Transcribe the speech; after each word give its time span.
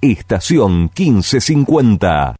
estación 0.00 0.90
1550. 0.96 2.36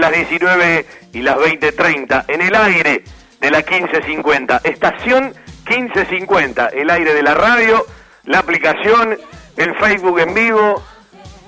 Las 0.00 0.12
19 0.12 0.86
y 1.12 1.22
las 1.22 1.36
20.30, 1.36 2.24
en 2.28 2.40
el 2.40 2.54
aire 2.54 3.04
de 3.40 3.50
la 3.50 3.58
1550, 3.58 4.60
estación 4.64 5.34
1550, 5.68 6.68
el 6.68 6.90
aire 6.90 7.14
de 7.14 7.22
la 7.22 7.34
radio, 7.34 7.84
la 8.24 8.38
aplicación, 8.38 9.18
el 9.56 9.74
Facebook 9.76 10.18
en 10.20 10.34
vivo, 10.34 10.82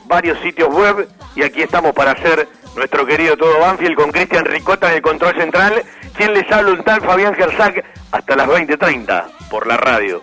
varios 0.06 0.39
sitios 0.41 0.69
web, 0.69 1.08
y 1.34 1.42
aquí 1.42 1.62
estamos 1.62 1.92
para 1.92 2.12
hacer 2.12 2.48
nuestro 2.77 3.06
querido 3.06 3.36
Todo 3.36 3.58
Banfield 3.61 3.97
con 3.97 4.12
Cristian 4.12 4.45
Ricota 4.45 4.91
en 4.91 4.97
el 4.97 5.03
control 5.03 5.34
central, 5.36 5.83
quien 6.17 6.34
les 6.34 6.50
habla 6.50 6.73
un 6.73 6.84
tal 6.84 7.00
Fabián 7.00 7.34
Gersac, 7.34 7.84
hasta 8.11 8.36
las 8.36 8.48
20.30 8.48 9.48
por 9.50 9.67
la 9.67 9.77
radio. 9.77 10.23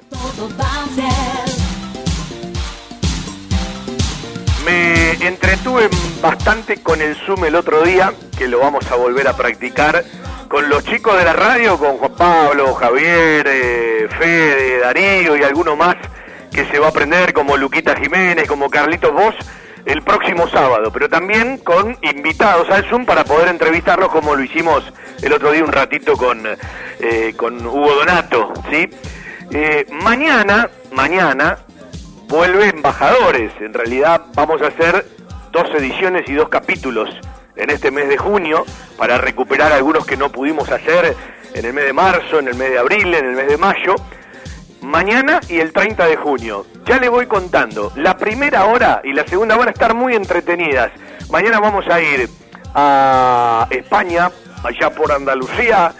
Me 4.65 5.11
entretuve 5.25 5.89
bastante 6.21 6.81
con 6.81 7.01
el 7.01 7.15
Zoom 7.15 7.45
el 7.45 7.55
otro 7.55 7.83
día, 7.83 8.13
que 8.37 8.47
lo 8.47 8.59
vamos 8.59 8.89
a 8.91 8.95
volver 8.95 9.27
a 9.27 9.35
practicar, 9.35 10.03
con 10.47 10.69
los 10.69 10.83
chicos 10.83 11.17
de 11.17 11.23
la 11.23 11.33
radio, 11.33 11.77
con 11.77 11.97
Juan 11.97 12.13
Pablo, 12.15 12.73
Javier, 12.73 13.47
eh, 13.47 14.07
Fede, 14.17 14.79
Darío 14.79 15.37
y 15.37 15.43
alguno 15.43 15.75
más 15.75 15.95
que 16.51 16.65
se 16.65 16.79
va 16.79 16.87
a 16.87 16.89
aprender, 16.89 17.33
como 17.33 17.57
Luquita 17.57 17.95
Jiménez, 17.95 18.47
como 18.47 18.69
Carlitos 18.69 19.13
Vos, 19.13 19.35
el 19.85 20.01
próximo 20.01 20.47
sábado, 20.49 20.91
pero 20.91 21.07
también 21.07 21.57
con 21.59 21.97
invitados 22.01 22.69
al 22.69 22.85
Zoom 22.89 23.05
para 23.05 23.23
poder 23.23 23.47
entrevistarlos 23.47 24.09
como 24.09 24.35
lo 24.35 24.43
hicimos 24.43 24.83
el 25.21 25.33
otro 25.33 25.51
día 25.51 25.63
un 25.63 25.71
ratito 25.71 26.17
con, 26.17 26.43
eh, 26.99 27.33
con 27.35 27.65
Hugo 27.65 27.95
Donato, 27.95 28.53
¿sí? 28.69 28.89
Eh, 29.51 29.85
mañana, 29.91 30.69
mañana, 30.91 31.57
vuelve 32.29 32.69
Embajadores. 32.69 33.51
En 33.59 33.73
realidad 33.73 34.21
vamos 34.35 34.61
a 34.61 34.67
hacer 34.67 35.05
dos 35.51 35.67
ediciones 35.75 36.29
y 36.29 36.33
dos 36.33 36.47
capítulos 36.47 37.09
en 37.55 37.71
este 37.71 37.91
mes 37.91 38.07
de 38.07 38.17
junio 38.17 38.63
para 38.97 39.17
recuperar 39.17 39.73
algunos 39.73 40.05
que 40.05 40.15
no 40.15 40.31
pudimos 40.31 40.69
hacer 40.69 41.15
en 41.53 41.65
el 41.65 41.73
mes 41.73 41.85
de 41.85 41.93
marzo, 41.93 42.39
en 42.39 42.47
el 42.47 42.55
mes 42.55 42.69
de 42.69 42.79
abril, 42.79 43.13
en 43.15 43.25
el 43.25 43.35
mes 43.35 43.47
de 43.47 43.57
mayo. 43.57 43.95
Mañana 44.81 45.41
y 45.49 45.59
el 45.59 45.73
30 45.73 46.05
de 46.05 46.15
junio. 46.15 46.65
Ya 46.85 46.99
le 46.99 47.09
voy 47.09 47.25
contando. 47.25 47.91
La 47.95 48.15
primera 48.17 48.65
hora 48.65 49.01
y 49.03 49.11
la 49.11 49.27
segunda 49.27 49.57
van 49.57 49.67
a 49.67 49.71
estar 49.71 49.93
muy 49.93 50.15
entretenidas. 50.15 50.91
Mañana 51.29 51.59
vamos 51.59 51.85
a 51.87 51.99
ir 51.99 52.29
a 52.75 53.67
España, 53.71 54.31
allá 54.63 54.89
por 54.91 55.11
Andalucía. 55.11 55.93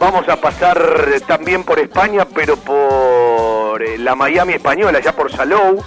Vamos 0.00 0.26
a 0.30 0.36
pasar 0.36 0.80
también 1.26 1.62
por 1.62 1.78
España, 1.78 2.24
pero 2.24 2.56
por 2.56 3.82
eh, 3.82 3.98
la 3.98 4.14
Miami 4.14 4.54
española, 4.54 4.96
allá 4.96 5.14
por 5.14 5.30
Salou. 5.30 5.84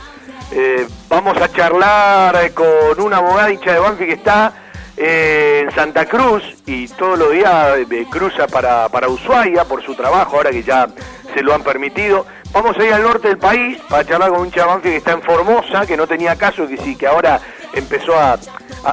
Eh, 0.51 0.87
vamos 1.09 1.35
a 1.41 1.51
charlar 1.51 2.53
con 2.53 3.01
una 3.03 3.17
abogada 3.17 3.51
hincha 3.51 3.73
de 3.73 3.79
Banfi 3.79 4.05
que 4.05 4.13
está 4.13 4.53
eh, 4.95 5.63
en 5.63 5.71
Santa 5.73 6.05
Cruz 6.05 6.43
y 6.67 6.87
todos 6.89 7.17
los 7.17 7.31
días 7.31 7.75
cruza 8.11 8.45
para, 8.45 8.87
para 8.89 9.09
Ushuaia 9.09 9.65
por 9.65 9.81
su 9.81 9.95
trabajo, 9.95 10.37
ahora 10.37 10.51
que 10.51 10.61
ya 10.61 10.87
se 11.33 11.41
lo 11.41 11.55
han 11.55 11.63
permitido. 11.63 12.27
Vamos 12.51 12.77
a 12.77 12.83
ir 12.85 12.93
al 12.93 13.01
norte 13.01 13.29
del 13.29 13.39
país 13.39 13.79
para 13.89 14.05
charlar 14.05 14.29
con 14.29 14.41
un 14.41 14.51
chabón 14.51 14.79
que 14.79 14.95
está 14.95 15.13
en 15.13 15.23
Formosa, 15.23 15.87
que 15.87 15.97
no 15.97 16.05
tenía 16.05 16.35
caso, 16.35 16.67
que 16.67 16.77
sí, 16.77 16.95
que 16.95 17.07
ahora 17.07 17.39
empezó 17.73 18.15
a, 18.15 18.37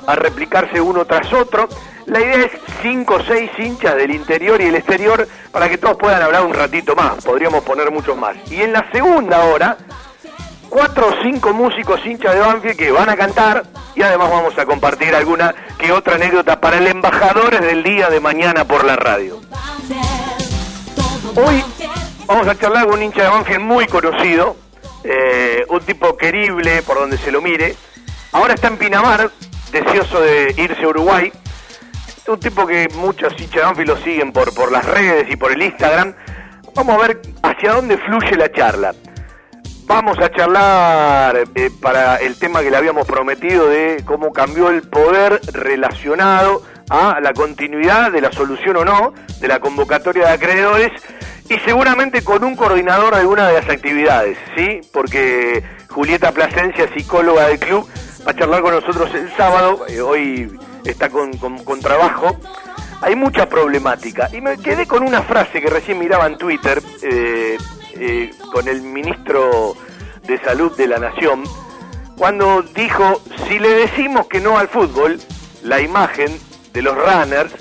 a 0.07 0.15
replicarse 0.15 0.81
uno 0.81 1.05
tras 1.05 1.31
otro. 1.35 1.69
La 2.11 2.21
idea 2.21 2.45
es 2.47 2.51
cinco 2.83 3.15
o 3.15 3.23
seis 3.23 3.53
hinchas 3.57 3.95
del 3.95 4.11
interior 4.11 4.61
y 4.61 4.65
el 4.65 4.75
exterior 4.75 5.29
para 5.53 5.69
que 5.69 5.79
todos 5.79 5.97
puedan 5.97 6.21
hablar 6.21 6.45
un 6.45 6.53
ratito 6.53 6.97
más. 6.97 7.25
Podríamos 7.25 7.63
poner 7.63 7.93
muchos 7.93 8.17
más. 8.17 8.37
Y 8.51 8.63
en 8.63 8.73
la 8.73 8.91
segunda 8.91 9.45
hora, 9.45 9.79
cuatro 10.69 11.07
o 11.07 11.23
cinco 11.23 11.53
músicos 11.53 12.05
hinchas 12.05 12.35
de 12.35 12.41
Banfield 12.41 12.77
que 12.77 12.91
van 12.91 13.11
a 13.11 13.17
cantar 13.17 13.63
y 13.95 14.03
además 14.03 14.29
vamos 14.29 14.59
a 14.59 14.67
compartir 14.67 15.15
alguna 15.15 15.55
que 15.79 15.93
otra 15.93 16.17
anécdota 16.17 16.61
para 16.61 16.79
el 16.79 16.89
embajador 16.89 17.61
del 17.61 17.85
día 17.85 18.11
de 18.11 18.19
mañana 18.19 18.65
por 18.65 18.85
la 18.85 18.97
radio. 18.97 19.41
Hoy 21.37 21.65
vamos 22.27 22.49
a 22.49 22.59
charlar 22.59 22.87
con 22.87 22.95
un 22.95 23.05
hincha 23.05 23.23
de 23.23 23.29
Banfield 23.29 23.61
muy 23.61 23.87
conocido, 23.87 24.57
eh, 25.05 25.65
un 25.69 25.81
tipo 25.83 26.17
querible 26.17 26.83
por 26.83 26.99
donde 26.99 27.19
se 27.19 27.31
lo 27.31 27.41
mire. 27.41 27.77
Ahora 28.33 28.55
está 28.55 28.67
en 28.67 28.79
Pinamar, 28.79 29.31
deseoso 29.71 30.21
de 30.21 30.55
irse 30.57 30.83
a 30.83 30.89
Uruguay 30.89 31.33
un 32.31 32.41
tipo 32.41 32.67
que 32.67 32.89
muchos 32.95 33.35
hinchas 33.41 33.77
lo 33.77 33.97
siguen 33.99 34.33
por, 34.33 34.55
por 34.55 34.71
las 34.71 34.85
redes 34.85 35.29
y 35.31 35.37
por 35.37 35.53
el 35.53 35.63
Instagram. 35.63 36.15
Vamos 36.75 36.95
a 36.95 37.07
ver 37.07 37.23
hacia 37.43 37.73
dónde 37.73 37.99
fluye 37.99 38.37
la 38.37 38.51
charla. 38.53 38.95
Vamos 39.87 40.17
a 40.21 40.31
charlar 40.31 41.37
eh, 41.55 41.71
para 41.83 42.17
el 42.17 42.39
tema 42.39 42.61
que 42.61 42.71
le 42.71 42.77
habíamos 42.77 43.07
prometido 43.07 43.69
de 43.69 44.05
cómo 44.07 44.33
cambió 44.33 44.71
el 44.71 44.83
poder 44.83 45.41
relacionado 45.53 46.63
a 46.89 47.19
la 47.21 47.33
continuidad 47.33 48.13
de 48.13 48.21
la 48.21 48.31
solución 48.31 48.77
o 48.77 48.85
no 48.85 49.13
de 49.41 49.49
la 49.49 49.59
convocatoria 49.59 50.29
de 50.29 50.33
acreedores 50.33 50.93
y 51.49 51.59
seguramente 51.65 52.23
con 52.23 52.45
un 52.45 52.55
coordinador 52.55 53.15
de 53.15 53.21
alguna 53.21 53.49
de 53.49 53.55
las 53.55 53.69
actividades, 53.69 54.39
¿sí? 54.57 54.81
Porque 54.93 55.65
Julieta 55.89 56.31
Plasencia, 56.31 56.89
psicóloga 56.95 57.49
del 57.49 57.59
club, 57.59 57.89
va 58.25 58.31
a 58.31 58.37
charlar 58.37 58.63
con 58.63 58.75
nosotros 58.75 59.13
el 59.15 59.29
sábado. 59.37 59.85
Eh, 59.89 60.01
hoy 60.01 60.57
está 60.85 61.11
con, 61.11 61.37
con, 61.37 61.81
trabajo, 61.81 62.39
hay 63.01 63.17
mucha 63.17 63.49
problemática. 63.49 64.29
Y 64.33 64.41
me 64.41 64.59
quedé 64.59 64.87
con 64.87 65.03
una 65.03 65.23
frase 65.23 65.61
que 65.61 65.69
recién 65.69 65.99
miraba 65.99 66.27
en 66.27 66.39
Twitter 66.39 66.83
eh, 67.03 67.59
eh, 67.95 68.31
con 68.53 68.69
el 68.69 68.83
ministro 68.83 69.77
de 70.27 70.39
Salud 70.39 70.77
de 70.77 70.87
la 70.87 70.99
Nación, 70.99 71.45
cuando 72.17 72.63
dijo, 72.63 73.23
si 73.49 73.59
le 73.59 73.71
decimos 73.71 74.27
que 74.27 74.41
no 74.41 74.59
al 74.59 74.69
fútbol, 74.69 75.19
la 75.63 75.81
imagen 75.81 76.39
de 76.73 76.83
los 76.83 76.95
runners 76.95 77.53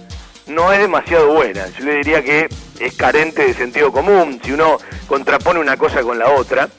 no 0.48 0.74
es 0.74 0.80
demasiado 0.80 1.34
buena. 1.34 1.66
Yo 1.78 1.86
le 1.86 1.96
diría 1.96 2.24
que 2.24 2.50
es 2.80 2.96
carente 2.96 3.46
de 3.46 3.54
sentido 3.54 3.92
común, 3.92 4.40
si 4.44 4.52
uno 4.52 4.78
contrapone 5.08 5.60
una 5.60 5.78
cosa 5.78 6.02
con 6.02 6.20
la 6.20 6.32
otra. 6.32 6.70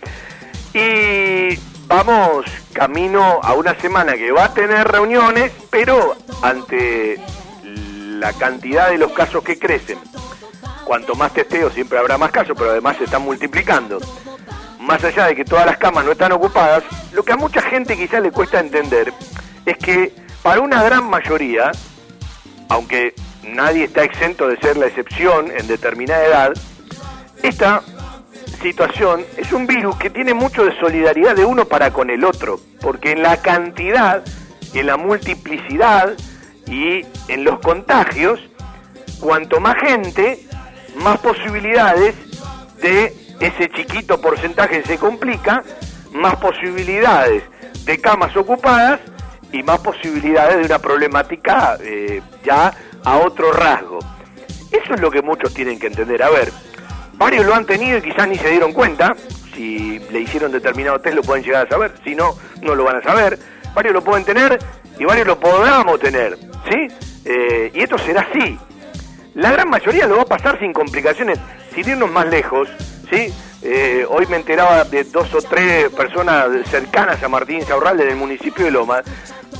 Y 0.74 1.58
vamos 1.90 2.46
camino 2.72 3.40
a 3.42 3.52
una 3.54 3.74
semana 3.74 4.14
que 4.14 4.30
va 4.30 4.44
a 4.44 4.54
tener 4.54 4.86
reuniones, 4.86 5.50
pero 5.70 6.14
ante 6.40 7.20
la 7.64 8.32
cantidad 8.32 8.90
de 8.90 8.96
los 8.96 9.10
casos 9.10 9.42
que 9.42 9.58
crecen, 9.58 9.98
cuanto 10.84 11.16
más 11.16 11.34
testeo 11.34 11.68
siempre 11.68 11.98
habrá 11.98 12.16
más 12.16 12.30
casos, 12.30 12.54
pero 12.56 12.70
además 12.70 12.96
se 12.96 13.04
están 13.04 13.22
multiplicando. 13.22 13.98
Más 14.78 15.02
allá 15.02 15.26
de 15.26 15.34
que 15.34 15.44
todas 15.44 15.66
las 15.66 15.78
camas 15.78 16.04
no 16.04 16.12
están 16.12 16.30
ocupadas, 16.30 16.84
lo 17.12 17.24
que 17.24 17.32
a 17.32 17.36
mucha 17.36 17.60
gente 17.60 17.96
quizás 17.96 18.22
le 18.22 18.30
cuesta 18.30 18.60
entender 18.60 19.12
es 19.66 19.76
que 19.76 20.14
para 20.44 20.60
una 20.60 20.84
gran 20.84 21.10
mayoría, 21.10 21.72
aunque 22.68 23.14
nadie 23.42 23.84
está 23.84 24.04
exento 24.04 24.46
de 24.46 24.58
ser 24.58 24.76
la 24.76 24.86
excepción 24.86 25.50
en 25.50 25.66
determinada 25.66 26.24
edad, 26.24 26.52
esta 27.42 27.82
situación 28.62 29.24
es 29.36 29.52
un 29.52 29.66
virus 29.66 29.96
que 29.96 30.10
tiene 30.10 30.34
mucho 30.34 30.64
de 30.64 30.78
solidaridad 30.78 31.34
de 31.34 31.44
uno 31.44 31.64
para 31.64 31.92
con 31.92 32.10
el 32.10 32.24
otro, 32.24 32.60
porque 32.80 33.12
en 33.12 33.22
la 33.22 33.38
cantidad, 33.38 34.22
en 34.74 34.86
la 34.86 34.96
multiplicidad 34.96 36.14
y 36.66 37.04
en 37.28 37.44
los 37.44 37.60
contagios, 37.60 38.40
cuanto 39.20 39.60
más 39.60 39.76
gente, 39.76 40.46
más 40.96 41.18
posibilidades 41.18 42.14
de 42.80 43.14
ese 43.40 43.70
chiquito 43.70 44.20
porcentaje 44.20 44.82
se 44.84 44.98
complica, 44.98 45.62
más 46.12 46.36
posibilidades 46.36 47.42
de 47.84 47.98
camas 47.98 48.36
ocupadas 48.36 49.00
y 49.52 49.62
más 49.62 49.80
posibilidades 49.80 50.58
de 50.58 50.64
una 50.64 50.78
problemática 50.78 51.76
eh, 51.80 52.22
ya 52.44 52.72
a 53.04 53.18
otro 53.18 53.52
rasgo. 53.52 53.98
Eso 54.70 54.94
es 54.94 55.00
lo 55.00 55.10
que 55.10 55.22
muchos 55.22 55.52
tienen 55.52 55.78
que 55.78 55.88
entender. 55.88 56.22
A 56.22 56.30
ver, 56.30 56.52
varios 57.20 57.44
lo 57.44 57.54
han 57.54 57.66
tenido 57.66 57.98
y 57.98 58.02
quizás 58.02 58.26
ni 58.26 58.36
se 58.36 58.48
dieron 58.48 58.72
cuenta. 58.72 59.14
Si 59.54 59.98
le 60.10 60.20
hicieron 60.20 60.50
determinado 60.50 60.98
test 61.00 61.14
lo 61.14 61.22
pueden 61.22 61.44
llegar 61.44 61.66
a 61.66 61.68
saber, 61.68 61.92
si 62.02 62.14
no, 62.14 62.34
no 62.62 62.74
lo 62.74 62.82
van 62.82 62.96
a 62.96 63.02
saber. 63.02 63.38
Varios 63.74 63.92
lo 63.92 64.02
pueden 64.02 64.24
tener 64.24 64.58
y 64.98 65.04
varios 65.04 65.26
lo 65.26 65.38
podamos 65.38 66.00
tener, 66.00 66.38
¿sí? 66.68 66.88
Eh, 67.26 67.70
y 67.74 67.82
esto 67.82 67.98
será 67.98 68.22
así. 68.22 68.58
La 69.34 69.52
gran 69.52 69.68
mayoría 69.68 70.06
lo 70.06 70.16
va 70.16 70.22
a 70.22 70.26
pasar 70.26 70.58
sin 70.58 70.72
complicaciones, 70.72 71.38
sin 71.74 71.88
irnos 71.88 72.10
más 72.10 72.26
lejos, 72.26 72.68
¿sí? 73.10 73.32
Eh, 73.62 74.06
hoy 74.08 74.26
me 74.26 74.36
enteraba 74.36 74.84
de 74.84 75.04
dos 75.04 75.32
o 75.34 75.42
tres 75.42 75.90
personas 75.90 76.48
cercanas 76.70 77.22
a 77.22 77.28
Martín 77.28 77.62
Saurralde 77.66 78.06
del 78.06 78.16
municipio 78.16 78.64
de 78.64 78.70
Loma, 78.70 79.02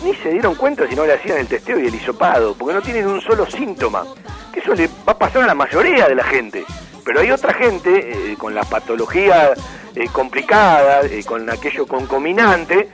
ni 0.03 0.15
se 0.15 0.31
dieron 0.31 0.55
cuenta 0.55 0.89
si 0.89 0.97
no 0.97 1.05
le 1.05 1.13
hacían 1.13 1.37
el 1.37 1.47
testeo 1.47 1.79
y 1.79 1.87
el 1.87 1.95
hisopado, 1.95 2.55
porque 2.55 2.75
no 2.75 2.81
tienen 2.81 3.07
un 3.07 3.21
solo 3.21 3.45
síntoma. 3.45 4.05
Que 4.51 4.61
eso 4.61 4.75
le 4.75 4.89
va 5.07 5.13
a 5.13 5.19
pasar 5.19 5.43
a 5.43 5.47
la 5.47 5.55
mayoría 5.55 6.09
de 6.09 6.15
la 6.15 6.25
gente. 6.25 6.65
Pero 7.05 7.21
hay 7.21 7.31
otra 7.31 7.55
gente 7.55 8.33
eh, 8.33 8.37
con 8.37 8.55
la 8.55 8.65
patología 8.65 9.53
eh, 9.95 10.07
complicada, 10.13 11.03
con 11.27 11.49
aquello 11.51 11.87
concominante, 11.87 12.91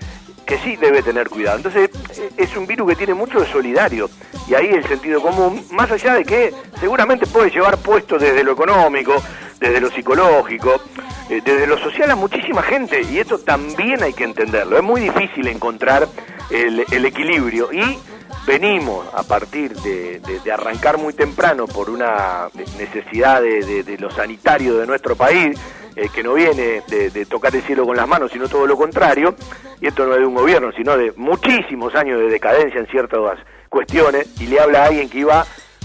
que 0.46 0.58
sí 0.58 0.76
debe 0.76 1.02
tener 1.02 1.28
cuidado. 1.28 1.56
Entonces, 1.56 1.90
es 2.36 2.56
un 2.56 2.66
virus 2.66 2.90
que 2.90 2.96
tiene 2.96 3.14
mucho 3.14 3.40
de 3.40 3.46
solidario. 3.46 4.08
Y 4.48 4.54
ahí 4.54 4.68
el 4.68 4.86
sentido 4.86 5.20
común, 5.20 5.64
más 5.72 5.90
allá 5.90 6.14
de 6.14 6.24
que 6.24 6.54
seguramente 6.78 7.26
puede 7.26 7.50
llevar 7.50 7.78
puesto 7.78 8.16
desde 8.16 8.44
lo 8.44 8.52
económico, 8.52 9.20
desde 9.58 9.80
lo 9.80 9.90
psicológico, 9.90 10.80
eh, 11.28 11.40
desde 11.44 11.66
lo 11.66 11.78
social 11.78 12.10
a 12.10 12.16
muchísima 12.16 12.62
gente, 12.62 13.02
y 13.02 13.18
esto 13.18 13.38
también 13.38 14.02
hay 14.02 14.12
que 14.12 14.24
entenderlo. 14.24 14.76
Es 14.76 14.84
muy 14.84 15.00
difícil 15.00 15.48
encontrar 15.48 16.06
el, 16.50 17.04
equilibrio 17.04 17.72
y 17.72 17.98
venimos 18.46 19.06
a 19.12 19.22
partir 19.22 19.74
de, 19.76 20.20
arrancar 20.52 20.98
muy 20.98 21.12
temprano 21.12 21.66
por 21.66 21.90
una 21.90 22.48
necesidad 22.78 23.42
de, 23.42 23.96
lo 23.98 24.10
sanitario 24.10 24.76
de 24.78 24.86
nuestro 24.86 25.16
país, 25.16 25.58
eh, 25.96 26.08
que 26.14 26.22
no 26.22 26.34
viene 26.34 26.82
de, 26.88 27.26
tocar 27.26 27.54
el 27.54 27.62
cielo 27.62 27.84
con 27.84 27.96
las 27.96 28.06
manos, 28.06 28.30
sino 28.32 28.48
todo 28.48 28.66
lo 28.66 28.76
contrario, 28.76 29.34
y 29.80 29.86
esto 29.86 30.06
no 30.06 30.14
es 30.14 30.20
de 30.20 30.26
un 30.26 30.34
gobierno, 30.34 30.70
sino 30.72 30.96
de 30.96 31.12
muchísimos 31.16 31.94
años 31.94 32.20
de 32.20 32.28
decadencia 32.28 32.80
en 32.80 32.86
ciertas 32.86 33.38
cuestiones, 33.68 34.28
y 34.40 34.46
le 34.46 34.60
habla 34.60 34.84
a 34.84 34.86
alguien 34.86 35.08
que 35.08 35.18
iba 35.18 35.44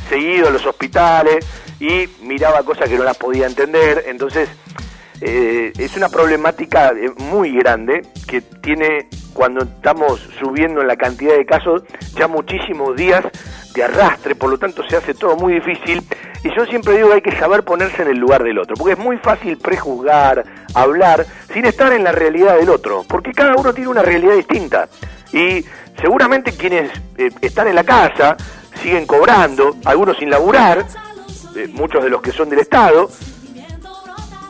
seguido 0.10 0.50
a 0.50 0.52
los 0.52 0.66
hospitales 0.66 1.46
y 1.80 2.08
miraba 2.22 2.64
cosas 2.64 2.90
que 2.90 2.98
no 2.98 3.04
las 3.04 3.18
podía 3.18 3.48
entender, 3.48 4.04
entonces 4.08 4.50
eh, 5.22 5.72
es 5.78 5.96
una 5.96 6.10
problemática 6.10 6.92
eh, 6.92 7.12
muy 7.18 7.52
grande 7.52 8.02
que 8.28 8.42
tiene 8.42 9.08
cuando 9.34 9.64
estamos 9.64 10.20
subiendo 10.40 10.82
en 10.82 10.88
la 10.88 10.96
cantidad 10.96 11.36
de 11.36 11.46
casos 11.46 11.84
ya 12.16 12.28
muchísimos 12.28 12.96
días 12.96 13.24
de 13.76 13.84
arrastre, 13.84 14.36
por 14.36 14.50
lo 14.50 14.58
tanto 14.58 14.84
se 14.90 14.98
hace 14.98 15.14
todo 15.14 15.36
muy 15.36 15.54
difícil. 15.54 16.04
Y 16.44 16.50
yo 16.56 16.66
siempre 16.66 16.96
digo 16.96 17.10
que 17.10 17.16
hay 17.16 17.22
que 17.22 17.38
saber 17.38 17.64
ponerse 17.64 18.02
en 18.02 18.10
el 18.10 18.18
lugar 18.18 18.44
del 18.44 18.58
otro, 18.58 18.76
porque 18.76 18.94
es 18.94 19.00
muy 19.00 19.18
fácil 19.18 19.58
prejuzgar, 19.58 20.44
hablar, 20.74 21.26
sin 21.54 21.66
estar 21.66 21.94
en 21.94 22.04
la 22.04 22.12
realidad 22.12 22.58
del 22.58 22.70
otro, 22.70 23.06
porque 23.08 23.32
cada 23.32 23.56
uno 23.56 23.74
tiene 23.74 23.90
una 23.90 24.02
realidad 24.02 24.36
distinta. 24.36 24.90
Y 25.32 25.64
seguramente 26.02 26.52
quienes 26.54 26.90
eh, 27.18 27.30
están 27.42 27.68
en 27.68 27.76
la 27.76 27.84
casa 27.84 28.36
siguen 28.82 29.06
cobrando, 29.06 29.78
algunos 29.86 30.18
sin 30.18 30.32
laburar, 30.32 30.84
muchos 31.74 32.04
de 32.04 32.10
los 32.10 32.22
que 32.22 32.32
son 32.32 32.50
del 32.50 32.60
Estado, 32.60 33.10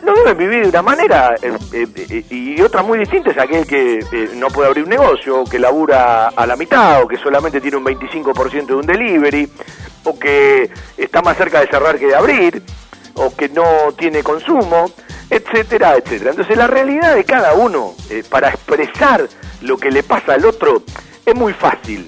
no 0.04 0.14
deben 0.14 0.38
vivir 0.38 0.64
de 0.64 0.70
una 0.70 0.82
manera 0.82 1.36
eh, 1.42 1.54
eh, 1.74 1.88
eh, 1.96 2.26
y 2.30 2.62
otra 2.62 2.82
muy 2.82 3.00
distinta 3.00 3.32
es 3.32 3.38
aquel 3.38 3.66
que 3.66 4.00
no 4.36 4.48
puede 4.48 4.70
abrir 4.70 4.84
un 4.84 4.90
negocio, 4.90 5.44
que 5.44 5.60
labura 5.60 6.30
a 6.30 6.46
la 6.46 6.56
mitad 6.56 7.04
o 7.04 7.08
que 7.08 7.18
solamente 7.18 7.62
tiene 7.62 7.78
un 7.78 7.86
25% 7.86 8.66
de 8.66 8.74
un 8.74 8.86
delivery 8.86 9.50
o 10.04 10.18
que 10.18 10.70
está 10.98 11.22
más 11.22 11.38
cerca 11.38 11.60
de 11.62 11.68
cerrar 11.68 12.00
que 12.00 12.08
de 12.08 12.16
abrir 12.16 12.62
o 13.16 13.36
que 13.36 13.50
no 13.50 13.92
tiene 13.98 14.24
consumo, 14.24 14.92
etcétera, 15.30 15.96
etcétera. 15.96 16.32
Entonces 16.32 16.58
la 16.58 16.68
realidad 16.68 17.16
de 17.16 17.24
cada 17.24 17.54
uno 17.54 17.94
para 18.30 18.50
expresar 18.50 19.28
lo 19.62 19.78
que 19.78 19.92
le 19.92 20.04
pasa 20.04 20.34
al 20.34 20.46
otro 20.46 20.84
es 21.26 21.36
muy 21.36 21.54
fácil, 21.54 22.08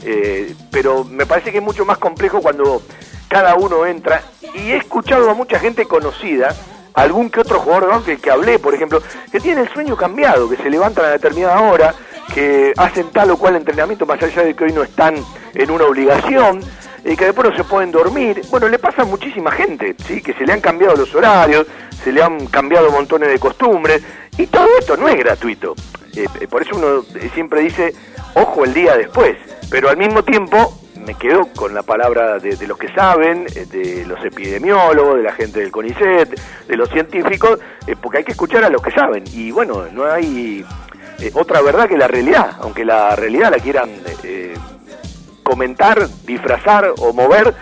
pero 0.71 1.03
me 1.03 1.25
parece 1.25 1.51
que 1.51 1.59
es 1.59 1.63
mucho 1.63 1.85
más 1.85 1.97
complejo 1.97 2.41
cuando 2.41 2.81
cada 3.27 3.55
uno 3.55 3.85
entra 3.85 4.23
y 4.55 4.71
he 4.71 4.77
escuchado 4.77 5.29
a 5.29 5.33
mucha 5.33 5.59
gente 5.59 5.85
conocida 5.85 6.55
algún 6.93 7.29
que 7.29 7.41
otro 7.41 7.59
jugador 7.59 8.03
que, 8.03 8.31
hablé, 8.31 8.59
por 8.59 8.73
ejemplo, 8.73 9.01
que 9.31 9.39
tiene 9.39 9.61
el 9.61 9.69
sueño 9.69 9.95
cambiado, 9.95 10.49
que 10.49 10.57
se 10.57 10.69
levantan 10.69 11.05
a 11.05 11.09
determinada 11.09 11.61
hora, 11.61 11.93
que 12.33 12.73
hacen 12.77 13.09
tal 13.11 13.31
o 13.31 13.37
cual 13.37 13.55
entrenamiento, 13.55 14.05
más 14.05 14.21
allá 14.21 14.43
de 14.43 14.55
que 14.55 14.65
hoy 14.65 14.73
no 14.73 14.83
están 14.83 15.15
en 15.53 15.71
una 15.71 15.85
obligación, 15.85 16.61
y 17.05 17.15
que 17.15 17.25
después 17.25 17.49
no 17.49 17.55
se 17.55 17.63
pueden 17.63 17.91
dormir. 17.91 18.41
Bueno, 18.49 18.69
le 18.69 18.79
pasa 18.79 19.01
a 19.01 19.05
muchísima 19.05 19.51
gente, 19.51 19.95
¿sí? 20.07 20.21
que 20.21 20.33
se 20.33 20.45
le 20.45 20.53
han 20.53 20.61
cambiado 20.61 20.95
los 20.95 21.13
horarios, 21.13 21.67
se 22.03 22.11
le 22.11 22.21
han 22.21 22.47
cambiado 22.47 22.91
montones 22.91 23.29
de 23.29 23.39
costumbres, 23.39 24.01
y 24.37 24.47
todo 24.47 24.67
esto 24.79 24.95
no 24.97 25.07
es 25.07 25.17
gratuito. 25.17 25.75
Eh, 26.15 26.25
eh, 26.39 26.47
por 26.47 26.61
eso 26.61 26.75
uno 26.75 27.03
siempre 27.33 27.61
dice, 27.61 27.93
ojo 28.35 28.63
el 28.63 28.73
día 28.73 28.95
después, 28.95 29.37
pero 29.69 29.89
al 29.89 29.97
mismo 29.97 30.23
tiempo 30.23 30.77
me 31.05 31.15
quedo 31.15 31.47
con 31.55 31.73
la 31.73 31.83
palabra 31.83 32.39
de, 32.39 32.67
los 32.67 32.77
que 32.77 32.87
saben, 32.89 33.45
eh, 33.55 33.65
de 33.65 34.05
los 34.05 34.23
epidemiólogos, 34.23 35.17
de 35.17 35.23
la 35.23 35.33
gente 35.33 35.59
del 35.59 35.71
CONICET, 35.71 36.39
de 36.67 36.77
los 36.77 36.89
científicos, 36.89 37.59
eh, 37.87 37.95
porque 38.01 38.19
hay 38.19 38.23
que 38.23 38.31
escuchar 38.31 38.63
a 38.63 38.69
los 38.69 38.81
que 38.81 38.91
saben. 38.91 39.23
Y 39.31 39.51
bueno, 39.51 39.85
no 39.91 40.05
hay 40.05 40.65
eh, 41.19 41.31
otra 41.33 41.61
verdad 41.61 41.87
que 41.87 41.97
la 41.97 42.07
realidad, 42.07 42.57
aunque 42.61 42.85
la 42.85 43.15
realidad 43.15 43.51
la 43.51 43.59
quieran 43.59 43.91
comentar, 45.43 46.07
disfrazar 46.25 46.93
o 46.97 47.13
mover 47.13 47.53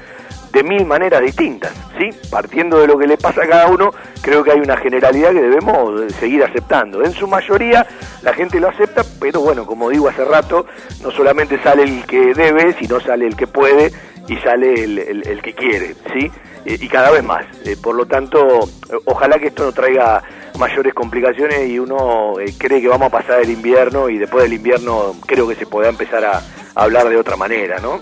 de 0.51 0.63
mil 0.63 0.85
maneras 0.85 1.21
distintas, 1.21 1.73
¿sí? 1.97 2.09
Partiendo 2.29 2.79
de 2.79 2.87
lo 2.87 2.97
que 2.97 3.07
le 3.07 3.17
pasa 3.17 3.43
a 3.43 3.47
cada 3.47 3.67
uno, 3.67 3.91
creo 4.21 4.43
que 4.43 4.51
hay 4.51 4.59
una 4.59 4.77
generalidad 4.77 5.31
que 5.31 5.41
debemos 5.41 6.11
seguir 6.13 6.43
aceptando. 6.43 7.03
En 7.03 7.13
su 7.13 7.27
mayoría 7.27 7.87
la 8.21 8.33
gente 8.33 8.59
lo 8.59 8.69
acepta, 8.69 9.03
pero 9.19 9.41
bueno, 9.41 9.65
como 9.65 9.89
digo 9.89 10.09
hace 10.09 10.25
rato, 10.25 10.65
no 11.01 11.11
solamente 11.11 11.57
sale 11.63 11.83
el 11.83 12.05
que 12.05 12.33
debe, 12.33 12.73
sino 12.73 12.99
sale 12.99 13.27
el 13.27 13.35
que 13.35 13.47
puede 13.47 13.91
y 14.27 14.35
sale 14.37 14.83
el, 14.83 15.41
que 15.41 15.53
quiere, 15.53 15.95
¿sí? 16.13 16.31
Eh, 16.65 16.77
y 16.79 16.87
cada 16.87 17.11
vez 17.11 17.23
más. 17.23 17.45
Eh, 17.65 17.75
por 17.81 17.95
lo 17.95 18.05
tanto, 18.05 18.69
ojalá 19.05 19.39
que 19.39 19.47
esto 19.47 19.65
no 19.65 19.71
traiga 19.71 20.21
mayores 20.57 20.93
complicaciones 20.93 21.69
y 21.69 21.79
uno 21.79 22.39
eh, 22.39 22.53
cree 22.57 22.81
que 22.81 22.87
vamos 22.87 23.07
a 23.07 23.11
pasar 23.11 23.41
el 23.41 23.49
invierno 23.49 24.09
y 24.09 24.17
después 24.17 24.43
del 24.43 24.53
invierno 24.53 25.15
creo 25.25 25.47
que 25.47 25.55
se 25.55 25.65
pueda 25.65 25.89
empezar 25.89 26.23
a, 26.25 26.41
hablar 26.73 27.09
de 27.09 27.17
otra 27.17 27.35
manera, 27.35 27.79
¿no? 27.79 27.99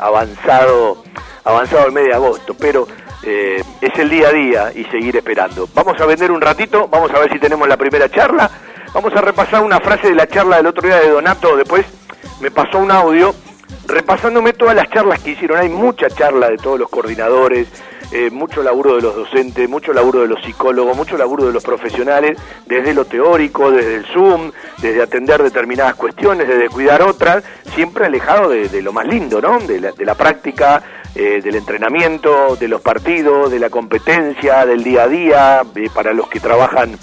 avanzado 0.00 1.04
avanzado 1.48 1.86
el 1.86 1.92
mes 1.92 2.04
de 2.04 2.14
agosto, 2.14 2.54
pero 2.54 2.86
eh, 3.22 3.62
es 3.80 3.98
el 3.98 4.10
día 4.10 4.28
a 4.28 4.32
día 4.32 4.72
y 4.74 4.84
seguir 4.84 5.16
esperando. 5.16 5.68
Vamos 5.74 5.98
a 6.00 6.06
vender 6.06 6.30
un 6.30 6.40
ratito, 6.40 6.88
vamos 6.88 7.10
a 7.12 7.18
ver 7.18 7.32
si 7.32 7.38
tenemos 7.38 7.66
la 7.66 7.76
primera 7.76 8.08
charla, 8.10 8.50
vamos 8.92 9.14
a 9.14 9.20
repasar 9.20 9.62
una 9.62 9.80
frase 9.80 10.08
de 10.08 10.14
la 10.14 10.26
charla 10.26 10.58
del 10.58 10.66
otro 10.66 10.86
día 10.86 11.00
de 11.00 11.10
Donato, 11.10 11.56
después 11.56 11.86
me 12.40 12.50
pasó 12.50 12.78
un 12.78 12.90
audio 12.90 13.34
repasándome 13.86 14.52
todas 14.52 14.74
las 14.74 14.88
charlas 14.90 15.20
que 15.20 15.30
hicieron, 15.30 15.58
hay 15.58 15.68
mucha 15.68 16.08
charla 16.08 16.48
de 16.50 16.56
todos 16.56 16.78
los 16.78 16.88
coordinadores, 16.88 17.68
eh, 18.10 18.30
mucho 18.30 18.62
laburo 18.62 18.96
de 18.96 19.02
los 19.02 19.14
docentes, 19.14 19.68
mucho 19.68 19.92
laburo 19.92 20.22
de 20.22 20.28
los 20.28 20.42
psicólogos, 20.42 20.96
mucho 20.96 21.18
laburo 21.18 21.46
de 21.46 21.52
los 21.52 21.62
profesionales, 21.62 22.38
desde 22.64 22.94
lo 22.94 23.04
teórico, 23.04 23.70
desde 23.70 23.96
el 23.96 24.06
Zoom, 24.06 24.50
desde 24.78 25.02
atender 25.02 25.42
determinadas 25.42 25.94
cuestiones, 25.94 26.48
desde 26.48 26.70
cuidar 26.70 27.02
otras, 27.02 27.44
siempre 27.74 28.06
alejado 28.06 28.48
de, 28.48 28.80
lo 28.80 28.92
más 28.94 29.06
lindo, 29.06 29.42
¿no? 29.42 29.58
De 29.60 29.80
la, 29.80 29.92
de 29.92 30.04
la 30.06 30.14
práctica, 30.14 30.82
eh, 31.14 31.40
del 31.42 31.56
entrenamiento, 31.56 32.56
de 32.56 32.68
los 32.68 32.80
partidos, 32.80 33.50
de 33.50 33.58
la 33.58 33.70
competencia, 33.70 34.64
del 34.66 34.84
día 34.84 35.04
a 35.04 35.08
día, 35.08 35.62
eh, 35.74 35.88
para 35.94 36.12
los 36.12 36.28
que 36.28 36.40
trabajan 36.40 36.96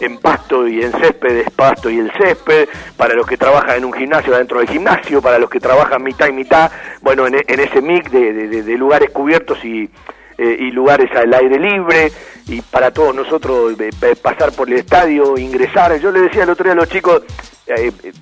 en 0.00 0.18
pasto 0.18 0.66
y 0.66 0.82
en 0.82 0.92
césped, 0.92 1.36
es 1.36 1.50
pasto 1.50 1.88
y 1.88 1.98
el 1.98 2.12
césped, 2.12 2.68
para 2.96 3.14
los 3.14 3.26
que 3.26 3.36
trabajan 3.36 3.76
en 3.76 3.84
un 3.84 3.92
gimnasio 3.92 4.36
dentro 4.36 4.58
del 4.58 4.68
gimnasio, 4.68 5.22
para 5.22 5.38
los 5.38 5.48
que 5.48 5.60
trabajan 5.60 6.02
mitad 6.02 6.28
y 6.28 6.32
mitad, 6.32 6.70
bueno, 7.00 7.26
en, 7.26 7.36
ese 7.46 7.80
mix 7.80 8.10
de, 8.10 8.76
lugares 8.76 9.10
cubiertos 9.10 9.64
y, 9.64 9.88
eh, 10.38 10.56
y 10.60 10.70
lugares 10.70 11.10
al 11.16 11.32
aire 11.32 11.58
libre, 11.58 12.12
y 12.46 12.60
para 12.60 12.90
todos 12.90 13.14
nosotros 13.14 13.74
pasar 14.20 14.52
por 14.52 14.68
el 14.68 14.78
estadio, 14.78 15.38
ingresar. 15.38 15.98
Yo 15.98 16.10
le 16.10 16.20
decía 16.20 16.42
el 16.42 16.50
otro 16.50 16.64
día 16.64 16.72
a 16.72 16.76
los 16.76 16.88
chicos, 16.88 17.22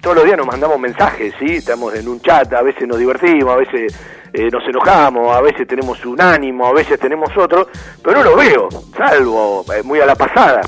todos 0.01 0.17
los 0.17 0.25
días 0.25 0.37
nos 0.37 0.47
mandamos 0.47 0.79
mensajes, 0.79 1.35
¿sí? 1.39 1.57
Estamos 1.57 1.95
en 1.95 2.07
un 2.09 2.21
chat, 2.21 2.53
a 2.53 2.63
veces 2.63 2.87
nos 2.87 2.99
divertimos, 2.99 3.55
a 3.55 3.57
veces 3.57 3.97
eh, 4.33 4.49
nos 4.51 4.63
enojamos, 4.69 5.35
a 5.35 5.41
veces 5.41 5.67
tenemos 5.67 6.05
un 6.05 6.21
ánimo, 6.21 6.67
a 6.67 6.73
veces 6.73 7.01
tenemos 7.01 7.31
otro, 7.37 7.67
pero 8.03 8.19
no 8.19 8.31
lo 8.31 8.37
veo, 8.37 8.69
salvo 8.97 9.65
eh, 9.75 9.83
muy 9.83 10.01
a 10.01 10.07
la 10.07 10.15
pasada, 10.15 10.61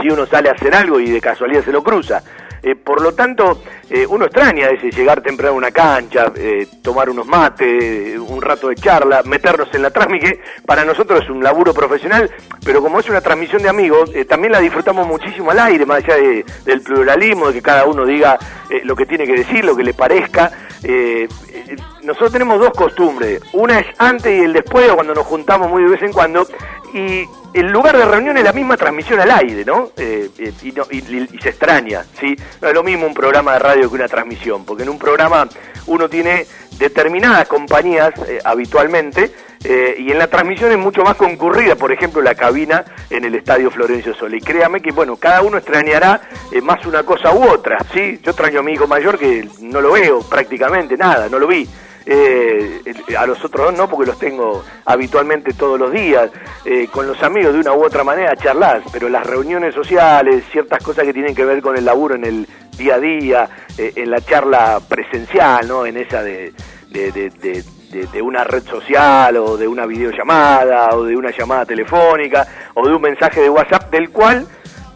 si 0.00 0.08
uno 0.08 0.24
sale 0.24 0.48
a 0.48 0.52
hacer 0.52 0.74
algo 0.74 0.98
y 0.98 1.10
de 1.10 1.20
casualidad 1.20 1.64
se 1.64 1.72
lo 1.72 1.82
cruza. 1.82 2.22
Eh, 2.62 2.74
por 2.76 3.00
lo 3.00 3.12
tanto, 3.12 3.62
uno 4.08 4.26
extraña 4.26 4.68
ese 4.68 4.90
llegar 4.90 5.20
temprano 5.20 5.54
a 5.54 5.56
una 5.56 5.70
cancha, 5.72 6.32
tomar 6.80 7.10
unos 7.10 7.26
mates, 7.26 8.16
un 8.18 8.40
rato 8.40 8.68
de 8.68 8.76
charla, 8.76 9.22
meternos 9.24 9.68
en 9.72 9.82
la 9.82 9.90
transmisión, 9.90 10.34
para 10.64 10.84
nosotros 10.84 11.24
es 11.24 11.30
un 11.30 11.42
laburo 11.42 11.74
profesional, 11.74 12.30
pero 12.64 12.82
como 12.82 13.00
es 13.00 13.08
una 13.08 13.20
transmisión 13.20 13.62
de 13.62 13.68
amigos, 13.68 14.12
también 14.28 14.52
la 14.52 14.60
disfrutamos 14.60 15.08
muchísimo 15.08 15.50
al 15.50 15.58
aire, 15.58 15.86
más 15.86 16.04
allá 16.04 16.16
del 16.64 16.80
pluralismo, 16.82 17.48
de 17.48 17.54
que 17.54 17.62
cada 17.62 17.84
uno 17.84 18.06
diga 18.06 18.38
lo 18.84 18.94
que 18.94 19.06
tiene 19.06 19.26
que 19.26 19.32
decir, 19.32 19.64
lo 19.64 19.74
que 19.74 19.82
le 19.82 19.92
parezca, 19.94 20.52
eh, 20.82 21.28
eh, 21.52 21.76
nosotros 22.02 22.32
tenemos 22.32 22.58
dos 22.58 22.70
costumbres. 22.70 23.42
Una 23.52 23.80
es 23.80 23.86
antes 23.98 24.40
y 24.40 24.44
el 24.44 24.52
después, 24.52 24.90
cuando 24.92 25.14
nos 25.14 25.26
juntamos 25.26 25.70
muy 25.70 25.82
de 25.82 25.90
vez 25.90 26.02
en 26.02 26.12
cuando. 26.12 26.46
Y 26.94 27.24
el 27.54 27.70
lugar 27.70 27.96
de 27.96 28.04
reunión 28.04 28.36
es 28.36 28.44
la 28.44 28.52
misma 28.52 28.76
transmisión 28.76 29.20
al 29.20 29.30
aire, 29.30 29.64
¿no? 29.64 29.90
Eh, 29.96 30.30
y, 30.38 31.38
se 31.40 31.48
extraña, 31.48 32.04
¿sí? 32.18 32.36
No 32.60 32.68
es 32.68 32.74
lo 32.74 32.82
mismo 32.82 33.06
un 33.06 33.14
programa 33.14 33.54
de 33.54 33.58
radio 33.58 33.88
que 33.88 33.94
una 33.94 34.08
transmisión, 34.08 34.64
porque 34.64 34.82
en 34.82 34.88
un 34.88 34.98
programa 34.98 35.48
uno 35.86 36.08
tiene 36.08 36.46
determinadas 36.78 37.48
compañías 37.48 38.14
habitualmente 38.44 39.32
y 39.64 40.10
en 40.10 40.18
la 40.18 40.28
transmisión 40.28 40.72
es 40.72 40.78
mucho 40.78 41.02
más 41.02 41.16
concurrida, 41.16 41.76
por 41.76 41.92
ejemplo, 41.92 42.22
la 42.22 42.34
cabina 42.34 42.84
en 43.10 43.24
el 43.24 43.34
Estadio 43.34 43.70
Florencio 43.70 44.14
Sol. 44.14 44.34
Y 44.34 44.40
créame 44.40 44.80
que, 44.80 44.92
bueno, 44.92 45.16
cada 45.16 45.42
uno 45.42 45.58
extrañará 45.58 46.22
más 46.62 46.86
una 46.86 47.02
cosa 47.02 47.32
u 47.34 47.44
otra, 47.44 47.78
¿sí? 47.92 48.20
Yo 48.22 48.30
extraño 48.30 48.60
a 48.60 48.62
mi 48.62 48.72
hijo 48.72 48.86
mayor 48.86 49.18
que 49.18 49.46
no 49.60 49.80
lo 49.80 49.92
veo 49.92 50.20
prácticamente 50.20 50.96
nada, 50.96 51.28
no 51.28 51.38
lo 51.38 51.46
vi. 51.46 51.68
Eh, 52.06 52.80
a 53.16 53.26
los 53.26 53.44
otros 53.44 53.66
dos 53.66 53.76
no, 53.76 53.88
porque 53.88 54.10
los 54.10 54.18
tengo 54.18 54.64
habitualmente 54.84 55.52
todos 55.52 55.78
los 55.78 55.92
días, 55.92 56.30
eh, 56.64 56.88
con 56.90 57.06
los 57.06 57.22
amigos 57.22 57.52
de 57.52 57.60
una 57.60 57.74
u 57.74 57.84
otra 57.84 58.04
manera 58.04 58.34
charlas, 58.36 58.82
pero 58.92 59.08
las 59.08 59.26
reuniones 59.26 59.74
sociales, 59.74 60.44
ciertas 60.50 60.82
cosas 60.82 61.04
que 61.04 61.12
tienen 61.12 61.34
que 61.34 61.44
ver 61.44 61.60
con 61.60 61.76
el 61.76 61.84
laburo 61.84 62.14
en 62.14 62.24
el 62.24 62.48
día 62.76 62.94
a 62.94 63.00
día, 63.00 63.48
eh, 63.76 63.92
en 63.96 64.10
la 64.10 64.20
charla 64.22 64.80
presencial, 64.88 65.68
¿no? 65.68 65.84
En 65.84 65.98
esa 65.98 66.22
de, 66.22 66.52
de, 66.88 67.12
de, 67.12 67.62
de, 67.90 68.22
una 68.22 68.44
red 68.44 68.62
social 68.64 69.36
o 69.36 69.56
de 69.56 69.68
una 69.68 69.84
videollamada 69.84 70.90
o 70.94 71.04
de 71.04 71.16
una 71.16 71.30
llamada 71.30 71.66
telefónica 71.66 72.46
o 72.74 72.86
de 72.86 72.94
un 72.94 73.02
mensaje 73.02 73.40
de 73.40 73.50
WhatsApp 73.50 73.90
del 73.90 74.10
cual 74.10 74.46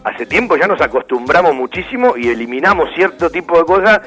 hace 0.03 0.25
tiempo 0.25 0.55
ya 0.55 0.67
nos 0.67 0.79
acostumbramos 0.81 1.53
muchísimo 1.55 2.15
y 2.15 2.29
eliminamos 2.29 2.89
cierto 2.95 3.29
tipo 3.29 3.57
de 3.57 3.65
cosas 3.65 4.01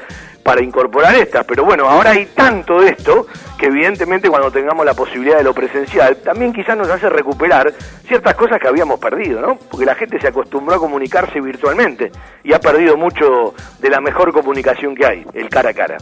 para 0.49 0.63
incorporar 0.63 1.13
estas. 1.13 1.45
Pero 1.45 1.63
bueno, 1.63 1.87
ahora 1.87 2.09
hay 2.09 2.25
tanto 2.25 2.81
de 2.81 2.89
esto 2.89 3.27
que 3.55 3.67
evidentemente 3.67 4.29
cuando 4.29 4.49
tengamos 4.49 4.83
la 4.83 4.95
posibilidad 4.95 5.37
de 5.37 5.43
lo 5.43 5.53
presencial, 5.53 6.17
también 6.23 6.51
quizás 6.51 6.75
nos 6.75 6.89
hace 6.89 7.07
recuperar 7.07 7.71
ciertas 8.07 8.33
cosas 8.33 8.57
que 8.59 8.67
habíamos 8.67 8.99
perdido, 8.99 9.41
¿no? 9.41 9.59
Porque 9.69 9.85
la 9.85 9.93
gente 9.93 10.19
se 10.19 10.27
acostumbró 10.27 10.77
a 10.77 10.79
comunicarse 10.79 11.39
virtualmente 11.39 12.11
y 12.43 12.51
ha 12.51 12.59
perdido 12.59 12.97
mucho 12.97 13.53
de 13.77 13.89
la 13.91 14.01
mejor 14.01 14.33
comunicación 14.33 14.95
que 14.95 15.05
hay, 15.05 15.23
el 15.35 15.49
cara 15.49 15.69
a 15.69 15.73
cara. 15.75 15.97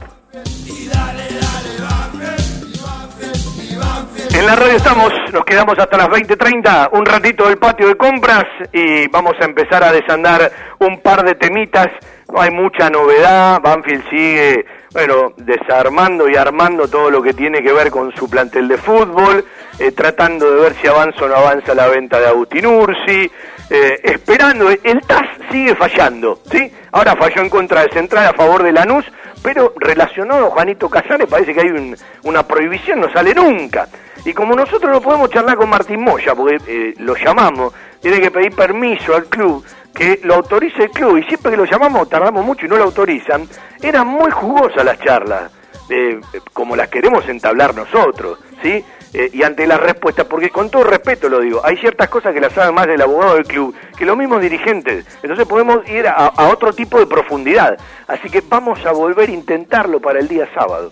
En 4.34 4.46
la 4.46 4.56
radio 4.56 4.77
estamos, 4.77 5.12
nos 5.34 5.44
quedamos 5.44 5.77
hasta 5.77 5.98
las 5.98 6.08
20.30, 6.08 6.92
un 6.94 7.06
ratito 7.06 7.50
del 7.50 7.58
patio 7.58 7.89
de 7.89 7.98
compras 7.98 8.46
y 8.72 9.10
vamos 9.10 9.34
a 9.42 9.44
empezar 9.44 9.84
a 9.84 9.92
desandar 9.92 10.50
un 10.80 11.01
par 11.01 11.25
de 11.25 11.36
temitas. 11.36 11.88
No 12.31 12.41
hay 12.41 12.51
mucha 12.51 12.89
novedad, 12.89 13.62
Banfield 13.62 14.10
sigue, 14.10 14.65
bueno, 14.91 15.34
desarmando 15.38 16.29
y 16.29 16.36
armando 16.36 16.88
todo 16.88 17.10
lo 17.10 17.22
que 17.22 17.34
tiene 17.34 17.63
que 17.63 17.72
ver 17.72 17.89
con 17.89 18.13
su 18.15 18.29
plantel 18.29 18.67
de 18.67 18.77
fútbol, 18.77 19.46
eh, 19.79 19.91
tratando 19.93 20.51
de 20.51 20.62
ver 20.62 20.74
si 20.75 20.88
avanza 20.88 21.24
o 21.24 21.27
no 21.29 21.36
avanza 21.36 21.74
la 21.74 21.88
venta 21.88 22.19
de 22.19 22.27
Agustín 22.27 22.65
Ursi, 22.65 23.31
eh, 23.69 24.00
esperando, 24.03 24.69
el 24.69 25.01
TAS 25.01 25.27
sigue 25.51 25.75
fallando, 25.75 26.39
¿sí? 26.51 26.72
Ahora 26.91 27.15
falló 27.15 27.41
en 27.41 27.50
contra 27.50 27.84
de 27.84 27.91
Central 27.91 28.25
a 28.25 28.34
favor 28.34 28.63
de 28.63 28.72
Lanús, 28.72 29.05
pero 29.41 29.74
relacionado 29.77 30.48
a 30.48 30.50
Juanito 30.50 30.89
Casares 30.89 31.27
parece 31.27 31.53
que 31.53 31.62
hay 31.62 31.96
una 32.24 32.43
prohibición, 32.43 33.01
no 33.01 33.12
sale 33.12 33.34
nunca. 33.34 33.88
Y 34.25 34.34
como 34.34 34.55
nosotros 34.55 34.91
no 34.91 35.01
podemos 35.01 35.29
charlar 35.29 35.57
con 35.57 35.69
Martín 35.69 36.01
Moya, 36.01 36.36
porque 36.36 36.57
eh, 36.67 36.93
lo 36.98 37.15
llamamos, 37.15 37.74
tiene 38.01 38.19
que 38.19 38.31
pedir 38.31 38.53
permiso 38.55 39.15
al 39.15 39.25
club, 39.25 39.63
que 39.94 40.20
lo 40.24 40.36
autorice 40.36 40.84
el 40.84 40.91
club, 40.91 41.17
y 41.17 41.24
siempre 41.24 41.51
que 41.51 41.58
lo 41.58 41.65
llamamos 41.65 42.08
tardamos 42.10 42.46
mucho 42.46 42.65
y 42.65 42.70
no 42.70 42.77
lo 42.77 42.86
autorizan, 42.86 43.48
eran 43.82 44.08
muy 44.08 44.32
jugosas 44.32 44.86
las 44.86 45.00
charlas, 45.00 45.51
eh, 45.89 46.20
como 46.53 46.75
las 46.75 46.89
queremos 46.89 47.27
entablar 47.27 47.75
nosotros, 47.75 48.39
¿sí? 48.62 48.84
Eh, 49.13 49.29
y 49.34 49.44
ante 49.44 49.65
las 49.65 49.79
respuestas, 49.79 50.25
porque 50.25 50.50
con 50.50 50.70
todo 50.70 50.84
respeto 50.84 51.29
lo 51.29 51.39
digo, 51.39 51.62
hay 51.63 51.77
ciertas 51.77 52.10
cosas 52.10 52.34
que 52.34 52.41
las 52.41 52.53
saben 52.53 52.75
más 52.75 52.88
del 52.88 53.01
abogado 53.01 53.36
del 53.36 53.46
club 53.46 53.74
que 53.98 54.06
los 54.06 54.17
mismos 54.17 54.41
dirigentes, 54.41 55.06
entonces 55.24 55.48
podemos 55.48 55.88
ir 55.89 56.08
a 56.08 56.32
otro 56.51 56.74
tipo 56.74 57.00
de 57.00 57.08
profundidad, 57.08 57.77
así 58.08 58.29
que 58.29 58.44
vamos 58.48 58.86
a 58.86 58.91
volver 58.91 59.29
a 59.29 59.34
intentarlo 59.34 60.00
para 60.00 60.20
el 60.20 60.27
día 60.27 60.48
sábado. 60.53 60.91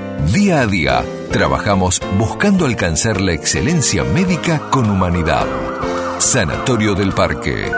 Día 0.29 0.61
a 0.61 0.67
día, 0.67 1.01
trabajamos 1.33 1.99
buscando 2.17 2.65
alcanzar 2.65 3.19
la 3.19 3.33
excelencia 3.33 4.03
médica 4.03 4.69
con 4.69 4.87
humanidad. 4.87 5.47
Sanatorio 6.19 6.93
del 6.93 7.11
Parque. 7.11 7.71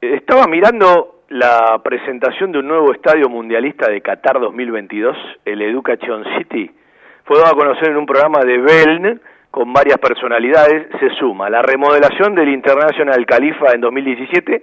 Estaba 0.00 0.48
mirando 0.48 1.20
la 1.28 1.80
presentación 1.82 2.50
de 2.50 2.58
un 2.58 2.66
nuevo 2.66 2.92
estadio 2.92 3.28
mundialista 3.28 3.88
de 3.88 4.00
Qatar 4.00 4.40
2022, 4.40 5.16
el 5.44 5.62
Education 5.62 6.24
City. 6.36 6.72
Fue 7.24 7.38
dado 7.38 7.52
a 7.52 7.56
conocer 7.56 7.90
en 7.90 7.98
un 7.98 8.06
programa 8.06 8.40
de 8.40 8.58
Beln 8.58 9.20
con 9.54 9.72
varias 9.72 9.98
personalidades, 9.98 10.88
se 10.98 11.10
suma 11.10 11.48
la 11.48 11.62
remodelación 11.62 12.34
del 12.34 12.48
International 12.48 13.24
Califa 13.24 13.70
en 13.72 13.82
2017 13.82 14.62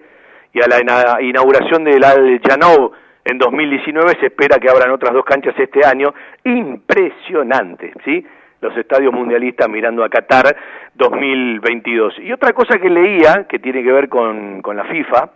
y 0.52 0.60
a 0.60 0.68
la 0.68 1.22
inauguración 1.22 1.86
del 1.86 2.04
Al 2.04 2.42
Janoub 2.46 2.92
en 3.24 3.38
2019 3.38 4.18
se 4.20 4.26
espera 4.26 4.60
que 4.60 4.70
abran 4.70 4.92
otras 4.92 5.14
dos 5.14 5.24
canchas 5.24 5.56
este 5.58 5.86
año. 5.86 6.14
Impresionante, 6.44 7.94
¿sí? 8.04 8.28
Los 8.60 8.76
estadios 8.76 9.14
mundialistas 9.14 9.70
mirando 9.70 10.04
a 10.04 10.10
Qatar 10.10 10.54
2022. 10.96 12.16
Y 12.20 12.34
otra 12.34 12.52
cosa 12.52 12.78
que 12.78 12.90
leía, 12.90 13.46
que 13.48 13.60
tiene 13.60 13.84
que 13.84 13.94
ver 13.94 14.10
con, 14.10 14.62
con 14.62 14.76
la 14.76 14.84
FIFA, 14.84 15.30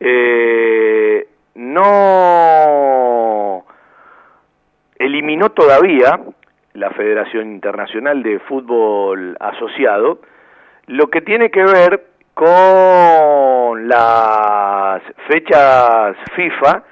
eh, 0.00 1.28
no 1.56 2.06
eliminó 4.98 5.50
todavía 5.50 6.18
la 6.78 6.90
Federación 6.90 7.50
Internacional 7.50 8.22
de 8.22 8.38
Fútbol 8.40 9.36
Asociado, 9.40 10.20
lo 10.86 11.08
que 11.08 11.20
tiene 11.20 11.50
que 11.50 11.62
ver 11.62 12.04
con 12.34 13.88
las 13.88 15.02
fechas 15.26 16.16
FIFA 16.36 16.84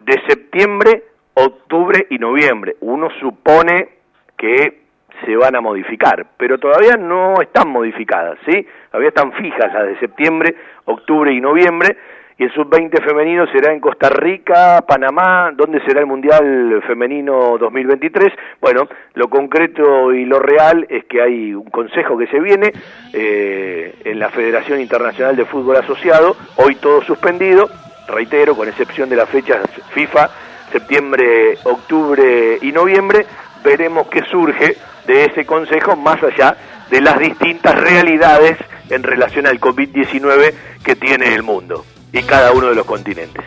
de 0.00 0.22
septiembre, 0.28 1.04
octubre 1.34 2.06
y 2.10 2.18
noviembre. 2.18 2.76
Uno 2.80 3.08
supone 3.20 3.88
que 4.36 4.82
se 5.24 5.36
van 5.36 5.56
a 5.56 5.60
modificar, 5.60 6.26
pero 6.36 6.58
todavía 6.58 6.96
no 6.96 7.40
están 7.40 7.68
modificadas, 7.68 8.38
¿sí? 8.44 8.66
Todavía 8.90 9.08
están 9.08 9.32
fijas 9.32 9.72
las 9.72 9.86
de 9.86 9.98
septiembre, 9.98 10.54
octubre 10.84 11.32
y 11.32 11.40
noviembre, 11.40 11.96
y 12.38 12.44
el 12.44 12.52
sub-20 12.52 13.02
femenino 13.04 13.46
será 13.48 13.72
en 13.72 13.80
Costa 13.80 14.08
Rica, 14.08 14.82
Panamá, 14.86 15.52
¿dónde 15.54 15.80
será 15.84 16.00
el 16.00 16.06
Mundial 16.06 16.82
Femenino 16.86 17.58
2023? 17.58 18.32
Bueno, 18.60 18.88
lo 19.14 19.28
concreto 19.28 20.12
y 20.12 20.24
lo 20.24 20.38
real 20.38 20.86
es 20.88 21.04
que 21.04 21.20
hay 21.20 21.54
un 21.54 21.70
consejo 21.70 22.16
que 22.16 22.26
se 22.28 22.40
viene 22.40 22.72
eh, 23.12 23.94
en 24.04 24.18
la 24.18 24.30
Federación 24.30 24.80
Internacional 24.80 25.36
de 25.36 25.44
Fútbol 25.44 25.76
Asociado, 25.76 26.36
hoy 26.56 26.76
todo 26.76 27.02
suspendido, 27.02 27.68
reitero, 28.08 28.56
con 28.56 28.68
excepción 28.68 29.08
de 29.08 29.16
las 29.16 29.28
fechas 29.28 29.58
FIFA, 29.90 30.30
septiembre, 30.72 31.58
octubre 31.64 32.58
y 32.62 32.72
noviembre, 32.72 33.26
veremos 33.62 34.08
qué 34.08 34.22
surge 34.24 34.76
de 35.06 35.24
ese 35.26 35.44
consejo 35.44 35.96
más 35.96 36.22
allá 36.22 36.56
de 36.90 37.00
las 37.00 37.18
distintas 37.18 37.78
realidades 37.78 38.56
en 38.88 39.02
relación 39.02 39.46
al 39.46 39.60
COVID-19 39.60 40.54
que 40.84 40.96
tiene 40.96 41.34
el 41.34 41.42
mundo 41.42 41.84
y 42.12 42.22
cada 42.22 42.52
uno 42.52 42.68
de 42.68 42.74
los 42.74 42.84
continentes. 42.84 43.44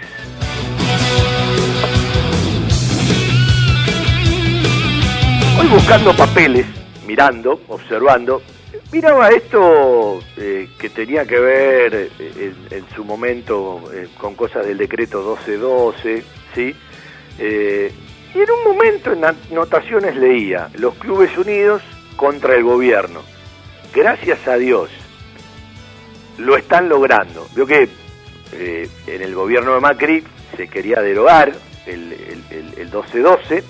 Hoy 5.60 5.67
buscando 5.67 6.15
papeles, 6.15 6.65
mirando, 7.05 7.62
observando, 7.67 8.41
miraba 8.91 9.29
esto 9.29 10.19
eh, 10.38 10.69
que 10.77 10.89
tenía 10.89 11.25
que 11.25 11.39
ver 11.39 12.10
eh, 12.19 12.53
en, 12.72 12.86
su 12.95 13.05
momento 13.05 13.84
eh, 13.93 14.07
con 14.17 14.36
cosas 14.36 14.65
del 14.65 14.77
decreto 14.77 15.19
1212, 15.19 16.24
¿sí? 16.53 16.75
y 17.38 18.39
en 18.39 18.51
un 18.51 18.63
momento 18.65 19.13
en 19.13 19.24
anotaciones 19.25 20.15
leía, 20.15 20.69
los 20.75 20.95
clubes 20.95 21.38
unidos 21.38 21.81
contra 22.15 22.55
el 22.55 22.63
gobierno. 22.63 23.22
Gracias 23.93 24.45
a 24.48 24.55
Dios, 24.57 24.89
lo 26.38 26.57
están 26.57 26.89
logrando. 26.89 27.48
Veo 27.55 27.65
que 27.65 27.89
en 28.51 29.21
el 29.21 29.35
gobierno 29.35 29.73
de 29.73 29.81
Macri 29.81 30.23
se 30.55 30.67
quería 30.67 31.01
derogar 31.01 31.53
el, 31.85 32.13
el, 32.13 32.43
el, 32.49 32.73
el 32.77 32.85
1212, 32.91 33.63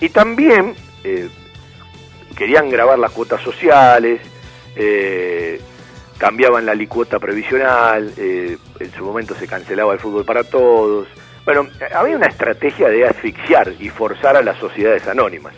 y 0.00 0.08
también 0.10 0.74
eh, 1.02 1.28
querían 2.36 2.68
grabar 2.68 2.98
las 2.98 3.12
cuotas 3.12 3.40
sociales, 3.42 4.20
eh, 4.76 5.60
cambiaban 6.18 6.66
la 6.66 6.74
licuota 6.74 7.18
previsional, 7.18 8.12
eh, 8.16 8.58
en 8.80 8.92
su 8.92 9.04
momento 9.04 9.34
se 9.34 9.46
cancelaba 9.46 9.92
el 9.92 10.00
fútbol 10.00 10.24
para 10.24 10.44
todos. 10.44 11.08
Bueno, 11.44 11.68
había 11.94 12.16
una 12.16 12.26
estrategia 12.26 12.88
de 12.88 13.06
asfixiar 13.06 13.72
y 13.78 13.88
forzar 13.88 14.36
a 14.36 14.42
las 14.42 14.58
sociedades 14.58 15.06
anónimas. 15.06 15.54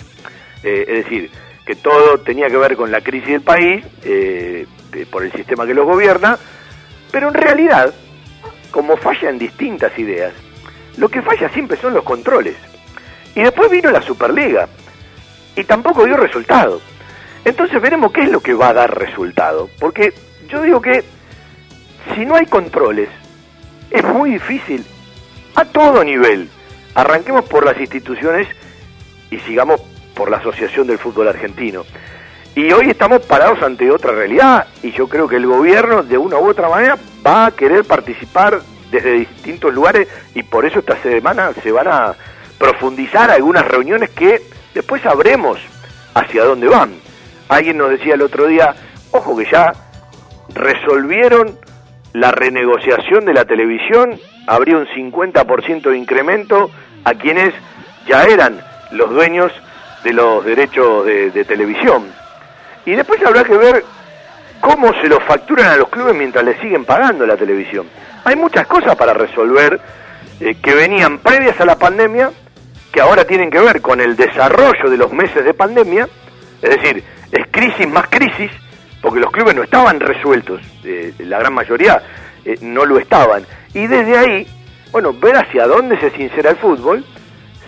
es 0.63 1.05
decir, 1.05 1.31
que 1.67 1.75
todo 1.75 2.19
tenía 2.21 2.47
que 2.47 2.57
ver 2.57 2.77
con 2.77 2.91
la 2.93 3.01
crisis 3.01 3.29
del 3.29 3.41
país, 3.43 3.85
por 5.11 5.25
el 5.25 5.33
sistema 5.33 5.67
que 5.67 5.75
los 5.75 5.85
gobierna, 5.85 6.39
pero 7.11 7.29
en 7.29 7.35
realidad, 7.35 7.93
como 8.71 8.97
fallan 8.97 9.39
distintas 9.39 9.99
ideas, 9.99 10.33
lo 10.97 11.09
que 11.09 11.23
falla 11.23 11.49
siempre 11.51 11.77
son 11.77 11.93
los 11.93 12.05
controles. 12.05 12.57
Y 13.35 13.43
después 13.43 13.71
vino 13.71 13.91
la 13.91 14.01
Superliga 14.01 14.69
y 15.57 15.65
tampoco 15.65 16.07
dio 16.07 16.17
resultado. 16.17 16.81
Entonces 17.45 17.83
veremos 17.83 18.13
qué 18.13 18.23
es 18.23 18.31
lo 18.31 18.41
que 18.41 18.55
va 18.55 18.69
a 18.69 18.75
dar 18.75 18.99
resultado. 18.99 19.69
Porque 19.79 20.15
yo 20.49 20.63
digo 20.63 20.81
que 20.81 21.05
si 22.15 22.25
no 22.25 22.37
hay 22.37 22.47
controles, 22.47 23.09
es 23.91 24.05
muy 24.05 24.31
difícil 24.31 24.85
a 25.55 25.65
todo 25.65 26.03
nivel. 26.03 26.49
Arranquemos 26.95 27.45
por 27.45 27.65
las 27.65 27.79
instituciones 27.79 28.49
y 29.31 29.39
sigamos 29.41 29.83
por 30.17 30.31
la 30.31 30.39
Asociación 30.39 30.87
del 30.87 30.99
Fútbol 30.99 31.29
Argentino. 31.29 31.85
Y 32.57 32.73
hoy 32.73 32.89
estamos 32.89 33.21
parados 33.27 33.63
ante 33.63 33.91
otra 33.91 34.13
realidad 34.13 34.67
y 34.83 34.91
yo 34.91 35.09
creo 35.09 35.29
que 35.29 35.37
el 35.37 35.47
gobierno 35.47 36.03
de 36.03 36.17
una 36.17 36.39
u 36.39 36.49
otra 36.49 36.71
manera 36.71 36.97
va 37.25 37.47
a 37.47 37.51
querer 37.51 37.85
participar 37.85 38.61
desde 38.91 39.13
distintos 39.13 39.75
lugares 39.75 40.09
y 40.35 40.43
por 40.43 40.65
eso 40.65 40.79
esta 40.79 40.97
semana 41.03 41.53
se 41.63 41.71
van 41.71 41.87
a 41.87 42.15
profundizar 42.59 43.31
algunas 43.31 43.69
reuniones 43.69 44.09
que 44.11 44.41
después 44.75 45.03
sabremos 45.03 45.61
hacia 46.15 46.45
dónde 46.45 46.69
van. 46.69 46.95
Alguien 47.49 47.77
nos 47.77 47.91
decía 47.91 48.15
el 48.15 48.23
otro 48.23 48.47
día, 48.47 48.75
ojo 49.11 49.37
que 49.37 49.47
ya 49.53 49.75
resolvieron 50.55 51.59
la 52.15 52.33
renegociación 52.33 53.27
de 53.27 53.35
la 53.35 53.45
televisión, 53.45 54.19
habría 54.47 54.79
un 54.79 54.87
50% 54.87 55.91
de 55.91 55.99
incremento 55.99 56.71
a 57.05 57.13
quienes 57.13 57.53
ya 58.09 58.25
eran 58.25 58.63
los 58.93 59.11
dueños 59.11 59.53
de 60.07 60.13
los 60.13 60.45
derechos 60.45 61.05
de, 61.05 61.45
televisión. 61.45 62.05
Y 62.85 62.93
después 62.93 63.21
habrá 63.27 63.43
que 63.43 63.57
ver 63.57 63.85
cómo 64.61 64.93
se 65.01 65.09
los 65.09 65.21
facturan 65.25 65.67
a 65.67 65.77
los 65.77 65.89
clubes 65.89 66.15
mientras 66.15 66.45
les 66.45 66.61
siguen 66.61 66.85
pagando 66.85 67.27
la 67.27 67.37
televisión. 67.37 67.89
Hay 68.23 68.37
muchas 68.37 68.69
cosas 68.69 68.95
para 68.95 69.13
resolver 69.13 69.81
eh, 70.39 70.55
que 70.63 70.75
venían 70.77 71.19
previas 71.19 71.61
a 71.61 71.65
la 71.65 71.77
pandemia 71.77 72.31
que 72.93 73.01
ahora 73.01 73.25
tienen 73.25 73.51
que 73.51 73.59
ver 73.59 73.83
con 73.83 74.01
el 74.01 74.15
desarrollo 74.15 74.89
de 74.89 74.97
los 74.97 75.13
meses 75.13 75.45
de 75.45 75.53
pandemia, 75.55 76.09
es 76.63 76.71
decir, 76.71 77.03
es 77.33 77.47
crisis 77.51 77.89
más 77.89 78.07
crisis, 78.07 78.53
porque 79.03 79.19
los 79.19 79.33
clubes 79.33 79.57
no 79.57 79.65
estaban 79.65 79.99
resueltos, 79.99 80.61
eh, 80.85 81.13
la 81.19 81.41
gran 81.41 81.53
mayoría 81.53 82.01
eh, 82.45 82.57
no 82.61 82.87
lo 82.87 82.99
estaban. 82.99 83.45
Y 83.75 83.89
desde 83.89 84.17
ahí, 84.17 84.47
bueno, 84.93 85.13
ver 85.13 85.37
hacia 85.37 85.67
dónde 85.67 85.99
se 85.99 86.11
sincera 86.11 86.51
el 86.51 86.57
fútbol, 86.59 87.05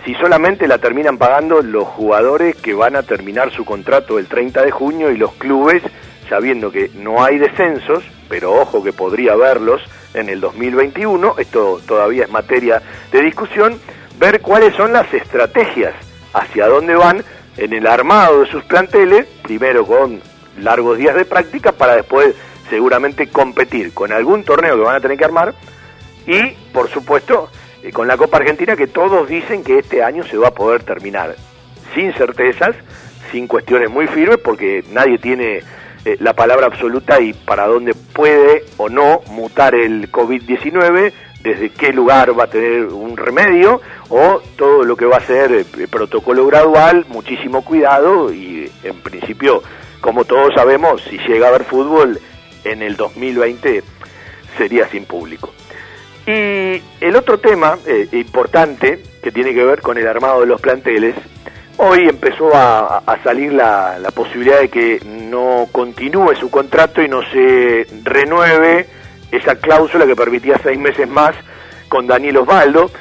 si 0.05 0.15
solamente 0.15 0.67
la 0.67 0.77
terminan 0.77 1.17
pagando 1.17 1.61
los 1.61 1.85
jugadores 1.85 2.55
que 2.55 2.73
van 2.73 2.95
a 2.95 3.03
terminar 3.03 3.51
su 3.51 3.65
contrato 3.65 4.19
el 4.19 4.27
30 4.27 4.63
de 4.63 4.71
junio 4.71 5.11
y 5.11 5.17
los 5.17 5.33
clubes, 5.33 5.83
sabiendo 6.29 6.71
que 6.71 6.89
no 6.95 7.23
hay 7.23 7.37
descensos, 7.37 8.03
pero 8.29 8.53
ojo 8.53 8.83
que 8.83 8.93
podría 8.93 9.33
haberlos 9.33 9.81
en 10.13 10.29
el 10.29 10.39
2021, 10.39 11.35
esto 11.37 11.81
todavía 11.85 12.23
es 12.23 12.29
materia 12.29 12.81
de 13.11 13.21
discusión, 13.21 13.79
ver 14.17 14.41
cuáles 14.41 14.75
son 14.75 14.93
las 14.93 15.13
estrategias, 15.13 15.93
hacia 16.33 16.67
dónde 16.67 16.95
van 16.95 17.23
en 17.57 17.73
el 17.73 17.87
armado 17.87 18.41
de 18.41 18.47
sus 18.47 18.63
planteles, 18.63 19.25
primero 19.43 19.85
con 19.85 20.21
largos 20.59 20.97
días 20.97 21.15
de 21.15 21.25
práctica 21.25 21.71
para 21.71 21.95
después 21.95 22.35
seguramente 22.69 23.27
competir 23.27 23.93
con 23.93 24.11
algún 24.11 24.43
torneo 24.43 24.75
que 24.75 24.83
van 24.83 24.95
a 24.95 24.99
tener 24.99 25.17
que 25.17 25.25
armar 25.25 25.53
y, 26.27 26.51
por 26.71 26.89
supuesto, 26.89 27.49
eh, 27.83 27.91
con 27.91 28.07
la 28.07 28.17
Copa 28.17 28.37
Argentina 28.37 28.75
que 28.75 28.87
todos 28.87 29.27
dicen 29.27 29.63
que 29.63 29.79
este 29.79 30.03
año 30.03 30.23
se 30.23 30.37
va 30.37 30.49
a 30.49 30.53
poder 30.53 30.83
terminar 30.83 31.35
sin 31.93 32.13
certezas, 32.13 32.75
sin 33.31 33.47
cuestiones 33.47 33.89
muy 33.89 34.07
firmes, 34.07 34.37
porque 34.37 34.83
nadie 34.91 35.17
tiene 35.17 35.63
eh, 36.05 36.17
la 36.19 36.33
palabra 36.33 36.67
absoluta 36.67 37.19
y 37.19 37.33
para 37.33 37.67
dónde 37.67 37.93
puede 37.93 38.63
o 38.77 38.89
no 38.89 39.21
mutar 39.27 39.75
el 39.75 40.11
COVID-19, 40.11 41.13
desde 41.41 41.69
qué 41.69 41.93
lugar 41.93 42.37
va 42.37 42.45
a 42.45 42.49
tener 42.49 42.85
un 42.85 43.15
remedio 43.15 43.81
o 44.09 44.41
todo 44.57 44.83
lo 44.83 44.95
que 44.95 45.05
va 45.05 45.17
a 45.17 45.21
ser 45.21 45.51
eh, 45.53 45.65
protocolo 45.89 46.45
gradual, 46.45 47.05
muchísimo 47.09 47.63
cuidado 47.63 48.33
y 48.33 48.69
en 48.83 48.99
principio, 49.01 49.63
como 50.01 50.25
todos 50.25 50.53
sabemos, 50.55 51.01
si 51.03 51.17
llega 51.17 51.47
a 51.47 51.49
haber 51.49 51.63
fútbol 51.63 52.19
en 52.63 52.81
el 52.81 52.97
2020 52.97 53.83
sería 54.57 54.87
sin 54.89 55.05
público. 55.05 55.53
Y 56.29 56.83
el 57.01 57.15
otro 57.15 57.39
tema 57.39 57.79
eh, 57.87 58.07
importante 58.11 59.01
que 59.23 59.31
tiene 59.31 59.51
que 59.51 59.63
ver 59.63 59.81
con 59.81 59.97
el 59.97 60.07
armado 60.07 60.41
de 60.41 60.45
los 60.45 60.61
planteles, 60.61 61.15
hoy 61.77 62.07
empezó 62.07 62.51
a, 62.53 63.01
salir 63.23 63.51
la, 63.51 63.97
posibilidad 64.13 64.59
de 64.59 64.69
que 64.69 65.01
no 65.03 65.67
continúe 65.71 66.35
su 66.35 66.51
contrato 66.51 67.01
y 67.01 67.07
no 67.07 67.23
se 67.23 67.87
renueve 68.03 68.85
esa 69.31 69.55
cláusula 69.55 70.05
que 70.05 70.15
permitía 70.15 70.59
seis 70.61 70.77
meses 70.77 71.09
más 71.09 71.33
con 71.87 72.05
Daniel 72.05 72.37
Osvaldo, 72.37 72.91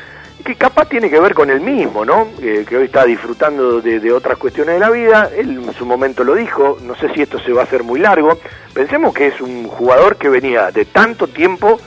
que 0.43 0.55
capaz 0.55 0.89
tiene 0.89 1.11
que 1.11 1.21
ver 1.21 1.35
con 1.35 1.51
el 1.51 1.61
mismo, 1.61 2.07
¿no? 2.07 2.29
que 2.39 2.77
hoy 2.79 2.87
está 2.87 3.05
disfrutando 3.05 3.83
de, 3.83 4.11
otras 4.11 4.39
cuestiones 4.39 4.77
de 4.77 4.81
la 4.81 4.89
vida. 4.89 5.29
Él 5.37 5.65
en 5.67 5.75
su 5.75 5.85
momento 5.85 6.25
lo 6.25 6.35
dijo, 6.35 6.79
no 6.81 6.95
sé 6.95 7.13
si 7.13 7.21
esto 7.21 7.39
se 7.41 7.53
va 7.53 7.61
a 7.61 7.65
hacer 7.65 7.83
muy 7.83 8.01
largo. 8.01 8.39
Pensemos 8.73 9.13
que 9.13 9.27
es 9.27 9.39
un 9.43 9.69
jugador 9.69 10.17
que 10.17 10.31
venía 10.31 10.71
de 10.71 10.87
tanto 10.87 11.29
tiempo 11.29 11.79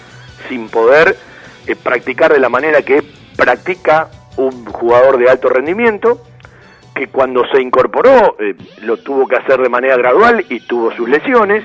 sin 0.48 0.70
poder 0.70 1.18
eh, 1.68 1.76
practicar 1.76 2.34
de 2.34 2.40
la 2.40 2.50
manera 2.50 2.82
que 2.82 3.04
practica 3.36 4.10
un 4.38 4.66
jugador 4.66 5.18
de 5.18 5.30
alto 5.30 5.50
rendimiento, 5.50 6.22
que 6.96 7.08
cuando 7.08 7.44
se 7.52 7.62
incorporó 7.62 8.36
eh, 8.40 8.56
lo 8.82 8.98
tuvo 8.98 9.28
que 9.28 9.36
hacer 9.36 9.62
de 9.62 9.70
manera 9.70 9.96
gradual 9.98 10.46
y 10.50 10.60
tuvo 10.62 10.92
sus 10.96 11.08
lesiones 11.08 11.64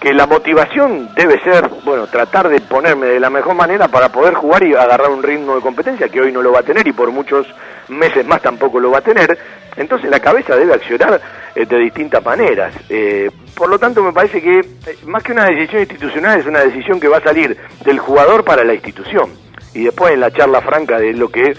que 0.00 0.14
la 0.14 0.26
motivación 0.26 1.10
debe 1.14 1.38
ser, 1.42 1.68
bueno, 1.84 2.06
tratar 2.06 2.48
de 2.48 2.60
ponerme 2.62 3.06
de 3.06 3.20
la 3.20 3.28
mejor 3.28 3.54
manera 3.54 3.86
para 3.88 4.08
poder 4.08 4.32
jugar 4.32 4.64
y 4.64 4.74
agarrar 4.74 5.10
un 5.10 5.22
ritmo 5.22 5.56
de 5.56 5.60
competencia 5.60 6.08
que 6.08 6.22
hoy 6.22 6.32
no 6.32 6.40
lo 6.40 6.52
va 6.52 6.60
a 6.60 6.62
tener 6.62 6.88
y 6.88 6.92
por 6.92 7.10
muchos 7.10 7.46
meses 7.88 8.26
más 8.26 8.40
tampoco 8.40 8.80
lo 8.80 8.90
va 8.90 8.98
a 8.98 9.02
tener. 9.02 9.38
Entonces 9.76 10.08
la 10.10 10.18
cabeza 10.18 10.56
debe 10.56 10.72
accionar 10.72 11.20
eh, 11.54 11.66
de 11.66 11.78
distintas 11.78 12.24
maneras. 12.24 12.74
Eh, 12.88 13.30
por 13.54 13.68
lo 13.68 13.78
tanto, 13.78 14.02
me 14.02 14.12
parece 14.12 14.40
que 14.40 14.60
eh, 14.60 14.96
más 15.04 15.22
que 15.22 15.32
una 15.32 15.44
decisión 15.44 15.82
institucional 15.82 16.40
es 16.40 16.46
una 16.46 16.60
decisión 16.60 16.98
que 16.98 17.08
va 17.08 17.18
a 17.18 17.22
salir 17.22 17.54
del 17.84 17.98
jugador 17.98 18.42
para 18.42 18.64
la 18.64 18.72
institución. 18.72 19.30
Y 19.74 19.84
después 19.84 20.14
en 20.14 20.20
la 20.20 20.30
charla 20.30 20.62
franca 20.62 20.98
de 20.98 21.12
lo 21.12 21.28
que 21.28 21.54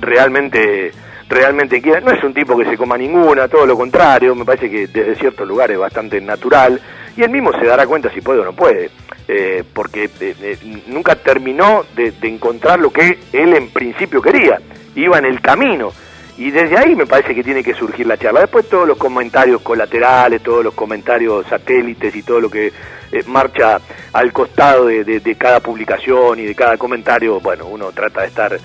realmente 0.00 0.92
realmente 1.28 1.80
quiere. 1.80 2.00
No 2.00 2.10
es 2.10 2.22
un 2.22 2.34
tipo 2.34 2.56
que 2.56 2.64
se 2.64 2.76
coma 2.76 2.96
ninguna, 2.96 3.48
todo 3.48 3.66
lo 3.66 3.76
contrario, 3.76 4.34
me 4.34 4.44
parece 4.44 4.70
que 4.70 4.86
desde 4.86 5.16
ciertos 5.16 5.46
lugares 5.46 5.74
es 5.74 5.80
bastante 5.80 6.20
natural 6.20 6.80
y 7.16 7.22
él 7.22 7.30
mismo 7.30 7.52
se 7.52 7.64
dará 7.64 7.86
cuenta 7.86 8.10
si 8.12 8.20
puede 8.20 8.40
o 8.40 8.44
no 8.44 8.52
puede, 8.52 8.90
eh, 9.28 9.62
porque 9.72 10.04
eh, 10.20 10.34
eh, 10.40 10.82
nunca 10.88 11.14
terminó 11.14 11.84
de, 11.94 12.12
encontrar 12.22 12.80
lo 12.80 12.90
que 12.90 13.18
él 13.32 13.54
en 13.54 13.68
principio 13.70 14.20
quería, 14.20 14.58
iba 14.94 15.18
en 15.18 15.26
el 15.26 15.40
camino. 15.40 15.92
Y 16.36 16.50
desde 16.50 16.76
ahí 16.76 16.96
me 16.96 17.06
parece 17.06 17.32
que 17.32 17.44
tiene 17.44 17.62
que 17.62 17.74
surgir 17.74 18.08
la 18.08 18.16
charla. 18.16 18.40
Después 18.40 18.68
todos 18.68 18.88
los 18.88 18.98
comentarios 18.98 19.62
colaterales, 19.62 20.42
todos 20.42 20.64
los 20.64 20.74
comentarios 20.74 21.46
satélites 21.46 22.16
y 22.16 22.24
todo 22.24 22.40
lo 22.40 22.50
que 22.50 22.72
marcha 23.26 23.80
al 24.12 24.32
costado 24.32 24.86
de, 24.86 25.36
cada 25.38 25.60
publicación 25.60 26.38
y 26.40 26.44
de 26.44 26.54
cada 26.54 26.76
comentario, 26.76 27.40
bueno, 27.40 27.66
uno 27.66 27.92
trata 27.92 28.22
de 28.22 28.26
estar 28.28 28.58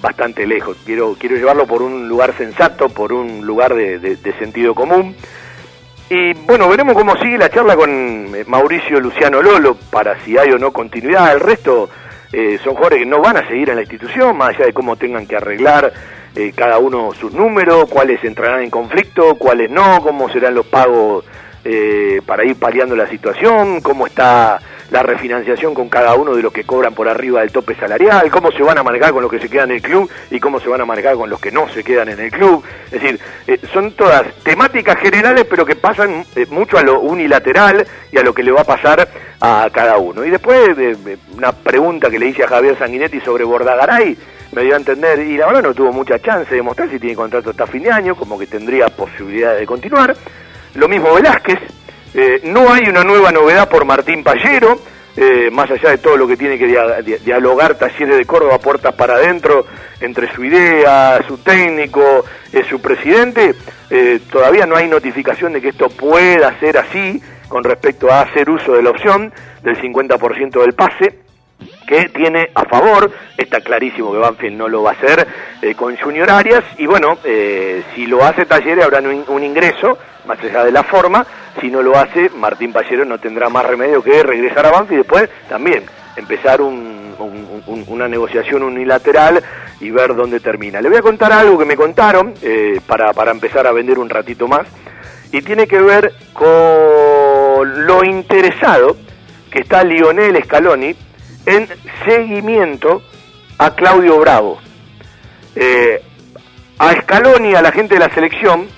bastante 0.00 0.46
lejos. 0.46 0.76
Quiero, 0.84 1.16
quiero 1.18 1.36
llevarlo 1.36 1.66
por 1.66 1.82
un 1.82 2.08
lugar 2.08 2.36
sensato, 2.36 2.88
por 2.88 3.12
un 3.12 3.46
lugar 3.46 3.74
de, 3.74 3.98
de 3.98 4.38
sentido 4.38 4.74
común 4.74 5.14
Y 6.12 6.32
bueno, 6.32 6.68
veremos 6.68 6.94
cómo 6.94 7.16
sigue 7.18 7.38
la 7.38 7.48
charla 7.48 7.76
con 7.76 7.88
eh, 8.34 8.44
Mauricio 8.48 8.98
Luciano 8.98 9.40
Lolo 9.40 9.76
para 9.92 10.18
si 10.24 10.36
hay 10.36 10.50
o 10.50 10.58
no 10.58 10.72
continuidad. 10.72 11.32
El 11.32 11.38
resto 11.38 11.88
eh, 12.32 12.58
son 12.64 12.74
jugadores 12.74 13.04
que 13.04 13.06
no 13.06 13.20
van 13.20 13.36
a 13.36 13.46
seguir 13.46 13.70
en 13.70 13.76
la 13.76 13.82
institución, 13.82 14.36
más 14.36 14.56
allá 14.56 14.66
de 14.66 14.72
cómo 14.72 14.96
tengan 14.96 15.24
que 15.24 15.36
arreglar 15.36 15.92
eh, 16.34 16.52
cada 16.52 16.78
uno 16.78 17.12
sus 17.12 17.32
números, 17.32 17.88
cuáles 17.88 18.24
entrarán 18.24 18.62
en 18.62 18.70
conflicto, 18.70 19.36
cuáles 19.36 19.70
no, 19.70 20.02
cómo 20.02 20.28
serán 20.30 20.56
los 20.56 20.66
pagos 20.66 21.24
para 22.26 22.44
ir 22.44 22.56
paliando 22.56 22.96
la 22.96 23.08
situación, 23.08 23.80
cómo 23.80 24.06
está 24.06 24.60
la 24.90 25.02
refinanciación 25.02 25.72
con 25.74 25.88
cada 25.88 26.14
uno 26.14 26.34
de 26.34 26.42
los 26.42 26.52
que 26.52 26.64
cobran 26.64 26.94
por 26.94 27.08
arriba 27.08 27.40
del 27.40 27.52
tope 27.52 27.74
salarial, 27.74 28.30
cómo 28.30 28.50
se 28.50 28.62
van 28.62 28.78
a 28.78 28.82
manejar 28.82 29.12
con 29.12 29.22
los 29.22 29.30
que 29.30 29.38
se 29.38 29.48
quedan 29.48 29.70
en 29.70 29.76
el 29.76 29.82
club 29.82 30.10
y 30.30 30.40
cómo 30.40 30.60
se 30.60 30.68
van 30.68 30.80
a 30.80 30.84
manejar 30.84 31.14
con 31.14 31.30
los 31.30 31.40
que 31.40 31.52
no 31.52 31.68
se 31.68 31.84
quedan 31.84 32.08
en 32.08 32.20
el 32.20 32.30
club. 32.30 32.64
Es 32.86 33.00
decir, 33.00 33.20
eh, 33.46 33.60
son 33.72 33.92
todas 33.92 34.26
temáticas 34.42 34.98
generales, 34.98 35.46
pero 35.48 35.64
que 35.64 35.76
pasan 35.76 36.24
eh, 36.34 36.46
mucho 36.50 36.76
a 36.76 36.82
lo 36.82 37.00
unilateral 37.00 37.86
y 38.10 38.18
a 38.18 38.22
lo 38.22 38.34
que 38.34 38.42
le 38.42 38.52
va 38.52 38.62
a 38.62 38.64
pasar 38.64 39.08
a 39.40 39.68
cada 39.72 39.96
uno. 39.96 40.24
Y 40.24 40.30
después, 40.30 40.76
de 40.76 41.18
una 41.36 41.52
pregunta 41.52 42.10
que 42.10 42.18
le 42.18 42.26
hice 42.26 42.44
a 42.44 42.48
Javier 42.48 42.76
Sanguinetti 42.76 43.20
sobre 43.20 43.44
Bordagaray, 43.44 44.16
me 44.52 44.62
dio 44.62 44.74
a 44.74 44.78
entender, 44.78 45.20
y 45.20 45.36
la 45.36 45.46
verdad 45.46 45.62
no 45.62 45.74
tuvo 45.74 45.92
mucha 45.92 46.18
chance 46.18 46.52
de 46.52 46.60
mostrar 46.60 46.90
si 46.90 46.98
tiene 46.98 47.14
contrato 47.14 47.50
hasta 47.50 47.68
fin 47.68 47.84
de 47.84 47.92
año, 47.92 48.16
como 48.16 48.36
que 48.36 48.48
tendría 48.48 48.88
posibilidades 48.88 49.60
de 49.60 49.66
continuar. 49.66 50.16
Lo 50.74 50.88
mismo 50.88 51.12
Velázquez, 51.14 51.58
eh, 52.14 52.40
no 52.44 52.72
hay 52.72 52.88
una 52.88 53.02
nueva 53.02 53.32
novedad 53.32 53.68
por 53.68 53.84
Martín 53.84 54.22
Pallero, 54.22 54.80
eh, 55.16 55.48
más 55.50 55.70
allá 55.70 55.90
de 55.90 55.98
todo 55.98 56.16
lo 56.16 56.28
que 56.28 56.36
tiene 56.36 56.58
que 56.58 56.66
dialogar 57.24 57.76
Talleres 57.76 58.16
de 58.16 58.24
Córdoba 58.24 58.58
puertas 58.58 58.94
para 58.94 59.14
adentro 59.14 59.66
entre 60.00 60.32
su 60.32 60.44
idea, 60.44 61.20
su 61.26 61.38
técnico, 61.38 62.24
eh, 62.52 62.62
su 62.68 62.80
presidente, 62.80 63.54
todavía 64.30 64.66
no 64.66 64.76
hay 64.76 64.88
notificación 64.88 65.52
de 65.52 65.60
que 65.60 65.70
esto 65.70 65.88
pueda 65.88 66.58
ser 66.60 66.78
así 66.78 67.20
con 67.48 67.64
respecto 67.64 68.10
a 68.10 68.22
hacer 68.22 68.48
uso 68.48 68.72
de 68.72 68.82
la 68.84 68.90
opción 68.90 69.32
del 69.62 69.76
50% 69.76 70.60
del 70.60 70.74
pase 70.74 71.18
que 71.86 72.08
tiene 72.10 72.50
a 72.54 72.64
favor, 72.64 73.10
está 73.36 73.60
clarísimo 73.60 74.12
que 74.12 74.18
Banfield 74.18 74.56
no 74.56 74.68
lo 74.68 74.84
va 74.84 74.90
a 74.90 74.94
hacer 74.94 75.26
con 75.76 75.96
Junior 75.96 76.30
Arias, 76.30 76.62
y 76.78 76.86
bueno, 76.86 77.18
si 77.94 78.06
lo 78.06 78.24
hace 78.24 78.46
Talleres 78.46 78.84
habrá 78.84 79.00
un 79.00 79.42
ingreso, 79.42 79.98
más 80.30 80.38
allá 80.44 80.64
de 80.64 80.70
la 80.70 80.84
forma, 80.84 81.26
si 81.60 81.72
no 81.72 81.82
lo 81.82 81.98
hace, 81.98 82.30
Martín 82.30 82.72
Pallero 82.72 83.04
no 83.04 83.18
tendrá 83.18 83.48
más 83.48 83.66
remedio 83.66 84.00
que 84.00 84.22
regresar 84.22 84.64
a 84.64 84.70
Banfield 84.70 84.92
y 84.92 85.02
después 85.02 85.28
también 85.48 85.82
empezar 86.14 86.60
una 86.60 88.06
negociación 88.08 88.62
unilateral 88.62 89.42
y 89.80 89.90
ver 89.90 90.14
dónde 90.14 90.38
termina. 90.38 90.80
Le 90.80 90.88
voy 90.88 90.98
a 90.98 91.02
contar 91.02 91.32
algo 91.32 91.58
que 91.58 91.64
me 91.64 91.74
contaron 91.74 92.34
eh, 92.42 92.80
para, 92.86 93.12
para 93.12 93.32
empezar 93.32 93.66
a 93.66 93.72
vender 93.72 93.98
un 93.98 94.08
ratito 94.08 94.46
más 94.46 94.68
y 95.32 95.42
tiene 95.42 95.66
que 95.66 95.80
ver 95.80 96.12
con 96.32 97.86
lo 97.86 98.04
interesado 98.04 98.96
que 99.50 99.62
está 99.62 99.82
Lionel 99.82 100.40
Scaloni 100.44 100.94
en 101.44 101.66
seguimiento 102.04 103.02
a 103.58 103.74
Claudio 103.74 104.16
Bravo. 104.20 104.60
Eh, 105.56 106.00
a 106.78 106.92
Scaloni, 107.02 107.52
a 107.54 107.62
la 107.62 107.72
gente 107.72 107.94
de 107.94 108.00
la 108.00 108.14
selección, 108.14 108.68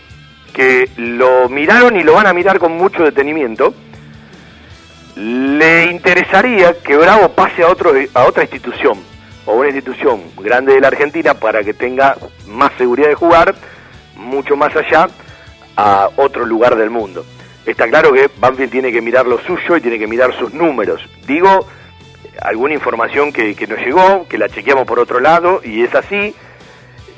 que 0.53 0.91
lo 0.97 1.49
miraron 1.49 1.97
y 1.97 2.03
lo 2.03 2.15
van 2.15 2.27
a 2.27 2.33
mirar 2.33 2.59
con 2.59 2.73
mucho 2.73 3.03
detenimiento, 3.03 3.75
le 5.17 5.85
interesaría 5.91 6.81
que 6.81 6.97
Bravo 6.97 7.31
pase 7.31 7.63
a, 7.63 7.69
otro, 7.69 7.93
a 8.15 8.25
otra 8.25 8.45
institución, 8.45 8.99
o 9.47 9.55
una 9.55 9.69
institución 9.69 10.23
grande 10.39 10.75
de 10.75 10.81
la 10.81 10.89
Argentina 10.89 11.35
para 11.35 11.63
que 11.63 11.75
tenga 11.75 12.17
más 12.47 12.73
seguridad 12.79 13.09
de 13.09 13.15
jugar, 13.15 13.55
mucho 14.17 14.57
más 14.57 14.75
allá, 14.77 15.09
a 15.77 16.09
otro 16.17 16.45
lugar 16.47 16.77
del 16.77 16.91
mundo. 16.91 17.25
Está 17.67 17.89
claro 17.89 18.13
que 18.13 18.29
Banfield 18.39 18.71
tiene 18.71 18.93
que 18.93 19.01
mirar 19.01 19.27
lo 19.27 19.39
suyo 19.41 19.77
y 19.77 19.81
tiene 19.81 19.99
que 19.99 20.07
mirar 20.07 20.37
sus 20.37 20.53
números. 20.53 21.01
Digo, 21.27 21.67
alguna 22.41 22.75
información 22.75 23.33
que, 23.33 23.55
que 23.55 23.67
nos 23.67 23.79
llegó, 23.79 24.27
que 24.29 24.39
la 24.39 24.49
chequeamos 24.49 24.87
por 24.87 24.99
otro 24.99 25.21
lado, 25.21 25.61
y 25.63 25.83
es 25.83 25.95
así, 25.95 26.35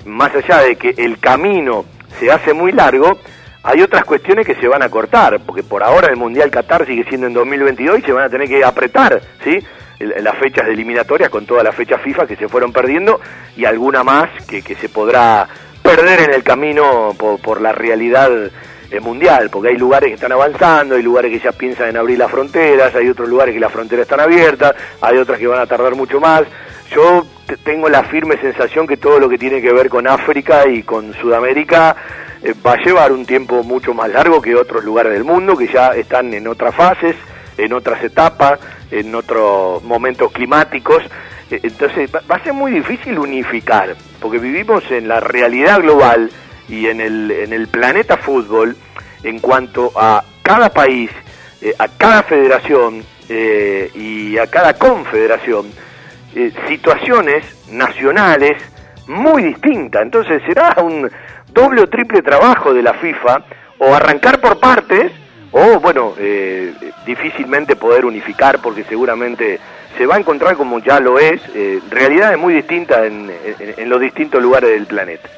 más 0.05 0.35
allá 0.35 0.61
de 0.61 0.77
que 0.77 0.94
el 0.99 1.18
camino 1.18 1.87
se 2.18 2.31
hace 2.31 2.53
muy 2.53 2.72
largo, 2.72 3.18
hay 3.62 3.81
otras 3.83 4.05
cuestiones 4.05 4.46
que 4.46 4.55
se 4.57 4.68
van 4.68 4.83
a 4.83 4.88
cortar, 4.88 5.40
porque 5.44 5.62
por 5.62 5.83
ahora 5.83 6.09
el 6.09 6.16
Mundial 6.16 6.50
Qatar 6.50 6.87
sigue 6.87 7.05
siendo 7.09 7.27
en 7.27 7.35
2022 7.35 8.00
y 8.00 8.03
se 8.03 8.12
van 8.12 8.24
a 8.24 8.29
tener 8.29 8.48
que 8.48 8.64
apretar, 8.64 9.20
¿sí? 9.42 9.59
las 9.98 10.37
fechas 10.38 10.66
de 10.66 10.72
eliminatorias 10.72 11.31
con 11.31 11.46
todas 11.46 11.64
las 11.64 11.74
fechas 11.74 12.00
FIFA 12.03 12.27
que 12.27 12.37
se 12.37 12.48
fueron 12.48 12.72
perdiendo 12.72 13.20
y 13.57 13.64
alguna 13.64 14.03
más 14.03 14.29
que, 14.46 14.61
que 14.61 14.74
se 14.74 14.88
podrá 14.88 15.48
perder 15.83 16.20
en 16.29 16.35
el 16.35 16.42
camino 16.42 17.14
por, 17.16 17.40
por 17.40 17.61
la 17.61 17.72
realidad 17.72 18.31
eh, 18.90 19.00
mundial, 19.00 19.48
porque 19.50 19.70
hay 19.70 19.77
lugares 19.77 20.09
que 20.09 20.14
están 20.14 20.33
avanzando, 20.33 20.94
hay 20.94 21.03
lugares 21.03 21.33
que 21.33 21.38
ya 21.38 21.53
piensan 21.53 21.88
en 21.88 21.96
abrir 21.96 22.18
las 22.18 22.31
fronteras, 22.31 22.94
hay 22.94 23.09
otros 23.09 23.29
lugares 23.29 23.55
que 23.55 23.61
las 23.61 23.72
fronteras 23.72 24.05
están 24.05 24.20
abiertas, 24.20 24.74
hay 25.00 25.16
otras 25.16 25.38
que 25.38 25.46
van 25.46 25.61
a 25.61 25.66
tardar 25.66 25.94
mucho 25.94 26.20
más. 26.20 26.42
Yo 26.90 27.27
tengo 27.62 27.88
la 27.88 28.04
firme 28.04 28.37
sensación 28.38 28.87
que 28.87 28.96
todo 28.96 29.18
lo 29.18 29.28
que 29.28 29.38
tiene 29.38 29.61
que 29.61 29.72
ver 29.72 29.88
con 29.88 30.07
África 30.07 30.66
y 30.66 30.83
con 30.83 31.12
Sudamérica 31.14 31.96
eh, 32.42 32.54
va 32.64 32.72
a 32.72 32.76
llevar 32.76 33.12
un 33.12 33.24
tiempo 33.24 33.62
mucho 33.62 33.94
más 33.94 34.11
largo 34.11 34.40
que 34.40 34.54
otros 34.54 34.85
lugares 34.85 35.12
del 35.12 35.24
mundo 35.24 35.57
que 35.57 35.66
ya 35.66 35.88
están 35.88 36.33
en 36.35 36.46
otras 36.46 36.74
fases, 36.74 37.16
en 37.57 37.72
otras 37.72 38.02
etapas, 38.02 38.59
en 38.90 39.14
otros 39.14 39.83
momentos 39.83 40.33
climáticos. 40.33 41.02
Eh, 41.50 41.61
entonces 41.62 42.11
va 42.14 42.37
a 42.37 42.42
ser 42.42 42.52
muy 42.52 42.72
difícil 42.72 43.18
unificar, 43.18 43.94
porque 44.20 44.38
vivimos 44.38 44.90
en 44.90 45.09
la 45.09 45.20
realidad 45.20 45.80
global 45.80 46.30
y 46.68 46.87
en 46.87 47.00
el, 47.00 47.30
en 47.30 47.52
el 47.52 47.68
planeta 47.68 48.16
fútbol 48.16 48.76
en 49.22 49.38
cuanto 49.38 49.92
a 49.96 50.22
cada 50.42 50.70
país, 50.70 51.11
eh, 51.62 51.74
a 51.78 51.88
cada 51.88 52.22
federación 52.22 53.04
y 53.26 54.37
a 54.37 54.46
cada 54.48 54.74
confederación 54.74 55.64
eh, 56.35 56.53
situaciones 56.68 57.44
nacionales 57.70 58.57
muy 59.07 59.42
distintas. 59.44 60.03
Entonces 60.03 60.42
será 60.47 60.75
un 60.83 61.11
doble 61.53 61.83
o 61.83 61.88
triple 61.88 62.23
trabajo 62.23 62.75
de 62.75 62.83
la 62.83 62.94
FIFA 62.94 63.44
o 63.79 63.94
arrancar 63.94 64.40
por 64.40 64.59
partes 64.59 65.12
o, 65.53 65.79
bueno, 65.79 66.14
eh, 66.18 66.73
difícilmente 67.07 67.77
poder 67.77 68.05
unificar 68.05 68.59
porque 68.61 68.83
seguramente 68.85 69.61
se 69.97 70.07
va 70.07 70.16
a 70.16 70.18
encontrar 70.18 70.57
como 70.57 70.81
ya 70.81 70.99
lo 70.99 71.18
es, 71.18 71.40
eh, 71.55 71.81
realidades 71.90 72.37
muy 72.37 72.55
distintas 72.55 73.05
en 73.07 73.88
los 73.88 74.01
distintos 74.01 74.42
lugares 74.42 74.70
del 74.70 74.87
planeta. 74.87 75.29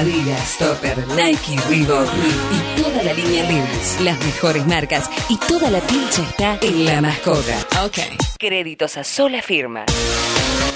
Adidas, 0.00 0.56
Topper, 0.56 1.06
Nike, 1.08 1.60
Reebok 1.68 2.08
y 2.50 2.82
toda 2.82 3.02
la 3.02 3.12
línea 3.12 3.44
Levi's. 3.44 4.00
Las 4.00 4.18
mejores 4.24 4.66
marcas 4.66 5.10
y 5.28 5.36
toda 5.36 5.70
la 5.70 5.80
pincha 5.80 6.22
está 6.22 6.58
en 6.62 6.86
La 6.86 7.02
Mascota. 7.02 7.54
Ok. 7.84 7.98
Créditos 8.38 8.96
a 8.96 9.04
sola 9.04 9.42
firma. 9.42 9.84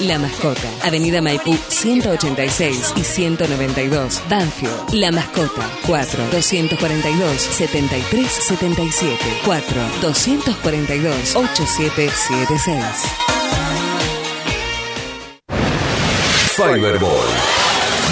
La 0.00 0.18
Mascota, 0.18 0.68
Avenida 0.82 1.22
Maipú 1.22 1.56
186 1.68 2.92
y 2.96 3.02
192, 3.02 4.20
Banfield. 4.28 4.92
La 4.92 5.10
Mascota, 5.10 5.70
4 5.86 6.24
242 6.30 7.40
7377 7.40 9.24
4 9.42 9.82
242 10.02 11.34
8776. 11.34 12.84
Fiberball 16.54 17.63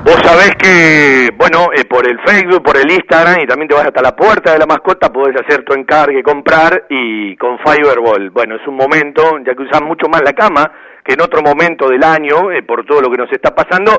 Vos 0.05 0.19
sabés 0.23 0.55
que, 0.57 1.31
bueno, 1.35 1.71
eh, 1.73 1.87
por 1.87 2.07
el 2.07 2.21
Facebook, 2.21 2.63
por 2.63 2.77
el 2.77 2.91
Instagram 2.91 3.41
y 3.41 3.47
también 3.47 3.69
te 3.69 3.75
vas 3.75 3.87
hasta 3.87 4.03
la 4.03 4.15
puerta 4.15 4.53
de 4.53 4.59
la 4.59 4.67
mascota, 4.67 5.11
podés 5.11 5.35
hacer 5.41 5.65
tu 5.65 5.73
encargue, 5.73 6.23
comprar 6.23 6.85
y 6.91 7.35
con 7.39 7.59
Fiberball. 7.59 8.29
Bueno, 8.29 8.57
es 8.57 8.69
un 8.69 8.77
momento, 8.77 9.39
ya 9.47 9.55
que 9.55 9.63
usas 9.63 9.81
mucho 9.81 10.07
más 10.11 10.21
la 10.23 10.35
cama, 10.35 10.71
que 11.05 11.13
en 11.13 11.21
otro 11.21 11.43
momento 11.43 11.89
del 11.89 12.03
año, 12.03 12.51
eh, 12.51 12.63
por 12.63 12.87
todo 12.87 13.03
lo 13.03 13.11
que 13.11 13.19
nos 13.19 13.31
está 13.31 13.55
pasando, 13.55 13.93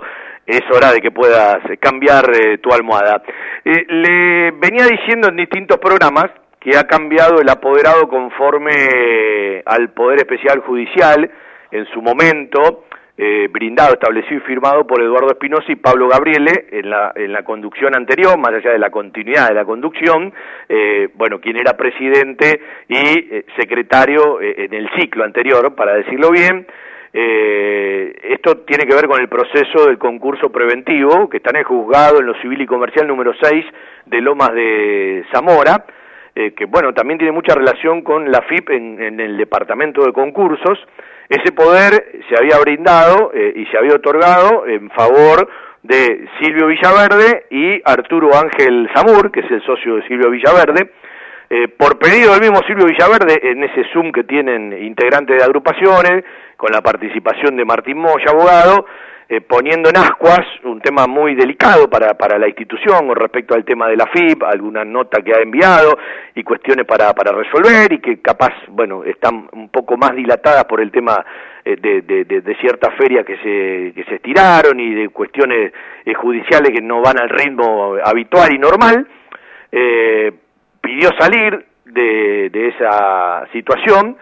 es 0.46 0.62
hora 0.72 0.92
de 0.92 1.02
que 1.02 1.12
puedas 1.12 1.58
eh, 1.70 1.78
cambiar 1.78 2.26
eh, 2.36 2.58
tu 2.58 2.74
almohada. 2.74 3.22
le 3.64 4.52
venía 4.52 4.86
diciendo 4.86 5.30
en 5.30 5.38
distintos 5.38 5.78
programas 5.78 6.26
que 6.60 6.76
ha 6.76 6.86
cambiado 6.86 7.40
el 7.40 7.50
apoderado 7.50 8.08
conforme 8.08 9.62
al 9.66 9.90
Poder 9.90 10.20
Especial 10.20 10.62
Judicial 10.62 11.30
en 11.70 11.86
su 11.94 12.02
momento, 12.02 12.86
brindado, 13.50 13.94
establecido 13.94 14.38
y 14.38 14.48
firmado 14.48 14.86
por 14.86 15.02
Eduardo 15.02 15.30
Espinosa 15.30 15.72
y 15.72 15.76
Pablo 15.76 16.08
Gabriele 16.10 16.68
en 16.72 16.90
la, 16.90 17.14
en 17.16 17.32
la 17.32 17.44
conducción 17.44 17.96
anterior, 17.96 18.38
más 18.38 18.52
allá 18.52 18.72
de 18.72 18.80
la 18.80 18.90
continuidad 18.90 19.50
de 19.50 19.54
la 19.54 19.64
conducción, 19.64 20.34
bueno, 21.14 21.40
quien 21.40 21.58
era 21.58 21.78
presidente 21.78 22.60
y 22.90 23.44
secretario 23.60 24.42
en 24.42 24.74
el 24.74 24.90
ciclo 24.98 25.24
anterior, 25.24 25.76
para 25.76 25.94
decirlo 25.94 26.32
bien, 26.32 26.66
Eh, 27.18 28.14
esto 28.24 28.58
tiene 28.68 28.86
que 28.86 28.94
ver 28.94 29.08
con 29.08 29.22
el 29.22 29.30
proceso 29.30 29.86
del 29.86 29.98
concurso 29.98 30.52
preventivo 30.52 31.30
que 31.30 31.38
está 31.38 31.52
en 31.52 31.60
el 31.60 31.64
juzgado 31.64 32.20
en 32.20 32.26
lo 32.26 32.34
civil 32.42 32.60
y 32.60 32.66
comercial 32.66 33.08
número 33.08 33.32
6 33.42 33.66
de 34.08 34.20
Lomas 34.20 34.54
de 34.54 35.24
Zamora, 35.32 35.86
eh, 36.36 36.54
que 36.54 36.66
bueno, 36.66 36.94
también 36.94 37.18
tiene 37.18 37.32
mucha 37.32 37.56
relación 37.56 38.02
con 38.02 38.30
la 38.30 38.42
FIP 38.42 38.70
en, 38.72 39.18
el 39.22 39.38
departamento 39.38 40.04
de 40.04 40.12
concursos. 40.12 40.78
Ese 41.30 41.54
poder 41.54 42.20
se 42.28 42.36
había 42.38 42.60
brindado 42.60 43.32
eh, 43.34 43.54
y 43.56 43.66
se 43.68 43.78
había 43.78 43.96
otorgado 43.96 44.68
en 44.68 44.90
favor 44.90 45.48
de 45.84 46.28
Silvio 46.42 46.68
Villaverde 46.68 47.46
y 47.50 47.82
Arturo 47.86 48.32
Ángel 48.36 48.90
Zamur, 48.94 49.32
que 49.32 49.40
es 49.40 49.52
el 49.52 49.64
socio 49.64 49.96
de 49.96 50.08
Silvio 50.10 50.30
Villaverde, 50.30 50.92
eh, 51.50 51.68
por 51.70 51.98
pedido 51.98 52.34
del 52.34 52.42
mismo 52.42 52.60
Silvio 52.68 52.88
Villaverde, 52.88 53.40
en 53.42 53.64
ese 53.64 53.86
Zoom 53.94 54.12
que 54.12 54.24
tienen 54.24 54.74
integrantes 54.74 55.38
de 55.38 55.44
agrupaciones, 55.44 56.26
con 56.58 56.72
la 56.72 56.82
participación 56.82 57.56
de 57.56 57.66
Martín 57.66 57.98
Moya, 57.98 58.26
abogado, 58.30 58.86
eh, 59.28 59.42
poniendo 59.42 59.90
en 59.90 59.98
ascuas 59.98 60.46
un 60.66 60.80
tema 60.82 61.08
muy 61.08 61.34
delicado 61.34 61.90
para, 61.90 62.14
para 62.14 62.38
la 62.38 62.48
institución 62.48 63.08
con 63.08 63.16
respecto 63.16 63.56
al 63.56 63.66
tema 63.66 63.88
de 63.88 63.98
la 63.98 64.06
FIP, 64.06 64.44
alguna 64.44 64.86
nota 64.86 65.24
que 65.24 65.34
ha 65.34 65.42
enviado 65.42 65.98
y 66.36 66.44
cuestiones 66.44 66.86
para, 66.86 67.12
para 67.14 67.32
resolver 67.32 67.92
y 67.92 68.00
que 68.00 68.22
capaz, 68.22 68.54
bueno, 68.68 69.04
están 69.04 69.50
un 69.54 69.70
poco 69.70 69.98
más 69.98 70.16
dilatadas 70.16 70.66
por 70.66 70.80
el 70.80 70.92
tema 70.92 71.26
eh, 71.64 71.76
de, 71.76 72.04
de, 72.04 72.24
de, 72.24 72.56
ciertas 72.58 72.94
ferias 72.96 73.26
que 73.26 73.38
se, 73.38 73.94
que 73.96 74.06
se 74.08 74.16
estiraron 74.16 74.80
y 74.80 74.94
de 74.94 75.10
cuestiones 75.10 75.74
judiciales 76.22 76.72
que 76.72 76.82
no 76.84 77.02
van 77.02 77.20
al 77.20 77.30
ritmo 77.30 77.96
habitual 78.04 78.54
y 78.54 78.60
normal. 78.60 79.08
Eh, 79.72 80.32
pidió 80.82 81.10
salir 81.18 81.66
de, 81.86 82.52
de 82.52 82.68
esa 82.68 83.48
situación, 83.52 84.18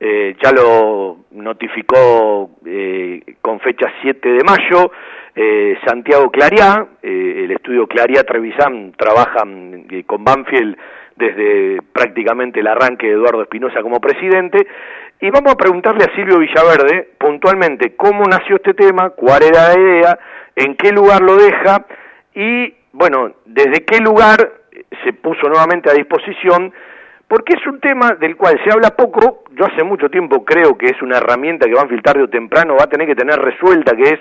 eh, 0.00 0.36
ya 0.42 0.52
lo 0.52 1.24
notificó 1.32 2.50
eh, 2.64 3.20
con 3.40 3.60
fecha 3.60 3.92
7 4.02 4.28
de 4.28 4.44
mayo, 4.44 4.92
eh, 5.34 5.78
Santiago 5.86 6.30
Clariá, 6.30 6.86
eh, 7.02 7.42
el 7.44 7.50
estudio 7.52 7.86
Clariá 7.86 8.24
Trevisan 8.24 8.92
trabaja 8.96 9.44
mm, 9.44 10.02
con 10.06 10.24
Banfield 10.24 10.76
desde 11.16 11.82
prácticamente 11.92 12.60
el 12.60 12.66
arranque 12.66 13.06
de 13.06 13.12
Eduardo 13.14 13.42
Espinosa 13.42 13.82
como 13.82 14.00
presidente, 14.00 14.66
y 15.20 15.30
vamos 15.30 15.52
a 15.52 15.56
preguntarle 15.56 16.04
a 16.04 16.14
Silvio 16.14 16.38
Villaverde 16.38 17.08
puntualmente 17.18 17.96
cómo 17.96 18.24
nació 18.24 18.56
este 18.56 18.74
tema, 18.74 19.10
cuál 19.10 19.42
era 19.42 19.68
la 19.68 19.80
idea, 19.80 20.18
en 20.54 20.76
qué 20.76 20.92
lugar 20.92 21.22
lo 21.22 21.36
deja 21.36 21.86
y, 22.34 22.74
bueno, 22.92 23.32
desde 23.44 23.84
qué 23.84 23.98
lugar 23.98 24.52
se 25.04 25.12
puso 25.12 25.48
nuevamente 25.48 25.90
a 25.90 25.94
disposición, 25.94 26.72
porque 27.28 27.54
es 27.60 27.66
un 27.66 27.78
tema 27.78 28.12
del 28.18 28.36
cual 28.36 28.58
se 28.64 28.72
habla 28.72 28.90
poco, 28.90 29.44
yo 29.50 29.66
hace 29.66 29.84
mucho 29.84 30.08
tiempo 30.08 30.44
creo 30.44 30.76
que 30.78 30.86
es 30.86 31.02
una 31.02 31.18
herramienta 31.18 31.66
que 31.66 31.74
Banfield 31.74 32.02
tarde 32.02 32.22
o 32.22 32.28
temprano 32.28 32.74
va 32.74 32.84
a 32.84 32.88
tener 32.88 33.06
que 33.06 33.14
tener 33.14 33.38
resuelta, 33.38 33.94
que 33.94 34.02
es, 34.02 34.18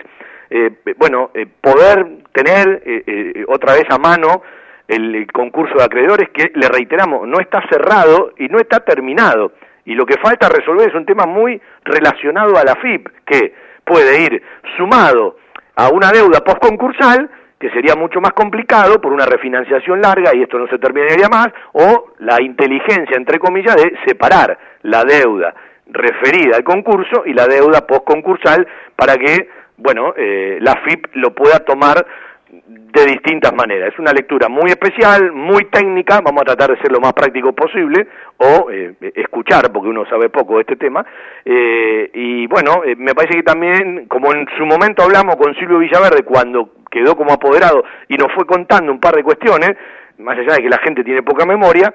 eh, 0.49 0.71
bueno, 0.97 1.31
eh, 1.33 1.47
poder 1.61 2.05
tener 2.33 2.83
eh, 2.85 3.45
otra 3.47 3.73
vez 3.73 3.85
a 3.89 3.97
mano 3.97 4.43
el, 4.89 5.25
concurso 5.31 5.77
de 5.77 5.85
acreedores 5.85 6.29
que, 6.33 6.51
le 6.53 6.67
reiteramos, 6.67 7.25
no 7.27 7.39
está 7.39 7.63
cerrado 7.69 8.33
y 8.37 8.47
no 8.49 8.59
está 8.59 8.81
terminado. 8.81 9.53
Y 9.85 9.95
lo 9.95 10.05
que 10.05 10.17
falta 10.17 10.49
resolver 10.49 10.89
es 10.89 10.95
un 10.95 11.05
tema 11.05 11.25
muy 11.25 11.61
relacionado 11.85 12.57
a 12.57 12.65
la 12.65 12.75
FIP, 12.75 13.07
que 13.25 13.53
puede 13.85 14.21
ir 14.21 14.43
sumado 14.75 15.37
a 15.77 15.87
una 15.89 16.11
deuda 16.11 16.41
postconcursal 16.41 17.29
que 17.59 17.69
sería 17.71 17.95
mucho 17.95 18.21
más 18.21 18.33
complicado 18.33 19.01
por 19.01 19.11
una 19.11 19.25
refinanciación 19.25 20.01
larga 20.01 20.35
y 20.35 20.43
esto 20.43 20.59
no 20.59 20.67
se 20.67 20.77
terminaría 20.77 21.27
más, 21.29 21.47
o 21.73 22.13
la 22.19 22.41
inteligencia, 22.41 23.17
entre 23.17 23.39
comillas, 23.39 23.75
de 23.75 23.93
separar 24.05 24.57
la 24.83 25.03
deuda 25.03 25.53
referida 25.89 26.57
al 26.57 26.63
concurso 26.63 27.23
y 27.25 27.33
la 27.33 27.47
deuda 27.47 27.87
postconcursal 27.87 28.67
para 28.95 29.17
que, 29.17 29.49
bueno, 29.77 30.13
eh, 30.17 30.57
la 30.61 30.75
FIP 30.83 31.15
lo 31.15 31.33
pueda 31.33 31.59
tomar 31.59 32.05
de 32.49 33.05
distintas 33.05 33.53
maneras. 33.53 33.93
Es 33.93 33.99
una 33.99 34.11
lectura 34.11 34.47
muy 34.49 34.69
especial, 34.69 35.31
muy 35.31 35.65
técnica, 35.65 36.21
vamos 36.23 36.41
a 36.41 36.45
tratar 36.45 36.71
de 36.71 36.81
ser 36.81 36.91
lo 36.91 36.99
más 36.99 37.13
práctico 37.13 37.53
posible, 37.53 38.07
o 38.37 38.71
eh, 38.71 38.93
escuchar, 39.15 39.71
porque 39.71 39.89
uno 39.89 40.05
sabe 40.05 40.29
poco 40.29 40.55
de 40.55 40.61
este 40.61 40.75
tema, 40.75 41.05
eh, 41.43 42.09
y 42.13 42.47
bueno, 42.47 42.83
eh, 42.85 42.95
me 42.95 43.13
parece 43.13 43.35
que 43.37 43.43
también, 43.43 44.07
como 44.07 44.33
en 44.33 44.47
su 44.57 44.65
momento 44.65 45.03
hablamos 45.03 45.35
con 45.35 45.53
Silvio 45.55 45.79
Villaverde, 45.79 46.23
cuando 46.23 46.69
quedó 46.97 47.15
como 47.15 47.33
apoderado 47.33 47.83
y 48.07 48.15
nos 48.15 48.31
fue 48.33 48.45
contando 48.45 48.91
un 48.91 48.99
par 48.99 49.15
de 49.15 49.23
cuestiones, 49.23 49.71
más 50.17 50.37
allá 50.37 50.55
de 50.55 50.63
que 50.63 50.69
la 50.69 50.79
gente 50.79 51.03
tiene 51.03 51.23
poca 51.23 51.45
memoria, 51.45 51.93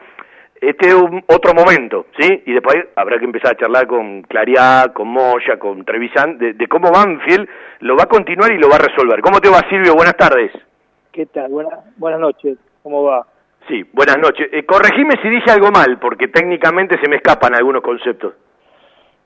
este 0.60 0.88
es 0.88 0.94
un 0.94 1.24
otro 1.26 1.54
momento, 1.54 2.06
¿sí? 2.16 2.42
Y 2.46 2.52
después 2.52 2.76
habrá 2.94 3.18
que 3.18 3.24
empezar 3.24 3.52
a 3.52 3.56
charlar 3.56 3.88
con 3.88 4.22
Clariá, 4.22 4.92
con 4.94 5.08
Moya, 5.08 5.58
con 5.58 5.84
Trevisan, 5.84 6.38
de, 6.38 6.68
cómo 6.68 6.92
Banfield 6.92 7.48
lo 7.80 7.96
va 7.96 8.04
a 8.04 8.08
continuar 8.08 8.52
y 8.52 8.58
lo 8.58 8.68
va 8.68 8.76
a 8.76 8.86
resolver. 8.86 9.20
¿Cómo 9.22 9.40
te 9.40 9.48
va, 9.48 9.58
Silvio? 9.68 9.94
Buenas 9.94 10.16
tardes. 10.16 10.52
¿Qué 11.10 11.26
tal? 11.26 11.50
Buenas, 11.50 11.80
buenas 11.96 12.20
noches. 12.20 12.58
¿Cómo 12.84 13.02
va? 13.02 13.26
Sí, 13.66 13.82
buenas 13.92 14.18
noches. 14.18 14.48
Eh, 14.52 14.64
corregime 14.64 15.16
si 15.20 15.28
dije 15.28 15.50
algo 15.50 15.72
mal, 15.72 15.98
porque 15.98 16.28
técnicamente 16.28 16.96
se 17.00 17.08
me 17.08 17.16
escapan 17.16 17.56
algunos 17.56 17.82
conceptos. 17.82 18.34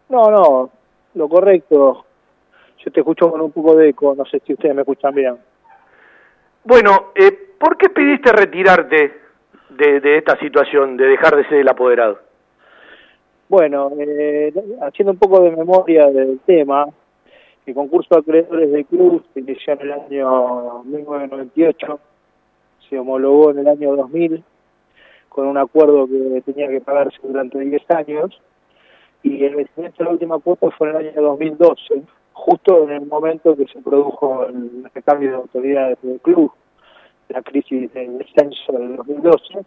No, 0.09 0.31
no, 0.31 0.71
lo 1.15 1.29
correcto. 1.29 2.07
Yo 2.79 2.91
te 2.91 3.01
escucho 3.01 3.31
con 3.31 3.43
un 3.43 3.53
poco 3.53 3.77
de 3.77 3.91
eco, 3.91 4.15
no 4.17 4.25
sé 4.25 4.41
si 4.47 4.55
ustedes 4.55 4.75
me 4.75 4.83
escuchan 4.83 5.15
bien. 5.15 5.37
Bueno, 6.66 7.12
eh, 7.14 7.31
¿por 7.61 7.76
qué 7.76 7.88
pidiste 7.90 8.33
retirarte 8.33 9.12
de, 9.70 10.18
esta 10.18 10.37
situación, 10.40 10.96
de 10.96 11.07
dejar 11.07 11.37
de 11.37 11.44
ser 11.44 11.59
el 11.59 11.68
apoderado? 11.68 12.18
Bueno, 13.48 13.92
eh, 14.00 14.52
haciendo 14.83 15.12
un 15.12 15.18
poco 15.18 15.42
de 15.42 15.52
memoria 15.52 16.07
del 16.07 16.40
tema, 16.40 16.87
el 17.66 17.72
concurso 17.72 18.16
de 18.16 18.20
acreedores 18.20 18.72
de 18.72 18.85
club 18.85 19.24
se 19.33 19.40
inició 19.40 19.74
en 19.74 19.81
el 19.83 19.92
año 19.92 20.83
1998, 20.83 22.00
se 22.90 22.98
homologó 22.98 23.52
en 23.52 23.61
el 23.61 23.68
año 23.68 23.94
2000 23.94 24.42
con 25.29 25.46
un 25.46 25.59
acuerdo 25.59 26.09
que 26.09 26.42
tenía 26.52 26.66
que 26.66 26.81
pagarse 26.81 27.18
durante 27.22 27.61
10 27.61 27.90
años 27.92 28.42
y 29.22 29.44
el 29.44 29.55
vencimiento 29.55 29.98
de 29.98 30.05
la 30.05 30.11
última 30.11 30.38
cuota 30.40 30.68
fue 30.72 30.90
en 30.90 30.96
el 30.96 31.09
año 31.11 31.22
2012, 31.22 32.02
justo 32.37 32.85
en 32.85 32.90
el 32.90 33.07
momento 33.07 33.57
que 33.57 33.66
se 33.66 33.81
produjo 33.81 34.44
el 34.44 34.85
recambio 34.94 35.31
de 35.31 35.37
autoridades 35.37 35.99
del 36.03 36.20
club 36.20 36.53
la 37.29 37.42
crisis 37.42 37.92
del 37.92 38.18
descenso 38.18 38.72
del 38.72 38.96
2012. 38.96 39.64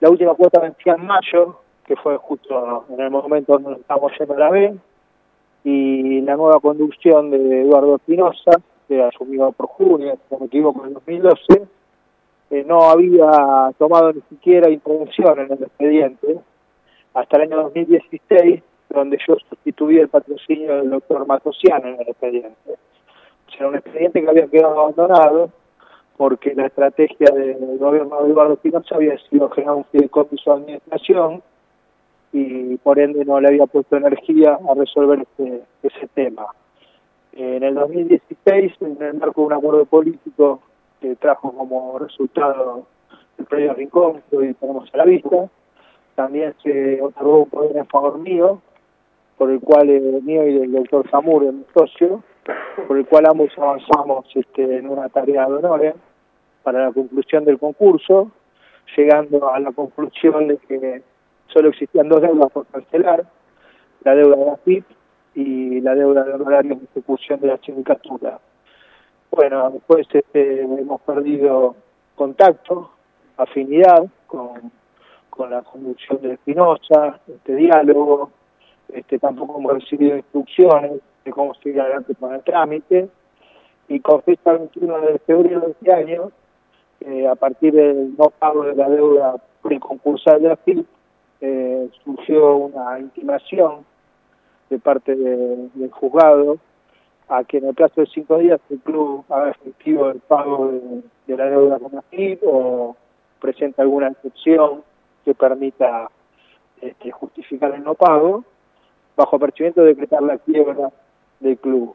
La 0.00 0.10
última 0.10 0.34
cuota 0.34 0.60
vencía 0.60 0.94
en 0.94 1.06
mayo, 1.06 1.58
que 1.84 1.96
fue 1.96 2.16
justo 2.16 2.86
en 2.88 3.00
el 3.00 3.10
momento 3.10 3.58
donde 3.58 3.80
estamos 3.80 4.12
yendo 4.18 4.34
a 4.34 4.38
la 4.38 4.50
B, 4.50 4.74
y 5.64 6.20
la 6.22 6.36
nueva 6.36 6.60
conducción 6.60 7.30
de 7.30 7.62
Eduardo 7.62 7.96
Espinosa, 7.96 8.52
que 8.88 9.02
asumió 9.02 9.52
por 9.52 9.66
junio, 9.66 10.14
si 10.14 10.34
no 10.34 10.40
me 10.40 10.46
equivoco, 10.46 10.82
en 10.82 10.88
el 10.88 10.94
2012, 10.94 11.62
eh, 12.50 12.64
no 12.66 12.90
había 12.90 13.72
tomado 13.78 14.12
ni 14.12 14.22
siquiera 14.22 14.70
intervención 14.70 15.38
en 15.40 15.52
el 15.52 15.62
expediente 15.62 16.38
hasta 17.14 17.36
el 17.36 17.42
año 17.42 17.62
2016, 17.64 18.62
donde 18.92 19.18
yo 19.26 19.36
sustituí 19.48 19.98
el 19.98 20.08
patrocinio 20.08 20.76
del 20.76 20.90
doctor 20.90 21.26
Matosiano 21.26 21.88
en 21.88 22.00
el 22.00 22.08
expediente. 22.08 22.76
Sea, 23.56 23.68
un 23.68 23.76
expediente 23.76 24.22
que 24.22 24.28
había 24.28 24.46
quedado 24.46 24.80
abandonado 24.80 25.50
porque 26.16 26.54
la 26.54 26.66
estrategia 26.66 27.30
del 27.32 27.78
gobierno 27.78 28.22
de 28.22 28.30
Eduardo 28.30 28.54
Espinosa 28.54 28.94
había 28.94 29.18
sido 29.28 29.50
generar 29.50 29.76
un 29.76 29.84
fideicomiso 29.86 30.50
de 30.50 30.62
administración 30.62 31.42
y 32.32 32.76
por 32.78 32.98
ende 32.98 33.24
no 33.24 33.40
le 33.40 33.48
había 33.48 33.66
puesto 33.66 33.96
energía 33.96 34.58
a 34.68 34.74
resolver 34.74 35.20
este, 35.20 35.62
ese 35.82 36.08
tema. 36.14 36.46
En 37.32 37.62
el 37.62 37.74
2016, 37.74 38.72
en 38.80 39.02
el 39.02 39.14
marco 39.14 39.42
de 39.42 39.46
un 39.48 39.52
acuerdo 39.54 39.84
político 39.86 40.60
que 41.00 41.16
trajo 41.16 41.52
como 41.52 41.98
resultado 41.98 42.86
el 43.38 43.44
premio 43.46 43.74
Rincón, 43.74 44.22
que 44.30 44.36
hoy 44.36 44.54
tenemos 44.54 44.88
a 44.92 44.96
la 44.98 45.04
vista, 45.04 45.48
también 46.14 46.54
se 46.62 47.00
otorgó 47.02 47.44
un 47.44 47.50
poder 47.50 47.76
en 47.76 47.86
favor 47.86 48.18
mío, 48.18 48.60
por 49.42 49.50
el 49.50 49.58
cual 49.58 49.90
eh, 49.90 50.20
mío 50.22 50.46
y 50.46 50.56
del 50.56 50.70
doctor 50.70 51.10
Zamur, 51.10 51.42
mi 51.52 51.64
socio, 51.74 52.22
por 52.86 52.96
el 52.96 53.04
cual 53.04 53.26
ambos 53.26 53.50
avanzamos 53.58 54.24
este, 54.36 54.76
en 54.76 54.88
una 54.88 55.08
tarea 55.08 55.48
de 55.48 55.54
honor 55.54 55.96
para 56.62 56.84
la 56.84 56.92
conclusión 56.92 57.44
del 57.44 57.58
concurso, 57.58 58.30
llegando 58.96 59.52
a 59.52 59.58
la 59.58 59.72
conclusión 59.72 60.46
de 60.46 60.58
que 60.58 61.02
solo 61.48 61.70
existían 61.70 62.08
dos 62.08 62.22
deudas 62.22 62.52
por 62.52 62.66
cancelar, 62.66 63.24
la 64.04 64.14
deuda 64.14 64.36
de 64.36 64.46
la 64.46 64.56
FIP 64.58 64.84
y 65.34 65.80
la 65.80 65.96
deuda 65.96 66.22
de 66.22 66.34
honorarios 66.34 66.78
de 66.78 66.84
ejecución 66.84 67.40
de 67.40 67.48
la 67.48 67.58
sindicatura. 67.58 68.38
Bueno, 69.28 69.70
después 69.70 70.06
este, 70.12 70.60
hemos 70.60 71.00
perdido 71.00 71.74
contacto, 72.14 72.92
afinidad 73.36 74.06
con, 74.28 74.70
con 75.30 75.50
la 75.50 75.62
conducción 75.62 76.22
de 76.22 76.34
Espinosa, 76.34 77.18
este 77.26 77.56
diálogo, 77.56 78.30
este, 78.92 79.18
tampoco 79.18 79.58
hemos 79.58 79.74
recibido 79.74 80.16
instrucciones 80.16 81.00
de 81.24 81.30
cómo 81.30 81.54
seguir 81.54 81.80
adelante 81.80 82.14
con 82.14 82.34
el 82.34 82.42
trámite, 82.42 83.08
y 83.88 84.00
con 84.00 84.22
fecha 84.22 84.52
21 84.52 85.00
de 85.00 85.18
febrero 85.20 85.60
de 85.60 85.70
este 85.72 85.92
año, 85.92 86.30
eh, 87.00 87.26
a 87.26 87.34
partir 87.34 87.74
del 87.74 88.16
no 88.16 88.30
pago 88.30 88.64
de 88.64 88.74
la 88.74 88.88
deuda 88.88 89.36
preconcursal 89.62 90.42
de 90.42 90.48
la 90.48 90.58
eh, 91.40 91.90
surgió 92.04 92.56
una 92.56 92.98
intimación 93.00 93.84
de 94.70 94.78
parte 94.78 95.14
del 95.14 95.90
juzgado 95.90 96.58
a 97.28 97.44
que 97.44 97.58
en 97.58 97.66
el 97.66 97.74
plazo 97.74 98.00
de 98.00 98.06
cinco 98.06 98.38
días 98.38 98.60
el 98.70 98.78
club 98.80 99.24
haga 99.28 99.50
efectivo 99.50 100.08
el 100.10 100.20
pago 100.20 100.72
de, 101.26 101.36
la 101.36 101.46
deuda 101.46 101.78
con 101.78 101.92
la 101.92 102.02
FIP 102.02 102.42
o 102.46 102.96
presenta 103.40 103.82
alguna 103.82 104.08
excepción 104.08 104.82
que 105.24 105.34
permita 105.34 106.10
este, 106.80 107.10
justificar 107.10 107.74
el 107.74 107.82
no 107.82 107.94
pago, 107.94 108.44
bajo 109.16 109.36
apercibimiento 109.36 109.82
de 109.82 109.88
decretar 109.88 110.22
la 110.22 110.38
quiebra 110.38 110.90
del 111.40 111.58
club. 111.58 111.94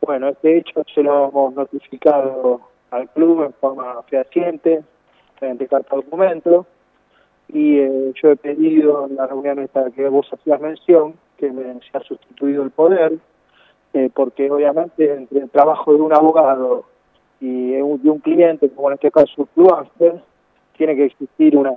Bueno, 0.00 0.28
este 0.28 0.58
hecho 0.58 0.82
se 0.94 1.02
lo 1.02 1.28
hemos 1.28 1.54
notificado 1.54 2.60
al 2.90 3.08
club 3.10 3.44
en 3.44 3.52
forma 3.54 4.02
fehaciente, 4.04 4.82
mediante 5.40 5.68
carta 5.68 5.96
documento, 5.96 6.66
y 7.48 7.78
eh, 7.78 8.12
yo 8.14 8.30
he 8.30 8.36
pedido 8.36 9.06
en 9.06 9.16
la 9.16 9.26
reunión 9.26 9.58
esta 9.58 9.90
que 9.90 10.08
vos 10.08 10.28
hacías 10.32 10.60
mención 10.60 11.14
que 11.36 11.50
me, 11.50 11.80
se 11.80 11.96
ha 11.96 12.00
sustituido 12.00 12.62
el 12.62 12.70
poder, 12.70 13.18
eh, 13.92 14.10
porque 14.14 14.50
obviamente 14.50 15.12
entre 15.12 15.40
el 15.40 15.50
trabajo 15.50 15.92
de 15.92 16.00
un 16.00 16.12
abogado 16.12 16.84
y 17.40 17.72
de 17.72 17.82
un, 17.82 18.18
cliente, 18.20 18.70
como 18.70 18.90
en 18.90 18.94
este 18.94 19.10
caso 19.10 19.46
club 19.54 19.88
tiene 20.76 20.94
que 20.94 21.06
existir 21.06 21.56
una 21.56 21.72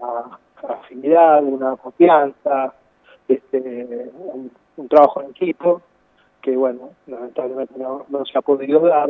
afinidad, 0.68 1.44
una 1.44 1.76
confianza, 1.78 2.74
este, 3.28 4.12
un, 4.78 4.88
trabajo 4.88 5.22
en 5.22 5.32
equipo, 5.32 5.82
que 6.42 6.56
bueno, 6.56 6.92
lamentablemente 7.08 7.74
no, 7.78 8.06
se 8.26 8.38
ha 8.38 8.42
podido 8.42 8.80
dar, 8.82 9.10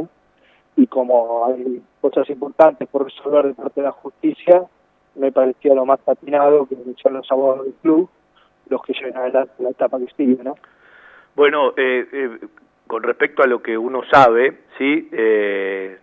y 0.76 0.88
como 0.88 1.46
hay 1.46 1.82
cosas 2.02 2.30
importantes 2.30 2.88
por 2.90 3.06
resolver 3.06 3.48
de 3.48 3.54
parte 3.54 3.82
de 3.82 3.88
la 3.88 3.92
justicia, 3.92 4.64
me 5.16 5.32
parecía 5.32 5.74
lo 5.74 5.86
más 5.86 6.00
patinado 6.00 6.66
que 6.66 6.76
son 7.02 7.14
los 7.14 7.32
abogados 7.32 7.66
del 7.66 7.74
club 7.76 8.10
los 8.70 8.82
que 8.82 8.94
lleven 8.94 9.18
adelante 9.18 9.54
la 9.60 9.70
etapa 9.70 10.00
que 10.00 10.08
sigue, 10.16 10.44
¿no? 10.44 10.56
Bueno, 11.36 11.74
eh, 11.78 12.08
eh, 12.12 12.40
con 12.88 13.04
respecto 13.04 13.44
a 13.44 13.48
lo 13.48 13.62
que 13.62 13.78
uno 13.78 14.02
sabe, 14.12 14.62
¿sí? 14.78 15.10
Eh, 15.12 15.98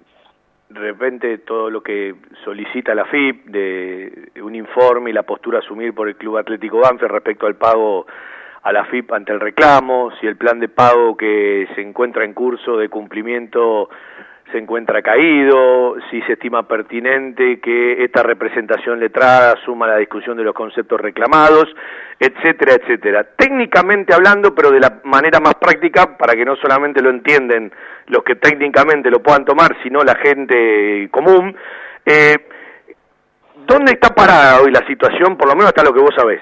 de 0.69 0.79
repente 0.79 1.39
todo 1.39 1.71
lo 1.71 1.83
que 1.83 2.15
solicita 2.45 2.95
la 2.95 3.05
FIP 3.05 3.47
de 3.47 4.31
un 4.43 4.55
informe 4.55 5.11
y 5.11 5.13
la 5.13 5.25
postura 5.25 5.59
a 5.59 5.63
asumir 5.63 5.95
por 5.95 6.09
el 6.09 6.17
Club 6.17 6.39
Atlético 6.39 6.79
Banfield 6.79 7.11
respecto 7.11 7.47
al 7.47 7.57
pago 7.57 8.07
a 8.63 8.73
la 8.73 8.85
FIP 8.85 9.13
ante 9.13 9.33
el 9.33 9.41
reclamo, 9.41 10.11
si 10.21 10.27
el 10.27 10.37
plan 10.37 10.61
de 10.61 10.69
pago 10.69 11.17
que 11.17 11.67
se 11.75 11.81
encuentra 11.81 12.25
en 12.25 12.35
curso 12.35 12.77
de 12.77 12.89
cumplimiento 12.89 13.89
se 14.53 14.59
encuentra 14.59 15.01
caído, 15.01 15.97
si 16.11 16.21
se 16.23 16.33
estima 16.33 16.67
pertinente 16.67 17.61
que 17.61 18.03
esta 18.05 18.23
representación 18.23 18.99
letrada 18.99 19.55
suma 19.65 19.87
la 19.87 19.97
discusión 19.97 20.37
de 20.37 20.43
los 20.43 20.55
conceptos 20.55 21.01
reclamados, 21.01 21.69
etcétera, 22.19 22.75
etcétera. 22.75 23.25
Técnicamente 23.37 24.13
hablando, 24.13 24.55
pero 24.55 24.71
de 24.71 24.81
la 24.81 25.01
manera 25.05 25.41
más 25.41 25.55
práctica, 25.55 26.19
para 26.19 26.35
que 26.35 26.45
no 26.45 26.57
solamente 26.57 27.01
lo 27.01 27.11
entienden 27.11 27.73
los 28.07 28.25
que 28.25 28.37
técnicamente 28.37 29.11
lo 29.11 29.23
puedan 29.23 29.45
tomar, 29.45 29.77
sino 29.83 30.03
la 30.03 30.17
gente 30.17 31.09
común, 31.13 31.57
eh, 32.05 32.37
¿dónde 33.67 33.93
está 33.93 34.13
parada 34.15 34.61
hoy 34.61 34.73
la 34.73 34.85
situación, 34.87 35.37
por 35.37 35.49
lo 35.49 35.55
menos 35.55 35.69
hasta 35.69 35.85
lo 35.85 35.95
que 35.95 36.01
vos 36.01 36.15
sabés? 36.17 36.41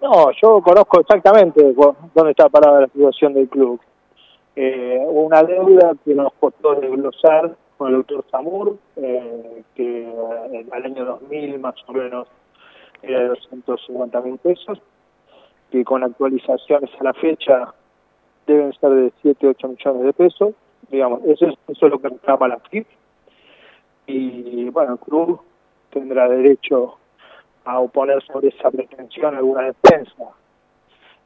No, 0.00 0.30
yo 0.42 0.62
conozco 0.62 1.00
exactamente 1.00 1.74
dónde 2.14 2.30
está 2.30 2.48
parada 2.48 2.82
la 2.82 2.86
situación 2.88 3.34
del 3.34 3.48
club 3.48 3.80
eh, 4.56 5.02
una 5.08 5.42
deuda 5.42 5.94
que 6.04 6.14
nos 6.14 6.32
costó 6.34 6.74
desglosar 6.74 7.56
con 7.78 7.88
el 7.88 7.96
doctor 7.98 8.24
Samur, 8.30 8.76
eh, 8.96 9.62
que 9.74 10.02
eh, 10.02 10.66
al 10.70 10.84
año 10.84 11.04
2000 11.04 11.58
más 11.60 11.76
o 11.86 11.92
menos 11.92 12.28
era 13.02 13.20
de 13.20 13.28
250 13.28 14.20
mil 14.20 14.38
pesos, 14.38 14.78
que 15.70 15.82
con 15.84 16.04
actualizaciones 16.04 16.90
a 16.98 17.04
la 17.04 17.14
fecha 17.14 17.72
deben 18.46 18.72
ser 18.74 18.90
de 18.90 19.12
7, 19.22 19.46
8 19.48 19.68
millones 19.68 20.02
de 20.02 20.12
pesos. 20.12 20.54
Digamos, 20.90 21.24
eso 21.24 21.46
es, 21.46 21.54
eso 21.68 21.86
es 21.86 21.92
lo 21.92 21.98
que 21.98 22.08
reclama 22.08 22.48
la 22.48 22.58
FIP. 22.58 22.86
Y 24.08 24.68
bueno, 24.68 24.92
el 24.94 24.98
club 24.98 25.40
tendrá 25.90 26.28
derecho 26.28 26.98
a 27.64 27.80
oponer 27.80 28.22
sobre 28.24 28.48
esa 28.48 28.70
pretensión 28.70 29.34
alguna 29.34 29.62
defensa. 29.62 30.24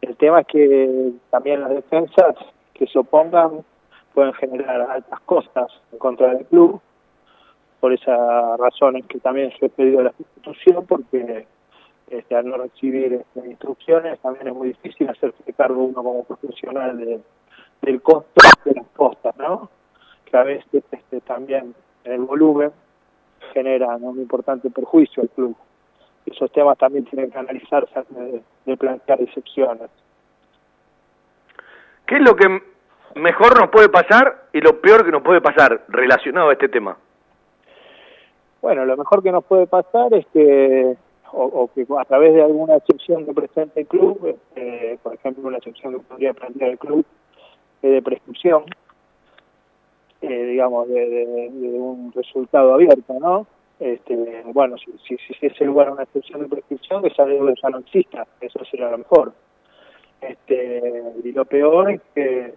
El 0.01 0.17
tema 0.17 0.41
es 0.41 0.47
que 0.47 1.13
también 1.31 1.61
las 1.61 1.71
defensas 1.71 2.37
que 2.75 2.87
se 2.87 2.99
opongan 2.99 3.65
pueden 4.13 4.33
generar 4.35 4.81
altas 4.83 5.21
costas 5.21 5.73
en 5.93 5.99
contra 5.99 6.35
del 6.35 6.45
club. 6.47 6.81
Por 7.81 7.93
esa 7.93 8.57
razón 8.57 8.97
es 8.97 9.07
que 9.07 9.19
también 9.19 9.51
yo 9.61 9.67
he 9.67 9.71
pedido 9.71 10.03
la 10.03 10.13
institución 10.19 10.87
porque 10.87 11.47
este, 12.11 12.37
al 12.37 12.49
no 12.49 12.57
recibir 12.57 13.13
este, 13.15 13.49
instrucciones 13.49 14.19
también 14.21 14.49
es 14.49 14.55
muy 14.55 14.69
difícil 14.69 15.09
hacerse 15.09 15.53
cargo 15.55 15.85
uno 15.85 16.03
como 16.03 16.25
profesional 16.25 16.97
de, 16.99 17.21
del 17.83 18.03
costo 18.03 18.41
de 18.65 18.75
las 18.75 18.87
costas, 18.89 19.37
¿no? 19.37 19.71
Que 20.25 20.37
a 20.37 20.43
veces 20.43 20.85
este, 20.91 21.21
también 21.23 21.75
el 22.05 22.21
volumen 22.21 22.73
generan 23.53 24.03
un 24.05 24.19
importante 24.19 24.71
perjuicio 24.71 25.23
al 25.23 25.31
club. 25.31 25.57
Esos 26.27 26.51
temas 26.53 26.79
también 26.79 27.05
tienen 27.05 27.31
que 27.31 27.39
analizarse 27.39 27.99
antes 27.99 28.43
de 28.65 28.77
plantear 28.77 29.21
excepciones. 29.21 29.91
¿Qué 32.07 32.17
es 32.17 32.23
lo 32.23 32.37
que 32.37 32.63
mejor 33.15 33.59
nos 33.61 33.71
puede 33.71 33.89
pasar 33.89 34.49
y 34.53 34.61
lo 34.61 34.81
peor 34.81 35.05
que 35.05 35.13
nos 35.13 35.23
puede 35.23 35.41
pasar 35.41 35.85
relacionado 35.89 36.51
a 36.51 36.53
este 36.53 36.69
tema? 36.69 36.97
Bueno, 38.61 38.85
lo 38.85 38.97
mejor 38.97 39.23
que 39.23 39.33
nos 39.33 39.45
puede 39.45 39.67
pasar 39.67 40.13
es 40.15 40.27
que, 40.33 40.97
o, 41.33 41.71
que 41.75 41.87
a 41.99 42.05
través 42.05 42.35
de 42.35 42.43
alguna 42.43 42.77
excepción 42.77 43.27
que 43.27 43.35
presente 43.35 43.81
el 43.81 43.87
club, 43.87 44.27
este, 44.27 44.99
por 45.03 45.15
ejemplo, 45.15 45.47
una 45.47 45.59
excepción 45.59 45.93
que 45.93 46.01
podría 46.01 46.33
plantear 46.33 46.71
el 46.71 46.79
club 46.79 47.05
de 47.83 48.01
prescripción, 48.03 48.65
eh, 50.23 50.45
digamos, 50.47 50.89
de, 50.89 51.51
un 51.53 52.13
resultado 52.15 52.73
abierto, 52.73 53.15
¿no? 53.21 53.47
Este, 53.85 54.43
bueno, 54.47 54.79
si, 54.79 54.93
si, 55.07 55.19
si 55.19 55.47
es 55.47 55.61
el 55.61 55.67
lugar 55.67 55.91
una 55.91 56.05
excepción 56.05 56.41
de 56.41 56.49
prescripción, 56.49 57.03
que 57.03 57.09
esa 57.09 57.27
deuda 57.27 57.53
ya 57.63 57.69
no 57.69 57.81
exista, 57.81 58.27
eso 58.41 58.65
sería 58.65 58.91
lo 58.91 58.97
mejor. 58.97 59.35
Este, 60.23 61.13
y 61.23 61.33
lo 61.33 61.45
peor 61.45 61.91
es 61.91 62.01
que 62.15 62.55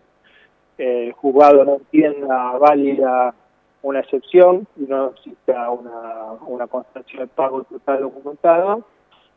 el 0.78 1.12
juzgado 1.12 1.66
no 1.66 1.74
entienda 1.74 2.58
válida 2.58 3.36
una 3.82 4.00
excepción 4.00 4.68
y 4.78 4.84
no 4.84 5.08
exista 5.08 5.70
una, 5.70 6.32
una 6.48 6.68
constancia 6.68 7.20
de 7.20 7.28
pago 7.28 7.64
total 7.64 8.04
documentada 8.04 8.78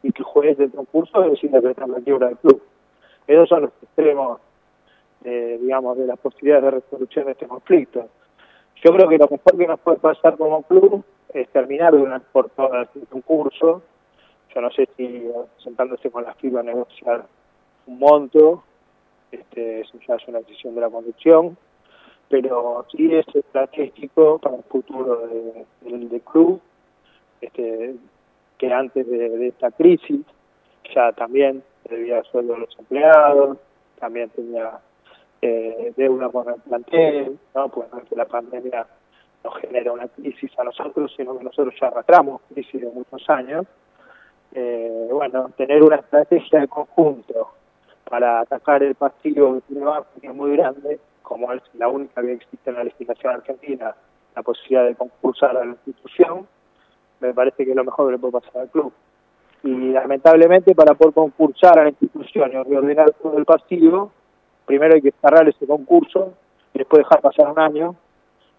y 0.05 0.13
que 0.13 0.23
el 0.23 0.27
juez 0.27 0.59
del 0.59 0.71
concurso 0.71 1.23
decida 1.23 1.59
decretar 1.59 1.89
la 1.89 1.99
quiebra 1.99 2.29
del 2.29 2.37
club. 2.37 2.63
Esos 3.27 3.49
son 3.49 3.63
los 3.63 3.73
extremos, 3.83 4.41
eh, 5.25 5.59
digamos, 5.61 5.99
de 5.99 6.07
las 6.07 6.21
posibilidades 6.21 6.67
de 6.67 6.71
resolución 6.71 7.25
de 7.25 7.33
este 7.33 7.49
conflicto. 7.49 8.09
Yo 8.77 8.93
creo 8.93 9.09
que 9.09 9.19
lo 9.19 9.27
mejor 9.29 9.59
que 9.59 9.67
nos 9.67 9.81
puede 9.81 9.99
pasar 9.99 10.37
como 10.37 10.63
club 10.63 11.05
terminar 11.53 11.95
de 11.95 12.21
por 12.33 12.51
todas 12.51 12.89
el 12.95 13.07
concurso. 13.07 13.83
Yo 14.55 14.61
no 14.61 14.71
sé 14.71 14.89
si 14.97 15.29
sentándose 15.63 16.11
con 16.11 16.25
la 16.25 16.35
FIBA 16.35 16.61
a 16.61 16.65
negociar 16.65 17.25
un 17.87 17.99
monto 17.99 18.65
este, 19.31 19.81
eso 19.81 19.99
ya 20.07 20.17
es 20.17 20.29
una 20.29 20.41
decisión 20.41 20.75
de 20.75 20.81
la 20.81 20.91
conducción, 20.91 21.57
pero 22.29 22.85
sí 22.91 23.15
es 23.15 23.27
estratégico 23.35 24.39
para 24.39 24.57
el 24.57 24.63
futuro 24.65 25.29
del 25.83 26.23
club, 26.23 26.61
este, 27.41 27.95
que 28.59 28.73
antes 28.73 29.09
de, 29.09 29.49
esta 29.49 29.71
crisis 29.71 30.21
ya 30.95 31.13
también 31.13 31.63
debía 31.89 32.23
sueldo 32.25 32.55
a 32.55 32.59
los 32.59 32.79
empleados, 32.79 33.59
también 33.99 34.31
tenía 34.31 34.81
eh, 35.43 35.93
deuda 35.97 36.29
con 36.29 36.49
el 36.49 36.61
plantel, 36.61 37.39
¿no? 37.55 37.69
pues 37.69 37.89
que 38.09 38.17
la 38.17 38.27
pandemia 38.27 38.87
nos 39.45 39.57
genera 39.59 39.93
una 39.93 40.09
crisis 40.09 40.51
a 40.59 40.65
nosotros, 40.65 41.13
sino 41.17 41.37
que 41.39 41.45
nosotros 41.45 41.75
ya 41.81 41.89
arrastramos 41.89 42.43
crisis 42.53 42.81
de 42.81 42.91
muchos 42.91 43.29
años. 43.29 43.67
Eh, 44.53 45.09
bueno, 45.11 45.51
tener 45.57 45.83
una 45.83 45.97
estrategia 45.97 46.61
de 46.61 46.69
conjunto 46.69 47.53
para 48.09 48.41
atacar 48.41 48.83
el 48.83 48.97
pasivo 48.97 49.61
que 49.69 50.27
es 50.27 50.35
muy 50.35 50.57
grande, 50.57 50.99
como 51.23 51.53
es 51.53 51.63
la 51.75 51.89
única 51.89 52.21
que 52.21 52.33
existe 52.33 52.71
en 52.71 52.77
la 52.77 52.85
legislación 52.85 53.35
argentina, 53.35 53.95
la 54.35 54.43
posibilidad 54.43 54.87
de 54.87 54.97
concursar 54.97 55.57
a 55.57 55.65
la 55.65 55.73
institución, 55.73 56.47
me 57.21 57.33
parece 57.33 57.65
que 57.65 57.71
es 57.71 57.77
lo 57.77 57.85
mejor 57.85 58.07
que 58.07 58.13
le 58.13 58.19
puede 58.19 58.33
pasar 58.33 58.63
al 58.63 58.71
club. 58.71 58.93
Y 59.63 59.93
lamentablemente 59.93 60.75
para 60.75 60.95
poder 60.95 61.15
concursar 61.15 61.79
a 61.79 61.85
la 61.85 61.91
institución 61.91 62.51
y 62.51 62.63
reordenar 62.63 63.13
todo 63.13 63.39
el 63.39 63.45
pasivo, 63.45 64.11
primero 64.67 64.95
hay 64.95 65.03
que 65.03 65.13
cerrar 65.13 65.49
ese 65.49 65.67
concurso, 65.67 66.33
y 66.75 66.79
después 66.79 67.05
dejar 67.05 67.21
pasar 67.21 67.49
un 67.49 67.59
año, 67.59 67.95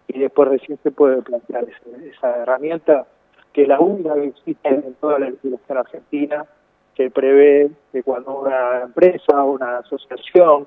y 0.08 0.18
después 0.18 0.48
recién 0.48 0.78
se 0.82 0.90
puede 0.90 1.22
plantear 1.22 1.66
esa 2.04 2.36
herramienta 2.38 3.06
que 3.52 3.62
es 3.62 3.68
la 3.68 3.80
única 3.80 4.14
que 4.14 4.28
existe 4.28 4.68
en 4.68 4.94
toda 4.94 5.18
la 5.18 5.30
legislación 5.30 5.78
argentina, 5.78 6.46
que 6.94 7.10
prevé 7.10 7.70
que 7.92 8.02
cuando 8.02 8.40
una 8.40 8.82
empresa 8.82 9.44
o 9.44 9.52
una 9.52 9.78
asociación 9.78 10.66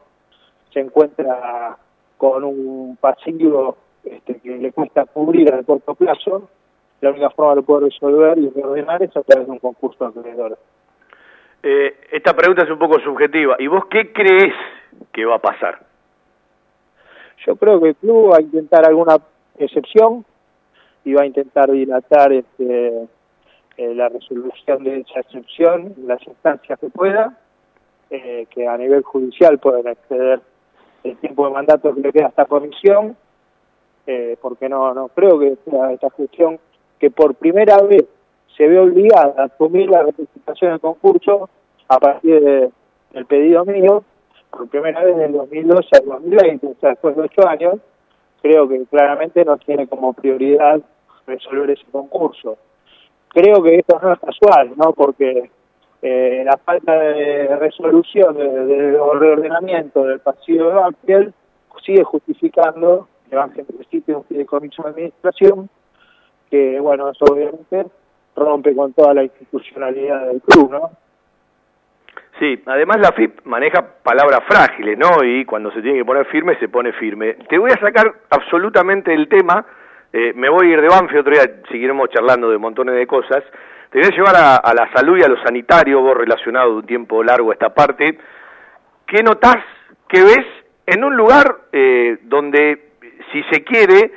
se 0.72 0.82
encuentra 0.82 1.78
con 2.18 2.44
un 2.44 2.98
pasivo 3.00 3.78
este, 4.04 4.40
que 4.40 4.58
le 4.58 4.72
cuesta 4.72 5.06
cubrir 5.06 5.52
a 5.54 5.64
corto 5.64 5.96
plazo, 5.96 6.50
la 7.02 7.10
única 7.10 7.30
forma 7.32 7.56
de 7.56 7.62
poder 7.64 7.92
resolver 7.92 8.38
y 8.38 8.50
reordenar 8.50 9.02
es 9.04 9.16
a 9.18 9.24
través 9.24 9.48
de 9.48 9.54
un 9.54 9.60
concurso 9.60 10.12
de. 10.12 10.56
Eh, 11.64 11.98
esta 12.12 12.34
pregunta 12.34 12.64
es 12.64 12.70
un 12.70 12.80
poco 12.80 13.00
subjetiva. 13.00 13.56
¿Y 13.60 13.68
vos 13.68 13.86
qué 13.88 14.14
crees 14.14 14.54
¿qué 15.12 15.26
va 15.26 15.36
a 15.36 15.40
pasar? 15.40 15.80
Yo 17.46 17.56
creo 17.56 17.80
que 17.80 17.90
el 17.90 17.96
club 17.96 18.32
va 18.32 18.38
a 18.38 18.42
intentar 18.42 18.86
alguna 18.86 19.18
excepción 19.58 20.26
y 21.04 21.14
va 21.14 21.22
a 21.22 21.26
intentar 21.28 21.72
dilatar 21.72 22.34
este, 22.34 23.08
eh, 23.78 23.94
la 23.94 24.10
resolución 24.10 24.84
de 24.84 25.02
esa 25.02 25.20
excepción 25.20 25.94
en 25.96 26.08
las 26.08 26.26
instancias 26.26 26.80
que 26.80 26.90
pueda, 26.90 27.38
eh, 28.10 28.48
que 28.50 28.68
a 28.68 28.78
nivel 28.78 29.04
judicial 29.04 29.60
pueden 29.60 29.88
exceder 29.88 30.42
el 31.04 31.18
tiempo 31.18 31.46
de 31.46 31.54
mandato 31.54 31.94
que 31.94 32.02
le 32.02 32.12
queda 32.12 32.26
a 32.26 32.30
esta 32.30 32.46
comisión, 32.46 33.16
eh, 34.08 34.38
porque 34.42 34.68
no, 34.68 34.94
no 34.96 35.10
creo 35.10 35.38
que 35.38 35.58
sea 35.70 35.92
esta 35.92 36.10
gestión 36.12 36.60
que 37.00 37.12
por 37.12 37.36
primera 37.36 37.78
vez 37.84 38.06
se 38.58 38.68
ve 38.68 38.80
obligada 38.80 39.36
a 39.38 39.44
asumir 39.46 39.90
la 39.90 40.02
representación 40.02 40.72
del 40.72 40.80
concurso 40.80 41.50
a 41.88 42.00
partir 42.00 42.42
del 43.12 43.26
pedido 43.28 43.66
mío, 43.66 44.04
por 44.56 44.70
primera 44.70 45.04
vez 45.04 45.18
del 45.18 45.34
2012 45.34 45.88
al 45.98 46.06
2020, 46.06 46.68
o 46.68 46.76
sea, 46.80 46.92
después 46.92 47.16
de 47.16 47.24
ocho 47.24 47.48
años, 47.48 47.76
creo 48.42 48.68
que 48.68 48.86
claramente 48.86 49.44
no 49.44 49.58
tiene 49.58 49.88
como 49.88 50.14
prioridad 50.14 50.80
resolver 51.28 51.72
ese 51.72 51.86
concurso. 51.92 52.58
Creo 53.30 53.62
que 53.62 53.76
esto 53.76 54.00
no 54.02 54.14
es 54.14 54.20
casual, 54.20 54.72
¿no? 54.78 54.94
Porque 54.94 55.50
eh, 56.02 56.44
la 56.46 56.58
falta 56.58 56.98
de 56.98 57.56
resolución 57.58 58.38
de, 58.38 58.66
de, 58.66 58.92
reordenamiento 58.92 60.04
del 60.06 60.20
pasillo 60.20 60.70
de 60.70 60.76
Banfield 60.76 61.34
sigue 61.84 62.04
justificando 62.04 63.08
que 63.30 63.36
Banfield 63.36 63.70
necesite 63.72 64.16
un 64.16 64.24
fideicomiso 64.24 64.84
de 64.84 64.90
administración 64.90 65.70
que, 66.50 66.80
bueno, 66.80 67.10
eso 67.10 67.26
obviamente 67.26 67.88
rompe 68.36 68.76
con 68.76 68.94
toda 68.94 69.14
la 69.14 69.24
institucionalidad 69.24 70.28
del 70.28 70.42
club, 70.42 70.72
¿no? 70.72 70.92
Sí, 72.40 72.62
además 72.66 72.98
la 73.00 73.14
FIP 73.14 73.46
maneja 73.46 73.82
palabras 74.04 74.42
frágiles, 74.46 74.98
¿no? 74.98 75.24
Y 75.24 75.46
cuando 75.46 75.72
se 75.72 75.82
tiene 75.82 76.00
que 76.00 76.06
poner 76.06 76.26
firme, 76.26 76.58
se 76.60 76.68
pone 76.68 76.92
firme. 76.94 77.38
Te 77.48 77.58
voy 77.58 77.72
a 77.72 77.80
sacar 77.80 78.14
absolutamente 78.30 79.14
el 79.14 79.30
tema, 79.30 79.66
eh, 80.12 80.34
me 80.36 80.50
voy 80.50 80.68
a 80.68 80.74
ir 80.74 80.82
de 80.82 80.88
Banfi, 80.88 81.18
otro 81.18 81.34
día 81.34 81.44
seguiremos 81.70 82.10
charlando 82.10 82.50
de 82.50 82.58
montones 82.58 82.96
de 82.96 83.08
cosas. 83.08 83.44
Te 83.90 84.00
voy 84.00 84.08
a 84.08 84.16
llevar 84.16 84.36
a, 84.36 84.74
la 84.74 84.92
salud 84.94 85.18
y 85.18 85.24
a 85.24 85.30
lo 85.30 85.42
sanitario, 85.44 86.02
vos 86.02 86.18
relacionado 86.18 86.72
de 86.72 86.78
un 86.78 86.86
tiempo 86.86 87.24
largo 87.24 87.52
a 87.52 87.54
esta 87.54 87.74
parte. 87.74 88.18
¿Qué 89.08 89.24
notás, 89.24 89.58
qué 90.10 90.22
ves 90.22 90.46
en 90.86 91.04
un 91.04 91.16
lugar 91.16 91.56
eh, 91.72 92.18
donde, 92.24 92.92
si 93.32 93.44
se 93.52 93.64
quiere, 93.64 94.12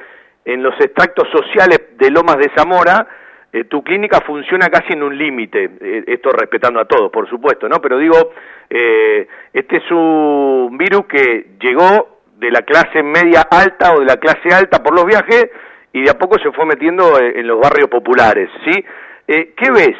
en 0.44 0.62
los 0.62 0.74
extractos 0.80 1.28
sociales 1.30 1.96
de 1.96 2.10
Lomas 2.10 2.38
de 2.38 2.50
Zamora, 2.56 3.06
eh, 3.50 3.64
tu 3.64 3.82
clínica 3.82 4.20
funciona 4.20 4.68
casi 4.68 4.92
en 4.92 5.02
un 5.02 5.16
límite, 5.16 5.70
eh, 5.80 6.04
esto 6.06 6.30
respetando 6.30 6.80
a 6.80 6.84
todos, 6.84 7.10
por 7.10 7.28
supuesto, 7.30 7.66
¿no? 7.66 7.80
Pero 7.80 7.96
digo, 7.96 8.32
eh, 8.68 9.26
este 9.54 9.78
es 9.78 9.90
un 9.90 10.76
virus 10.76 11.06
que 11.06 11.52
llegó 11.58 12.20
de 12.36 12.50
la 12.50 12.60
clase 12.62 13.02
media 13.02 13.48
alta 13.50 13.94
o 13.94 14.00
de 14.00 14.04
la 14.04 14.18
clase 14.18 14.54
alta 14.54 14.82
por 14.82 14.94
los 14.94 15.06
viajes 15.06 15.50
y 15.94 16.02
de 16.02 16.10
a 16.10 16.18
poco 16.18 16.38
se 16.38 16.52
fue 16.52 16.66
metiendo 16.66 17.18
en, 17.18 17.46
los 17.46 17.58
barrios 17.58 17.88
populares, 17.88 18.50
¿sí? 18.64 18.84
¿Qué 19.26 19.70
ves? 19.74 19.96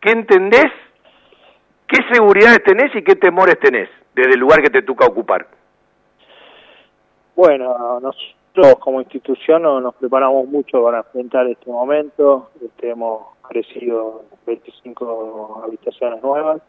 ¿Qué 0.00 0.10
entendés? 0.10 0.70
¿Qué 1.88 1.98
seguridades 2.12 2.62
tenés 2.62 2.94
y 2.94 3.02
qué 3.02 3.16
temores 3.16 3.58
tenés 3.58 3.88
desde 4.14 4.34
el 4.34 4.40
lugar 4.40 4.62
que 4.62 4.70
te 4.70 4.82
toca 4.82 5.06
ocupar? 5.06 5.46
Bueno, 7.34 8.00
nosotros 8.54 8.80
como 8.80 9.00
institución 9.00 9.62
nos 9.62 9.94
preparamos 9.94 10.46
mucho 10.46 10.82
para 10.82 10.98
enfrentar 10.98 11.46
este 11.46 11.70
momento. 11.70 12.50
Este, 12.62 12.90
hemos 12.90 13.22
crecido 13.48 14.24
25 14.46 15.62
habitaciones 15.64 16.22
nuevas, 16.22 16.60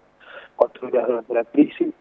construidas 0.55 1.07
durante 1.07 1.34
la 1.34 1.43
crisis. 1.43 1.93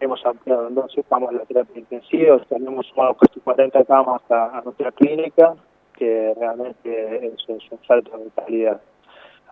Hemos 0.00 0.24
ampliado 0.24 0.68
entonces 0.68 1.04
camas 1.08 1.32
la 1.32 1.44
terapia 1.44 1.78
intensiva, 1.78 2.38
tenemos 2.48 2.86
sumado 2.86 3.14
casi 3.14 3.40
40 3.40 3.84
camas 3.84 4.22
a, 4.30 4.60
nuestra 4.64 4.92
clínica, 4.92 5.54
que 5.94 6.34
realmente 6.38 7.26
es, 7.26 7.34
es 7.48 7.70
un 7.70 7.78
salto 7.86 8.16
de 8.18 8.30
calidad. 8.30 8.80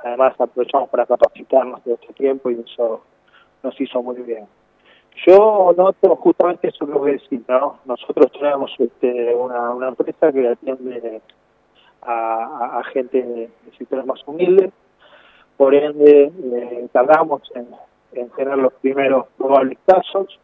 Además 0.04 0.34
aprovechamos 0.38 0.88
para 0.90 1.06
capacitarnos 1.06 1.82
de 1.84 1.94
este 1.94 2.12
tiempo 2.14 2.50
y 2.50 2.60
eso 2.60 3.02
nos 3.62 3.80
hizo 3.80 4.02
muy 4.02 4.16
bien. 4.16 4.46
Yo 5.26 5.74
noto 5.76 6.16
justamente 6.16 6.68
eso 6.68 6.86
que 6.86 6.92
voy 6.92 7.10
a 7.10 7.12
decir, 7.14 7.42
¿no? 7.48 7.80
Nosotros 7.86 8.30
tenemos 8.32 8.70
este, 8.78 9.34
una, 9.34 9.70
una 9.70 9.88
empresa 9.88 10.32
que 10.32 10.48
atiende 10.48 11.20
a, 12.02 12.78
a, 12.78 12.84
gente 12.84 13.22
de, 13.22 13.50
sectores 13.76 14.06
más 14.06 14.20
humildes, 14.26 14.70
por 15.56 15.74
ende 15.74 16.30
eh, 16.52 16.88
tardamos 16.92 17.42
en, 17.54 17.66
en, 18.12 18.28
tener 18.30 18.58
los 18.58 18.72
primeros 18.74 19.26
probables 19.36 19.78
casos. 19.84 20.38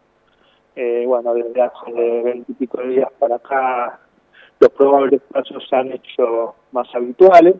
Eh, 0.74 1.04
bueno, 1.06 1.34
desde 1.34 1.62
hace 1.62 1.92
veintipico 1.92 2.82
días 2.82 3.08
para 3.20 3.36
acá 3.36 4.00
los 4.58 4.70
probables 4.70 5.20
casos 5.32 5.64
se 5.68 5.76
han 5.76 5.92
hecho 5.92 6.56
más 6.72 6.92
habituales. 6.94 7.54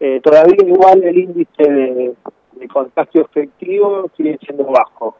Eh, 0.00 0.20
todavía 0.20 0.56
igual 0.66 1.04
el 1.04 1.16
índice 1.16 1.62
de, 1.62 2.14
de 2.52 2.68
contagio 2.68 3.22
efectivo 3.22 4.10
sigue 4.16 4.36
siendo 4.44 4.64
bajo 4.64 5.16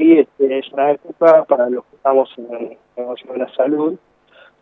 sí 0.00 0.18
este, 0.18 0.58
es 0.58 0.72
una 0.72 0.92
época 0.92 1.44
para 1.44 1.68
los 1.68 1.84
que 1.84 1.96
estamos 1.96 2.30
en 2.38 2.54
el 2.54 2.78
negocio 2.96 3.32
de 3.32 3.38
la 3.38 3.48
salud. 3.54 3.98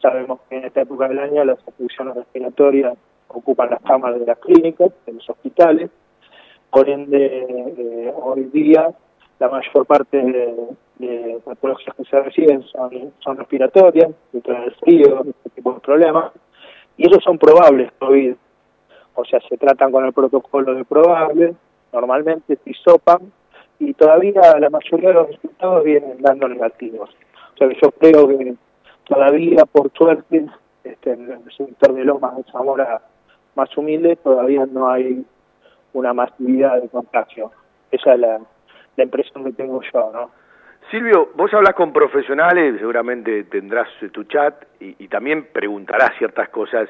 Sabemos 0.03 0.41
que 0.49 0.57
en 0.57 0.65
esta 0.65 0.83
época 0.83 1.09
del 1.09 1.19
año 1.21 1.45
las 1.45 1.59
infecciones 1.67 2.17
respiratorias 2.17 2.97
ocupan 3.29 3.71
las 3.71 3.81
camas 3.83 4.19
de 4.19 4.27
las 4.27 4.39
clínicas, 4.39 4.91
de 5.07 5.13
los 5.13 5.31
hospitales. 5.31 5.91
Por 6.71 6.89
ende, 6.89 7.47
eh, 7.47 8.13
hoy 8.21 8.45
día 8.53 8.91
la 9.39 9.49
mayor 9.49 9.87
parte 9.87 10.17
de, 10.19 11.39
patologías 11.45 11.95
que 11.95 12.05
se 12.05 12.21
reciben 12.21 12.63
son, 12.65 13.13
son 13.21 13.37
respiratorias, 13.37 14.11
dentro 14.33 14.61
del 14.61 14.75
frío, 14.75 15.25
este 15.25 15.51
tipo 15.51 15.73
de 15.75 15.81
problemas. 15.81 16.33
Y 16.97 17.07
esos 17.07 17.23
son 17.23 17.39
probables 17.39 17.93
COVID. 18.01 18.35
O 19.15 19.25
sea, 19.25 19.41
se 19.49 19.57
tratan 19.57 19.93
con 19.93 20.05
el 20.05 20.13
protocolo 20.13 20.75
de 20.75 20.85
probables, 20.85 21.55
normalmente 21.93 22.59
se 22.65 22.73
sopan 22.85 23.33
y 23.79 23.95
todavía 23.95 24.59
la 24.59 24.71
mayoría 24.71 25.09
de 25.09 25.15
los 25.15 25.29
resultados 25.29 25.85
vienen 25.85 26.21
dando 26.21 26.49
negativos. 26.49 27.11
O 27.55 27.57
sea 27.57 27.69
que 27.69 27.79
yo 27.81 27.91
creo 27.93 28.29
que 28.29 28.55
todavía, 29.05 29.65
por 29.71 29.91
suerte, 29.93 30.47
este, 30.85 31.13
en 31.13 31.31
el 31.31 31.53
sector 31.53 31.95
de 31.95 32.05
Lomas 32.05 32.37
de 32.37 32.45
Zamora 32.51 33.01
más 33.55 33.77
humilde, 33.77 34.17
todavía 34.17 34.67
no 34.67 34.89
hay 34.89 35.25
una 35.93 36.13
masividad 36.13 36.81
de 36.81 36.89
contagio. 36.89 37.51
Esa 37.91 38.15
es 38.15 38.21
la, 38.21 38.41
la 38.97 39.05
impresión 39.05 39.45
que 39.45 39.53
tengo 39.53 39.81
yo, 39.93 40.11
¿no? 40.13 40.31
Silvio, 40.91 41.31
vos 41.35 41.53
hablas 41.53 41.75
con 41.75 41.93
profesionales, 41.93 42.77
seguramente 42.79 43.45
tendrás 43.45 43.89
tu 44.13 44.25
chat 44.25 44.55
y, 44.81 45.05
y 45.05 45.09
también 45.09 45.49
preguntarás 45.53 46.13
ciertas 46.17 46.49
cosas. 46.49 46.89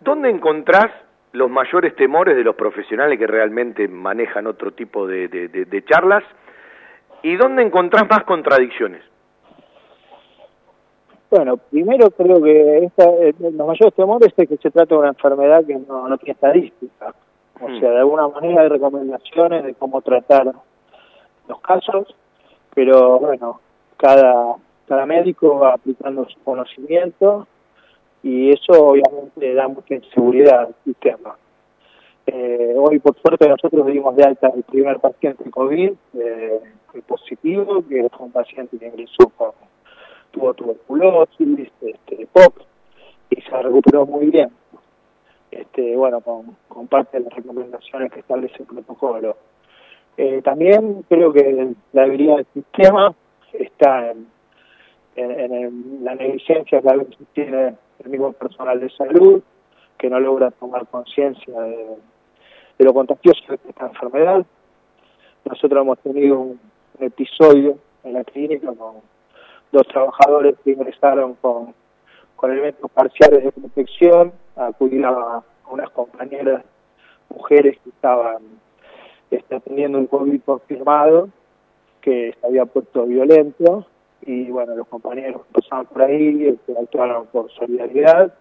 ¿Dónde 0.00 0.28
encontrás 0.28 0.90
los 1.38 1.48
mayores 1.48 1.94
temores 1.94 2.36
de 2.36 2.42
los 2.42 2.56
profesionales 2.56 3.18
que 3.18 3.26
realmente 3.26 3.86
manejan 3.86 4.48
otro 4.48 4.72
tipo 4.72 5.06
de, 5.06 5.28
de, 5.28 5.84
charlas 5.84 6.24
y 7.22 7.36
dónde 7.36 7.62
encontrás 7.62 8.08
más 8.10 8.24
contradicciones. 8.24 9.02
Bueno, 11.30 11.56
primero 11.56 12.10
creo 12.10 12.42
que 12.42 12.78
esta, 12.84 13.04
eh, 13.04 13.34
los 13.38 13.52
mayores 13.52 13.94
temores 13.94 14.32
es 14.36 14.48
que 14.48 14.56
se 14.56 14.70
trata 14.70 14.94
de 14.94 15.00
una 15.00 15.08
enfermedad 15.08 15.64
que 15.64 15.76
no, 15.76 16.08
no 16.08 16.18
tiene 16.18 16.32
estadística. 16.32 17.14
O 17.60 17.68
hmm. 17.68 17.80
sea, 17.80 17.90
de 17.90 17.98
alguna 17.98 18.28
manera 18.28 18.62
hay 18.62 18.68
recomendaciones 18.68 19.64
de 19.64 19.74
cómo 19.74 20.00
tratar 20.02 20.52
los 21.48 21.60
casos, 21.60 22.14
pero 22.74 23.20
bueno, 23.20 23.60
cada, 23.96 24.56
cada 24.88 25.06
médico 25.06 25.58
va 25.60 25.74
aplicando 25.74 26.26
su 26.28 26.40
conocimiento 26.42 27.46
y 28.22 28.52
eso 28.52 28.72
obviamente 28.72 29.54
da 29.54 29.68
mucha 29.68 29.94
inseguridad 29.94 30.60
al 30.60 30.74
sistema. 30.84 31.36
Eh, 32.26 32.74
hoy, 32.76 32.98
por 32.98 33.18
suerte, 33.20 33.48
nosotros 33.48 33.86
dimos 33.86 34.14
de 34.16 34.24
alta 34.24 34.52
el 34.54 34.62
primer 34.62 34.98
paciente 34.98 35.50
COVID 35.50 35.92
eh, 36.14 36.60
positivo, 37.06 37.82
que 37.88 38.00
es 38.00 38.12
un 38.18 38.30
paciente 38.32 38.78
que 38.78 38.86
ingresó 38.86 39.28
con, 39.30 39.52
tuvo 40.30 40.52
tuberculosis, 40.52 41.70
este, 41.80 42.26
POC, 42.30 42.62
y 43.30 43.40
se 43.40 43.62
recuperó 43.62 44.04
muy 44.04 44.26
bien. 44.26 44.50
Este, 45.50 45.96
bueno, 45.96 46.20
con, 46.20 46.86
parte 46.88 47.18
de 47.18 47.24
las 47.24 47.32
recomendaciones 47.32 48.12
que 48.12 48.20
establece 48.20 48.56
el 48.58 48.66
protocolo. 48.66 49.36
Eh, 50.16 50.42
también 50.42 51.04
creo 51.08 51.32
que 51.32 51.74
la 51.92 52.02
debilidad 52.02 52.36
del 52.36 52.46
sistema 52.52 53.14
está 53.52 54.10
en, 54.10 54.26
en 55.16 56.04
la 56.04 56.14
negligencia 56.14 56.80
que 56.80 56.88
a 56.88 56.92
veces 56.94 57.16
tiene 57.32 57.74
el 58.04 58.10
mismo 58.10 58.32
personal 58.32 58.80
de 58.80 58.90
salud, 58.90 59.42
que 59.96 60.08
no 60.08 60.20
logra 60.20 60.50
tomar 60.52 60.86
conciencia 60.86 61.60
de, 61.60 61.96
lo 62.78 62.94
contagioso 62.94 63.40
de 63.48 63.58
esta 63.68 63.86
enfermedad. 63.86 64.46
Nosotros 65.44 65.82
hemos 65.82 65.98
tenido 66.00 66.38
un, 66.38 66.60
episodio 67.00 67.78
en 68.02 68.14
la 68.14 68.24
clínica 68.24 68.66
con 68.74 68.96
dos 69.70 69.86
trabajadores 69.86 70.56
que 70.64 70.72
ingresaron 70.72 71.34
con, 71.34 71.72
elementos 72.42 72.90
parciales 72.90 73.44
de 73.44 73.52
protección 73.52 74.32
a 74.56 74.66
acudir 74.66 75.04
a, 75.04 75.42
unas 75.70 75.90
compañeras 75.90 76.64
mujeres 77.28 77.78
que 77.84 77.90
estaban 77.90 78.38
este, 79.30 79.60
un 79.86 80.06
COVID 80.06 80.40
confirmado, 80.44 81.28
que 82.00 82.34
se 82.40 82.46
había 82.46 82.64
puesto 82.64 83.06
violento 83.06 83.86
y 84.22 84.50
bueno, 84.50 84.74
los 84.74 84.88
compañeros 84.88 85.42
que 85.46 85.60
pasaban 85.60 85.86
por 85.86 86.02
ahí 86.02 86.46
este, 86.46 86.78
actuaron 86.78 87.26
por 87.26 87.50
solidaridad, 87.52 88.34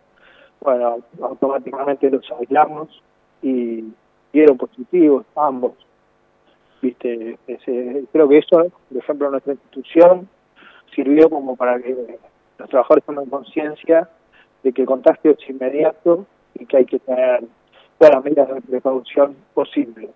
bueno, 0.60 1.00
automáticamente 1.22 2.10
los 2.10 2.30
aislamos 2.32 3.02
y 3.42 3.84
dieron 4.34 4.58
positivos 4.58 5.26
ambos. 5.36 5.74
Viste, 6.82 7.38
creo 8.12 8.30
que 8.30 8.38
eso, 8.38 8.72
por 8.90 8.98
ejemplo, 8.98 9.32
nuestra 9.32 9.54
institución 9.54 10.28
sirvió 10.94 11.30
como 11.30 11.56
para 11.56 11.80
que 11.80 12.20
los 12.58 12.70
trabajadores 12.70 13.06
tomen 13.06 13.30
conciencia 13.30 14.10
de 14.64 14.74
que 14.74 14.82
el 14.82 14.88
contagio 14.88 15.32
es 15.32 15.50
inmediato 15.50 16.26
y 16.56 16.66
que 16.66 16.78
hay 16.78 16.86
que 16.86 17.00
tener 17.00 17.44
todas 17.98 18.16
las 18.16 18.24
medidas 18.24 18.48
de 18.54 18.62
precaución 18.62 19.36
posible. 19.54 20.10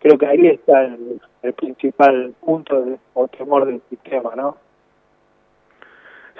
Creo 0.00 0.16
que 0.16 0.26
ahí 0.26 0.46
está 0.46 0.84
el, 0.84 1.20
principal 1.54 2.34
punto 2.40 2.82
de, 2.82 2.98
o 3.14 3.26
temor 3.28 3.66
del 3.66 3.80
sistema, 3.88 4.34
¿no? 4.36 4.56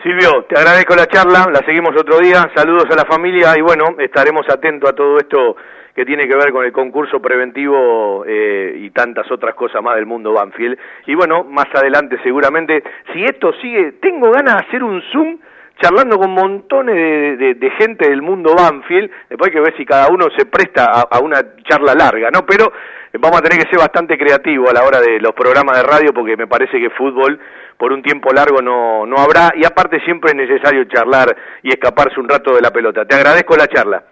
Silvio, 0.03 0.45
te 0.49 0.57
agradezco 0.57 0.95
la 0.95 1.07
charla, 1.07 1.47
la 1.53 1.59
seguimos 1.67 1.91
otro 1.99 2.19
día, 2.21 2.49
saludos 2.55 2.85
a 2.89 2.95
la 2.95 3.05
familia 3.05 3.55
y 3.59 3.63
bueno, 3.63 3.97
estaremos 3.99 4.49
atentos 4.49 4.89
a 4.89 4.95
todo 4.95 5.19
esto 5.19 5.57
que 5.93 6.05
tiene 6.05 6.29
que 6.29 6.37
ver 6.37 6.53
con 6.53 6.65
el 6.65 6.71
concurso 6.71 7.21
preventivo 7.21 8.25
eh, 8.25 8.77
y 8.79 8.91
tantas 8.91 9.29
otras 9.33 9.57
cosas 9.57 9.83
más 9.83 9.97
del 9.97 10.07
mundo 10.07 10.33
Banfield. 10.33 10.79
Y 11.07 11.17
bueno, 11.17 11.43
más 11.43 11.67
adelante 11.75 12.17
seguramente, 12.23 12.85
si 13.13 13.25
esto 13.25 13.53
sigue, 13.55 13.95
tengo 14.01 14.31
ganas 14.31 14.55
de 14.55 14.67
hacer 14.69 14.85
un 14.85 15.03
Zoom 15.11 15.39
charlando 15.81 16.19
con 16.19 16.31
montones 16.31 17.39
de, 17.39 17.71
gente 17.79 18.09
del 18.09 18.23
mundo 18.23 18.55
Banfield, 18.57 19.11
después 19.29 19.49
hay 19.49 19.55
que 19.55 19.61
ver 19.61 19.77
si 19.77 19.85
cada 19.85 20.09
uno 20.09 20.27
se 20.37 20.47
presta 20.47 20.87
a, 20.87 21.21
una 21.21 21.55
charla 21.69 21.95
larga, 21.95 22.31
¿no? 22.31 22.45
Pero 22.47 22.73
vamos 23.15 23.39
a 23.39 23.43
tener 23.43 23.63
que 23.63 23.71
ser 23.71 23.79
bastante 23.79 24.19
creativos 24.19 24.71
a 24.71 24.75
la 24.75 24.85
hora 24.85 25.01
de 25.01 25.21
los 25.21 25.33
programas 25.33 25.77
de 25.77 25.85
radio 25.85 26.13
porque 26.13 26.37
me 26.37 26.47
parece 26.47 26.79
que 26.79 26.91
fútbol 26.91 27.39
por 27.77 27.93
un 27.93 28.03
tiempo 28.03 28.33
largo 28.33 28.61
no, 28.61 29.07
no 29.07 29.17
habrá 29.19 29.53
y 29.55 29.65
aparte 29.65 30.01
siempre 30.01 30.33
es 30.33 30.37
necesario 30.37 30.85
charlar 30.85 31.35
y 31.63 31.69
escaparse 31.69 32.19
un 32.19 32.29
rato 32.29 32.55
de 32.55 32.61
la 32.61 32.71
pelota. 32.71 33.05
Te 33.05 33.15
agradezco 33.15 33.57
la 33.57 33.69
charla. 33.69 34.03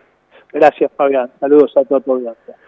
Gracias, 0.52 0.90
Fabián. 0.96 1.30
Saludos 1.40 1.72
a 1.76 1.84
todos. 1.84 2.04
tu 2.04 2.65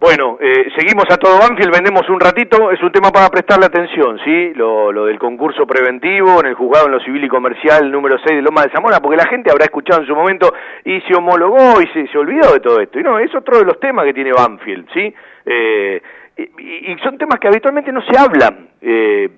Bueno, 0.00 0.38
eh, 0.40 0.70
seguimos 0.74 1.04
a 1.10 1.18
todo 1.18 1.38
Banfield, 1.38 1.70
vendemos 1.70 2.08
un 2.08 2.18
ratito, 2.18 2.70
es 2.70 2.82
un 2.82 2.90
tema 2.90 3.10
para 3.10 3.28
prestarle 3.28 3.66
atención, 3.66 4.18
¿sí? 4.24 4.54
Lo, 4.54 4.90
lo, 4.90 5.04
del 5.04 5.18
concurso 5.18 5.66
preventivo 5.66 6.40
en 6.40 6.46
el 6.46 6.54
juzgado 6.54 6.86
en 6.86 6.92
lo 6.92 7.00
civil 7.00 7.22
y 7.22 7.28
comercial 7.28 7.92
número 7.92 8.16
6 8.16 8.36
de 8.36 8.40
Loma 8.40 8.62
de 8.62 8.70
Zamora, 8.70 9.00
porque 9.00 9.18
la 9.18 9.28
gente 9.28 9.50
habrá 9.50 9.66
escuchado 9.66 10.00
en 10.00 10.06
su 10.06 10.14
momento 10.14 10.54
y 10.86 11.02
se 11.02 11.14
homologó 11.14 11.82
y 11.82 11.86
se, 11.88 12.06
se 12.06 12.16
olvidó 12.16 12.50
de 12.54 12.60
todo 12.60 12.80
esto. 12.80 12.98
Y 12.98 13.02
no, 13.02 13.18
es 13.18 13.34
otro 13.34 13.58
de 13.58 13.66
los 13.66 13.78
temas 13.78 14.06
que 14.06 14.14
tiene 14.14 14.32
Banfield, 14.32 14.88
¿sí? 14.94 15.14
Eh, 15.44 16.00
y, 16.38 16.96
son 17.02 17.18
temas 17.18 17.38
que 17.38 17.48
habitualmente 17.48 17.92
no 17.92 18.00
se 18.00 18.18
hablan, 18.18 18.70
eh, 18.80 19.28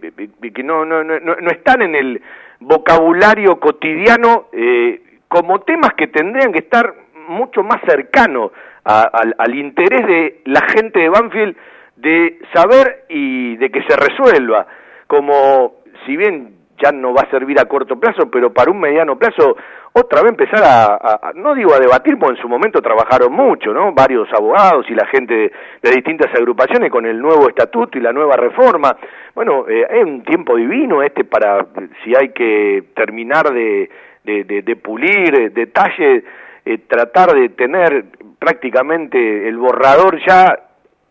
que 0.54 0.62
no, 0.62 0.84
no, 0.84 1.02
no, 1.02 1.18
no 1.18 1.50
están 1.50 1.82
en 1.82 1.96
el 1.96 2.22
vocabulario 2.60 3.58
cotidiano 3.58 4.46
eh, 4.52 5.00
como 5.26 5.62
temas 5.62 5.94
que 5.94 6.06
tendrían 6.06 6.52
que 6.52 6.60
estar 6.60 7.01
mucho 7.28 7.62
más 7.62 7.80
cercanos 7.86 8.52
al, 8.84 9.34
al 9.38 9.54
interés 9.54 10.06
de 10.06 10.40
la 10.46 10.62
gente 10.62 11.00
de 11.00 11.08
Banfield 11.08 11.56
de 11.96 12.38
saber 12.52 13.04
y 13.08 13.56
de 13.56 13.70
que 13.70 13.82
se 13.82 13.96
resuelva, 13.96 14.66
como 15.06 15.82
si 16.04 16.16
bien 16.16 16.62
ya 16.82 16.90
no 16.90 17.14
va 17.14 17.22
a 17.22 17.30
servir 17.30 17.60
a 17.60 17.66
corto 17.66 17.98
plazo, 17.98 18.30
pero 18.30 18.52
para 18.52 18.70
un 18.70 18.80
mediano 18.80 19.16
plazo, 19.16 19.56
otra 19.92 20.22
vez 20.22 20.30
empezar 20.30 20.62
a, 20.64 21.32
no 21.34 21.54
digo 21.54 21.74
a 21.74 21.78
debatir, 21.78 22.18
porque 22.18 22.36
en 22.36 22.42
su 22.42 22.48
momento 22.48 22.80
trabajaron 22.80 23.32
mucho, 23.32 23.72
¿no? 23.72 23.92
Varios 23.92 24.28
abogados 24.32 24.86
y 24.88 24.94
la 24.94 25.06
gente 25.06 25.52
de, 25.82 25.90
distintas 25.90 26.34
agrupaciones 26.34 26.90
con 26.90 27.06
el 27.06 27.20
nuevo 27.20 27.48
estatuto 27.48 27.98
y 27.98 28.00
la 28.00 28.12
nueva 28.12 28.36
reforma. 28.36 28.96
Bueno, 29.34 29.66
eh, 29.68 29.86
es 29.90 30.04
un 30.04 30.22
tiempo 30.24 30.56
divino 30.56 31.02
este 31.02 31.24
para, 31.24 31.66
si 32.02 32.16
hay 32.16 32.30
que 32.30 32.84
terminar 32.96 33.52
de, 33.52 33.90
de, 34.24 34.62
de 34.62 34.76
pulir 34.76 35.34
eh, 35.38 35.50
detalles, 35.50 36.24
eh, 36.64 36.78
tratar 36.78 37.32
de 37.32 37.48
tener 37.50 38.04
prácticamente 38.38 39.48
el 39.48 39.56
borrador 39.56 40.20
ya 40.26 40.58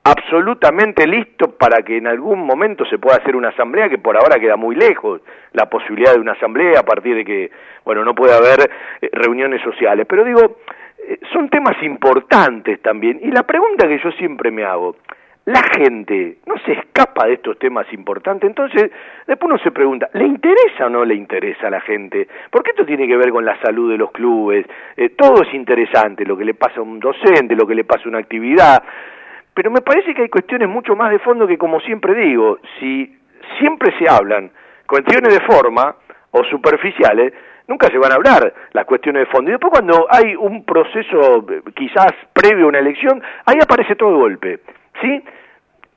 absolutamente 0.04 1.06
listo 1.06 1.52
para 1.58 1.84
que 1.84 1.97
en 1.97 2.08
algún 2.08 2.39
momento 2.39 2.86
se 2.86 2.97
pueda 2.97 3.18
hacer 3.18 3.36
una 3.36 3.49
asamblea 3.49 3.88
que 3.88 3.99
por 3.99 4.18
ahora 4.18 4.39
queda 4.39 4.56
muy 4.56 4.76
lejos 4.76 5.22
la 5.54 5.70
posibilidad 5.70 6.14
de 6.14 6.20
una 6.20 6.32
asamblea 6.32 6.80
a 6.80 6.84
partir 6.84 7.16
de 7.16 7.24
que 7.24 7.52
bueno 7.86 8.04
no 8.04 8.16
puede 8.16 8.34
haber 8.34 8.70
eh, 9.02 9.10
reuniones 9.12 9.62
sociales. 9.62 10.06
Pero 10.10 10.24
digo 10.24 10.58
eh, 11.08 11.20
son 11.32 11.49
temas 11.49 11.82
importantes 11.84 12.82
también. 12.82 13.20
Y 13.22 13.32
la 13.32 13.43
pregunta 13.43 13.88
que 13.88 13.99
yo 13.99 14.12
siempre 14.14 14.52
me 14.52 14.64
hago 14.64 14.95
la 15.46 15.62
gente 15.76 16.38
no 16.46 16.56
se 16.60 16.74
escapa 16.74 17.26
de 17.26 17.34
estos 17.34 17.58
temas 17.58 17.92
importantes, 17.94 18.48
entonces 18.48 18.92
después 19.26 19.52
uno 19.52 19.58
se 19.64 19.72
pregunta, 19.72 20.10
¿le 20.14 20.26
interesa 20.26 20.86
o 20.86 20.89
no 20.89 21.04
le 21.04 21.16
interesa 21.16 21.68
a 21.68 21.72
la 21.72 21.82
gente? 21.82 22.28
Porque 22.52 22.72
esto 22.72 22.86
tiene 22.86 23.08
que 23.08 23.18
ver 23.18 23.32
con 23.32 23.44
la 23.44 23.60
salud 23.62 23.92
de 23.92 23.98
los 23.98 24.12
clubes, 24.12 24.66
eh, 24.96 25.10
todo 25.10 25.42
es 25.42 25.54
interesante, 25.54 26.26
lo 26.26 26.38
que 26.38 26.46
le 26.46 26.54
pasa 26.54 26.80
a 26.80 26.84
un 26.84 27.00
docente, 27.00 27.56
lo 27.56 27.66
que 27.66 27.76
le 27.76 27.86
pasa 27.86 28.04
a 28.06 28.10
una 28.10 28.20
actividad, 28.20 28.84
pero 29.54 29.72
me 29.72 29.82
parece 29.82 30.14
que 30.14 30.22
hay 30.22 30.30
cuestiones 30.30 30.70
mucho 30.70 30.96
más 30.96 31.12
de 31.12 31.20
fondo 31.20 31.48
que, 31.48 31.58
como 31.58 31.80
siempre 31.82 32.14
digo, 32.14 32.60
si 32.80 33.18
siempre 33.60 33.94
se 33.98 34.08
hablan 34.08 34.52
cuestiones 34.88 35.34
de 35.34 35.42
forma 35.42 35.96
o 36.32 36.44
superficiales, 36.46 37.34
nunca 37.68 37.88
se 37.88 37.98
van 37.98 38.12
a 38.12 38.16
hablar 38.16 38.54
las 38.74 38.86
cuestiones 38.86 39.22
de 39.22 39.32
fondo. 39.32 39.50
Y 39.50 39.54
después 39.54 39.72
cuando 39.72 40.08
hay 40.10 40.36
un 40.36 40.64
proceso 40.66 41.46
eh, 41.50 41.62
quizás 41.76 42.12
previo 42.34 42.66
a 42.66 42.70
una 42.70 42.80
elección, 42.80 43.22
ahí 43.46 43.58
aparece 43.62 43.96
todo 43.96 44.12
de 44.12 44.18
golpe. 44.18 44.60
¿Sí? 45.02 45.24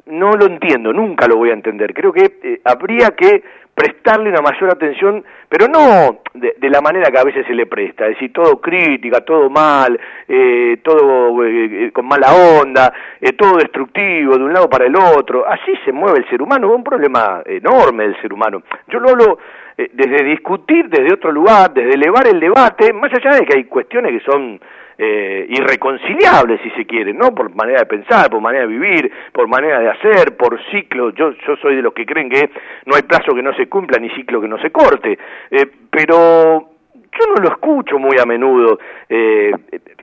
No 0.06 0.32
lo 0.32 0.46
entiendo, 0.46 0.92
nunca 0.92 1.26
lo 1.26 1.36
voy 1.36 1.50
a 1.50 1.54
entender. 1.54 1.94
Creo 1.94 2.12
que 2.12 2.38
eh, 2.42 2.60
habría 2.64 3.10
que 3.10 3.42
prestarle 3.74 4.30
una 4.30 4.40
mayor 4.40 4.70
atención, 4.70 5.24
pero 5.48 5.66
no 5.66 6.20
de, 6.34 6.54
la 6.70 6.80
manera 6.80 7.10
que 7.10 7.18
a 7.18 7.24
veces 7.24 7.46
se 7.46 7.54
le 7.54 7.66
presta, 7.66 8.04
es 8.06 8.14
decir, 8.14 8.32
todo 8.32 8.60
crítica, 8.60 9.20
todo 9.20 9.50
mal, 9.50 9.98
eh, 10.28 10.78
todo 10.82 11.44
eh, 11.44 11.90
con 11.92 12.06
mala 12.06 12.28
onda, 12.60 12.92
eh, 13.20 13.32
todo 13.32 13.56
destructivo 13.56 14.36
de 14.36 14.44
un 14.44 14.52
lado 14.52 14.68
para 14.68 14.86
el 14.86 14.94
otro. 14.96 15.46
Así 15.46 15.72
se 15.84 15.92
mueve 15.92 16.20
el 16.20 16.30
ser 16.30 16.40
humano, 16.40 16.68
es 16.68 16.76
un 16.76 16.84
problema 16.84 17.42
enorme 17.44 18.04
del 18.04 18.20
ser 18.20 18.32
humano. 18.32 18.62
Yo 18.88 19.00
lo 19.00 19.38
desde 19.76 20.24
discutir 20.24 20.88
desde 20.88 21.14
otro 21.14 21.32
lugar, 21.32 21.72
desde 21.74 21.94
elevar 21.94 22.26
el 22.28 22.38
debate, 22.38 22.92
más 22.92 23.12
allá 23.12 23.36
de 23.36 23.44
que 23.44 23.56
hay 23.56 23.64
cuestiones 23.64 24.12
que 24.12 24.30
son 24.30 24.60
eh, 24.96 25.46
irreconciliables, 25.48 26.60
si 26.62 26.70
se 26.70 26.86
quiere, 26.86 27.12
¿no? 27.12 27.34
Por 27.34 27.52
manera 27.54 27.80
de 27.80 27.86
pensar, 27.86 28.30
por 28.30 28.40
manera 28.40 28.66
de 28.66 28.72
vivir, 28.72 29.10
por 29.32 29.48
manera 29.48 29.80
de 29.80 29.88
hacer, 29.88 30.36
por 30.36 30.60
ciclo. 30.70 31.10
Yo, 31.10 31.32
yo 31.46 31.56
soy 31.56 31.76
de 31.76 31.82
los 31.82 31.92
que 31.92 32.06
creen 32.06 32.30
que 32.30 32.50
no 32.86 32.94
hay 32.94 33.02
plazo 33.02 33.34
que 33.34 33.42
no 33.42 33.52
se 33.54 33.66
cumpla 33.66 33.98
ni 33.98 34.10
ciclo 34.10 34.40
que 34.40 34.48
no 34.48 34.58
se 34.58 34.70
corte. 34.70 35.18
Eh, 35.50 35.66
pero 35.90 36.68
yo 36.92 37.26
no 37.34 37.42
lo 37.42 37.48
escucho 37.48 37.98
muy 37.98 38.16
a 38.20 38.24
menudo. 38.24 38.78
Eh, 39.08 39.50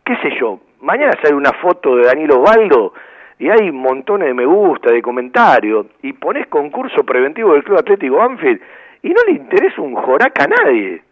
¿Qué 0.03 0.15
sé 0.17 0.35
yo? 0.37 0.59
Mañana 0.81 1.13
sale 1.21 1.35
una 1.35 1.53
foto 1.53 1.95
de 1.95 2.07
Danilo 2.07 2.41
Osvaldo 2.41 2.93
y 3.39 3.49
hay 3.49 3.71
montones 3.71 4.27
de 4.27 4.33
me 4.33 4.45
gusta, 4.45 4.91
de 4.91 5.01
comentarios, 5.01 5.87
y 6.03 6.13
pones 6.13 6.47
concurso 6.47 7.03
preventivo 7.03 7.53
del 7.53 7.63
Club 7.63 7.79
Atlético 7.79 8.21
Anfield 8.21 8.61
y 9.03 9.09
no 9.09 9.23
le 9.27 9.33
interesa 9.33 9.81
un 9.81 9.95
joraca 9.95 10.43
a 10.43 10.47
nadie. 10.47 11.03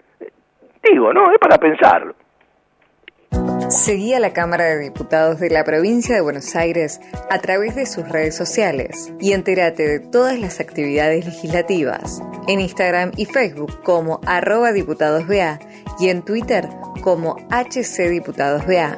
Digo, 0.84 1.14
no, 1.14 1.32
es 1.32 1.40
para 1.40 1.58
pensarlo. 1.58 2.16
Seguí 3.70 4.16
a 4.16 4.20
la 4.20 4.34
Cámara 4.34 4.66
de 4.66 4.80
Diputados 4.80 5.40
de 5.40 5.52
la 5.52 5.64
provincia 5.64 6.16
de 6.16 6.22
Buenos 6.22 6.56
Aires 6.56 7.00
a 7.30 7.38
través 7.38 7.76
de 7.76 7.86
sus 7.86 8.08
redes 8.10 8.36
sociales 8.36 9.14
y 9.20 9.34
entérate 9.34 9.88
de 9.88 10.00
todas 10.00 10.40
las 10.40 10.60
actividades 10.60 11.26
legislativas 11.26 12.20
en 12.48 12.62
Instagram 12.62 13.12
y 13.16 13.26
Facebook 13.26 13.84
como 13.84 14.22
arroba 14.26 14.72
diputadosBA 14.72 15.60
y 16.00 16.10
en 16.10 16.24
Twitter 16.24 16.68
como 17.04 17.36
HCDiputadosBA. 17.52 18.98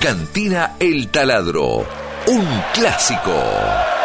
Cantina 0.00 0.76
El 0.78 1.08
Taladro, 1.08 1.84
un 2.28 2.62
clásico. 2.72 3.97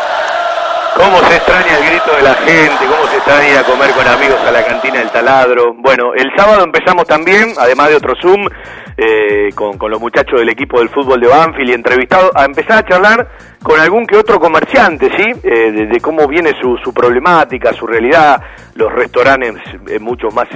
Cómo 0.96 1.18
se 1.28 1.36
extraña 1.36 1.78
el 1.78 1.90
grito 1.90 2.16
de 2.16 2.22
la 2.22 2.36
gente, 2.36 2.86
cómo 2.86 3.08
se 3.08 3.18
extraña 3.18 3.60
a 3.60 3.64
comer 3.64 3.92
con 3.92 4.08
amigos 4.08 4.40
a 4.48 4.52
la 4.52 4.64
cantina 4.64 5.00
del 5.00 5.10
taladro. 5.10 5.74
Bueno, 5.74 6.14
el 6.14 6.32
sábado 6.38 6.64
empezamos 6.64 7.06
también, 7.06 7.54
además 7.58 7.90
de 7.90 7.96
otro 7.96 8.14
Zoom, 8.22 8.48
eh, 8.96 9.50
con, 9.56 9.76
los 9.90 10.00
muchachos 10.00 10.40
del 10.40 10.50
equipo 10.50 10.78
del 10.78 10.90
fútbol 10.90 11.20
de 11.20 11.28
Banfield 11.28 11.72
y 11.72 11.74
entrevistado, 11.74 12.30
a 12.36 12.46
empezar 12.46 12.78
a 12.78 12.88
charlar 12.88 13.28
con 13.64 13.80
algún 13.80 14.06
que 14.06 14.16
otro 14.16 14.40
comerciante, 14.40 15.10
¿sí? 15.18 15.32
Eh, 15.44 15.88
de, 15.92 16.00
cómo 16.00 16.28
viene 16.28 16.54
su, 16.62 16.78
su, 16.78 16.94
problemática, 16.94 17.74
su 17.74 17.88
realidad, 17.88 18.40
los 18.76 18.92
restaurantes 18.94 19.56
eh, 19.88 19.98
mucho 19.98 20.28
más 20.30 20.48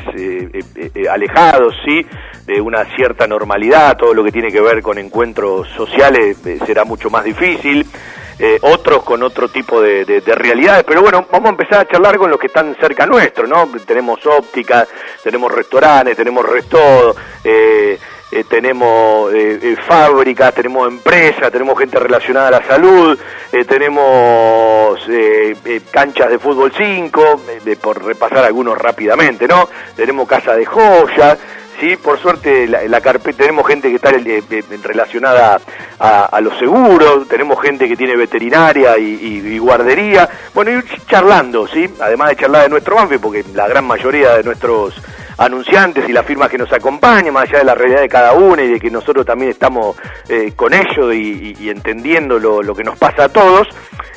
alejados, 1.11 1.73
¿sí? 1.83 2.05
De 2.45 2.61
una 2.61 2.85
cierta 2.95 3.25
normalidad, 3.25 3.97
todo 3.97 4.13
lo 4.13 4.23
que 4.23 4.31
tiene 4.31 4.51
que 4.51 4.61
ver 4.61 4.83
con 4.83 4.99
encuentros 4.99 5.67
sociales 5.69 6.37
será 6.63 6.83
mucho 6.83 7.09
más 7.09 7.23
difícil. 7.23 7.87
Eh, 8.39 8.59
otros 8.61 9.01
con 9.03 9.23
otro 9.23 9.49
tipo 9.49 9.81
de, 9.81 10.21
realidades, 10.25 10.83
pero 10.83 11.01
bueno, 11.01 11.25
vamos 11.31 11.47
a 11.47 11.49
empezar 11.49 11.79
a 11.79 11.87
charlar 11.87 12.17
con 12.17 12.29
los 12.29 12.39
que 12.39 12.45
están 12.47 12.75
cerca 12.79 13.07
nuestro, 13.07 13.47
¿no? 13.47 13.67
Tenemos 13.83 14.23
óptica, 14.27 14.87
tenemos 15.23 15.51
restaurantes, 15.51 16.15
tenemos 16.15 16.47
resto, 16.47 17.15
eh, 17.43 17.97
eh, 18.31 18.43
tenemos 18.47 19.31
fábricas, 19.87 20.53
tenemos 20.53 20.87
empresas, 20.87 21.51
tenemos 21.51 21.79
gente 21.79 21.97
relacionada 21.97 22.49
a 22.49 22.51
la 22.51 22.67
salud, 22.67 23.17
tenemos 23.67 24.99
canchas 25.89 26.29
de 26.29 26.37
fútbol 26.37 26.71
5, 26.77 27.41
por 27.81 28.05
repasar 28.05 28.45
algunos 28.45 28.77
rápidamente, 28.77 29.47
¿no? 29.47 29.67
Tenemos 29.95 30.27
casa 30.27 30.55
de 30.55 30.65
joyas, 30.65 31.39
Sí, 31.79 31.95
por 31.95 32.19
suerte 32.19 32.67
la, 32.67 33.01
carpeta, 33.01 33.37
tenemos 33.37 33.67
gente 33.67 33.89
que 33.89 33.97
está 33.97 34.09
eh, 34.09 34.43
eh, 34.49 34.63
relacionada 34.81 35.59
a, 35.99 36.41
los 36.41 36.57
seguros, 36.57 37.27
tenemos 37.27 37.61
gente 37.61 37.87
que 37.87 37.95
tiene 37.95 38.15
veterinaria 38.15 38.97
y, 38.97 39.59
guardería, 39.59 40.27
bueno, 40.55 40.71
y 40.71 41.05
charlando, 41.05 41.67
¿sí? 41.67 41.87
Además 41.99 42.29
de 42.29 42.35
charlar 42.37 42.63
de 42.63 42.69
nuestro 42.69 42.95
banco, 42.95 43.13
porque 43.21 43.45
la 43.53 43.67
gran 43.67 43.85
mayoría 43.85 44.37
de 44.37 44.43
nuestros 44.43 44.95
anunciantes 45.37 46.07
y 46.09 46.13
las 46.13 46.25
firmas 46.25 46.49
que 46.49 46.57
nos 46.57 46.71
acompañan, 46.73 47.33
más 47.33 47.49
allá 47.49 47.59
de 47.59 47.65
la 47.65 47.75
realidad 47.75 48.01
de 48.01 48.09
cada 48.09 48.33
uno 48.33 48.61
y 48.61 48.67
de 48.67 48.79
que 48.79 48.89
nosotros 48.89 49.25
también 49.25 49.51
estamos 49.51 49.95
eh, 50.29 50.53
con 50.55 50.73
ellos 50.73 51.13
y, 51.13 51.69
entendiendo 51.69 52.39
lo, 52.39 52.75
que 52.75 52.83
nos 52.83 52.97
pasa 52.97 53.25
a 53.25 53.29
todos, 53.29 53.67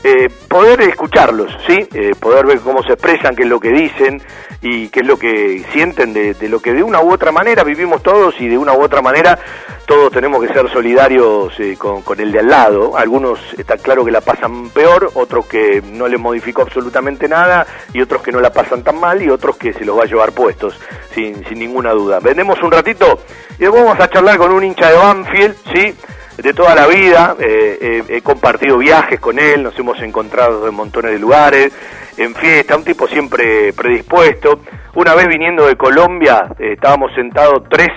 eh, 0.02 0.28
poder 0.48 0.80
escucharlos, 0.82 1.52
¿sí? 1.66 1.86
Eh, 1.92 2.12
poder 2.18 2.46
ver 2.46 2.60
cómo 2.60 2.82
se 2.82 2.94
expresan, 2.94 3.36
qué 3.36 3.42
es 3.42 3.48
lo 3.48 3.60
que 3.60 3.70
dicen 3.70 4.22
y 4.62 4.88
qué 4.88 5.00
es 5.00 5.06
lo 5.06 5.18
que 5.18 5.64
sienten 5.72 6.12
de, 6.12 6.34
lo 6.48 6.60
que 6.60 6.72
de 6.72 6.82
una 6.82 7.00
u 7.00 7.12
otra 7.12 7.32
manera 7.32 7.64
vivimos 7.64 8.02
todos 8.02 8.38
y 8.40 8.48
de 8.48 8.58
una 8.58 8.74
u 8.74 8.82
otra 8.82 9.00
manera 9.00 9.38
todos 9.86 10.12
tenemos 10.12 10.40
que 10.40 10.52
ser 10.52 10.70
solidarios 10.70 11.52
eh, 11.58 11.76
con, 11.76 12.20
el 12.20 12.30
de 12.30 12.38
al 12.38 12.48
lado. 12.48 12.96
Algunos 12.96 13.40
está 13.58 13.76
claro 13.76 14.04
que 14.04 14.12
la 14.12 14.20
pasan 14.20 14.70
peor, 14.70 15.10
otros 15.14 15.46
que 15.46 15.82
no 15.82 16.06
les 16.06 16.20
modificó 16.20 16.62
absolutamente 16.62 17.26
nada 17.26 17.66
y 17.92 18.00
otros 18.00 18.22
que 18.22 18.30
no 18.30 18.40
la 18.40 18.52
pasan 18.52 18.84
tan 18.84 19.00
mal 19.00 19.20
y 19.20 19.30
otros 19.30 19.56
que 19.56 19.72
se 19.72 19.84
los 19.84 19.98
va 19.98 20.04
a 20.04 20.06
llevar 20.06 20.32
puestos, 20.32 20.78
sin, 21.14 21.44
sin 21.46 21.58
ninguna 21.58 21.92
duda. 21.92 22.20
Vendemos 22.20 22.60
un 22.62 22.70
ratito 22.70 23.20
y 23.58 23.62
luego 23.62 23.84
vamos 23.84 24.00
a 24.00 24.08
charlar 24.08 24.38
con 24.38 24.52
un 24.52 24.64
hincha 24.64 24.90
de 24.90 24.96
Banfield, 24.96 25.56
¿sí? 25.74 25.94
de 26.42 26.54
toda 26.54 26.74
la 26.74 26.86
vida, 26.86 27.36
eh, 27.38 27.78
eh, 27.80 28.04
he 28.08 28.22
compartido 28.22 28.78
viajes 28.78 29.20
con 29.20 29.38
él, 29.38 29.62
nos 29.62 29.78
hemos 29.78 30.00
encontrado 30.00 30.66
en 30.66 30.74
montones 30.74 31.12
de 31.12 31.18
lugares, 31.18 31.70
en 32.16 32.34
fiesta, 32.34 32.76
un 32.76 32.84
tipo 32.84 33.06
siempre 33.06 33.72
predispuesto. 33.74 34.60
Una 34.94 35.14
vez 35.14 35.28
viniendo 35.28 35.66
de 35.66 35.76
Colombia, 35.76 36.48
estábamos 36.58 37.12
sentados 37.14 37.64
tres 37.68 37.90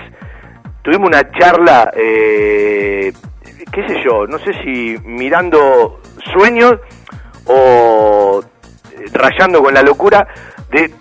tuvimos 0.84 1.08
una 1.08 1.30
charla, 1.30 1.90
eh, 1.96 3.10
qué 3.72 3.88
sé 3.88 4.02
yo, 4.04 4.26
no 4.26 4.38
sé 4.38 4.52
si 4.62 4.96
mirando 5.02 6.00
sueños 6.32 6.74
o 7.46 8.42
eh, 8.92 9.04
rayando 9.12 9.62
con 9.62 9.72
la 9.72 9.82
locura 9.82 10.28
de 10.70 10.92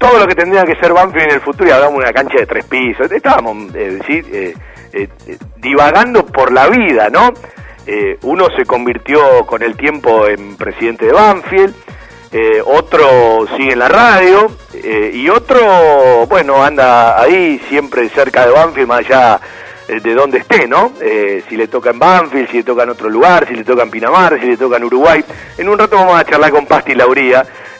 todo 0.00 0.18
lo 0.18 0.26
que 0.26 0.34
tendría 0.34 0.64
que 0.64 0.74
ser 0.76 0.92
Banfield 0.92 1.28
en 1.28 1.34
el 1.34 1.40
futuro 1.42 1.68
y 1.68 1.72
hablamos 1.72 1.98
una 1.98 2.12
cancha 2.12 2.38
de 2.38 2.46
tres 2.46 2.64
pisos. 2.64 3.12
Estábamos 3.12 3.72
eh, 3.74 4.54
eh, 4.92 5.08
divagando 5.58 6.26
por 6.26 6.52
la 6.52 6.66
vida, 6.68 7.08
¿no? 7.08 7.32
uno 8.22 8.46
se 8.56 8.64
convirtió 8.66 9.44
con 9.46 9.64
el 9.64 9.76
tiempo 9.76 10.28
en 10.28 10.56
presidente 10.56 11.06
de 11.06 11.12
Banfield, 11.12 11.74
eh, 12.32 12.62
otro 12.64 13.48
sigue 13.56 13.72
en 13.72 13.80
la 13.80 13.88
radio 13.88 14.52
eh, 14.72 15.10
y 15.12 15.28
otro, 15.28 16.26
bueno, 16.28 16.62
anda 16.62 17.20
ahí 17.20 17.60
siempre 17.68 18.08
cerca 18.08 18.46
de 18.46 18.52
Banfield, 18.52 18.86
más 18.86 19.00
allá 19.00 19.40
eh, 19.88 19.98
de 19.98 20.14
donde 20.14 20.38
esté, 20.38 20.68
¿no? 20.68 20.92
si 21.48 21.56
le 21.56 21.66
toca 21.66 21.90
en 21.90 21.98
Banfield, 21.98 22.48
si 22.48 22.58
le 22.58 22.62
toca 22.62 22.84
en 22.84 22.90
otro 22.90 23.08
lugar, 23.08 23.48
si 23.48 23.54
le 23.54 23.64
toca 23.64 23.82
en 23.82 23.90
Pinamar, 23.90 24.38
si 24.38 24.46
le 24.46 24.56
toca 24.56 24.76
en 24.76 24.84
Uruguay. 24.84 25.24
En 25.58 25.68
un 25.68 25.76
rato 25.76 25.96
vamos 25.96 26.20
a 26.20 26.24
charlar 26.24 26.52
con 26.52 26.66
Pasti 26.66 26.92
y 26.92 26.94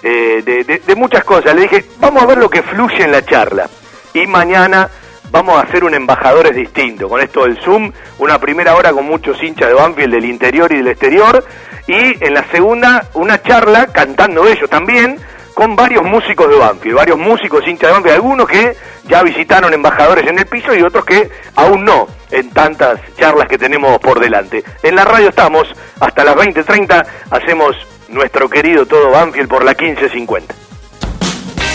Lauría 0.03 0.42
de, 0.42 0.82
de 0.86 0.94
muchas 0.94 1.24
cosas. 1.24 1.55
Le 1.55 1.62
dije, 1.62 1.84
vamos 1.98 2.22
a 2.22 2.26
ver 2.26 2.38
lo 2.38 2.48
que 2.48 2.62
fluye 2.62 3.05
en 3.05 3.12
la 3.12 3.24
charla. 3.24 3.68
Y 4.14 4.26
mañana 4.26 4.88
vamos 5.30 5.57
a 5.57 5.66
hacer 5.66 5.84
un 5.84 5.94
embajadores 5.94 6.55
distinto. 6.55 7.09
Con 7.09 7.20
esto 7.20 7.44
del 7.44 7.59
Zoom, 7.62 7.92
una 8.18 8.38
primera 8.38 8.74
hora 8.74 8.92
con 8.92 9.07
muchos 9.07 9.42
hinchas 9.42 9.68
de 9.68 9.74
Banfield 9.74 10.14
del 10.14 10.24
interior 10.24 10.72
y 10.72 10.78
del 10.78 10.88
exterior, 10.88 11.44
y 11.86 12.24
en 12.24 12.34
la 12.34 12.44
segunda 12.51 13.09
una 13.14 13.40
charla 13.42 13.86
cantando 13.86 14.46
ellos 14.46 14.68
también 14.68 15.18
con 15.55 15.76
varios 15.76 16.05
músicos 16.05 16.48
de 16.48 16.57
Banfield, 16.57 16.96
varios 16.96 17.18
músicos 17.18 17.66
hinchas 17.66 17.88
de 17.88 17.94
Banfield, 17.94 18.14
algunos 18.16 18.48
que 18.48 18.76
ya 19.05 19.22
visitaron 19.22 19.72
embajadores 19.74 20.26
en 20.26 20.38
el 20.38 20.46
piso 20.46 20.74
y 20.74 20.82
otros 20.82 21.05
que 21.05 21.28
aún 21.57 21.84
no 21.84 22.07
en 22.30 22.51
tantas 22.51 23.01
charlas 23.16 23.48
que 23.48 23.59
tenemos 23.59 23.98
por 23.98 24.20
delante. 24.20 24.64
En 24.82 24.94
la 24.94 25.05
radio 25.05 25.28
estamos 25.28 25.68
hasta 26.01 26.24
las 26.24 26.36
20:30, 26.36 27.07
hacemos 27.30 27.76
nuestro 28.11 28.49
querido 28.49 28.87
todo 28.87 29.11
Banfield 29.11 29.49
por 29.49 29.65
la 29.65 29.73
1550. 29.73 30.70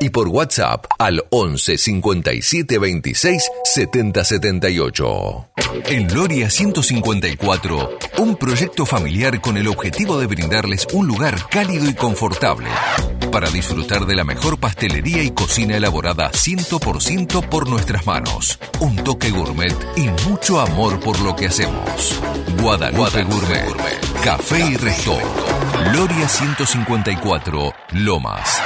y 0.00 0.10
por 0.10 0.28
WhatsApp 0.28 0.86
al 0.98 1.24
11 1.30 1.78
57 1.78 2.78
26 2.78 3.50
70 3.64 4.24
78. 4.24 5.50
En 5.86 6.14
Loria 6.14 6.50
154, 6.50 7.98
un 8.18 8.36
proyecto 8.36 8.86
familiar 8.86 9.40
con 9.40 9.56
el 9.56 9.68
objetivo 9.68 10.18
de 10.18 10.26
brindarles 10.26 10.86
un 10.92 11.06
lugar 11.06 11.48
cálido 11.48 11.88
y 11.88 11.94
confortable 11.94 12.68
para 13.30 13.50
disfrutar 13.50 14.06
de 14.06 14.16
la 14.16 14.24
mejor 14.24 14.58
pastelería 14.58 15.22
y 15.22 15.30
cocina 15.30 15.76
elaborada 15.76 16.30
100% 16.30 17.48
por 17.48 17.68
nuestras 17.68 18.06
manos, 18.06 18.58
un 18.80 18.96
toque 18.96 19.30
gourmet 19.30 19.74
y 19.96 20.08
mucho 20.28 20.60
amor 20.60 20.98
por 21.00 21.20
lo 21.20 21.36
que 21.36 21.46
hacemos. 21.46 22.20
Guadalupe, 22.60 23.24
Gourmet, 23.24 23.68
Café 24.24 24.60
y 24.70 24.76
Resto. 24.76 25.18
Loria 25.94 26.28
154, 26.28 27.72
Lomas. 27.94 28.62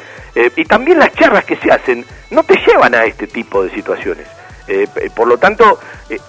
y 0.56 0.66
también 0.66 1.00
las 1.00 1.14
charlas 1.14 1.46
que 1.46 1.56
se 1.56 1.72
hacen 1.72 2.06
no 2.30 2.44
te 2.44 2.56
llevan 2.66 2.94
a 2.96 3.06
este 3.06 3.28
tipo 3.28 3.64
de 3.64 3.72
situaciones. 3.72 4.41
Por 5.16 5.28
lo 5.28 5.38
tanto, 5.38 5.80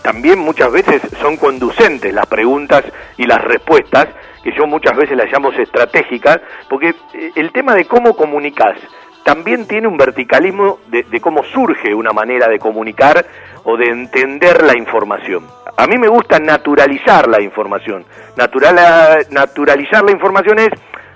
también 0.02 0.38
muchas 0.38 0.70
veces 0.72 1.02
son 1.20 1.36
conducentes 1.36 2.12
las 2.12 2.26
preguntas 2.26 2.84
y 3.16 3.24
las 3.24 3.42
respuestas 3.42 4.08
que 4.42 4.52
yo 4.52 4.66
muchas 4.66 4.96
veces 4.96 5.16
las 5.16 5.30
llamo 5.30 5.52
estratégicas, 5.52 6.40
porque 6.68 6.94
eh, 7.14 7.32
el 7.36 7.52
tema 7.52 7.74
de 7.74 7.84
cómo 7.84 8.16
comunicas 8.16 8.76
también 9.24 9.66
tiene 9.66 9.86
un 9.86 9.96
verticalismo 9.96 10.80
de, 10.88 11.20
cómo 11.20 11.44
surge 11.44 11.94
una 11.94 12.12
manera 12.12 12.48
de 12.48 12.58
comunicar 12.58 13.24
o 13.62 13.76
de 13.76 13.86
entender 13.86 14.64
la 14.64 14.76
información. 14.76 15.46
A 15.76 15.86
mí 15.86 15.96
me 15.96 16.08
gusta 16.08 16.40
naturalizar 16.40 17.28
la 17.28 17.40
información. 17.40 18.04
Natural, 18.36 19.24
naturalizar 19.30 20.02
la 20.02 20.10
información 20.10 20.58
es, 20.58 20.70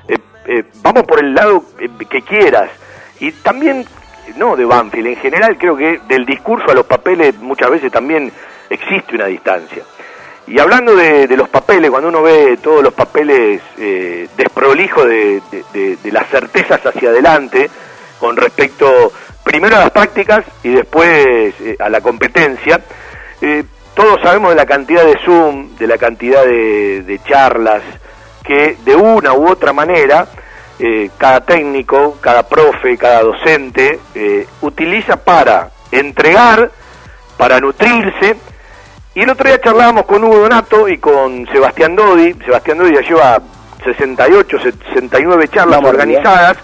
eh, 0.09 0.19
eh, 0.47 0.63
vamos 0.83 1.03
por 1.03 1.19
el 1.19 1.35
lado 1.35 1.65
que 2.09 2.23
quieras. 2.23 2.71
Y 3.19 3.33
también, 3.33 3.85
no 4.37 4.57
de 4.57 4.65
Banfield, 4.65 5.09
en 5.09 5.17
general 5.17 5.57
creo 5.59 5.77
que 5.77 6.01
del 6.09 6.27
discurso 6.27 6.71
a 6.71 6.75
los 6.75 6.87
papeles 6.87 7.37
muchas 7.39 7.71
veces 7.71 7.93
también 7.93 8.33
existe 8.69 9.15
una 9.15 9.27
distancia. 9.27 9.83
Y 10.49 10.61
hablando 10.61 10.95
de, 10.95 11.27
los 11.37 11.49
papeles, 11.49 11.91
cuando 11.91 12.09
uno 12.09 12.23
ve 12.23 12.57
todos 12.63 12.83
los 12.83 12.95
papeles 12.95 13.61
eh, 13.79 14.29
desprolijos 14.37 15.05
de, 15.07 15.43
las 16.05 16.29
certezas 16.29 16.85
hacia 16.87 17.09
adelante, 17.09 17.69
con 18.21 18.37
respecto 18.37 19.13
primero 19.43 19.77
a 19.77 19.81
las 19.81 19.91
prácticas 19.91 20.45
y 20.63 20.71
después 20.71 21.53
eh, 21.61 21.77
a 21.81 21.89
la 21.89 22.01
competencia, 22.01 22.81
eh, 23.41 23.65
todos 23.95 24.21
sabemos 24.23 24.51
de 24.51 24.57
la 24.57 24.67
cantidad 24.67 25.05
de 25.05 25.19
Zoom, 25.25 25.77
de 25.77 25.87
la 25.89 25.99
cantidad 25.99 26.45
de, 26.45 27.21
charlas, 27.27 27.83
que 28.45 28.77
de 28.85 28.95
una 28.95 29.33
u 29.33 29.49
otra 29.49 29.73
manera 29.73 30.29
eh, 30.79 31.11
cada 31.19 31.41
técnico, 31.41 32.19
cada 32.21 32.49
profe, 32.49 32.97
cada 32.97 33.23
docente 33.23 34.01
utiliza 34.61 35.17
para 35.17 35.71
entregar, 35.91 36.71
para 37.37 37.61
nutrirse, 37.61 38.37
y 39.17 39.23
el 39.23 39.31
otro 39.31 39.49
día 39.49 39.59
charlábamos 39.59 40.05
con 40.05 40.23
Hugo 40.23 40.41
Donato 40.41 40.87
y 40.91 40.99
con 40.99 41.47
Sebastián 41.51 41.97
Dodi. 41.97 42.35
Sebastián 42.45 42.77
Dodi 42.77 42.97
ya 42.97 43.01
lleva 43.01 43.39
68, 43.83 44.59
69 44.93 45.49
charlas 45.49 45.83
organizadas. 45.83 46.59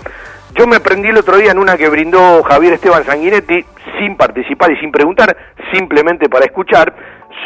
Yo 0.54 0.66
me 0.66 0.76
aprendí 0.76 1.08
el 1.08 1.16
otro 1.16 1.38
día 1.38 1.52
en 1.52 1.58
una 1.58 1.78
que 1.78 1.88
brindó 1.88 2.42
Javier 2.42 2.74
Esteban 2.74 3.06
Sanguinetti, 3.06 3.64
sin 3.98 4.18
participar 4.18 4.70
y 4.70 4.76
sin 4.80 4.92
preguntar, 4.92 5.34
simplemente 5.72 6.28
para 6.28 6.44
escuchar, 6.44 6.94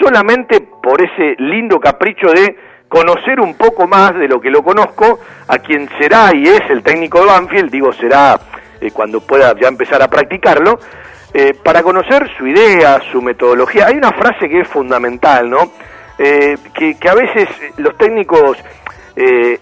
solamente 0.01 0.61
por 0.61 1.01
ese 1.01 1.37
lindo 1.39 1.79
capricho 1.79 2.27
de 2.33 2.57
conocer 2.89 3.41
un 3.41 3.55
poco 3.55 3.87
más 3.87 4.15
de 4.15 4.29
lo 4.29 4.41
que 4.41 4.51
lo 4.51 4.63
conozco, 4.63 5.21
a 5.49 5.59
quien 5.59 5.89
será 5.99 6.35
y 6.35 6.47
es 6.47 6.63
el 6.71 6.83
técnico 6.83 7.21
de 7.21 7.27
Banfield, 7.27 7.71
digo 7.71 7.93
será 7.93 8.39
eh, 8.81 8.91
cuando 8.91 9.21
pueda 9.21 9.55
ya 9.59 9.69
empezar 9.69 10.03
a 10.03 10.09
practicarlo, 10.09 10.79
eh, 11.33 11.55
para 11.63 11.83
conocer 11.83 12.31
su 12.37 12.47
idea, 12.47 13.01
su 13.13 13.21
metodología. 13.21 13.87
Hay 13.87 13.97
una 13.97 14.13
frase 14.13 14.49
que 14.49 14.61
es 14.61 14.69
fundamental, 14.69 15.51
¿no? 15.51 15.73
Eh, 16.19 16.57
que, 16.73 16.97
a 17.09 17.15
veces 17.15 17.49
los 17.77 17.97
técnicos 17.97 18.59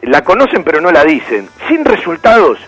la 0.03 0.25
conocen 0.25 0.65
pero 0.65 0.81
no 0.81 0.91
la 0.91 1.05
dicen. 1.05 1.49
Sin 1.69 1.85
resultados, 1.85 2.59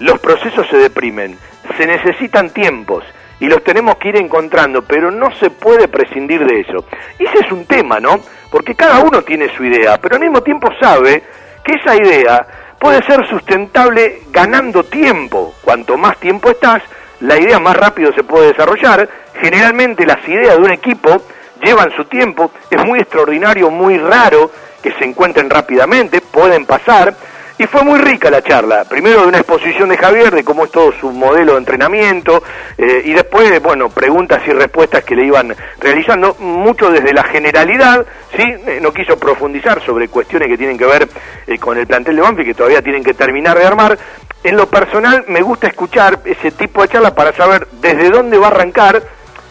los 0.00 0.18
procesos 0.18 0.66
se 0.68 0.76
deprimen. 0.76 1.38
Se 1.78 1.86
necesitan 1.86 2.50
tiempos 2.50 3.04
y 3.42 3.46
los 3.46 3.62
tenemos 3.64 3.96
que 3.96 4.10
ir 4.10 4.16
encontrando, 4.16 4.82
pero 4.82 5.10
no 5.10 5.34
se 5.36 5.50
puede 5.50 5.88
prescindir 5.88 6.46
de 6.46 6.60
eso. 6.60 6.84
Y 7.18 7.24
ese 7.24 7.38
es 7.44 7.52
un 7.52 7.66
tema, 7.66 7.98
¿no? 7.98 8.20
Porque 8.52 8.76
cada 8.76 9.00
uno 9.00 9.22
tiene 9.22 9.48
su 9.56 9.64
idea, 9.64 9.98
pero 10.00 10.14
al 10.14 10.20
mismo 10.20 10.42
tiempo 10.42 10.68
sabe 10.78 11.22
que 11.64 11.72
esa 11.72 11.96
idea 11.96 12.46
puede 12.78 13.02
ser 13.04 13.26
sustentable 13.26 14.24
ganando 14.30 14.84
tiempo. 14.84 15.54
Cuanto 15.62 15.96
más 15.96 16.18
tiempo 16.18 16.50
estás, 16.50 16.82
la 17.20 17.38
idea 17.38 17.58
más 17.58 17.74
rápido 17.76 18.12
se 18.12 18.22
puede 18.22 18.48
desarrollar. 18.48 19.08
Generalmente 19.40 20.04
las 20.04 20.26
ideas 20.28 20.56
de 20.56 20.62
un 20.62 20.70
equipo 20.70 21.22
llevan 21.62 21.90
su 21.92 22.04
tiempo, 22.04 22.50
es 22.68 22.84
muy 22.84 22.98
extraordinario, 22.98 23.70
muy 23.70 23.96
raro 23.96 24.50
que 24.82 24.92
se 24.92 25.04
encuentren 25.04 25.48
rápidamente, 25.48 26.20
pueden 26.20 26.66
pasar, 26.66 27.14
y 27.62 27.66
fue 27.68 27.84
muy 27.84 28.00
rica 28.00 28.28
la 28.28 28.42
charla, 28.42 28.84
primero 28.84 29.20
de 29.22 29.28
una 29.28 29.38
exposición 29.38 29.88
de 29.88 29.96
Javier 29.96 30.34
de 30.34 30.42
cómo 30.42 30.64
es 30.64 30.72
todo 30.72 30.90
su 31.00 31.12
modelo 31.12 31.52
de 31.52 31.58
entrenamiento 31.58 32.42
eh, 32.76 33.02
y 33.04 33.12
después, 33.12 33.62
bueno, 33.62 33.88
preguntas 33.88 34.42
y 34.48 34.50
respuestas 34.50 35.04
que 35.04 35.14
le 35.14 35.26
iban 35.26 35.54
realizando, 35.78 36.34
mucho 36.40 36.90
desde 36.90 37.12
la 37.12 37.22
generalidad, 37.22 38.04
¿sí? 38.36 38.42
Eh, 38.42 38.80
no 38.82 38.92
quiso 38.92 39.16
profundizar 39.16 39.80
sobre 39.80 40.08
cuestiones 40.08 40.48
que 40.48 40.58
tienen 40.58 40.76
que 40.76 40.86
ver 40.86 41.08
eh, 41.46 41.56
con 41.58 41.78
el 41.78 41.86
plantel 41.86 42.16
de 42.16 42.22
Banfield, 42.22 42.48
que 42.48 42.54
todavía 42.54 42.82
tienen 42.82 43.04
que 43.04 43.14
terminar 43.14 43.56
de 43.56 43.64
armar. 43.64 43.96
En 44.42 44.56
lo 44.56 44.66
personal 44.68 45.24
me 45.28 45.40
gusta 45.40 45.68
escuchar 45.68 46.18
ese 46.24 46.50
tipo 46.50 46.82
de 46.82 46.88
charlas 46.88 47.12
para 47.12 47.32
saber 47.32 47.68
desde 47.80 48.10
dónde 48.10 48.38
va 48.38 48.48
a 48.48 48.50
arrancar, 48.50 49.00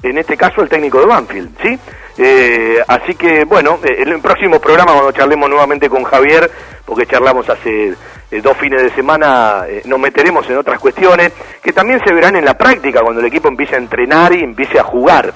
en 0.03 0.17
este 0.17 0.35
caso, 0.35 0.61
el 0.61 0.67
técnico 0.67 0.99
de 0.99 1.05
Banfield, 1.05 1.49
¿sí? 1.61 1.79
Eh, 2.23 2.77
así 2.87 3.15
que, 3.15 3.45
bueno, 3.45 3.79
eh, 3.83 3.95
en 4.03 4.09
el 4.09 4.21
próximo 4.21 4.59
programa, 4.59 4.93
cuando 4.93 5.11
charlemos 5.11 5.49
nuevamente 5.49 5.89
con 5.89 6.03
Javier, 6.03 6.51
porque 6.85 7.07
charlamos 7.07 7.49
hace 7.49 7.95
eh, 8.29 8.41
dos 8.43 8.55
fines 8.57 8.83
de 8.83 8.91
semana, 8.91 9.65
nos 9.85 9.99
meteremos 9.99 10.47
en 10.47 10.57
otras 10.57 10.79
cuestiones 10.79 11.33
que 11.63 11.73
también 11.73 11.99
se 12.05 12.13
verán 12.13 12.35
en 12.35 12.45
la 12.45 12.55
práctica 12.55 13.01
cuando 13.01 13.21
el 13.21 13.25
equipo 13.25 13.47
empiece 13.47 13.73
a 13.73 13.79
entrenar 13.79 14.35
y 14.35 14.43
empiece 14.43 14.77
a 14.77 14.83
jugar. 14.83 15.33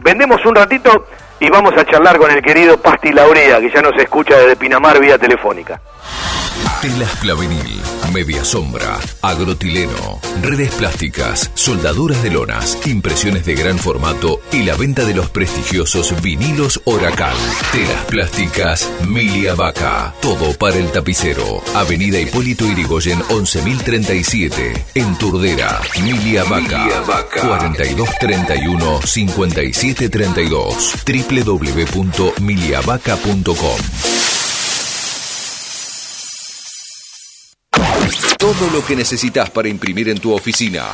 Vendemos 0.00 0.44
un 0.44 0.54
ratito 0.54 1.06
y 1.40 1.48
vamos 1.50 1.74
a 1.76 1.84
charlar 1.84 2.18
con 2.18 2.30
el 2.30 2.42
querido 2.42 2.80
Pasti 2.80 3.12
Laurea, 3.12 3.60
que 3.60 3.70
ya 3.70 3.82
nos 3.82 3.96
escucha 3.98 4.36
desde 4.36 4.56
Pinamar 4.56 5.00
vía 5.00 5.18
telefónica. 5.18 5.80
Telas 6.80 7.16
Clavenil, 7.16 7.80
Media 8.12 8.44
Sombra, 8.44 8.98
Agrotileno, 9.22 10.20
redes 10.42 10.72
plásticas, 10.74 11.50
soldaduras 11.54 12.22
de 12.22 12.30
lonas, 12.30 12.78
impresiones 12.86 13.44
de 13.44 13.54
gran 13.54 13.78
formato 13.78 14.40
y 14.52 14.62
la 14.62 14.76
venta 14.76 15.04
de 15.04 15.14
los 15.14 15.30
prestigiosos 15.30 16.20
vinilos 16.22 16.80
Oracal. 16.84 17.36
Telas 17.72 18.04
plásticas 18.04 18.90
Milia 19.08 19.54
Vaca, 19.54 20.14
todo 20.20 20.52
para 20.54 20.76
el 20.76 20.90
tapicero. 20.92 21.62
Avenida 21.74 22.20
Hipólito 22.20 22.64
Irigoyen 22.66 23.22
11037, 23.28 24.86
en 24.94 25.18
Turdera, 25.18 25.80
Milia 26.02 26.44
Vaca, 26.44 26.88
4231 27.40 29.00
5732, 29.02 30.94
www.miliavaca.com. 31.28 33.78
Todo 38.38 38.70
lo 38.72 38.84
que 38.84 38.94
necesitas 38.94 39.50
para 39.50 39.68
imprimir 39.68 40.08
en 40.08 40.18
tu 40.18 40.32
oficina. 40.32 40.84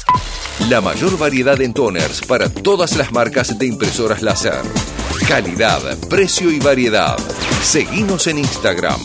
La 0.70 0.80
mayor 0.80 1.18
variedad 1.18 1.60
en 1.60 1.74
toners 1.74 2.22
para 2.22 2.48
todas 2.48 2.96
las 2.96 3.12
marcas 3.12 3.58
de 3.58 3.66
impresoras 3.66 4.22
láser. 4.22 4.62
Calidad, 5.28 5.98
precio 6.08 6.50
y 6.50 6.60
variedad. 6.60 7.18
Seguimos 7.62 8.26
en 8.26 8.38
Instagram. 8.38 9.00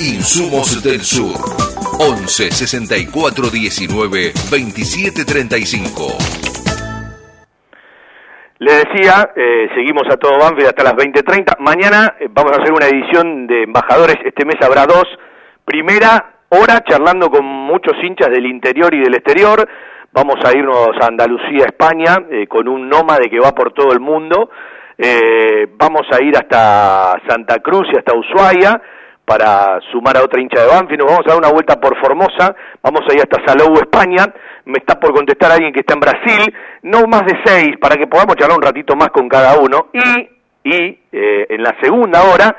Insumos 0.00 0.82
del 0.82 1.02
Sur. 1.02 1.36
11 2.00 2.50
64 2.50 3.50
19 3.50 4.32
27 4.50 5.24
35. 5.26 6.16
Le 8.60 8.72
decía, 8.72 9.28
eh, 9.36 9.68
seguimos 9.74 10.04
a 10.10 10.16
todo 10.16 10.38
Banfield 10.38 10.68
hasta 10.68 10.84
las 10.84 10.94
20.30. 10.94 11.58
Mañana 11.58 12.16
eh, 12.18 12.28
vamos 12.30 12.52
a 12.52 12.62
hacer 12.62 12.72
una 12.72 12.86
edición 12.86 13.46
de 13.46 13.64
embajadores. 13.64 14.16
Este 14.24 14.46
mes 14.46 14.56
habrá 14.62 14.86
dos. 14.86 15.04
Primera 15.66 16.40
hora 16.48 16.80
charlando 16.80 17.28
con 17.28 17.44
muchos 17.44 17.92
hinchas 18.02 18.30
del 18.30 18.46
interior 18.46 18.94
y 18.94 19.00
del 19.00 19.16
exterior. 19.16 19.68
Vamos 20.12 20.36
a 20.42 20.56
irnos 20.56 20.96
a 20.98 21.08
Andalucía, 21.08 21.66
España, 21.66 22.16
eh, 22.30 22.46
con 22.46 22.68
un 22.68 22.88
nómade 22.88 23.28
que 23.28 23.38
va 23.38 23.54
por 23.54 23.74
todo 23.74 23.92
el 23.92 24.00
mundo. 24.00 24.48
vamos 25.78 26.06
a 26.10 26.22
ir 26.24 26.36
hasta 26.36 27.20
Santa 27.28 27.58
Cruz 27.58 27.86
y 27.92 27.98
hasta 27.98 28.16
Ushuaia 28.16 28.80
para 29.30 29.78
sumar 29.92 30.16
a 30.16 30.24
otra 30.24 30.40
hincha 30.40 30.60
de 30.60 30.66
Banfield. 30.66 31.02
Nos 31.02 31.10
vamos 31.12 31.26
a 31.26 31.30
dar 31.30 31.38
una 31.38 31.52
vuelta 31.52 31.80
por 31.80 31.96
Formosa. 32.00 32.56
Vamos 32.82 33.02
a 33.08 33.14
ir 33.14 33.20
hasta 33.20 33.46
Salou, 33.46 33.74
España 33.74 34.26
me 34.64 34.78
está 34.78 34.98
por 34.98 35.12
contestar 35.12 35.52
alguien 35.52 35.72
que 35.72 35.80
está 35.80 35.94
en 35.94 36.00
Brasil, 36.00 36.54
no 36.82 37.02
más 37.06 37.24
de 37.26 37.38
seis, 37.44 37.76
para 37.80 37.96
que 37.96 38.06
podamos 38.06 38.36
charlar 38.36 38.58
un 38.58 38.64
ratito 38.64 38.96
más 38.96 39.10
con 39.10 39.28
cada 39.28 39.58
uno. 39.58 39.88
Y, 39.92 40.28
y 40.64 40.98
eh, 41.12 41.46
en 41.48 41.62
la 41.62 41.76
segunda 41.80 42.22
hora, 42.24 42.56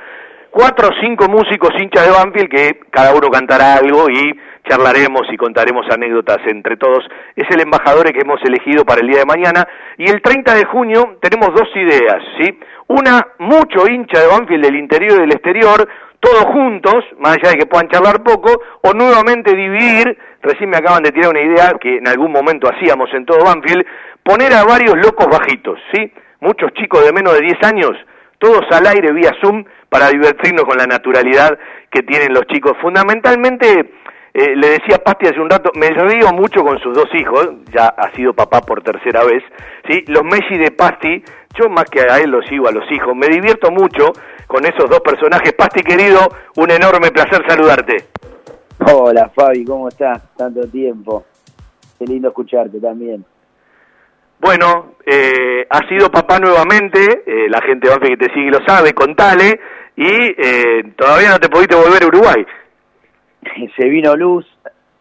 cuatro 0.49 0.89
o 0.89 0.91
cinco 1.01 1.27
músicos 1.27 1.71
hinchas 1.79 2.05
de 2.05 2.11
Banfield 2.11 2.49
que 2.49 2.79
cada 2.89 3.13
uno 3.13 3.29
cantará 3.29 3.75
algo 3.75 4.09
y 4.09 4.33
charlaremos 4.67 5.21
y 5.31 5.37
contaremos 5.37 5.85
anécdotas 5.89 6.39
entre 6.47 6.77
todos. 6.77 7.03
Es 7.35 7.49
el 7.49 7.61
embajador 7.61 8.11
que 8.11 8.21
hemos 8.21 8.41
elegido 8.43 8.85
para 8.85 9.01
el 9.01 9.07
día 9.07 9.19
de 9.19 9.25
mañana. 9.25 9.67
Y 9.97 10.09
el 10.09 10.21
30 10.21 10.55
de 10.55 10.65
junio 10.65 11.17
tenemos 11.21 11.49
dos 11.55 11.69
ideas, 11.75 12.21
¿sí? 12.39 12.59
Una, 12.87 13.25
mucho 13.39 13.87
hincha 13.87 14.19
de 14.19 14.27
Banfield 14.27 14.65
del 14.65 14.75
interior 14.75 15.17
y 15.17 15.21
del 15.21 15.31
exterior, 15.31 15.87
todos 16.21 16.45
juntos, 16.45 17.03
más 17.17 17.35
allá 17.35 17.51
de 17.51 17.57
que 17.57 17.65
puedan 17.65 17.89
charlar 17.89 18.23
poco, 18.23 18.61
o 18.81 18.93
nuevamente 18.93 19.55
dividir, 19.55 20.17
recién 20.41 20.69
me 20.69 20.77
acaban 20.77 21.03
de 21.03 21.11
tirar 21.11 21.31
una 21.31 21.41
idea 21.41 21.73
que 21.81 21.97
en 21.97 22.07
algún 22.07 22.31
momento 22.31 22.69
hacíamos 22.69 23.09
en 23.13 23.25
todo 23.25 23.43
Banfield, 23.43 23.83
poner 24.23 24.53
a 24.53 24.63
varios 24.63 24.95
locos 24.97 25.27
bajitos, 25.27 25.79
¿sí? 25.91 26.13
Muchos 26.39 26.71
chicos 26.73 27.03
de 27.03 27.11
menos 27.11 27.33
de 27.33 27.41
10 27.41 27.63
años, 27.63 27.91
todos 28.37 28.61
al 28.71 28.85
aire 28.85 29.11
vía 29.11 29.31
Zoom, 29.41 29.65
para 29.89 30.09
divertirnos 30.09 30.63
con 30.65 30.77
la 30.77 30.85
naturalidad 30.85 31.57
que 31.89 32.03
tienen 32.03 32.33
los 32.33 32.45
chicos. 32.45 32.77
Fundamentalmente, 32.81 33.91
eh, 34.33 34.55
le 34.55 34.69
decía 34.69 35.03
Pasti 35.03 35.27
hace 35.27 35.39
un 35.39 35.49
rato, 35.49 35.71
me 35.75 35.89
río 35.89 36.31
mucho 36.33 36.63
con 36.63 36.79
sus 36.79 36.95
dos 36.95 37.09
hijos, 37.15 37.49
ya 37.73 37.87
ha 37.87 38.11
sido 38.15 38.33
papá 38.33 38.61
por 38.61 38.83
tercera 38.83 39.23
vez, 39.23 39.43
¿sí? 39.89 40.05
Los 40.07 40.23
Messi 40.23 40.57
de 40.57 40.71
Pasti, 40.71 41.23
yo 41.55 41.67
más 41.67 41.85
que 41.85 42.01
a 42.01 42.19
él 42.19 42.29
los 42.29 42.45
sigo 42.45 42.67
a 42.67 42.71
los 42.71 42.89
hijos, 42.91 43.15
me 43.15 43.27
divierto 43.27 43.71
mucho 43.71 44.13
con 44.51 44.65
esos 44.65 44.89
dos 44.89 44.99
personajes. 44.99 45.53
Pasti 45.53 45.81
querido, 45.81 46.19
un 46.57 46.69
enorme 46.69 47.09
placer 47.11 47.41
saludarte. 47.47 48.09
Hola 48.93 49.31
Fabi, 49.33 49.63
¿cómo 49.63 49.87
estás? 49.87 50.35
Tanto 50.35 50.67
tiempo. 50.67 51.23
Qué 51.97 52.05
lindo 52.05 52.27
escucharte 52.27 52.79
también. 52.79 53.23
Bueno, 54.39 54.95
eh, 55.05 55.65
ha 55.69 55.87
sido 55.87 56.11
papá 56.11 56.39
nuevamente, 56.39 57.23
eh, 57.25 57.47
la 57.47 57.61
gente 57.61 57.87
que 58.01 58.17
te 58.17 58.33
sigue 58.33 58.49
lo 58.49 58.59
sabe, 58.65 58.91
contale, 58.91 59.59
y 59.95 60.09
eh, 60.09 60.83
todavía 60.97 61.29
no 61.29 61.39
te 61.39 61.47
pudiste 61.47 61.75
volver 61.75 62.03
a 62.03 62.07
Uruguay. 62.07 62.45
Se 63.77 63.87
vino 63.87 64.15
Luz, 64.17 64.45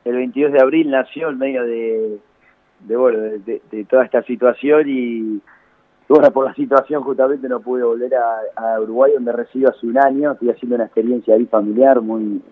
el 0.05 0.15
22 0.15 0.53
de 0.53 0.61
abril 0.61 0.91
nació 0.91 1.31
en 1.31 1.39
medio 1.39 1.65
de, 1.65 2.19
de 2.81 2.97
bueno, 2.97 3.19
de, 3.19 3.85
toda 3.89 4.05
esta 4.05 4.23
situación 4.23 4.85
y, 4.87 5.41
bueno, 6.11 6.33
por 6.33 6.45
la 6.45 6.55
situación 6.55 7.03
justamente 7.05 7.49
no 7.49 7.61
pude 7.61 7.85
volver 7.85 8.13
a, 8.17 8.81
Uruguay 8.81 9.13
donde 9.15 9.33
resido 9.33 9.71
hace 9.71 9.87
un 9.87 9.97
año, 9.97 10.33
estoy 10.33 10.51
haciendo 10.51 10.75
una 10.75 10.87
experiencia 10.87 11.35
ahí 11.35 11.47
familiar 11.47 12.01
muy 12.01 12.43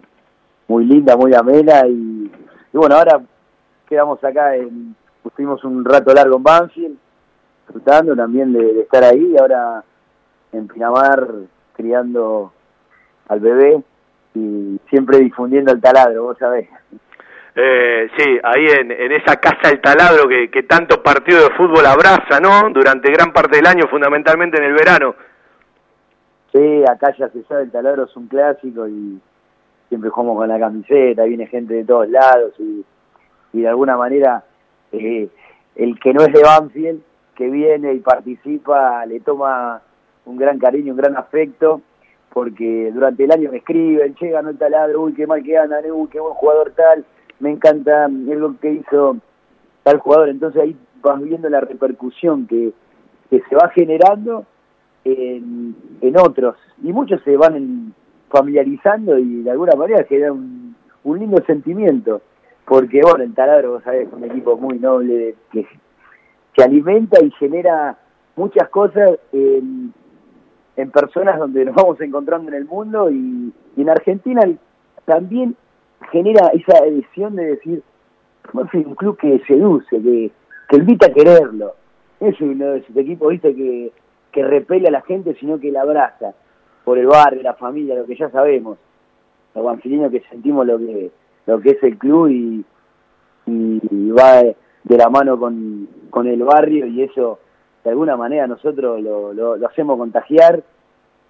muy 0.68 0.84
linda, 0.84 1.16
muy 1.16 1.34
amena. 1.34 1.86
Y, 1.88 2.30
bueno, 2.72 2.94
ahora 2.94 3.20
quedamos 3.88 4.22
acá 4.22 4.54
en 4.54 4.94
estuvimos 5.24 5.64
un 5.64 5.84
rato 5.84 6.12
largo 6.14 6.36
en 6.36 6.42
Banfield, 6.42 6.96
disfrutando 7.66 8.14
también 8.14 8.52
de, 8.52 8.82
estar 8.82 9.02
ahí, 9.02 9.36
ahora 9.36 9.82
en 10.52 10.68
Pinamar 10.68 11.28
criando 11.74 12.52
al 13.28 13.40
bebé 13.40 13.82
y 14.34 14.80
siempre 14.88 15.18
difundiendo 15.18 15.72
el 15.72 15.80
taladro, 15.80 16.24
vos 16.24 16.38
sabés. 16.38 16.68
Eh, 17.54 18.08
sí, 18.16 18.38
ahí 18.42 18.66
en, 18.66 18.92
en, 18.92 19.12
esa 19.12 19.36
casa 19.36 19.70
del 19.70 19.80
taladro 19.80 20.28
que, 20.28 20.62
tanto 20.62 21.02
partido 21.02 21.42
de 21.42 21.54
fútbol 21.54 21.84
abraza, 21.86 22.38
¿no? 22.40 22.70
Durante 22.70 23.10
gran 23.10 23.32
parte 23.32 23.56
del 23.56 23.66
año, 23.66 23.88
fundamentalmente 23.88 24.58
en 24.58 24.64
el 24.64 24.74
verano. 24.74 25.14
Sí, 26.52 26.84
acá 26.88 27.14
ya 27.18 27.28
se 27.28 27.42
sabe, 27.44 27.64
el 27.64 27.70
taladro 27.70 28.04
es 28.04 28.16
un 28.16 28.28
clásico 28.28 28.86
y 28.86 29.20
siempre 29.88 30.10
jugamos 30.10 30.36
con 30.38 30.48
la 30.48 30.58
camiseta, 30.58 31.24
viene 31.24 31.46
gente 31.46 31.74
de 31.74 31.84
todos 31.84 32.08
lados 32.08 32.52
y, 32.58 32.84
y 33.52 33.60
de 33.62 33.68
alguna 33.68 33.96
manera 33.96 34.44
eh, 34.92 35.28
el 35.76 35.98
que 36.00 36.12
no 36.12 36.22
es 36.22 36.32
de 36.32 36.42
Banfield, 36.42 37.02
que 37.34 37.48
viene 37.48 37.94
y 37.94 38.00
participa, 38.00 39.04
le 39.06 39.20
toma 39.20 39.80
un 40.24 40.36
gran 40.36 40.58
cariño, 40.58 40.92
un 40.92 40.98
gran 40.98 41.16
afecto, 41.16 41.80
porque 42.32 42.90
durante 42.92 43.24
el 43.24 43.32
año 43.32 43.50
me 43.50 43.58
escriben, 43.58 44.14
che, 44.16 44.30
ganó 44.30 44.50
el 44.50 44.58
taladro, 44.58 45.02
uy, 45.02 45.14
qué 45.14 45.26
mal 45.26 45.42
que 45.42 45.56
anda, 45.56 45.80
uy, 45.92 46.08
qué 46.08 46.20
buen 46.20 46.34
jugador 46.34 46.72
tal, 46.76 47.04
me 47.40 47.50
encanta 47.50 48.04
algo 48.04 48.54
que 48.60 48.72
hizo 48.72 49.16
tal 49.82 49.98
jugador, 49.98 50.28
entonces 50.28 50.62
ahí 50.62 50.76
vas 51.02 51.22
viendo 51.22 51.48
la 51.48 51.60
repercusión 51.60 52.46
que, 52.46 52.72
que 53.30 53.42
se 53.48 53.54
va 53.54 53.70
generando 53.70 54.44
en, 55.04 55.74
en 56.00 56.18
otros, 56.18 56.56
y 56.82 56.92
muchos 56.92 57.22
se 57.22 57.36
van 57.36 57.94
familiarizando 58.28 59.18
y 59.18 59.42
de 59.42 59.50
alguna 59.50 59.74
manera 59.74 60.04
genera 60.04 60.32
un, 60.32 60.74
un 61.04 61.18
lindo 61.18 61.42
sentimiento. 61.46 62.20
Porque 62.64 63.00
bueno, 63.02 63.24
el 63.24 63.34
taladro, 63.34 63.72
vos 63.72 63.82
sabés, 63.82 64.06
es 64.06 64.12
un 64.12 64.24
equipo 64.24 64.56
muy 64.56 64.78
noble 64.78 65.34
que 65.50 65.66
se 66.54 66.62
alimenta 66.62 67.22
y 67.24 67.30
genera 67.32 67.96
muchas 68.36 68.68
cosas 68.68 69.18
en, 69.32 69.94
personas 70.92 71.38
donde 71.38 71.64
nos 71.64 71.74
vamos 71.74 72.00
encontrando 72.00 72.50
en 72.50 72.56
el 72.56 72.64
mundo 72.64 73.10
y, 73.10 73.52
en 73.76 73.90
Argentina 73.90 74.42
también 75.04 75.56
genera 76.10 76.48
esa 76.48 76.84
edición 76.84 77.36
de 77.36 77.44
decir, 77.44 77.82
es 78.44 78.86
un 78.86 78.94
club 78.94 79.16
que 79.16 79.40
seduce, 79.46 80.00
que, 80.02 80.30
que 80.68 80.76
invita 80.76 81.06
a 81.06 81.12
quererlo. 81.12 81.74
Es 82.20 82.40
uno 82.40 82.72
de 82.72 82.78
esos 82.78 82.96
equipos, 82.96 83.30
viste, 83.30 83.54
que, 83.54 83.92
que 84.32 84.42
repele 84.42 84.88
a 84.88 84.92
la 84.92 85.02
gente, 85.02 85.36
sino 85.38 85.58
que 85.58 85.70
la 85.70 85.82
abraza 85.82 86.34
por 86.84 86.98
el 86.98 87.06
barrio, 87.06 87.42
la 87.42 87.54
familia, 87.54 87.94
lo 87.94 88.06
que 88.06 88.16
ya 88.16 88.30
sabemos. 88.30 88.78
Los 89.54 89.64
banfilinos 89.64 90.10
que 90.10 90.20
sentimos 90.30 90.66
lo 90.66 90.78
que 90.78 91.10
lo 91.48 91.60
que 91.60 91.70
es 91.70 91.82
el 91.82 91.96
club 91.96 92.28
y, 92.28 92.64
y, 93.46 94.10
va 94.10 94.42
de, 94.42 94.96
la 94.96 95.08
mano 95.08 95.40
con, 95.40 95.88
con, 96.10 96.26
el 96.26 96.42
barrio 96.42 96.86
y 96.86 97.02
eso 97.02 97.38
de 97.82 97.90
alguna 97.90 98.18
manera 98.18 98.46
nosotros 98.46 99.00
lo, 99.02 99.32
lo, 99.32 99.66
hacemos 99.66 99.96
contagiar, 99.96 100.62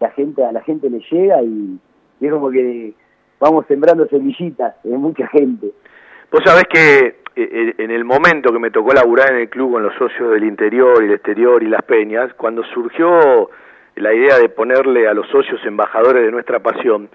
la 0.00 0.10
gente, 0.10 0.44
a 0.44 0.50
la 0.50 0.60
gente 0.62 0.90
le 0.90 1.00
llega 1.08 1.40
y, 1.42 1.78
es 2.20 2.32
como 2.32 2.50
que 2.50 2.94
vamos 3.40 3.66
sembrando 3.66 4.06
semillitas 4.08 4.74
en 4.84 5.00
mucha 5.00 5.26
gente. 5.28 5.68
Vos 6.30 6.42
sabés 6.44 6.64
que 6.64 7.06
eh, 7.06 7.14
eh, 7.36 7.74
en 7.78 7.90
el 7.90 8.04
momento 8.04 8.52
que 8.52 8.58
me 8.58 8.70
tocó 8.70 8.92
laburar 8.92 9.32
en 9.32 9.40
el 9.42 9.48
club 9.48 9.72
con 9.72 9.82
los 9.82 9.94
socios 9.94 10.30
del 10.32 10.44
interior 10.44 11.02
y 11.02 11.06
el 11.06 11.14
exterior 11.14 11.62
y 11.62 11.68
las 11.68 11.82
peñas, 11.82 12.32
cuando 12.34 12.64
surgió 12.64 13.50
la 13.96 14.12
idea 14.12 14.38
de 14.38 14.48
ponerle 14.48 15.08
a 15.08 15.14
los 15.14 15.28
socios 15.28 15.64
embajadores 15.64 16.24
de 16.24 16.30
nuestra 16.30 16.60
pasión, 16.60 17.08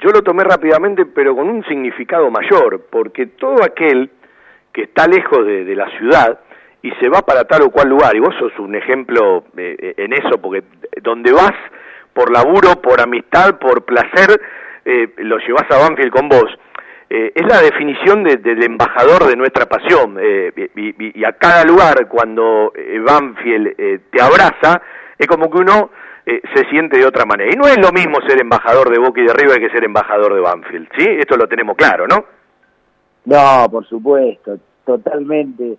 yo 0.00 0.10
lo 0.10 0.22
tomé 0.22 0.44
rápidamente, 0.44 1.06
pero 1.06 1.34
con 1.34 1.48
un 1.48 1.64
significado 1.64 2.30
mayor, 2.30 2.86
porque 2.90 3.26
todo 3.26 3.64
aquel 3.64 4.10
que 4.72 4.82
está 4.82 5.06
lejos 5.06 5.44
de, 5.44 5.74
la 5.74 5.90
ciudad 5.98 6.40
y 6.82 6.90
se 6.92 7.08
va 7.08 7.22
para 7.22 7.44
tal 7.44 7.62
o 7.62 7.70
cual 7.70 7.88
lugar, 7.88 8.14
y 8.14 8.20
vos 8.20 8.34
sos 8.38 8.56
un 8.58 8.74
ejemplo 8.74 9.44
eh, 9.56 9.94
en 9.96 10.12
eso, 10.12 10.40
porque 10.40 10.62
donde 11.02 11.32
vas 11.32 11.54
por 12.12 12.32
laburo, 12.32 12.80
por 12.80 13.00
amistad, 13.00 13.58
por 13.58 13.84
placer, 13.84 14.40
eh, 14.88 15.14
lo 15.18 15.38
llevas 15.38 15.70
a 15.70 15.78
Banfield 15.78 16.10
con 16.10 16.28
vos. 16.28 16.46
Eh, 17.10 17.32
es 17.34 17.46
la 17.46 17.62
definición 17.62 18.22
del 18.24 18.62
embajador 18.62 19.26
de 19.26 19.36
nuestra 19.36 19.66
pasión. 19.66 20.18
y, 20.20 21.20
y, 21.20 21.24
a 21.24 21.32
cada 21.32 21.64
lugar, 21.64 22.06
cuando 22.08 22.72
Banfield 23.04 23.76
te 24.10 24.20
abraza, 24.20 24.82
es 25.18 25.26
como 25.26 25.50
que 25.50 25.58
uno 25.58 25.90
eh, 26.30 26.42
se 26.54 26.68
siente 26.68 26.98
de 26.98 27.06
otra 27.06 27.24
manera. 27.24 27.50
Y 27.50 27.56
no 27.56 27.66
es 27.66 27.78
lo 27.78 27.90
mismo 27.90 28.20
ser 28.28 28.38
embajador 28.38 28.90
de 28.90 28.98
Boca 28.98 29.18
y 29.18 29.24
de 29.24 29.32
River 29.32 29.58
que 29.60 29.70
ser 29.70 29.82
embajador 29.84 30.34
de 30.34 30.40
Banfield, 30.40 30.86
¿sí? 30.98 31.06
Esto 31.18 31.38
lo 31.38 31.48
tenemos 31.48 31.74
claro, 31.74 32.06
¿no? 32.06 32.22
No, 33.24 33.66
por 33.70 33.86
supuesto, 33.86 34.58
totalmente. 34.84 35.78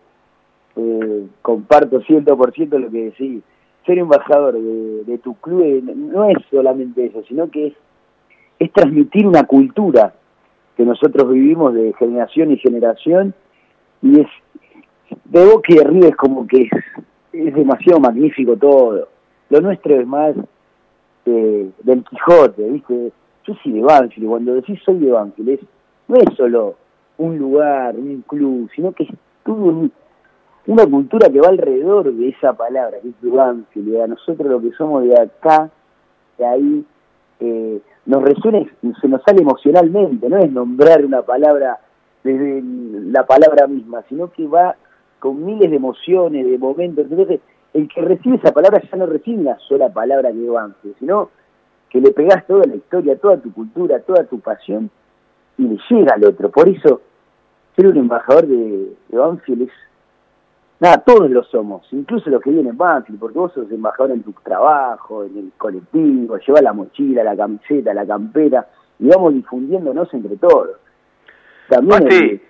Eh, 0.75 1.27
comparto 1.43 2.01
ciento 2.01 2.35
por 2.35 2.51
ciento 2.51 2.79
lo 2.79 2.89
que 2.89 3.11
decís. 3.11 3.43
Ser 3.85 3.99
embajador 3.99 4.55
de, 4.55 5.19
tu 5.19 5.35
club 5.35 5.61
eh, 5.61 5.81
no 5.83 6.27
es 6.27 6.37
solamente 6.49 7.05
eso, 7.05 7.23
sino 7.27 7.51
que 7.51 7.67
es, 7.67 7.73
es 8.59 8.71
transmitir 8.73 9.25
una 9.25 9.43
cultura 9.45 10.13
que 10.75 10.83
nosotros 10.83 11.31
vivimos 11.31 11.73
de 11.73 11.93
generación 11.97 12.51
y 12.51 12.57
generación 12.57 13.33
y 14.01 14.21
es 14.21 14.27
de 15.25 15.45
Boca 15.45 15.73
y 15.73 15.75
de 15.75 16.07
es 16.07 16.15
como 16.15 16.45
que 16.45 16.69
es, 17.33 17.55
demasiado 17.55 17.99
magnífico 17.99 18.55
todo 18.57 19.07
lo 19.49 19.61
nuestro 19.61 19.99
es 19.99 20.05
más 20.05 20.35
eh, 21.25 21.69
del 21.83 22.03
Quijote, 22.03 22.69
¿viste? 22.69 23.11
Yo 23.45 23.55
soy 23.63 23.73
de 23.73 23.81
Banfield, 23.81 24.29
cuando 24.29 24.53
decís 24.53 24.79
soy 24.85 24.99
de 24.99 25.11
Banfield, 25.11 25.59
no 26.07 26.15
es 26.17 26.35
solo 26.35 26.75
un 27.17 27.37
lugar, 27.37 27.95
un 27.95 28.23
club, 28.27 28.69
sino 28.75 28.91
que 28.91 29.03
es 29.03 29.09
todo 29.43 29.89
una 30.67 30.85
cultura 30.85 31.29
que 31.29 31.41
va 31.41 31.49
alrededor 31.49 32.13
de 32.13 32.29
esa 32.29 32.53
palabra, 32.53 32.99
que 33.01 33.09
es 33.09 33.21
de 33.21 33.29
Banfield, 33.29 34.01
a 34.01 34.07
nosotros 34.07 34.49
lo 34.49 34.61
que 34.61 34.71
somos 34.77 35.03
de 35.03 35.19
acá, 35.19 35.69
de 36.37 36.45
ahí, 36.45 36.85
eh, 37.39 37.79
nos 38.05 38.23
resuena, 38.23 38.59
se 39.01 39.07
nos 39.07 39.21
sale 39.23 39.41
emocionalmente, 39.41 40.29
no 40.29 40.37
es 40.37 40.51
nombrar 40.51 41.03
una 41.05 41.21
palabra 41.21 41.79
desde 42.23 42.61
la 42.63 43.25
palabra 43.25 43.67
misma, 43.67 44.03
sino 44.09 44.31
que 44.31 44.47
va 44.47 44.75
con 45.19 45.45
miles 45.45 45.69
de 45.69 45.75
emociones, 45.75 46.45
de 46.45 46.57
momentos, 46.57 47.05
entonces 47.09 47.39
el 47.73 47.87
que 47.87 48.01
recibe 48.01 48.37
esa 48.37 48.51
palabra 48.51 48.81
ya 48.81 48.97
no 48.97 49.05
recibe 49.05 49.41
una 49.41 49.57
sola 49.59 49.89
palabra 49.89 50.31
que 50.31 50.49
Banfield, 50.49 50.95
sino 50.99 51.29
que 51.89 52.01
le 52.01 52.11
pegás 52.11 52.45
toda 52.47 52.65
la 52.65 52.75
historia, 52.75 53.17
toda 53.17 53.37
tu 53.37 53.53
cultura, 53.53 53.99
toda 53.99 54.23
tu 54.25 54.39
pasión 54.39 54.89
y 55.57 55.63
le 55.63 55.77
llega 55.89 56.15
al 56.15 56.25
otro. 56.25 56.49
Por 56.49 56.69
eso, 56.69 57.01
ser 57.75 57.87
un 57.87 57.97
embajador 57.97 58.47
de, 58.47 58.93
de 59.09 59.63
es, 59.63 59.71
nada, 60.79 60.97
todos 60.99 61.29
lo 61.29 61.43
somos, 61.43 61.87
incluso 61.91 62.29
los 62.29 62.41
que 62.41 62.49
vienen 62.49 62.71
en 62.71 62.77
Banfield, 62.77 63.19
porque 63.19 63.37
vos 63.37 63.53
sos 63.53 63.71
embajador 63.71 64.11
en 64.11 64.23
tu 64.23 64.31
trabajo, 64.43 65.23
en 65.23 65.37
el 65.37 65.51
colectivo, 65.57 66.37
llevas 66.37 66.61
la 66.61 66.73
mochila, 66.73 67.23
la 67.23 67.35
camiseta, 67.35 67.93
la 67.93 68.05
campera, 68.05 68.67
y 68.99 69.07
vamos 69.07 69.33
difundiéndonos 69.33 70.13
entre 70.13 70.37
todos. 70.37 70.77
También 71.67 72.41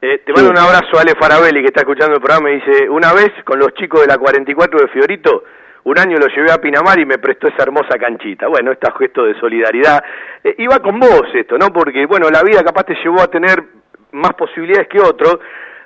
eh, 0.00 0.22
te 0.24 0.32
mando 0.32 0.50
un 0.50 0.58
abrazo 0.58 0.96
a 0.96 1.00
Ale 1.00 1.14
Farabelli 1.18 1.60
que 1.60 1.66
está 1.66 1.80
escuchando 1.80 2.14
el 2.14 2.22
programa 2.22 2.50
y 2.50 2.60
dice, 2.60 2.88
una 2.88 3.12
vez 3.12 3.32
con 3.44 3.58
los 3.58 3.74
chicos 3.74 4.02
de 4.02 4.06
la 4.06 4.16
44 4.16 4.80
de 4.80 4.88
Fiorito, 4.88 5.42
un 5.84 5.98
año 5.98 6.18
lo 6.18 6.28
llevé 6.28 6.52
a 6.52 6.60
Pinamar 6.60 7.00
y 7.00 7.06
me 7.06 7.18
prestó 7.18 7.48
esa 7.48 7.64
hermosa 7.64 7.98
canchita. 7.98 8.46
Bueno, 8.46 8.70
este 8.70 8.86
gesto 8.96 9.24
de 9.24 9.34
solidaridad. 9.40 10.04
Eh, 10.44 10.54
iba 10.58 10.78
con 10.78 11.00
vos 11.00 11.24
esto, 11.34 11.58
¿no? 11.58 11.72
Porque, 11.72 12.06
bueno, 12.06 12.28
la 12.30 12.42
vida 12.42 12.62
capaz 12.62 12.84
te 12.84 12.94
llevó 13.02 13.20
a 13.20 13.26
tener 13.26 13.64
más 14.12 14.34
posibilidades 14.34 14.86
que 14.88 15.00
otro, 15.00 15.40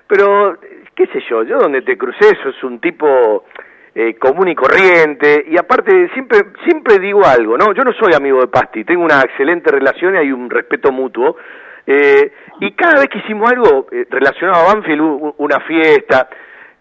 pero, 0.07 0.59
qué 0.95 1.07
sé 1.07 1.21
yo, 1.29 1.43
yo 1.43 1.59
donde 1.59 1.83
te 1.83 1.97
crucé, 1.97 2.37
sos 2.43 2.63
un 2.65 2.81
tipo 2.81 3.45
eh, 3.95 4.15
común 4.19 4.49
y 4.49 4.55
corriente, 4.55 5.45
y 5.49 5.59
aparte 5.59 6.09
siempre, 6.15 6.39
siempre 6.65 6.99
digo 6.99 7.25
algo, 7.25 7.57
¿no? 7.57 7.73
Yo 7.75 7.83
no 7.83 7.93
soy 7.93 8.15
amigo 8.15 8.41
de 8.41 8.49
Pasti, 8.49 8.85
tengo 8.85 9.05
una 9.05 9.21
excelente 9.21 9.71
relación 9.71 10.15
y 10.15 10.19
hay 10.19 10.33
un 10.33 10.49
respeto 10.49 10.93
mutuo, 10.93 11.37
eh, 11.87 12.33
y 12.61 12.73
cada 12.73 13.01
vez 13.01 13.09
que 13.09 13.19
hicimos 13.19 13.51
algo 13.51 13.87
eh, 13.91 14.07
relacionado 14.09 14.63
a 14.63 14.75
Banfield, 14.75 15.35
una 15.39 15.61
fiesta, 15.61 16.29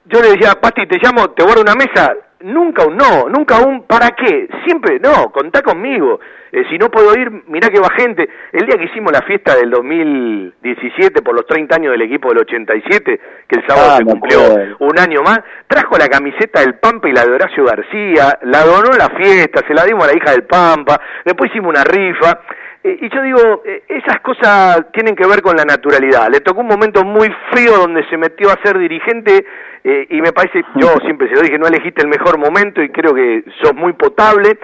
yo 0.05 0.21
le 0.21 0.29
decía, 0.29 0.53
Pasti, 0.61 0.87
te 0.87 0.99
llamo, 1.01 1.31
te 1.31 1.43
guardo 1.43 1.61
una 1.61 1.75
mesa, 1.75 2.13
nunca 2.43 2.85
un 2.85 2.97
no, 2.97 3.29
nunca 3.29 3.59
un 3.59 3.83
para 3.83 4.09
qué, 4.11 4.47
siempre 4.65 4.99
no, 4.99 5.31
contá 5.31 5.61
conmigo. 5.61 6.19
Eh, 6.51 6.65
si 6.69 6.77
no 6.77 6.91
puedo 6.91 7.17
ir, 7.17 7.31
mirá 7.47 7.69
que 7.69 7.79
va 7.79 7.89
gente. 7.97 8.27
El 8.51 8.65
día 8.65 8.75
que 8.77 8.85
hicimos 8.85 9.13
la 9.13 9.21
fiesta 9.21 9.55
del 9.55 9.69
2017 9.69 11.21
por 11.21 11.33
los 11.33 11.45
30 11.45 11.75
años 11.75 11.91
del 11.93 12.01
equipo 12.01 12.29
del 12.29 12.39
87, 12.39 13.19
que 13.47 13.59
el 13.59 13.65
sábado 13.65 13.91
ah, 13.91 13.97
se 13.97 14.03
cumplió 14.03 14.39
un 14.79 14.99
año 14.99 15.21
más, 15.21 15.39
trajo 15.67 15.97
la 15.97 16.09
camiseta 16.09 16.59
del 16.59 16.75
Pampa 16.75 17.07
y 17.07 17.13
la 17.13 17.25
de 17.25 17.31
Horacio 17.31 17.63
García, 17.63 18.39
la 18.43 18.65
donó 18.65 18.91
la 18.97 19.09
fiesta, 19.09 19.61
se 19.65 19.73
la 19.73 19.85
dimos 19.85 20.03
a 20.03 20.11
la 20.11 20.17
hija 20.17 20.31
del 20.31 20.43
Pampa, 20.43 20.99
después 21.23 21.51
hicimos 21.51 21.69
una 21.69 21.83
rifa. 21.83 22.41
Eh, 22.83 22.97
y 22.99 23.15
yo 23.15 23.21
digo, 23.21 23.61
eh, 23.63 23.83
esas 23.87 24.19
cosas 24.21 24.91
tienen 24.91 25.15
que 25.15 25.27
ver 25.27 25.41
con 25.41 25.55
la 25.55 25.63
naturalidad. 25.63 26.29
Le 26.31 26.41
tocó 26.41 26.61
un 26.61 26.67
momento 26.67 27.03
muy 27.03 27.31
frío 27.51 27.77
donde 27.77 28.03
se 28.09 28.17
metió 28.17 28.49
a 28.49 28.59
ser 28.63 28.77
dirigente 28.77 29.45
eh, 29.83 30.07
y 30.09 30.21
me 30.21 30.31
parece, 30.31 30.63
yo 30.75 30.87
siempre 31.05 31.27
se 31.29 31.35
lo 31.35 31.41
dije, 31.41 31.57
no 31.57 31.67
elegiste 31.67 32.01
el 32.01 32.07
mejor 32.07 32.37
momento 32.37 32.81
y 32.81 32.89
creo 32.89 33.13
que 33.13 33.43
sos 33.61 33.73
muy 33.75 33.93
potable. 33.93 34.57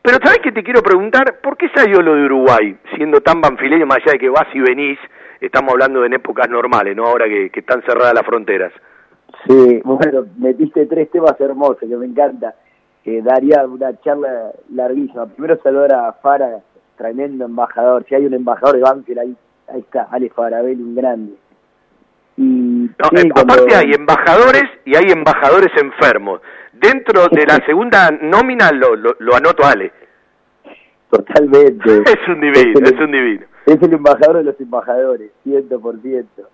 Pero 0.00 0.18
¿sabes 0.22 0.40
qué 0.42 0.50
te 0.50 0.64
quiero 0.64 0.82
preguntar? 0.82 1.40
¿Por 1.40 1.56
qué 1.56 1.68
salió 1.74 2.02
lo 2.02 2.14
de 2.14 2.24
Uruguay, 2.24 2.76
siendo 2.96 3.20
tan 3.20 3.40
banfileño, 3.40 3.86
más 3.86 3.98
allá 3.98 4.12
de 4.12 4.18
que 4.18 4.28
vas 4.28 4.48
y 4.52 4.60
venís? 4.60 4.98
Estamos 5.40 5.72
hablando 5.72 6.00
de 6.00 6.06
en 6.06 6.14
épocas 6.14 6.48
normales, 6.48 6.96
¿no? 6.96 7.04
Ahora 7.04 7.26
que, 7.26 7.50
están 7.54 7.82
cerradas 7.82 8.14
las 8.14 8.26
fronteras. 8.26 8.72
Sí, 9.46 9.80
bueno, 9.84 10.26
metiste 10.38 10.86
tres 10.86 11.10
temas 11.10 11.40
hermosos 11.40 11.78
que 11.78 11.86
me 11.86 12.06
encanta. 12.06 12.54
daría 13.04 13.64
una 13.64 13.98
charla 14.00 14.52
larguísima. 14.72 15.26
Primero 15.26 15.60
saludar 15.62 15.94
a 15.94 16.12
Fara, 16.14 16.60
tremendo 16.96 17.44
embajador. 17.44 18.04
Si 18.08 18.14
hay 18.14 18.26
un 18.26 18.34
embajador 18.34 18.76
de 18.76 18.82
Banfield, 18.82 19.18
ahí, 19.20 19.36
ahí 19.68 19.80
está, 19.80 20.08
Ale 20.10 20.30
Farabelli, 20.30 20.82
un 20.82 20.94
grande. 20.94 21.32
Y, 22.36 22.86
eh, 22.86 23.30
aparte 23.34 23.74
hay 23.74 23.92
embajadores 23.92 24.64
y 24.84 24.96
hay 24.96 25.10
embajadores 25.10 25.70
enfermos. 25.80 26.40
Dentro 26.72 27.28
de 27.30 27.46
la 27.46 27.64
segunda 27.66 28.10
nómina 28.10 28.70
lo, 28.72 28.96
lo, 28.96 29.34
anoto 29.34 29.64
Ale. 29.64 29.92
Totalmente. 31.10 32.02
es 32.06 32.28
un 32.28 32.40
divino, 32.40 32.80
es, 32.82 32.92
un 32.92 33.12
divino. 33.12 33.46
Es 33.66 33.82
el 33.82 33.94
embajador 33.94 34.38
de 34.38 34.44
los 34.44 34.60
embajadores, 34.60 35.30
ciento 35.42 35.80
por 35.80 36.00
ciento. 36.00 36.48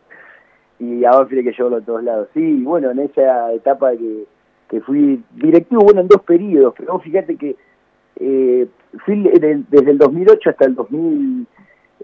Y 0.80 1.04
a 1.04 1.10
Banfield 1.10 1.44
que 1.44 1.52
llevarlo 1.52 1.78
a 1.78 1.80
todos 1.80 2.02
lados. 2.02 2.28
Sí, 2.34 2.62
bueno, 2.62 2.90
en 2.90 3.00
esa 3.00 3.52
etapa 3.52 3.92
que, 3.92 4.24
que 4.68 4.80
fui 4.80 5.22
directivo, 5.32 5.82
bueno, 5.82 6.00
en 6.00 6.08
dos 6.08 6.22
periodos, 6.22 6.74
pero 6.76 6.98
fíjate 7.00 7.36
que 7.36 7.56
eh, 8.20 8.68
fui 9.04 9.22
desde 9.22 9.90
el 9.90 9.98
2008 9.98 10.50
hasta 10.50 10.66
el 10.66 10.74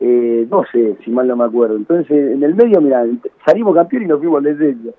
2012, 0.01 0.99
si 1.05 1.11
mal 1.11 1.27
no 1.27 1.37
me 1.37 1.45
acuerdo. 1.45 1.77
Entonces, 1.77 2.33
en 2.33 2.43
el 2.43 2.55
medio, 2.55 2.81
mira, 2.81 3.05
salimos 3.47 3.75
campeón 3.75 4.03
y 4.03 4.07
nos 4.07 4.19
fuimos 4.19 4.39
al 4.39 4.57
descenso. 4.57 4.95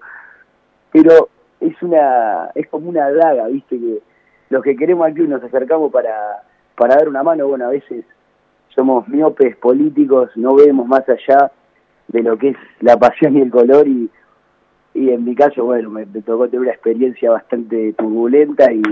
Pero 0.92 1.30
es 1.60 1.82
una 1.82 2.50
es 2.56 2.68
como 2.68 2.90
una 2.90 3.12
daga, 3.12 3.48
¿viste? 3.48 3.78
Que 3.80 4.00
los 4.50 4.64
que 4.64 4.76
queremos 4.76 5.08
aquí 5.08 5.22
nos 5.22 5.44
acercamos 5.44 5.92
para, 5.92 6.44
para 6.78 6.96
dar 6.96 7.10
una 7.10 7.24
mano, 7.24 7.48
bueno, 7.48 7.66
a 7.66 7.70
veces 7.70 8.06
somos 8.70 9.08
miopes 9.08 9.56
políticos, 9.58 10.30
no 10.36 10.56
vemos 10.56 10.88
más 10.88 11.08
allá 11.10 11.52
de 12.08 12.22
lo 12.22 12.38
que 12.38 12.50
es 12.50 12.58
la 12.82 12.98
pasión 12.98 13.38
y 13.38 13.42
el 13.42 13.50
color 13.50 13.88
y, 13.88 14.10
y 14.94 15.10
en 15.10 15.26
mi 15.26 15.36
caso, 15.36 15.66
bueno, 15.66 15.90
me 15.90 16.06
tocó 16.06 16.46
tener 16.48 16.62
una 16.62 16.72
experiencia 16.72 17.32
bastante 17.32 17.94
turbulenta 17.94 18.72
y 18.72 18.84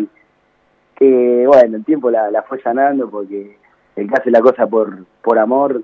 que 0.95 1.45
bueno, 1.47 1.77
el 1.77 1.85
tiempo 1.85 2.09
la, 2.09 2.31
la 2.31 2.43
fue 2.43 2.61
sanando 2.61 3.09
porque 3.09 3.57
el 3.95 4.07
que 4.07 4.15
hace 4.15 4.31
la 4.31 4.41
cosa 4.41 4.67
por, 4.67 5.05
por 5.21 5.37
amor 5.37 5.83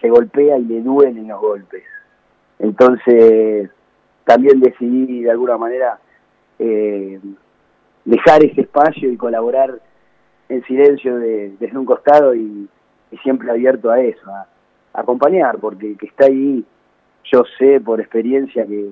se 0.00 0.08
golpea 0.08 0.58
y 0.58 0.64
le 0.64 0.82
duelen 0.82 1.28
los 1.28 1.40
golpes. 1.40 1.82
Entonces, 2.58 3.70
también 4.24 4.60
decidí 4.60 5.22
de 5.22 5.30
alguna 5.30 5.56
manera 5.56 5.98
eh, 6.58 7.20
dejar 8.04 8.44
ese 8.44 8.62
espacio 8.62 9.10
y 9.10 9.16
colaborar 9.16 9.80
en 10.48 10.64
silencio 10.64 11.16
desde 11.18 11.76
un 11.76 11.84
costado 11.84 12.34
y, 12.34 12.68
siempre 13.22 13.50
abierto 13.50 13.90
a 13.90 14.00
eso, 14.00 14.28
a, 14.30 14.46
acompañar, 14.92 15.58
porque 15.58 15.92
el 15.92 15.98
que 15.98 16.06
está 16.06 16.26
ahí, 16.26 16.64
yo 17.32 17.44
sé 17.58 17.80
por 17.80 18.00
experiencia 18.00 18.66
que 18.66 18.90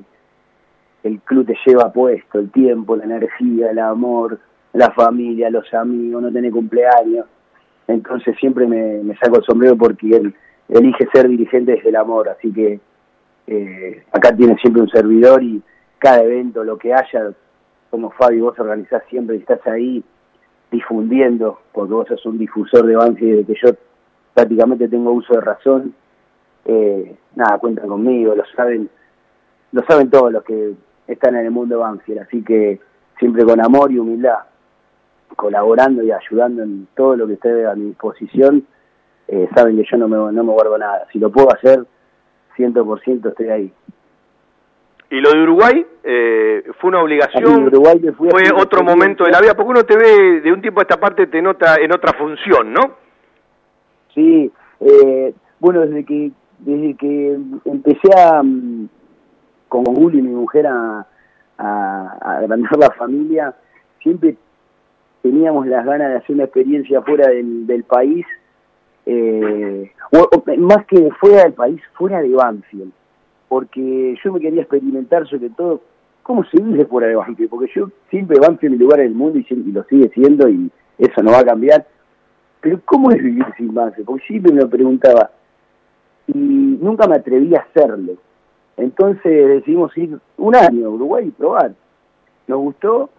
el 1.03 1.21
club 1.21 1.47
te 1.47 1.57
lleva 1.67 1.93
puesto 1.93 2.39
el 2.39 2.51
tiempo, 2.51 2.97
la 2.97 3.05
energía, 3.05 3.71
el 3.71 3.79
amor, 3.79 4.39
la 4.73 4.91
familia, 4.91 5.51
los 5.51 5.73
amigos, 5.75 6.23
no 6.23 6.33
tener 6.33 6.53
cumpleaños. 6.53 7.27
Entonces 7.87 8.37
siempre 8.39 8.67
me, 8.67 9.15
saco 9.17 9.39
el 9.39 9.45
sombrero 9.45 9.77
porque 9.77 10.09
él 10.17 10.35
elige 10.79 11.09
ser 11.13 11.29
dirigente 11.29 11.73
desde 11.73 11.89
el 11.89 11.97
amor. 11.97 12.29
Así 12.29 12.53
que 12.53 12.81
eh, 13.47 14.05
acá 14.13 14.35
tiene 14.35 14.57
siempre 14.57 14.83
un 14.83 14.89
servidor 14.89 15.43
y 15.43 15.63
cada 15.99 16.23
evento, 16.23 16.65
lo 16.65 16.77
que 16.77 16.93
haya, 16.93 17.33
como 17.91 18.11
Fabi, 18.11 18.41
vos 18.41 18.59
organizás 18.59 19.03
siempre 19.09 19.37
y 19.37 19.41
estás 19.41 19.67
ahí 19.67 20.05
difundiendo, 20.71 21.61
porque 21.73 21.95
vos 21.95 22.09
sos 22.09 22.27
un 22.27 22.39
difusor 22.39 22.87
de 22.87 22.97
Banfield 22.97 23.39
desde 23.39 23.55
que 23.55 23.61
yo 23.67 23.75
prácticamente 24.35 24.89
tengo 24.89 25.13
uso 25.13 25.35
de 25.35 25.41
razón. 25.41 25.95
Eh, 26.65 27.15
nada, 27.37 27.59
cuentan 27.59 27.89
conmigo, 27.89 28.35
lo 28.35 28.45
saben, 28.57 28.89
lo 29.73 29.83
saben 29.87 30.11
todos 30.11 30.33
los 30.33 30.43
que 30.45 30.75
están 31.07 31.37
en 31.37 31.47
el 31.47 31.51
mundo 31.51 31.79
Banfield, 31.79 32.21
así 32.21 32.43
que 32.43 32.81
siempre 33.19 33.45
con 33.45 33.61
amor 33.61 33.93
y 33.93 33.99
humildad 33.99 34.39
colaborando 35.37 36.03
y 36.03 36.13
ayudando 36.13 36.63
en 36.63 36.87
todo 36.95 37.17
lo 37.17 37.27
que 37.27 37.35
esté 37.35 37.67
a 37.67 37.75
mi 37.75 37.87
disposición, 37.87 38.67
eh, 39.29 39.49
saben 39.55 39.77
que 39.77 39.85
yo 39.91 39.97
no 39.97 40.09
me, 40.09 40.17
no 40.17 40.45
me 40.45 40.53
guardo 40.53 40.77
nada. 40.79 41.07
Si 41.13 41.19
lo 41.19 41.31
puedo 41.31 41.53
hacer, 41.53 41.85
100% 42.57 43.29
estoy 43.29 43.49
ahí. 43.49 43.73
¿Y 45.11 45.21
lo 45.21 45.31
de 45.31 45.43
Uruguay 45.43 45.87
eh, 46.03 46.65
fue 46.81 46.89
una 46.89 47.03
obligación? 47.03 47.71
¿Fue 48.17 48.51
otro 48.57 48.83
momento 48.83 49.25
de 49.25 49.31
la 49.31 49.41
vida? 49.41 49.55
Porque 49.55 49.71
uno 49.71 49.85
te 49.85 49.97
ve 49.97 50.41
de 50.41 50.53
un 50.53 50.61
tiempo 50.61 50.81
a 50.81 50.83
esta 50.83 50.99
parte, 50.99 51.27
te 51.27 51.41
nota 51.41 51.77
en 51.77 51.93
otra 51.93 52.13
función, 52.15 52.73
¿no? 52.73 52.97
Sí, 54.15 54.51
eh, 54.81 55.35
bueno, 55.61 55.83
desde 55.83 56.05
que 56.05 56.33
desde 56.59 56.95
que 56.95 57.39
empecé 57.65 58.09
a, 58.17 58.43
mm, 58.43 58.89
con 59.69 59.85
Juli 59.85 60.19
y 60.19 60.23
mi 60.23 60.31
mujer 60.31 60.67
a, 60.67 61.07
a, 61.59 62.19
a 62.21 62.39
agrandar 62.39 62.79
la 62.79 62.91
familia, 62.93 63.55
siempre 64.03 64.37
teníamos 65.23 65.67
las 65.67 65.85
ganas 65.85 66.11
de 66.11 66.17
hacer 66.17 66.35
una 66.35 66.45
experiencia 66.45 67.03
fuera 67.03 67.29
del, 67.29 67.67
del 67.67 67.85
país, 67.85 68.27
eh, 69.07 69.91
más 70.59 70.87
que 70.87 71.11
fuera 71.21 71.45
del 71.45 71.53
país, 71.53 71.81
fuera 71.95 72.23
de 72.23 72.31
Banfield, 72.31 72.93
porque 73.49 74.17
yo 74.23 74.33
me 74.33 74.41
quería 74.41 74.63
experimentar 74.63 75.27
sobre 75.29 75.51
todo 75.51 75.81
cómo 76.23 76.45
se 76.45 76.61
vive 76.61 76.87
fuera 76.87 77.09
de 77.09 77.17
Banfield, 77.17 77.51
porque 77.51 77.71
yo 77.75 77.91
siempre 78.11 78.39
Banfield 78.41 78.75
es 78.75 78.79
mi 78.79 78.85
lugar 78.85 79.01
en 79.01 79.07
el 79.07 79.15
mundo 79.15 79.39
y, 79.39 79.47
y, 79.49 79.73
lo 79.73 79.85
sigue 79.85 80.09
siendo 80.11 80.49
y 80.49 80.71
eso 80.99 81.23
no 81.23 81.33
va 81.33 81.41
a 81.41 81.45
cambiar, 81.45 81.87
pero 82.61 82.81
¿cómo 82.85 83.11
es 83.11 83.23
vivir 83.23 83.45
sin 83.57 83.75
Banfield? 83.75 84.07
Porque 84.07 84.27
siempre 84.27 84.53
me 84.53 84.63
lo 84.63 84.71
preguntaba 84.71 85.31
y 86.27 86.39
nunca 86.39 87.07
me 87.07 87.17
atreví 87.17 87.55
a 87.55 87.61
hacerlo. 87.61 88.15
Entonces 88.77 89.49
decidimos 89.49 89.97
ir 89.97 90.19
un 90.39 90.57
año 90.57 90.87
a 90.87 90.91
Uruguay 90.91 91.29
y 91.29 91.31
probar. 91.31 91.75
Nos 92.47 92.59
gustó, 92.59 93.11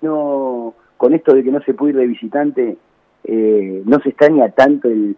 no 0.00 0.74
con 0.96 1.12
esto 1.12 1.34
de 1.34 1.42
que 1.42 1.50
no 1.50 1.60
se 1.62 1.74
puede 1.74 1.92
ir 1.92 1.98
de 1.98 2.06
visitante, 2.06 2.76
eh, 3.24 3.82
no 3.84 4.00
se 4.00 4.10
extraña 4.10 4.50
tanto 4.50 4.88
el, 4.88 5.16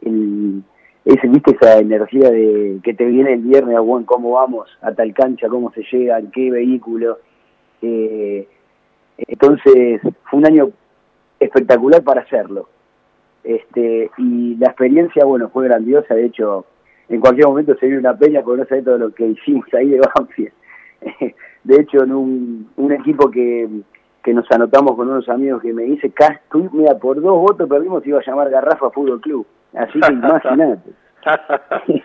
el 0.00 0.62
¿viste? 1.04 1.52
esa 1.52 1.78
energía 1.78 2.30
de 2.30 2.78
que 2.82 2.94
te 2.94 3.04
viene 3.04 3.34
el 3.34 3.40
viernes, 3.40 3.78
bueno, 3.80 4.06
cómo 4.06 4.32
vamos 4.32 4.68
a 4.80 4.92
tal 4.92 5.12
cancha, 5.12 5.48
cómo 5.48 5.72
se 5.72 5.82
llega, 5.90 6.18
en 6.18 6.30
qué 6.30 6.50
vehículo. 6.50 7.18
Eh, 7.82 8.46
entonces, 9.18 10.00
fue 10.30 10.38
un 10.38 10.46
año 10.46 10.70
espectacular 11.40 12.02
para 12.02 12.22
hacerlo. 12.22 12.68
Este, 13.44 14.10
y 14.18 14.56
la 14.56 14.68
experiencia, 14.68 15.24
bueno, 15.24 15.48
fue 15.50 15.64
grandiosa. 15.64 16.14
De 16.14 16.26
hecho, 16.26 16.66
en 17.08 17.20
cualquier 17.20 17.48
momento 17.48 17.76
se 17.76 17.86
viene 17.86 18.00
una 18.00 18.16
peña 18.16 18.42
con 18.42 18.58
no 18.58 18.64
sabe 18.66 18.82
todo 18.82 18.98
lo 18.98 19.12
que 19.12 19.26
hicimos 19.26 19.66
ahí 19.74 19.88
de 19.88 20.00
Banfield. 20.00 20.52
de 21.64 21.76
hecho, 21.76 22.04
en 22.04 22.12
un, 22.12 22.70
un 22.76 22.92
equipo 22.92 23.30
que, 23.30 23.68
que 24.22 24.32
nos 24.32 24.50
anotamos 24.50 24.94
con 24.96 25.08
unos 25.08 25.28
amigos 25.28 25.62
que 25.62 25.72
me 25.72 25.82
dice, 25.84 26.12
mira, 26.72 26.94
por 26.98 27.20
dos 27.20 27.40
votos 27.40 27.68
perdimos, 27.68 28.06
iba 28.06 28.18
a 28.18 28.24
llamar 28.24 28.50
Garrafa 28.50 28.90
Fútbol 28.90 29.20
Club. 29.20 29.46
Así 29.74 29.98
que 30.00 30.12
imagínate. 30.12 30.90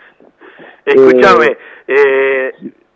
Escúchame, 0.85 1.57
eh, 1.87 2.53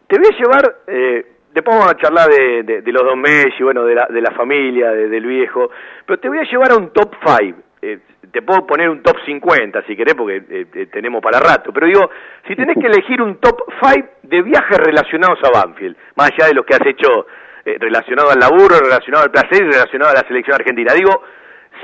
te 0.08 0.18
voy 0.18 0.28
a 0.28 0.38
llevar, 0.38 0.76
eh, 0.88 1.26
después 1.54 1.78
vamos 1.78 1.94
a 1.94 1.98
charlar 1.98 2.30
de, 2.30 2.82
de, 2.82 2.92
los 2.92 3.04
dos 3.04 3.18
Messi, 3.18 3.64
bueno, 3.64 3.86
de 3.86 3.96
la, 3.96 4.08
de 4.08 4.22
la 4.22 4.32
familia, 4.32 4.92
del 4.92 5.26
viejo, 5.26 5.70
pero 6.06 6.20
te 6.20 6.28
voy 6.30 6.40
a 6.40 6.44
llevar 6.44 6.72
a 6.72 6.78
un 6.78 6.92
top 6.92 7.14
5. 7.24 7.60
Eh, 7.82 8.00
te 8.32 8.42
puedo 8.42 8.66
poner 8.66 8.90
un 8.90 9.02
top 9.02 9.18
50 9.26 9.84
si 9.84 9.96
querés, 9.96 10.16
porque 10.16 10.44
eh, 10.50 10.88
tenemos 10.92 11.22
para 11.22 11.40
rato, 11.40 11.72
pero 11.74 11.88
digo, 11.88 12.10
si 12.48 12.56
tenés 12.56 12.78
que 12.80 12.88
elegir 12.92 13.22
un 13.22 13.38
top 13.38 13.60
5 13.82 14.08
de 14.24 14.42
viajes 14.42 14.78
relacionados 14.78 15.40
a 15.44 15.50
Banfield, 15.50 15.98
más 16.16 16.32
allá 16.32 16.48
de 16.48 16.54
los 16.54 16.66
que 16.66 16.76
has 16.76 16.86
hecho 16.86 17.28
relacionado 17.66 18.32
al 18.32 18.40
laburo, 18.40 18.80
relacionado 18.80 19.26
al 19.26 19.32
placer 19.32 19.64
y 19.64 19.72
relacionado 19.72 20.12
a 20.12 20.22
la 20.22 20.28
selección 20.28 20.56
argentina, 20.56 20.94
digo, 20.94 21.22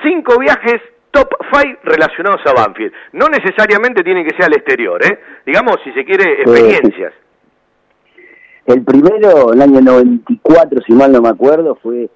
cinco 0.04 0.38
viajes 0.40 0.82
top 1.12 1.30
5 1.52 1.80
relacionados 1.84 2.42
a 2.46 2.54
Banfield. 2.54 2.94
No 3.14 3.28
necesariamente 3.28 4.04
tienen 4.04 4.26
que 4.26 4.36
ser 4.36 4.46
al 4.46 4.54
exterior, 4.54 5.04
¿eh? 5.04 5.20
Digamos, 5.46 5.78
si 5.84 5.92
se 5.94 6.06
quiere, 6.06 6.42
experiencias. 6.42 7.14
El 8.66 8.84
primero, 8.84 9.54
el 9.54 9.62
año 9.62 9.80
94, 9.80 10.82
si 10.86 10.94
mal 10.94 11.12
no 11.12 11.22
me 11.22 11.30
acuerdo, 11.30 11.76
fue... 11.76 12.10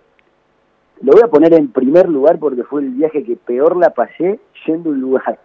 Lo 1.02 1.14
voy 1.14 1.22
a 1.24 1.30
poner 1.30 1.54
en 1.54 1.72
primer 1.72 2.10
lugar 2.10 2.38
porque 2.38 2.64
fue 2.64 2.82
el 2.82 2.90
viaje 2.90 3.24
que 3.24 3.36
peor 3.38 3.76
la 3.78 3.92
pasé 3.92 4.40
yendo 4.68 4.90
a 4.90 4.94
un 4.94 5.02
lugar. 5.02 5.40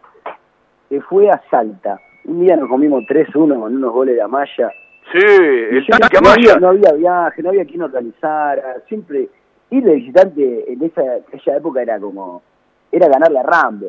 Que 0.91 1.01
fue 1.01 1.31
a 1.31 1.41
Salta. 1.51 1.99
Un 2.25 2.41
día 2.41 2.57
nos 2.57 2.69
comimos 2.69 3.05
3-1 3.05 3.33
con 3.33 3.77
unos 3.77 3.93
goles 3.93 4.17
de 4.17 4.23
Amaya. 4.23 4.71
Sí, 5.13 5.19
el 5.19 5.85
no, 6.23 6.31
había, 6.31 6.57
no 6.57 6.69
había 6.69 6.93
viaje, 6.93 7.43
no 7.43 7.51
había 7.51 7.65
quien 7.65 7.83
organizara. 7.83 8.81
Siempre 8.89 9.29
ir 9.71 9.85
de 9.85 9.95
visitante 9.95 10.73
en 10.73 10.83
esa, 10.83 11.19
esa 11.33 11.57
época 11.57 11.83
era 11.83 11.99
como 12.01 12.43
era 12.91 13.09
ganar 13.09 13.31
la 13.31 13.43
Rambo. 13.43 13.87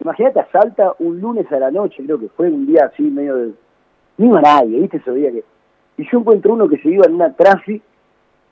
Imagínate 0.00 0.40
a 0.40 0.48
Salta 0.50 0.94
un 0.98 1.20
lunes 1.20 1.50
a 1.52 1.58
la 1.58 1.70
noche, 1.70 2.02
creo 2.04 2.18
que 2.18 2.28
fue 2.28 2.48
un 2.48 2.66
día 2.66 2.86
así 2.86 3.02
medio 3.02 3.36
de... 3.36 3.52
Ni 4.16 4.34
a 4.36 4.40
nadie, 4.40 4.80
¿viste? 4.80 4.98
Ese 4.98 5.12
día 5.12 5.30
que... 5.30 5.44
Y 5.98 6.10
yo 6.10 6.18
encuentro 6.18 6.54
uno 6.54 6.68
que 6.68 6.78
se 6.78 6.88
iba 6.88 7.04
en 7.06 7.14
una 7.14 7.34
trafi 7.34 7.80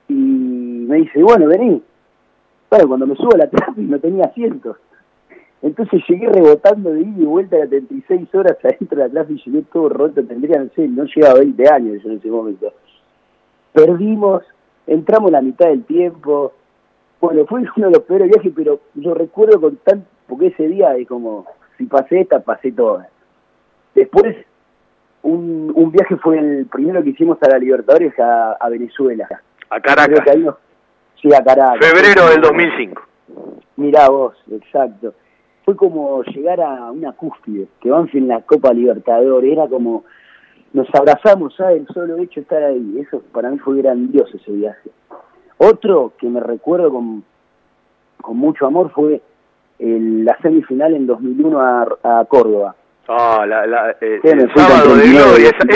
y 0.07 0.13
me 0.13 0.97
dice, 0.97 1.21
bueno, 1.23 1.47
vení. 1.47 1.81
Bueno, 2.69 2.87
cuando 2.87 3.07
me 3.07 3.15
subo 3.15 3.33
a 3.33 3.37
la 3.37 3.49
trafi 3.49 3.81
no 3.81 3.99
tenía 3.99 4.25
asientos. 4.25 4.77
Entonces 5.61 6.01
llegué 6.07 6.27
rebotando 6.29 6.91
de 6.93 7.01
ida 7.01 7.21
y 7.21 7.25
vuelta 7.25 7.57
a 7.57 7.67
36 7.67 8.33
horas 8.33 8.57
adentro 8.63 8.97
de 8.97 9.03
la 9.03 9.09
trafi 9.09 9.33
y 9.33 9.43
llegué 9.45 9.63
todo 9.71 9.89
roto, 9.89 10.23
tendría, 10.23 10.59
no 10.59 10.69
sé, 10.75 10.87
no 10.87 11.03
llegaba 11.03 11.39
20 11.39 11.69
años 11.69 12.05
en 12.05 12.11
ese 12.13 12.29
momento. 12.29 12.73
Perdimos, 13.73 14.43
entramos 14.87 15.31
la 15.31 15.41
mitad 15.41 15.67
del 15.67 15.83
tiempo, 15.83 16.53
bueno, 17.21 17.45
fue 17.45 17.61
uno 17.75 17.87
de 17.87 17.93
los 17.93 18.03
peores 18.03 18.29
viajes, 18.29 18.53
pero 18.55 18.79
yo 18.95 19.13
recuerdo 19.13 19.59
con 19.59 19.75
tan, 19.77 20.05
porque 20.27 20.47
ese 20.47 20.67
día 20.67 20.95
es 20.95 21.07
como, 21.07 21.45
si 21.77 21.85
pasé 21.85 22.21
esta, 22.21 22.39
pasé 22.39 22.71
toda. 22.71 23.09
Después, 23.93 24.37
un, 25.23 25.71
un 25.75 25.91
viaje 25.91 26.15
fue 26.17 26.39
el 26.39 26.65
primero 26.67 27.03
que 27.03 27.09
hicimos 27.09 27.37
a 27.41 27.49
la 27.49 27.59
Libertadores 27.59 28.17
a, 28.19 28.53
a 28.53 28.69
Venezuela. 28.69 29.27
A 29.69 29.81
Caracas. 29.81 30.23
sí, 31.21 31.27
a 31.33 31.43
Caracas. 31.43 31.85
Febrero 31.85 32.29
del 32.29 32.41
2005. 32.41 33.01
Mirá 33.75 34.09
vos, 34.09 34.35
exacto. 34.49 35.13
Fue 35.69 35.75
como 35.75 36.23
llegar 36.23 36.59
a 36.61 36.89
una 36.89 37.11
cúspide, 37.11 37.67
que 37.79 37.91
van 37.91 38.09
en 38.11 38.27
la 38.27 38.41
Copa 38.41 38.73
Libertadores, 38.73 39.51
era 39.51 39.67
como, 39.67 40.03
nos 40.73 40.87
abrazamos, 40.95 41.53
¿sabes? 41.55 41.81
El 41.81 41.93
solo 41.93 42.17
hecho 42.17 42.39
de 42.39 42.41
estar 42.41 42.63
ahí, 42.63 42.97
eso 42.99 43.21
para 43.31 43.51
mí 43.51 43.59
fue 43.59 43.77
grandioso 43.77 44.35
ese 44.35 44.51
viaje. 44.51 44.89
Otro 45.59 46.13
que 46.17 46.27
me 46.27 46.39
recuerdo 46.39 46.89
con, 46.89 47.23
con 48.19 48.37
mucho 48.37 48.65
amor 48.65 48.91
fue 48.93 49.21
el, 49.77 50.25
la 50.25 50.35
semifinal 50.41 50.95
en 50.95 51.05
2001 51.05 51.61
a, 51.61 51.81
a 52.01 52.25
Córdoba. 52.25 52.73
Ah, 53.07 53.45
la, 53.47 53.67
la, 53.67 53.91
eh, 54.01 54.21
el 54.23 54.51
sábado 54.55 54.95
de 54.95 55.07
gloria. 55.07 55.49
Esa, 55.49 55.67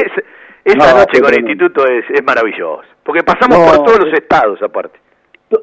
esa 0.65 0.97
noche 0.97 1.21
con 1.21 1.31
el 1.35 1.41
instituto 1.41 1.85
es, 1.85 2.03
es 2.09 2.23
maravilloso. 2.23 2.81
Porque 3.03 3.21
pasamos 3.21 3.59
por 3.59 3.85
todos 3.85 4.05
los 4.05 4.13
estados 4.15 4.59
aparte. 4.63 4.97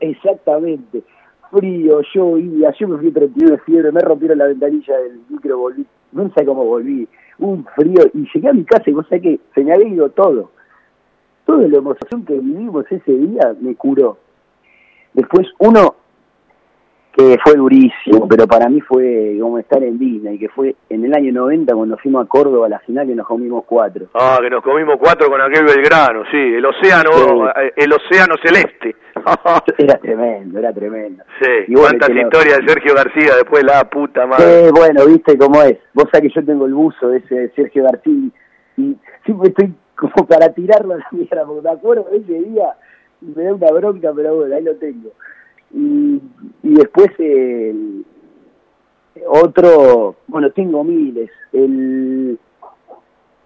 Exactamente. 0.00 1.02
Frío, 1.50 2.00
yo 2.14 2.38
iba, 2.38 2.72
yo 2.78 2.88
me 2.88 2.98
fui 2.98 3.10
31 3.10 3.50
de 3.50 3.58
fiebre, 3.58 3.92
me 3.92 4.00
rompieron 4.00 4.38
la 4.38 4.46
ventanilla 4.46 4.96
del 4.98 5.20
micro, 5.28 5.58
volví, 5.58 5.84
no 6.12 6.30
sé 6.32 6.44
cómo 6.44 6.64
volví, 6.64 7.08
un 7.38 7.64
frío, 7.76 8.02
y 8.14 8.26
llegué 8.32 8.48
a 8.48 8.52
mi 8.52 8.64
casa 8.64 8.88
y 8.88 8.92
vos 8.92 9.06
sabés 9.08 9.22
que 9.22 9.40
se 9.54 9.64
me 9.64 9.72
había 9.72 9.88
ido 9.88 10.08
todo 10.10 10.50
toda 11.50 11.66
la 11.66 11.78
emoción 11.78 12.24
que 12.24 12.34
vivimos 12.34 12.84
ese 12.90 13.12
día 13.12 13.54
me 13.60 13.74
curó. 13.74 14.18
Después 15.14 15.48
uno 15.58 15.96
que 17.28 17.38
fue 17.42 17.54
durísimo, 17.54 18.28
pero 18.28 18.46
para 18.46 18.68
mí 18.68 18.80
fue 18.80 19.36
como 19.40 19.58
estar 19.58 19.82
en 19.82 19.98
Disney, 19.98 20.38
que 20.38 20.48
fue 20.48 20.74
en 20.88 21.04
el 21.04 21.14
año 21.14 21.32
90 21.32 21.74
cuando 21.74 21.96
fuimos 21.98 22.24
a 22.24 22.28
Córdoba 22.28 22.66
a 22.66 22.70
la 22.70 22.78
final 22.80 23.06
que 23.06 23.14
nos 23.14 23.26
comimos 23.26 23.64
cuatro. 23.66 24.06
Ah, 24.14 24.38
que 24.40 24.50
nos 24.50 24.62
comimos 24.62 24.96
cuatro 24.98 25.28
con 25.28 25.40
aquel 25.40 25.64
Belgrano, 25.64 26.24
sí, 26.30 26.36
el 26.36 26.64
océano, 26.64 27.48
eh, 27.50 27.72
el 27.76 27.92
océano 27.92 28.34
celeste. 28.42 28.96
era 29.78 29.98
tremendo, 29.98 30.58
era 30.58 30.72
tremendo. 30.72 31.24
Sí, 31.40 31.50
y 31.68 31.74
cuántas 31.74 32.10
historias 32.10 32.58
de 32.58 32.68
Sergio 32.68 32.94
García 32.94 33.36
después 33.36 33.64
la 33.64 33.84
puta 33.88 34.26
madre. 34.26 34.66
Sí, 34.66 34.70
bueno, 34.74 35.06
viste 35.06 35.36
cómo 35.36 35.62
es. 35.62 35.78
Vos 35.94 36.06
sabés 36.12 36.32
que 36.32 36.40
yo 36.40 36.46
tengo 36.46 36.66
el 36.66 36.74
buzo 36.74 37.08
de 37.08 37.18
ese 37.18 37.50
Sergio 37.54 37.84
García 37.84 38.30
y 38.76 38.96
siempre 39.24 39.48
estoy 39.48 39.74
como 39.96 40.26
para 40.26 40.52
tirarlo 40.52 40.94
a 40.94 40.98
la 40.98 41.06
mierda, 41.10 41.44
porque 41.44 41.62
me 41.62 41.70
acuerdo 41.70 42.08
de 42.10 42.18
ese 42.18 42.32
día 42.48 42.74
y 43.20 43.26
me 43.36 43.44
da 43.44 43.54
una 43.54 43.70
bronca, 43.72 44.12
pero 44.14 44.36
bueno, 44.36 44.54
ahí 44.54 44.62
lo 44.62 44.74
tengo. 44.76 45.10
Y, 45.72 46.20
y 46.62 46.74
después 46.74 47.08
el 47.18 48.04
otro, 49.26 50.16
bueno, 50.26 50.50
tengo 50.50 50.84
miles. 50.84 51.30
El, 51.52 52.38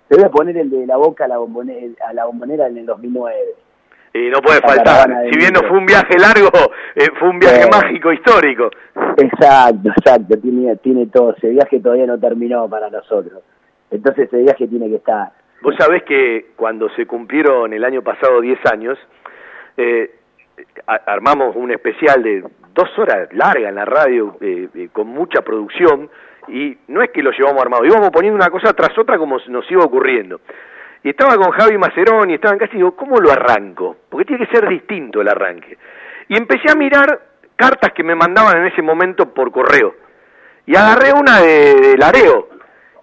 te 0.09 0.17
voy 0.17 0.25
a 0.25 0.31
poner 0.31 0.57
el 0.57 0.71
de 0.71 0.87
la 0.87 0.97
boca 0.97 1.25
a 1.25 1.29
la 1.29 1.39
bombonera, 1.39 1.95
a 2.09 2.13
la 2.13 2.27
bombonera 2.27 2.67
en 2.67 2.79
el 2.79 2.87
2009. 2.87 3.37
Y 4.15 4.31
no 4.31 4.41
puede 4.41 4.61
faltar. 4.61 5.11
Si 5.31 5.39
bien 5.39 5.53
no 5.53 5.67
fue 5.69 5.77
un 5.77 5.87
viaje 5.87 6.17
largo, 6.19 6.49
eh, 6.95 7.09
fue 7.19 7.31
un 7.31 7.39
viaje 7.41 7.69
mágico, 7.69 8.13
histórico. 8.13 8.71
Exacto, 9.17 9.89
exacto. 9.89 10.39
Tiene, 10.39 10.77
tiene 10.77 11.07
todo. 11.07 11.35
Ese 11.37 11.49
viaje 11.49 11.81
todavía 11.81 12.07
no 12.07 12.19
terminó 12.19 12.69
para 12.69 12.91
nosotros. 12.91 13.43
Entonces 13.91 14.29
ese 14.29 14.43
viaje 14.43 14.69
tiene 14.69 14.89
que 14.89 14.97
estar. 14.97 15.33
Vos 15.63 15.75
sabés 15.79 16.05
que 16.05 16.53
cuando 16.55 16.89
se 16.91 17.07
cumplieron 17.07 17.73
el 17.73 17.85
año 17.85 18.03
pasado 18.03 18.41
10 18.41 18.59
años, 18.67 18.99
eh, 19.77 20.11
armamos 20.87 21.57
un 21.57 21.71
especial 21.71 22.23
de 22.23 22.45
dos 22.75 22.99
horas 22.99 23.29
larga 23.33 23.69
en 23.69 23.75
la 23.75 23.85
radio, 23.85 24.37
eh, 24.41 24.69
eh, 24.75 24.89
con 24.93 25.07
mucha 25.09 25.43
producción, 25.43 26.11
y 26.49 26.77
no 26.89 27.03
es 27.03 27.11
que 27.11 27.23
lo 27.23 27.31
llevamos 27.31 27.63
armado, 27.63 27.85
íbamos 27.85 28.11
poniendo 28.11 28.37
una 28.37 28.51
cosa 28.51 28.73
tras 28.75 28.97
otra 28.99 29.19
como 29.19 29.39
nos 29.49 29.71
iba 29.71 29.85
ocurriendo. 29.85 30.41
Y 31.03 31.11
estaba 31.11 31.37
con 31.37 31.51
Javi 31.53 31.77
Macerón 31.79 32.31
y 32.31 32.35
estaban 32.35 32.59
casi, 32.59 32.77
digo, 32.77 32.97
¿cómo 32.97 33.17
lo 33.19 33.31
arranco? 33.31 33.97
Porque 34.09 34.25
tiene 34.25 34.47
que 34.47 34.53
ser 34.53 34.69
distinto 34.69 35.21
el 35.21 35.29
arranque. 35.29 35.77
Y 36.29 36.37
empecé 36.37 36.71
a 36.71 36.75
mirar 36.75 37.21
cartas 37.57 37.93
que 37.93 38.03
me 38.03 38.15
mandaban 38.15 38.59
en 38.59 38.67
ese 38.67 38.81
momento 38.81 39.33
por 39.33 39.53
correo. 39.53 39.95
Y 40.67 40.75
agarré 40.75 41.13
una 41.13 41.41
de, 41.41 41.75
de 41.75 41.99
Lareo. 41.99 42.49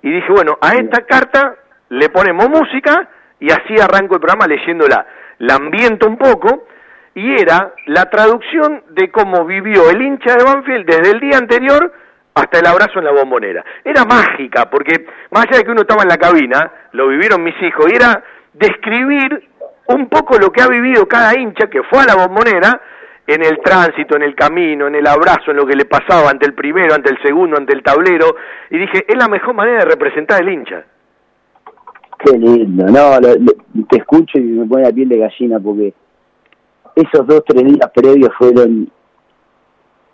Y 0.01 0.11
dije, 0.11 0.31
bueno, 0.31 0.57
a 0.61 0.73
esta 0.73 1.05
carta 1.05 1.55
le 1.89 2.09
ponemos 2.09 2.49
música 2.49 3.07
y 3.39 3.51
así 3.51 3.75
arranco 3.79 4.15
el 4.15 4.21
programa 4.21 4.47
leyéndola. 4.47 5.05
La 5.37 5.55
ambiento 5.55 6.07
un 6.07 6.17
poco 6.17 6.65
y 7.13 7.41
era 7.41 7.73
la 7.87 8.09
traducción 8.09 8.83
de 8.91 9.11
cómo 9.11 9.45
vivió 9.45 9.89
el 9.89 10.01
hincha 10.01 10.35
de 10.35 10.43
Banfield 10.43 10.85
desde 10.85 11.11
el 11.11 11.19
día 11.19 11.37
anterior 11.37 11.91
hasta 12.33 12.59
el 12.59 12.65
abrazo 12.65 12.99
en 12.99 13.05
la 13.05 13.11
bombonera. 13.11 13.63
Era 13.83 14.05
mágica, 14.05 14.69
porque 14.69 15.05
más 15.31 15.45
allá 15.45 15.57
de 15.57 15.63
que 15.65 15.71
uno 15.71 15.81
estaba 15.81 16.03
en 16.03 16.09
la 16.09 16.17
cabina, 16.17 16.71
lo 16.93 17.07
vivieron 17.09 17.43
mis 17.43 17.61
hijos, 17.61 17.85
y 17.91 17.95
era 17.95 18.23
describir 18.53 19.49
un 19.87 20.07
poco 20.07 20.37
lo 20.37 20.51
que 20.51 20.61
ha 20.61 20.67
vivido 20.67 21.07
cada 21.07 21.37
hincha 21.37 21.67
que 21.67 21.83
fue 21.83 21.99
a 21.99 22.05
la 22.05 22.15
bombonera 22.15 22.81
en 23.27 23.43
el 23.43 23.59
tránsito, 23.59 24.15
en 24.15 24.23
el 24.23 24.35
camino, 24.35 24.87
en 24.87 24.95
el 24.95 25.07
abrazo, 25.07 25.51
en 25.51 25.57
lo 25.57 25.65
que 25.65 25.75
le 25.75 25.85
pasaba 25.85 26.29
ante 26.29 26.45
el 26.45 26.53
primero, 26.53 26.93
ante 26.93 27.11
el 27.11 27.21
segundo, 27.21 27.57
ante 27.57 27.73
el 27.73 27.83
tablero, 27.83 28.35
y 28.69 28.77
dije, 28.77 29.05
es 29.07 29.15
la 29.17 29.27
mejor 29.27 29.53
manera 29.53 29.79
de 29.79 29.85
representar 29.85 30.41
el 30.41 30.49
hincha. 30.49 30.83
Qué 32.19 32.37
lindo, 32.37 32.85
no, 32.85 33.19
te 33.89 33.97
escucho 33.97 34.37
y 34.37 34.41
me 34.41 34.65
pone 34.67 34.83
la 34.83 34.91
piel 34.91 35.09
de 35.09 35.17
gallina 35.17 35.59
porque 35.59 35.93
esos 36.95 37.25
dos, 37.27 37.43
tres 37.45 37.65
días 37.65 37.91
previos 37.93 38.31
fueron 38.37 38.91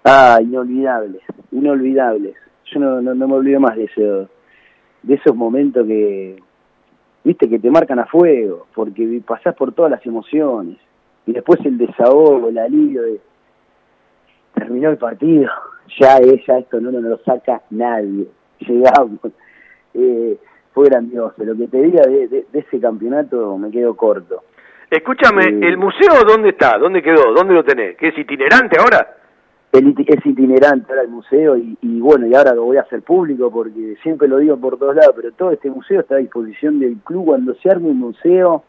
ah, 0.04 0.40
inolvidables, 0.42 1.22
inolvidables. 1.52 2.36
Yo 2.74 2.80
no, 2.80 3.02
no, 3.02 3.28
me 3.28 3.34
olvido 3.34 3.60
más 3.60 3.76
de, 3.76 3.86
eso, 3.86 4.30
de 5.04 5.14
esos 5.14 5.36
momentos 5.36 5.88
que, 5.88 6.42
viste, 7.24 7.50
que 7.50 7.60
te 7.60 7.72
marcan 7.72 8.00
a 8.00 8.06
fuego, 8.06 8.68
porque 8.74 9.22
pasás 9.26 9.56
por 9.56 9.74
todas 9.74 9.92
las 9.92 10.06
emociones. 10.06 10.78
Y 11.26 11.34
después 11.34 11.60
el 11.66 11.78
desahogo, 11.78 12.50
el 12.50 12.58
alivio 12.58 13.02
de 13.04 13.20
terminó 14.54 14.90
el 14.90 14.98
partido, 14.98 15.50
ya, 16.00 16.18
es, 16.18 16.46
ya 16.46 16.58
esto 16.58 16.80
no, 16.80 16.92
no 16.92 17.00
lo 17.02 17.18
saca 17.20 17.62
nadie. 17.70 18.28
Llegamos. 18.60 19.20
Eh, 19.94 20.38
fue 20.74 20.90
grandioso. 20.90 21.44
Lo 21.44 21.56
que 21.56 21.68
te 21.68 21.82
diga 21.82 22.04
de, 22.04 22.46
ese 22.54 22.80
campeonato 22.80 23.58
me 23.58 23.72
quedo 23.72 23.96
corto. 23.96 24.44
Escúchame, 24.90 25.46
¿el 25.68 25.78
museo 25.78 26.24
dónde 26.26 26.50
está? 26.50 26.78
¿Dónde 26.78 27.02
quedó? 27.02 27.34
¿Dónde 27.34 27.54
lo 27.54 27.64
tenés? 27.64 27.98
¿Qué 27.98 28.10
es 28.10 28.18
itinerante 28.18 28.80
ahora? 28.80 29.16
es 29.74 30.26
itinerante 30.26 30.92
ahora 30.92 31.04
el 31.04 31.10
museo 31.10 31.58
y, 31.58 31.78
y, 31.82 32.00
bueno, 32.00 32.26
y 32.26 32.34
ahora 32.34 32.56
lo 32.56 32.64
voy 32.64 32.78
a 32.78 32.82
hacer 32.82 33.02
público 33.02 33.52
porque 33.52 33.98
siempre 34.02 34.28
lo 34.28 34.38
digo 34.38 34.58
por 34.58 34.80
todos 34.80 34.96
lados, 34.96 35.14
pero 35.16 35.32
todo 35.34 35.52
este 35.52 35.70
museo 35.70 36.00
está 36.00 36.16
a 36.16 36.20
disposición 36.20 36.80
del 36.80 36.98
club 37.04 37.26
cuando 37.26 37.54
se 37.56 37.70
arme 37.70 37.90
un 37.90 38.00
museo 38.00 38.64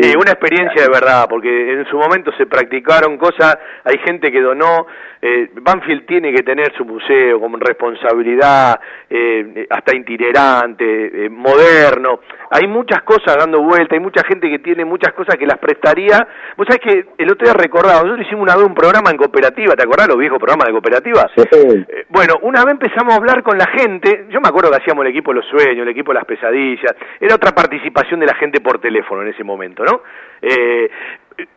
Sí, 0.00 0.14
una 0.16 0.32
experiencia 0.32 0.82
de 0.82 0.88
verdad, 0.88 1.26
porque 1.28 1.72
en 1.72 1.86
su 1.86 1.96
momento 1.96 2.32
se 2.36 2.46
practicaron 2.46 3.16
cosas, 3.16 3.58
hay 3.84 3.98
gente 4.04 4.30
que 4.30 4.40
donó, 4.40 4.86
eh, 5.20 5.50
Banfield 5.54 6.06
tiene 6.06 6.32
que 6.32 6.42
tener 6.42 6.72
su 6.76 6.84
museo 6.84 7.40
como 7.40 7.56
responsabilidad, 7.56 8.80
eh, 9.08 9.66
hasta 9.70 9.96
itinerante, 9.96 11.26
eh, 11.26 11.28
moderno, 11.30 12.20
hay 12.50 12.66
muchas 12.66 13.02
cosas 13.02 13.36
dando 13.36 13.62
vuelta, 13.62 13.94
hay 13.94 14.00
mucha 14.00 14.24
gente 14.24 14.50
que 14.50 14.58
tiene 14.58 14.84
muchas 14.84 15.12
cosas 15.14 15.36
que 15.36 15.46
las 15.46 15.58
prestaría, 15.58 16.26
vos 16.56 16.66
sabés 16.66 16.80
que 16.80 17.22
el 17.22 17.30
otro 17.30 17.44
día 17.44 17.54
recordaba, 17.54 18.02
nosotros 18.02 18.26
hicimos 18.26 18.42
una 18.42 18.56
vez 18.56 18.64
un 18.64 18.74
programa 18.74 19.10
en 19.10 19.16
cooperativa, 19.16 19.74
¿te 19.74 19.84
acordás 19.84 20.08
los 20.08 20.18
viejos 20.18 20.38
programas 20.38 20.66
de 20.66 20.72
cooperativa? 20.72 21.30
Sí. 21.36 21.42
Eh, 21.52 22.04
bueno, 22.08 22.34
una 22.42 22.64
vez 22.64 22.72
empezamos 22.72 23.14
a 23.14 23.16
hablar 23.18 23.42
con 23.42 23.56
la 23.56 23.66
gente, 23.66 24.26
yo 24.30 24.40
me 24.40 24.48
acuerdo 24.48 24.70
que 24.70 24.78
hacíamos 24.78 25.04
el 25.04 25.10
equipo 25.10 25.30
de 25.32 25.36
los 25.36 25.46
sueños, 25.46 25.82
el 25.82 25.88
equipo 25.88 26.12
de 26.12 26.18
las 26.18 26.24
pesadillas, 26.24 26.94
era 27.20 27.36
otra 27.36 27.52
participación 27.52 28.18
de 28.20 28.26
la 28.26 28.34
gente 28.34 28.60
por 28.60 28.80
teléfono 28.80 29.22
en 29.22 29.28
ese 29.28 29.44
momento. 29.44 29.79
¿No? 29.84 30.02
Eh, 30.42 30.90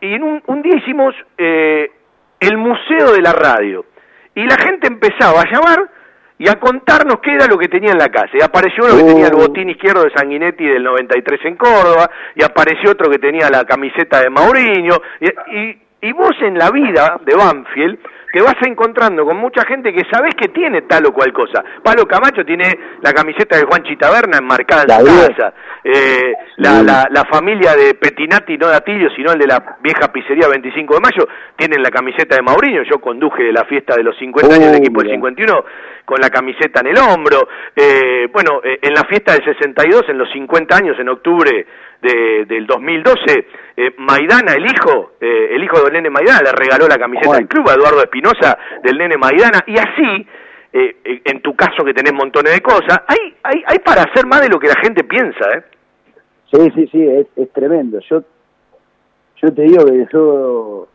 y 0.00 0.14
en 0.14 0.42
un, 0.46 0.62
día 0.62 0.76
hicimos 0.76 1.14
eh, 1.36 1.90
el 2.40 2.56
Museo 2.56 3.12
de 3.12 3.22
la 3.22 3.32
Radio, 3.32 3.86
y 4.34 4.44
la 4.44 4.56
gente 4.56 4.88
empezaba 4.88 5.42
a 5.42 5.50
llamar 5.50 5.90
y 6.36 6.48
a 6.48 6.54
contarnos 6.54 7.20
qué 7.20 7.34
era 7.34 7.46
lo 7.46 7.56
que 7.56 7.68
tenía 7.68 7.92
en 7.92 7.98
la 7.98 8.08
casa. 8.08 8.30
Y 8.34 8.42
apareció 8.42 8.84
uno 8.84 8.96
que 8.96 9.04
tenía 9.04 9.28
el 9.28 9.34
oh. 9.34 9.46
botín 9.46 9.70
izquierdo 9.70 10.02
de 10.02 10.10
Sanguinetti 10.10 10.64
del 10.64 10.82
93 10.82 11.40
en 11.44 11.56
Córdoba, 11.56 12.10
y 12.34 12.42
apareció 12.42 12.90
otro 12.90 13.10
que 13.10 13.18
tenía 13.18 13.48
la 13.50 13.64
camiseta 13.64 14.20
de 14.20 14.30
Mauriño, 14.30 14.94
y, 15.20 16.08
y 16.08 16.12
vos 16.12 16.34
en 16.40 16.58
la 16.58 16.70
vida 16.70 17.20
de 17.24 17.36
Banfield 17.36 17.98
te 18.34 18.42
vas 18.42 18.56
encontrando 18.66 19.24
con 19.24 19.36
mucha 19.36 19.64
gente 19.64 19.92
que 19.92 20.02
sabes 20.10 20.34
que 20.34 20.48
tiene 20.48 20.82
tal 20.82 21.06
o 21.06 21.12
cual 21.12 21.32
cosa. 21.32 21.62
Palo 21.84 22.04
Camacho 22.04 22.44
tiene 22.44 22.64
la 23.00 23.12
camiseta 23.12 23.56
de 23.56 23.62
Juan 23.62 23.84
Chitaberna 23.84 24.38
enmarcada 24.38 24.82
en 24.82 25.06
su 25.06 25.28
casa. 25.28 25.54
Eh, 25.84 26.32
la, 26.56 26.82
la, 26.82 27.24
familia 27.26 27.76
de 27.76 27.94
Petinati, 27.94 28.58
no 28.58 28.66
de 28.66 28.74
Atilio, 28.74 29.08
sino 29.14 29.30
el 29.30 29.38
de 29.38 29.46
la 29.46 29.76
vieja 29.80 30.10
pizzería 30.10 30.48
25 30.48 30.94
de 30.94 31.00
mayo, 31.00 31.28
tienen 31.54 31.80
la 31.80 31.90
camiseta 31.90 32.34
de 32.34 32.42
Mauriño. 32.42 32.82
Yo 32.82 32.98
conduje 33.00 33.52
la 33.52 33.66
fiesta 33.66 33.94
de 33.94 34.02
los 34.02 34.18
50 34.18 34.52
años 34.52 34.72
del 34.72 34.80
equipo 34.80 35.00
del 35.00 35.12
51 35.12 35.64
con 36.04 36.20
la 36.20 36.28
camiseta 36.28 36.80
en 36.80 36.88
el 36.88 36.98
hombro. 36.98 37.46
Eh, 37.76 38.28
bueno, 38.32 38.60
eh, 38.64 38.80
en 38.82 38.94
la 38.94 39.04
fiesta 39.04 39.32
del 39.32 39.44
62, 39.44 40.08
en 40.08 40.18
los 40.18 40.28
50 40.32 40.76
años, 40.76 40.98
en 40.98 41.08
octubre 41.08 41.66
de, 42.04 42.44
del 42.46 42.66
2012, 42.66 43.46
eh, 43.76 43.94
Maidana, 43.98 44.52
el 44.54 44.66
hijo, 44.66 45.12
eh, 45.20 45.48
el 45.50 45.64
hijo 45.64 45.82
del 45.82 45.94
nene 45.94 46.10
Maidana, 46.10 46.42
le 46.44 46.52
regaló 46.52 46.86
la 46.86 46.98
camiseta 46.98 47.36
del 47.36 47.48
club 47.48 47.68
a 47.68 47.74
Eduardo 47.74 48.02
Espinosa 48.02 48.58
del 48.82 48.98
nene 48.98 49.16
Maidana, 49.16 49.64
y 49.66 49.78
así, 49.78 50.26
eh, 50.72 51.22
en 51.24 51.40
tu 51.40 51.54
caso 51.56 51.84
que 51.84 51.94
tenés 51.94 52.12
montones 52.12 52.52
de 52.52 52.60
cosas, 52.60 53.00
hay, 53.08 53.34
hay, 53.42 53.64
hay 53.66 53.78
para 53.78 54.02
hacer 54.02 54.26
más 54.26 54.42
de 54.42 54.48
lo 54.48 54.58
que 54.58 54.68
la 54.68 54.76
gente 54.82 55.02
piensa, 55.04 55.44
¿eh? 55.56 55.62
Sí, 56.52 56.70
sí, 56.74 56.88
sí, 56.92 57.02
es, 57.02 57.26
es 57.36 57.52
tremendo. 57.52 57.98
Yo, 58.08 58.22
yo 59.42 59.52
te 59.52 59.62
digo 59.62 59.84
que 59.86 60.06
yo, 60.12 60.88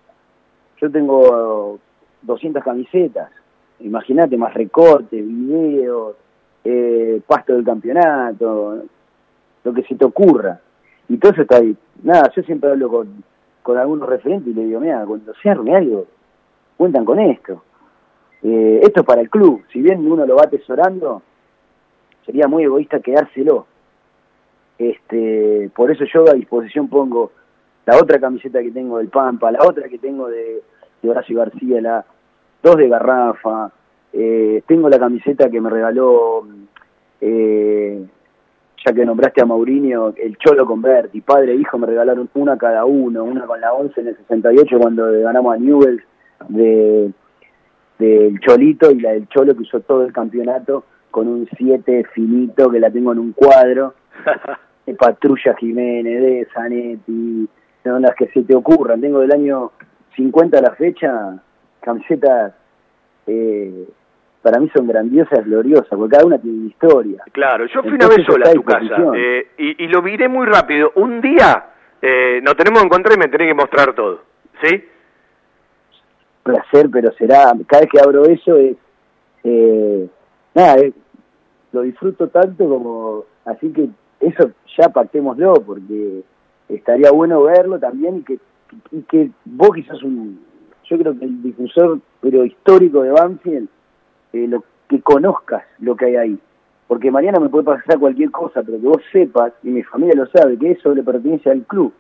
yo 0.79 0.91
tengo 0.91 1.79
200 2.21 2.63
camisetas, 2.63 3.29
imagínate, 3.79 4.37
más 4.37 4.53
recortes, 4.53 5.25
videos, 5.25 6.15
eh, 6.63 7.21
pasto 7.25 7.53
del 7.53 7.65
campeonato, 7.65 8.83
lo 9.63 9.73
que 9.73 9.83
se 9.83 9.95
te 9.95 10.05
ocurra. 10.05 10.59
Y 11.09 11.17
todo 11.17 11.31
eso 11.33 11.41
está 11.41 11.57
ahí. 11.57 11.75
Nada, 12.03 12.31
yo 12.35 12.43
siempre 12.43 12.71
hablo 12.71 12.89
con, 12.89 13.23
con 13.63 13.77
algunos 13.77 14.07
referentes 14.07 14.47
y 14.47 14.53
le 14.53 14.65
digo, 14.65 14.79
mira, 14.79 15.03
cuando 15.05 15.33
se 15.33 15.49
arme 15.49 15.75
algo, 15.75 16.05
cuentan 16.77 17.03
con 17.03 17.19
esto. 17.19 17.63
Eh, 18.43 18.79
esto 18.83 19.01
es 19.01 19.05
para 19.05 19.21
el 19.21 19.29
club. 19.29 19.63
Si 19.73 19.81
bien 19.81 20.09
uno 20.09 20.25
lo 20.25 20.35
va 20.35 20.43
atesorando, 20.43 21.21
sería 22.25 22.47
muy 22.47 22.63
egoísta 22.63 22.99
quedárselo. 22.99 23.65
Este, 24.77 25.69
por 25.75 25.91
eso 25.91 26.05
yo 26.05 26.29
a 26.29 26.33
disposición 26.33 26.87
pongo 26.87 27.31
la 27.85 27.97
otra 27.97 28.19
camiseta 28.19 28.61
que 28.61 28.71
tengo 28.71 28.99
del 28.99 29.09
Pampa, 29.09 29.51
la 29.51 29.59
otra 29.67 29.89
que 29.89 29.97
tengo 29.97 30.29
de, 30.29 30.61
de 31.01 31.09
Horacio 31.09 31.37
García, 31.37 31.81
la 31.81 32.05
dos 32.61 32.77
de 32.77 32.87
Garrafa, 32.87 33.71
eh, 34.13 34.63
tengo 34.67 34.89
la 34.89 34.99
camiseta 34.99 35.49
que 35.49 35.61
me 35.61 35.69
regaló 35.69 36.47
eh, 37.21 38.05
ya 38.85 38.93
que 38.93 39.05
nombraste 39.05 39.41
a 39.41 39.45
Mourinho, 39.45 40.13
el 40.15 40.37
Cholo 40.37 40.65
con 40.65 40.81
Berti, 40.81 41.21
padre 41.21 41.53
e 41.53 41.55
hijo 41.55 41.77
me 41.77 41.87
regalaron 41.87 42.29
una 42.33 42.57
cada 42.57 42.85
uno, 42.85 43.23
una 43.23 43.45
con 43.45 43.59
la 43.59 43.73
11 43.73 44.01
en 44.01 44.07
el 44.07 44.17
68 44.17 44.79
cuando 44.79 45.11
ganamos 45.21 45.55
a 45.55 45.57
Newell's 45.57 46.03
de 46.47 47.11
del 47.97 48.39
Cholito 48.39 48.91
y 48.91 49.01
la 49.01 49.11
del 49.11 49.27
Cholo 49.27 49.53
que 49.53 49.63
usó 49.63 49.81
todo 49.81 50.05
el 50.05 50.13
campeonato 50.13 50.85
con 51.11 51.27
un 51.27 51.49
7 51.57 52.05
finito 52.13 52.69
que 52.71 52.79
la 52.79 52.89
tengo 52.89 53.11
en 53.11 53.19
un 53.19 53.33
cuadro. 53.33 53.93
de 54.85 54.95
Patrulla 54.95 55.55
Jiménez, 55.55 56.21
de 56.21 56.47
Zanetti, 56.53 57.47
son 57.83 58.01
las 58.01 58.15
que 58.15 58.27
se 58.27 58.43
te 58.43 58.55
ocurran. 58.55 59.01
Tengo 59.01 59.19
del 59.19 59.31
año 59.31 59.71
50 60.15 60.57
a 60.57 60.61
la 60.61 60.71
fecha 60.71 61.41
camisetas 61.81 62.53
eh, 63.27 63.87
para 64.41 64.59
mí 64.59 64.69
son 64.73 64.87
grandiosas, 64.87 65.45
gloriosas, 65.45 65.89
porque 65.89 66.15
cada 66.15 66.25
una 66.25 66.37
tiene 66.37 66.59
una 66.59 66.69
historia. 66.69 67.23
Claro, 67.31 67.65
yo 67.65 67.81
fui 67.81 67.93
una 67.93 68.07
vez 68.07 68.25
sola 68.25 68.49
a 68.49 68.53
tu 68.53 68.63
casa 68.63 69.11
eh, 69.15 69.47
y, 69.57 69.87
lo 69.87 70.01
miré 70.01 70.29
muy 70.29 70.45
rápido. 70.45 70.91
Un 70.95 71.19
día 71.21 71.65
eh, 72.01 72.39
nos 72.41 72.55
tenemos 72.55 72.79
que 72.79 72.85
encontrar 72.85 73.17
y 73.17 73.19
me 73.19 73.27
tenés 73.27 73.49
que 73.49 73.53
mostrar 73.53 73.93
todo, 73.93 74.21
¿sí? 74.63 74.83
Placer, 76.43 76.89
pero 76.91 77.11
será, 77.13 77.51
cada 77.67 77.81
vez 77.81 77.89
que 77.91 77.99
abro 77.99 78.25
eso 78.25 78.55
es, 78.57 78.77
eh, 79.43 80.07
nada, 80.55 80.77
lo 81.73 81.81
disfruto 81.81 82.29
tanto 82.29 82.67
como, 82.67 83.25
así 83.45 83.71
que 83.73 83.89
eso 84.21 84.51
ya 84.77 84.89
pactémoslo, 84.89 85.55
porque 85.55 86.23
estaría 86.69 87.11
bueno 87.11 87.43
verlo 87.43 87.77
también 87.77 88.19
y 88.19 88.23
que, 88.23 88.39
y 88.91 89.01
que 89.01 89.31
vos 89.43 89.71
quizás 89.75 90.01
un, 90.01 90.39
yo 90.85 90.97
creo 90.97 91.17
que 91.19 91.25
el 91.25 91.43
difusor, 91.43 91.99
pero 92.21 92.45
histórico 92.45 93.03
de 93.03 93.11
Banfield, 93.11 93.67
eh, 94.33 94.47
lo, 94.47 94.63
que 94.89 95.01
conozcas 95.01 95.63
lo 95.79 95.95
que 95.95 96.05
hay 96.05 96.15
ahí. 96.15 96.39
Porque 96.87 97.11
mañana 97.11 97.39
me 97.39 97.49
puede 97.49 97.65
pasar 97.65 97.99
cualquier 97.99 98.31
cosa, 98.31 98.63
pero 98.63 98.79
que 98.79 98.87
vos 98.87 99.03
sepas, 99.11 99.53
y 99.63 99.69
mi 99.69 99.83
familia 99.83 100.15
lo 100.15 100.25
sabe, 100.27 100.57
que 100.57 100.71
eso 100.71 100.93
le 100.93 101.03
pertenece 101.03 101.51
al 101.51 101.63
club. 101.63 101.93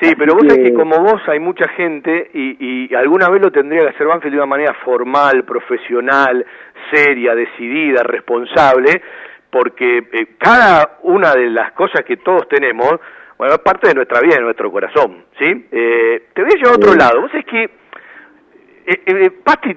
Sí, 0.00 0.12
pero 0.18 0.34
vos 0.34 0.44
sabés 0.46 0.70
que 0.70 0.74
como 0.74 0.98
vos 0.98 1.22
hay 1.28 1.38
mucha 1.38 1.68
gente 1.68 2.30
y, 2.34 2.88
y, 2.88 2.94
alguna 2.94 3.30
vez 3.30 3.40
lo 3.40 3.52
tendría 3.52 3.82
que 3.82 3.88
hacer 3.90 4.06
Banfield 4.06 4.34
de 4.34 4.40
una 4.40 4.46
manera 4.46 4.74
formal, 4.84 5.44
profesional, 5.44 6.44
seria, 6.92 7.34
decidida, 7.34 8.02
responsable, 8.02 9.00
porque 9.50 9.98
eh, 9.98 10.34
cada 10.36 10.98
una 11.04 11.32
de 11.32 11.48
las 11.48 11.72
cosas 11.72 12.04
que 12.04 12.16
todos 12.18 12.48
tenemos, 12.48 12.92
bueno, 13.38 13.54
es 13.54 13.60
parte 13.60 13.88
de 13.88 13.94
nuestra 13.94 14.20
vida, 14.20 14.36
de 14.36 14.42
nuestro 14.42 14.70
corazón, 14.70 15.24
¿sí? 15.38 15.68
Eh, 15.70 16.26
te 16.34 16.42
voy 16.42 16.50
a 16.52 16.56
llevar 16.56 16.72
a 16.72 16.76
otro 16.76 16.94
lado. 16.94 17.20
Vos 17.20 17.30
sabés 17.30 17.46
que 17.46 17.70
eh, 18.86 19.02
eh, 19.06 19.30
Pati 19.30 19.74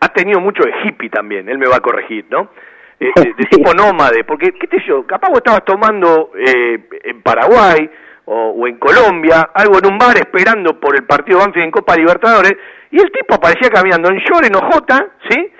ha 0.00 0.08
tenido 0.08 0.40
mucho 0.40 0.62
de 0.62 0.72
hippie 0.84 1.10
también, 1.10 1.48
él 1.48 1.58
me 1.58 1.68
va 1.68 1.76
a 1.76 1.80
corregir, 1.80 2.26
¿no? 2.30 2.50
Eh, 2.98 3.12
de, 3.36 3.44
tipo 3.44 3.72
nómade, 3.74 4.24
porque, 4.24 4.52
qué 4.52 4.66
sé 4.66 4.84
yo, 4.86 5.06
capaz 5.06 5.28
vos 5.28 5.38
estabas 5.38 5.64
tomando 5.64 6.32
eh, 6.34 6.78
en 7.04 7.22
Paraguay 7.22 7.90
o, 8.26 8.66
en 8.66 8.76
Colombia, 8.78 9.50
algo 9.54 9.78
en 9.78 9.92
un 9.92 9.98
bar 9.98 10.16
esperando 10.16 10.78
por 10.78 10.94
el 10.94 11.04
partido 11.04 11.40
Banfield 11.40 11.64
en 11.64 11.70
Copa 11.72 11.96
Libertadores, 11.96 12.52
y 12.90 13.00
el 13.00 13.10
tipo 13.10 13.34
aparecía 13.34 13.70
caminando 13.70 14.08
en 14.08 14.18
short, 14.18 14.46
en 14.46 14.54
ojota, 14.54 15.06
¿sí? 15.28 15.52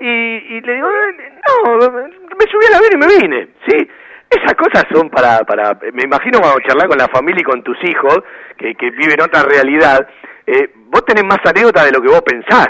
Y, 0.00 0.60
le 0.60 0.74
digo, 0.74 0.88
no, 0.88 1.78
me 1.78 2.44
subí 2.50 2.66
a 2.66 2.70
la 2.70 2.76
avión 2.76 2.92
y 2.92 2.98
me 2.98 3.18
vine, 3.18 3.48
¿sí? 3.66 3.88
Esas 4.30 4.54
cosas 4.54 4.84
son 4.92 5.08
para, 5.08 5.38
para, 5.40 5.78
me 5.94 6.02
imagino 6.04 6.38
cuando 6.40 6.60
charlar 6.60 6.86
con 6.86 6.98
la 6.98 7.08
familia 7.08 7.40
y 7.40 7.44
con 7.44 7.62
tus 7.62 7.78
hijos, 7.84 8.18
que, 8.58 8.74
que 8.74 8.90
viven 8.90 9.22
otra 9.22 9.42
realidad, 9.42 10.06
eh, 10.46 10.70
vos 10.90 11.04
tenés 11.06 11.24
más 11.24 11.40
anécdotas 11.44 11.86
de 11.86 11.92
lo 11.92 12.02
que 12.02 12.08
vos 12.08 12.22
pensás. 12.22 12.68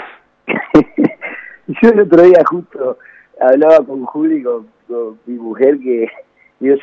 yo 1.67 1.89
el 1.89 1.99
otro 2.01 2.23
día 2.23 2.41
justo 2.49 2.97
hablaba 3.39 3.85
con 3.85 4.05
Juli, 4.05 4.43
con, 4.43 4.67
mi 5.25 5.35
mujer, 5.35 5.79
que 5.79 6.07
yo, 6.59 6.75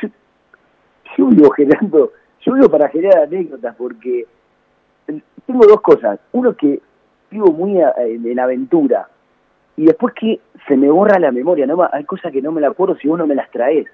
yo 1.17 1.27
vivo 1.27 1.49
generando, 1.51 2.11
yo 2.41 2.53
vivo 2.53 2.69
para 2.69 2.89
generar 2.89 3.23
anécdotas, 3.23 3.75
porque 3.75 4.25
tengo 5.45 5.67
dos 5.67 5.81
cosas. 5.81 6.19
Uno 6.31 6.55
que 6.55 6.81
vivo 7.29 7.51
muy 7.51 7.79
en, 7.97 8.39
aventura, 8.39 9.09
y 9.75 9.85
después 9.85 10.13
que 10.13 10.39
se 10.67 10.77
me 10.77 10.89
borra 10.89 11.19
la 11.19 11.31
memoria, 11.31 11.67
no 11.67 11.87
hay 11.91 12.03
cosas 12.05 12.31
que 12.31 12.41
no 12.41 12.51
me 12.51 12.61
la 12.61 12.69
acuerdo 12.69 12.95
si 12.95 13.07
vos 13.07 13.17
no 13.17 13.27
me 13.27 13.35
las 13.35 13.51
traes. 13.51 13.85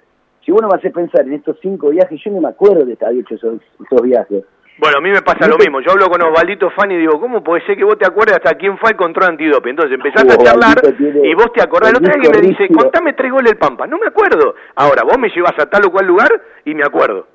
Si 0.46 0.52
vos 0.52 0.62
no 0.62 0.68
me 0.68 0.76
haces 0.76 0.92
pensar 0.94 1.22
en 1.22 1.34
estos 1.34 1.58
cinco 1.62 1.90
viajes, 1.90 2.22
yo 2.24 2.32
no 2.32 2.42
me 2.42 2.50
acuerdo 2.50 2.86
de 2.86 2.94
hecho 2.94 3.36
esos, 3.36 3.62
esos 3.84 4.02
viajes. 4.02 4.44
Bueno, 4.80 4.98
a 4.98 5.02
mí 5.02 5.12
me 5.12 5.22
pasa 5.22 5.48
lo 5.48 5.58
mismo. 5.58 5.82
Yo 5.82 5.92
hablo 5.92 6.08
con 6.10 6.22
Osvaldito 6.22 6.70
Fan 6.72 6.92
y 6.92 6.98
digo, 6.98 7.20
¿cómo 7.20 7.44
puede 7.44 7.66
ser 7.66 7.78
que 7.78 7.84
vos 7.84 7.98
te 7.98 8.08
acuerdes 8.08 8.36
hasta 8.36 8.56
quién 8.56 8.78
fue 8.78 8.90
el 8.92 8.98
control 8.98 9.30
antidope? 9.30 9.70
Entonces 9.70 9.94
empezaste 9.94 10.34
a 10.34 10.38
charlar 10.38 10.82
y 11.24 11.34
vos 11.36 11.54
te 11.54 11.62
acordás. 11.62 11.92
El 11.92 11.98
otro 11.98 12.12
día 12.12 12.32
que 12.32 12.40
me 12.42 12.48
dice, 12.48 12.68
contame 12.70 13.14
tres 13.14 13.32
goles 13.32 13.52
del 13.52 13.60
Pampa. 13.60 13.86
No 13.86 14.00
me 14.00 14.08
acuerdo. 14.08 14.56
Ahora, 14.76 15.04
vos 15.04 15.18
me 15.20 15.30
llevas 15.30 15.54
a 15.60 15.68
tal 15.68 15.86
o 15.86 15.92
cual 15.92 16.08
lugar 16.08 16.30
y 16.66 16.74
me 16.74 16.84
acuerdo. 16.84 17.28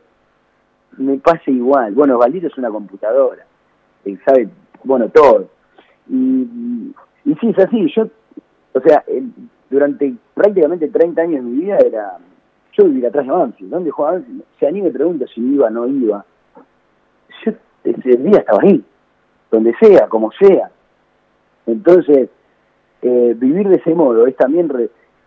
me 0.99 1.17
pasa 1.19 1.51
igual. 1.51 1.95
Bueno, 1.95 2.17
Osvaldito 2.19 2.49
es 2.49 2.59
una 2.59 2.71
computadora, 2.71 3.45
él 4.05 4.21
sabe, 4.25 4.49
bueno, 4.85 5.09
todo. 5.09 5.49
Y, 6.09 6.93
y 7.25 7.35
sí, 7.41 7.51
es 7.51 7.59
así, 7.59 7.93
yo, 7.95 8.09
o 8.73 8.81
sea, 8.81 9.05
durante 9.71 10.15
prácticamente 10.35 10.89
30 10.89 11.23
años 11.23 11.45
de 11.45 11.51
mi 11.51 11.63
vida 11.63 11.77
era, 11.79 12.19
yo 12.73 12.85
vivía 12.87 13.09
atrás 13.09 13.27
de 13.27 13.33
Banfield, 13.33 13.71
¿dónde 13.71 13.91
jugaba 13.91 14.15
Banfield? 14.15 14.43
Si 14.59 14.67
a 14.67 14.71
mí 14.71 14.83
me 14.83 14.91
pregunta 14.91 15.27
si 15.33 15.41
iba 15.41 15.67
o 15.67 15.71
no 15.71 15.87
iba, 15.87 16.25
ese 17.91 18.17
día 18.17 18.39
estaba 18.39 18.61
ahí, 18.63 18.83
donde 19.51 19.75
sea, 19.81 20.09
como 20.09 20.31
sea. 20.33 20.71
Entonces, 21.67 22.29
eh, 23.03 23.35
vivir 23.37 23.69
de 23.69 23.77
ese 23.77 23.95
modo 23.95 24.27
es 24.27 24.37
también, 24.37 24.71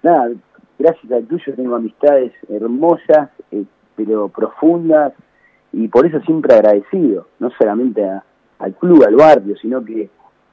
nada, 0.03 0.31
gracias 0.77 1.11
al 1.11 1.25
tuyo 1.25 1.53
tengo 1.55 1.75
amistades 1.75 2.33
hermosas, 2.49 3.29
eh, 3.51 3.63
pero 3.95 4.29
profundas, 4.29 5.13
y 5.73 5.87
por 5.87 6.05
eso 6.05 6.19
siempre 6.21 6.55
agradecido, 6.55 7.27
no 7.39 7.49
solamente 7.51 8.05
al 8.59 8.73
club, 8.75 9.03
al 9.05 9.15
barrio, 9.15 9.55
sino 9.57 9.83
que 9.83 10.09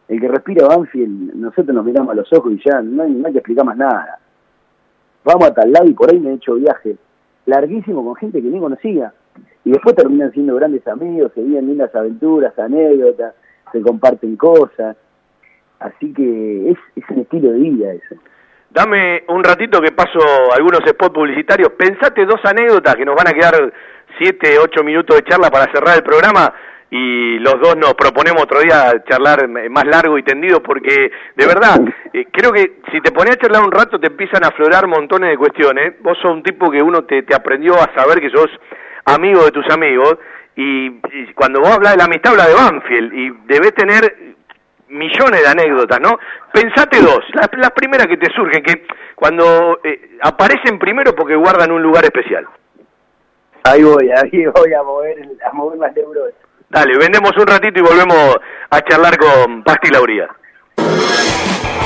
el 0.09 0.21
que 0.21 0.29
respira 0.29 0.69
Banfield, 0.69 1.35
nosotros 1.35 1.75
nos 1.75 1.85
miramos 1.85 2.13
a 2.13 2.15
los 2.15 2.33
ojos 2.33 2.53
y 2.53 2.63
ya 2.65 2.81
no 2.81 3.03
hay, 3.03 3.13
no 3.13 3.27
hay 3.27 3.33
que 3.33 3.39
explicar 3.41 3.67
más 3.67 3.77
nada. 3.77 4.19
Vamos 5.25 5.49
a 5.49 5.55
tal 5.55 5.71
lado 5.71 5.87
y 5.87 5.93
por 5.93 6.11
ahí 6.11 6.19
me 6.19 6.31
he 6.31 6.35
hecho 6.35 6.55
viajes 6.55 6.97
larguísimos 7.45 8.05
con 8.05 8.15
gente 8.17 8.41
que 8.41 8.49
ni 8.49 8.59
conocía. 8.59 9.13
Y 9.65 9.73
después 9.73 9.95
terminan 9.97 10.33
siendo 10.33 10.55
grandes 10.55 10.87
amigos, 10.87 11.33
se 11.35 11.43
viven 11.43 11.67
lindas 11.67 11.95
aventuras, 11.95 12.59
anécdotas, 12.59 13.35
se 13.73 13.81
comparten 13.83 14.37
cosas. 14.37 14.97
Así 15.81 16.13
que 16.13 16.71
es, 16.71 16.79
es 16.97 17.05
un 17.11 17.21
estilo 17.21 17.53
de 17.53 17.59
vida 17.59 17.93
ese. 17.93 18.19
Dame 18.71 19.25
un 19.29 19.43
ratito 19.43 19.81
que 19.81 19.93
paso 19.93 20.19
algunos 20.55 20.81
spots 20.87 21.15
publicitarios. 21.15 21.71
Pensate 21.73 22.27
dos 22.27 22.41
anécdotas 22.45 22.97
que 22.97 23.05
nos 23.05 23.17
van 23.17 23.29
a 23.29 23.33
quedar 23.33 23.73
siete, 24.19 24.59
ocho 24.59 24.85
minutos 24.85 25.17
de 25.17 25.23
charla 25.23 25.51
para 25.51 25.73
cerrar 25.73 25.97
el 25.97 26.03
programa 26.03 26.53
y 26.91 27.39
los 27.39 27.61
dos 27.61 27.77
nos 27.77 27.95
proponemos 27.95 28.43
otro 28.43 28.61
día 28.61 28.93
charlar 29.09 29.47
más 29.49 29.85
largo 29.85 30.17
y 30.17 30.23
tendido 30.23 30.63
porque 30.63 31.11
de 31.37 31.47
verdad 31.47 31.81
eh, 32.13 32.27
creo 32.33 32.51
que 32.51 32.81
si 32.91 33.01
te 33.03 33.13
pones 33.13 33.37
a 33.37 33.39
charlar 33.39 33.63
un 33.63 33.73
rato 33.73 34.01
te 34.01 34.07
empiezan 34.07 34.43
a 34.45 34.49
aflorar 34.49 34.87
montones 34.87 35.31
de 35.31 35.37
cuestiones 35.37 36.01
vos 36.01 36.17
sos 36.23 36.33
un 36.33 36.43
tipo 36.43 36.71
que 36.71 36.83
uno 36.83 37.05
te, 37.05 37.23
te 37.25 37.35
aprendió 37.35 37.75
a 37.75 37.93
saber 37.95 38.21
que 38.21 38.31
sos 38.31 38.49
amigo 39.15 39.45
de 39.45 39.51
tus 39.51 39.69
amigos 39.71 40.19
y, 40.57 41.01
cuando 41.35 41.61
vos 41.61 41.71
hablas 41.71 41.93
de 41.93 41.99
la 41.99 42.05
amistad 42.05 42.33
habla 42.33 42.49
de 42.49 42.55
Banfield 42.55 43.15
y 43.15 43.31
debes 43.47 43.75
tener 43.75 44.37
millones 44.89 45.43
de 45.43 45.47
anécdotas, 45.47 46.01
¿no? 46.01 46.19
Pensate 46.53 47.01
dos, 47.01 47.21
las, 47.35 47.49
las 47.57 47.71
primeras 47.73 48.07
que 48.07 48.17
te 48.17 48.33
surgen, 48.33 48.63
que 48.63 48.87
cuando 49.15 49.81
eh, 49.85 50.19
aparecen 50.23 50.79
primero 50.79 51.15
porque 51.15 51.37
guardan 51.37 51.71
un 51.71 51.83
lugar 51.83 52.05
especial. 52.05 52.47
Ahí 53.65 53.83
voy, 53.83 54.11
ahí 54.11 54.47
voy 54.47 54.73
a 54.73 54.83
mover, 54.83 55.17
a 55.45 55.53
mover 55.53 55.79
las 55.79 55.95
neuronas. 55.95 56.35
Dale, 56.71 56.99
vendemos 56.99 57.33
un 57.37 57.47
ratito 57.47 57.81
y 57.81 57.83
volvemos 57.83 58.37
a 58.71 58.81
charlar 58.83 59.17
con 59.19 59.63
Pasti 59.63 59.91
Lauría. 59.91 60.29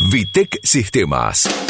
Vitec 0.00 0.58
Sistemas. 0.64 1.69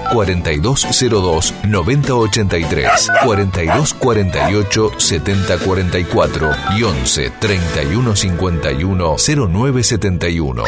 4202 0.13 1.53
9083, 1.67 3.07
4248 3.23 4.91
7044 4.97 6.51
y 6.77 6.83
11 6.83 7.31
3151 7.39 9.15
0971. 9.17 10.63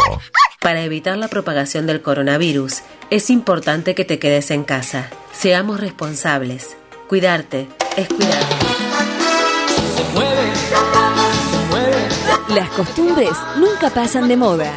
Para 0.62 0.84
evitar 0.84 1.18
la 1.18 1.28
propagación 1.28 1.88
del 1.88 2.02
coronavirus, 2.02 2.84
es 3.10 3.30
importante 3.30 3.96
que 3.96 4.06
te 4.06 4.18
quedes 4.18 4.50
en 4.52 4.64
casa. 4.64 5.10
Seamos 5.34 5.80
responsables. 5.82 6.78
Cuidarte 7.10 7.68
es 7.98 8.08
cuidar. 8.08 8.44
Las 12.50 12.70
costumbres 12.70 13.32
nunca 13.58 13.90
pasan 13.90 14.28
de 14.28 14.38
moda. 14.38 14.72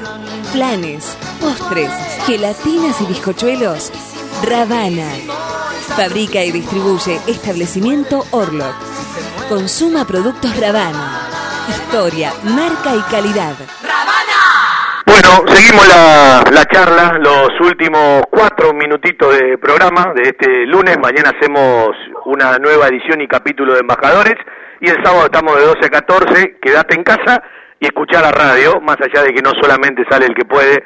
Planes, 0.52 1.16
postres, 1.40 1.90
gelatinas 2.26 3.00
y 3.00 3.04
bizcochuelos 3.06 3.92
Ravana. 4.44 5.08
Fabrica 5.96 6.44
y 6.44 6.52
distribuye 6.52 7.18
establecimiento 7.26 8.22
Orlok. 8.32 8.74
Consuma 9.48 10.04
productos 10.06 10.54
Ravana. 10.60 11.28
Historia, 11.68 12.32
marca 12.44 12.94
y 12.94 13.00
calidad. 13.10 13.54
¡Ravana! 13.82 15.02
Bueno, 15.06 15.54
seguimos 15.54 15.88
la, 15.88 16.44
la 16.50 16.64
charla, 16.66 17.18
los 17.18 17.48
últimos 17.60 18.24
cuatro 18.30 18.72
minutitos 18.74 19.36
de 19.38 19.56
programa 19.58 20.12
de 20.14 20.22
este 20.22 20.66
lunes. 20.66 20.98
Mañana 20.98 21.32
hacemos 21.36 21.96
una 22.26 22.58
nueva 22.58 22.88
edición 22.88 23.20
y 23.20 23.28
capítulo 23.28 23.72
de 23.74 23.80
Embajadores. 23.80 24.36
Y 24.80 24.90
el 24.90 25.02
sábado 25.02 25.24
estamos 25.26 25.56
de 25.56 25.64
12 25.64 25.86
a 25.86 25.88
14. 25.88 26.58
Quédate 26.60 26.94
en 26.94 27.04
casa 27.04 27.42
y 27.80 27.86
escuchar 27.86 28.22
la 28.22 28.32
radio, 28.32 28.80
más 28.80 28.96
allá 29.00 29.22
de 29.22 29.32
que 29.32 29.42
no 29.42 29.52
solamente 29.60 30.04
sale 30.10 30.26
el 30.26 30.34
que 30.34 30.44
puede, 30.44 30.84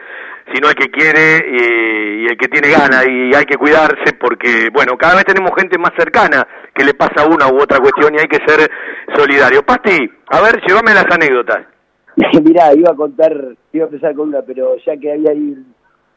sino 0.53 0.69
el 0.69 0.75
que 0.75 0.91
quiere 0.91 1.45
y, 1.47 2.27
el 2.27 2.37
que 2.37 2.49
tiene 2.49 2.71
ganas 2.71 3.07
y 3.09 3.35
hay 3.35 3.45
que 3.45 3.57
cuidarse 3.57 4.13
porque, 4.19 4.69
bueno, 4.73 4.97
cada 4.97 5.17
vez 5.17 5.25
tenemos 5.25 5.51
gente 5.57 5.79
más 5.79 5.93
cercana 5.97 6.47
que 6.75 6.85
le 6.85 6.95
pasa 6.95 7.27
una 7.27 7.49
u 7.49 7.61
otra 7.61 7.79
cuestión 7.79 8.15
y 8.15 8.19
hay 8.19 8.29
que 8.29 8.45
ser 8.47 8.71
solidario. 9.17 9.63
Pasti, 9.63 10.11
a 10.29 10.41
ver, 10.41 10.61
llévame 10.67 10.95
las 10.95 11.07
anécdotas. 11.11 11.67
Mirá, 12.45 12.75
iba 12.75 12.91
a 12.91 12.95
contar, 12.95 13.33
iba 13.73 13.85
a 13.85 13.89
empezar 13.89 14.15
con 14.15 14.29
una, 14.29 14.43
pero 14.43 14.77
ya 14.85 14.97
que 14.97 15.13
había 15.13 15.31
ahí 15.31 15.57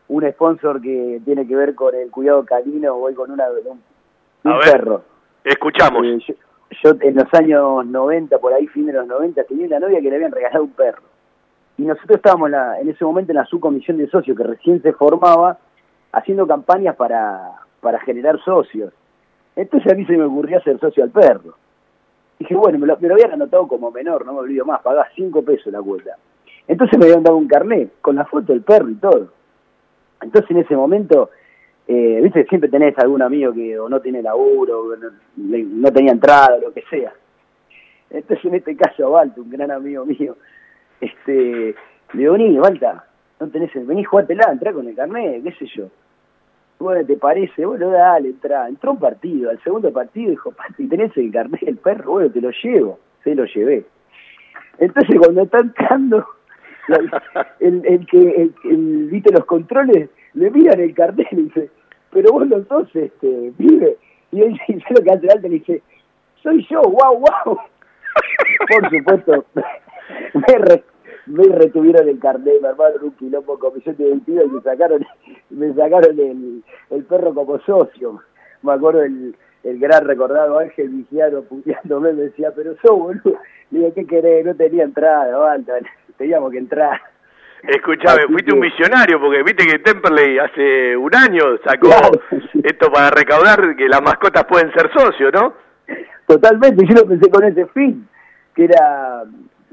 un 0.07 0.31
sponsor 0.31 0.81
que 0.81 1.21
tiene 1.25 1.47
que 1.47 1.55
ver 1.55 1.75
con 1.75 1.95
el 1.95 2.11
cuidado 2.11 2.45
canino, 2.45 2.95
voy 2.95 3.13
con 3.13 3.31
una, 3.31 3.45
un, 3.69 3.81
un 4.51 4.59
perro. 4.59 5.03
Escuchamos. 5.43 6.05
Eh, 6.05 6.19
yo, 6.27 6.35
yo, 6.83 6.97
en 7.01 7.15
los 7.15 7.33
años 7.33 7.85
90, 7.85 8.37
por 8.39 8.53
ahí, 8.53 8.67
fin 8.67 8.85
de 8.85 8.93
los 8.93 9.07
90, 9.07 9.43
tenía 9.45 9.67
una 9.67 9.79
novia 9.79 10.01
que 10.01 10.09
le 10.09 10.15
habían 10.15 10.31
regalado 10.31 10.63
un 10.63 10.71
perro 10.71 11.12
y 11.83 11.85
nosotros 11.85 12.15
estábamos 12.15 12.49
en 12.79 12.87
ese 12.87 13.03
momento 13.03 13.33
en 13.33 13.39
la 13.39 13.45
subcomisión 13.45 13.97
de 13.97 14.07
socios 14.07 14.37
que 14.37 14.43
recién 14.45 14.81
se 14.81 14.93
formaba 14.93 15.57
haciendo 16.13 16.47
campañas 16.47 16.95
para, 16.95 17.59
generar 18.05 18.39
socios. 18.45 18.93
Entonces 19.53 19.91
a 19.91 19.95
mí 19.95 20.05
se 20.05 20.15
me 20.15 20.23
ocurrió 20.23 20.59
hacer 20.59 20.79
socio 20.79 21.03
al 21.03 21.09
perro. 21.09 21.55
Dije, 22.39 22.55
bueno, 22.55 22.79
me 22.79 22.87
lo, 22.87 22.97
me 22.99 23.09
lo 23.09 23.15
habían 23.15 23.33
anotado 23.33 23.67
como 23.67 23.91
menor, 23.91 24.25
no 24.25 24.31
me 24.31 24.39
olvido 24.39 24.63
más, 24.63 24.81
pagaba 24.81 25.09
5 25.13 25.41
pesos 25.41 25.73
la 25.73 25.81
cuota. 25.81 26.15
Entonces 26.69 26.97
me 26.97 27.03
habían 27.03 27.21
dado 27.21 27.35
un 27.35 27.49
carnet 27.49 27.95
con 27.99 28.15
la 28.15 28.23
foto 28.23 28.53
del 28.53 28.61
perro 28.61 28.89
y 28.89 28.95
todo. 28.95 29.33
Entonces 30.21 30.51
en 30.51 30.59
ese 30.59 30.77
momento, 30.77 31.31
eh, 31.85 32.21
viste, 32.23 32.45
siempre 32.45 32.69
tenés 32.69 32.97
algún 32.97 33.21
amigo 33.21 33.51
que 33.51 33.77
o 33.77 33.89
no 33.89 33.99
tiene 33.99 34.21
laburo, 34.21 34.83
o 34.83 34.95
no, 34.95 35.09
no 35.35 35.91
tenía 35.91 36.13
entrada, 36.13 36.59
lo 36.59 36.71
que 36.71 36.83
sea. 36.89 37.11
Entonces 38.09 38.45
en 38.45 38.55
este 38.55 38.73
caso, 38.77 39.11
Balta, 39.11 39.41
un 39.41 39.49
gran 39.49 39.69
amigo 39.69 40.05
mío, 40.05 40.37
este, 41.03 41.75
le 42.13 42.19
digo, 42.19 42.33
vení, 42.33 42.57
Balta, 42.57 43.05
no 43.39 43.47
tenés 43.49 43.75
el, 43.75 43.85
vení, 43.85 44.03
jugátela, 44.03 44.51
entrá 44.51 44.73
con 44.73 44.87
el 44.87 44.95
carnet, 44.95 45.43
qué 45.43 45.51
sé 45.53 45.65
yo. 45.75 45.89
Bueno, 46.79 47.05
¿te 47.05 47.15
parece? 47.15 47.65
Bueno, 47.65 47.89
dale, 47.89 48.29
entrá. 48.29 48.67
Entró 48.67 48.91
un 48.91 48.99
partido, 48.99 49.49
al 49.49 49.61
segundo 49.63 49.91
partido 49.93 50.31
dijo, 50.31 50.51
Pati, 50.51 50.87
¿tenés 50.87 51.15
el 51.17 51.31
carnet 51.31 51.61
del 51.61 51.77
perro? 51.77 52.11
Bueno, 52.13 52.31
te 52.31 52.41
lo 52.41 52.51
llevo. 52.51 52.99
Se 53.23 53.33
lo 53.35 53.45
llevé. 53.45 53.85
Entonces 54.79 55.15
cuando 55.17 55.43
está 55.43 55.59
entrando, 55.59 56.25
el, 57.59 58.05
que, 58.07 58.49
viste 58.63 59.31
los 59.31 59.45
controles, 59.45 60.09
le 60.33 60.51
miran 60.51 60.79
el 60.79 60.93
cartel 60.93 61.27
y 61.31 61.35
dice, 61.43 61.69
pero 62.11 62.33
vos 62.33 62.47
no 62.47 62.63
sos 62.65 62.93
este, 62.95 63.53
pibe. 63.57 63.97
Y 64.31 64.41
él 64.41 64.59
dice 64.67 64.85
lo 64.89 65.03
que 65.03 65.11
hace 65.11 65.27
alto 65.31 65.47
le 65.47 65.59
dice, 65.59 65.81
soy 66.41 66.65
yo, 66.69 66.81
wow, 66.81 67.17
wow. 67.17 67.57
Por 68.67 68.89
supuesto, 68.89 69.45
me, 70.33 70.83
me 71.25 71.43
retuvieron 71.43 72.07
el 72.07 72.19
carnet, 72.19 72.61
me 72.61 72.67
armaron 72.69 73.03
un 73.03 73.11
quilombo 73.11 73.57
comisión 73.57 73.95
de 73.97 74.09
y 74.09 74.49
me 74.49 74.61
sacaron, 74.61 75.05
me 75.49 75.73
sacaron 75.73 76.19
el, 76.19 76.63
el 76.89 77.03
perro 77.05 77.33
como 77.33 77.59
socio. 77.59 78.21
Me 78.61 78.73
acuerdo 78.73 79.03
el, 79.03 79.35
el 79.63 79.79
gran 79.79 80.05
recordado 80.05 80.59
Ángel 80.59 80.89
Vigiano 80.89 81.41
puteándome, 81.43 82.13
me 82.13 82.23
decía, 82.23 82.51
pero 82.55 82.75
sos 82.81 82.97
boludo. 82.97 83.39
Le 83.71 83.79
digo, 83.79 83.93
¿qué 83.93 84.05
querés? 84.05 84.45
No 84.45 84.55
tenía 84.55 84.83
entrada, 84.83 85.37
banda. 85.37 85.75
Teníamos 86.17 86.51
que 86.51 86.59
entrar. 86.59 87.01
Escuchame, 87.63 88.27
fuiste 88.27 88.53
un 88.53 88.59
millonario 88.59 89.21
porque 89.21 89.41
viste 89.41 89.65
que 89.65 89.79
Temperley 89.79 90.37
hace 90.37 90.97
un 90.97 91.15
año 91.15 91.57
sacó 91.65 91.87
Claro, 91.87 92.11
sí. 92.51 92.61
esto 92.61 92.91
para 92.91 93.09
recaudar 93.09 93.75
que 93.77 93.87
las 93.87 94.01
mascotas 94.01 94.43
pueden 94.45 94.71
ser 94.73 94.91
socios, 94.91 95.31
¿no? 95.33 95.53
Totalmente, 96.27 96.85
yo 96.85 96.93
lo 96.95 97.07
pensé 97.07 97.29
con 97.29 97.43
ese 97.45 97.65
fin, 97.67 98.07
que 98.53 98.65
era 98.65 99.23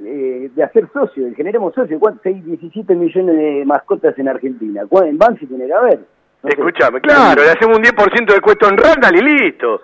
eh, 0.05 0.51
de 0.55 0.62
hacer 0.62 0.89
socio, 0.93 1.27
de 1.27 1.35
generemos 1.35 1.74
socios. 1.74 2.01
¿Cuántos? 2.01 2.24
Hay 2.27 2.40
17 2.40 2.94
millones 2.94 3.36
de 3.36 3.64
mascotas 3.64 4.18
en 4.18 4.28
Argentina. 4.28 4.82
¿Cuál 4.89 5.09
en 5.09 5.18
Banfi 5.18 5.47
tiene 5.47 5.66
que 5.66 5.72
haber? 5.72 5.98
No 6.43 6.51
sé. 6.51 6.56
Escuchame, 6.59 7.01
claro, 7.01 7.43
le 7.43 7.51
hacemos 7.51 7.78
un 7.78 7.85
10% 7.85 8.27
de 8.27 8.35
descuento 8.35 8.68
en 8.68 8.77
Randall 8.78 9.16
y 9.16 9.22
listo. 9.22 9.81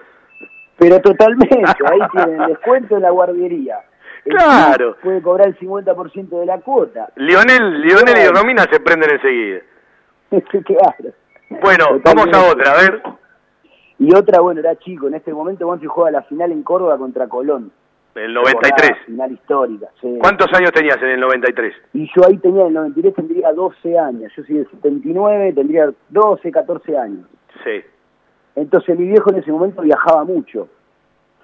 Pero 0.79 1.01
totalmente, 1.01 1.63
ahí 1.85 1.99
tienen 2.13 2.47
descuento 2.49 2.97
en 2.97 3.03
la 3.03 3.11
guardería. 3.11 3.79
El 4.25 4.33
Claro. 4.37 4.97
Puede 5.03 5.23
cobrar 5.23 5.49
el 5.49 5.59
50% 5.59 6.41
de 6.41 6.47
la 6.47 6.59
cuota. 6.61 7.09
Lionel, 7.17 7.81
Lionel 7.81 8.17
y. 8.19 8.29
Romina 8.29 8.65
se 8.71 8.81
prenden 8.81 9.11
enseguida. 9.11 9.61
claro. 10.65 11.15
Bueno, 11.63 11.87
Totalmente. 11.87 12.03
vamos 12.05 12.29
a 12.35 12.53
otra, 12.53 12.73
a 12.73 12.77
ver. 12.83 13.03
Y 13.99 14.15
otra, 14.15 14.41
bueno, 14.41 14.61
era 14.61 14.77
chico. 14.77 15.07
En 15.09 15.15
este 15.15 15.33
momento 15.33 15.67
Banfi 15.69 15.87
juega 15.87 16.11
la 16.11 16.23
final 16.23 16.53
en 16.53 16.63
Córdoba 16.63 16.99
contra 16.99 17.29
Colón. 17.29 17.71
El 18.17 18.33
93. 18.35 18.73
Recordá, 18.91 19.05
Final 19.07 19.33
histórica, 19.33 19.87
sí. 20.01 20.17
¿Cuántos 20.21 20.53
años 20.55 20.73
tenías 20.73 20.97
en 21.03 21.09
el 21.11 21.21
93? 21.21 21.75
Y 21.93 22.07
yo 22.17 22.27
ahí 22.27 22.39
tenía, 22.39 22.63
en 22.63 22.69
el 22.69 22.75
93 22.75 23.15
tendría 23.15 23.53
12 23.53 23.99
años. 23.99 24.33
Yo 24.37 24.43
soy 24.45 24.57
del 24.57 24.71
79, 24.71 25.53
tendría 25.53 25.93
12, 26.09 26.51
14 26.51 26.99
años. 26.99 27.27
Sí. 27.63 27.83
Entonces 28.55 28.99
mi 28.99 29.07
viejo 29.07 29.31
en 29.31 29.37
ese 29.39 29.53
momento 29.53 29.83
viajaba 29.83 30.25
mucho. 30.25 30.69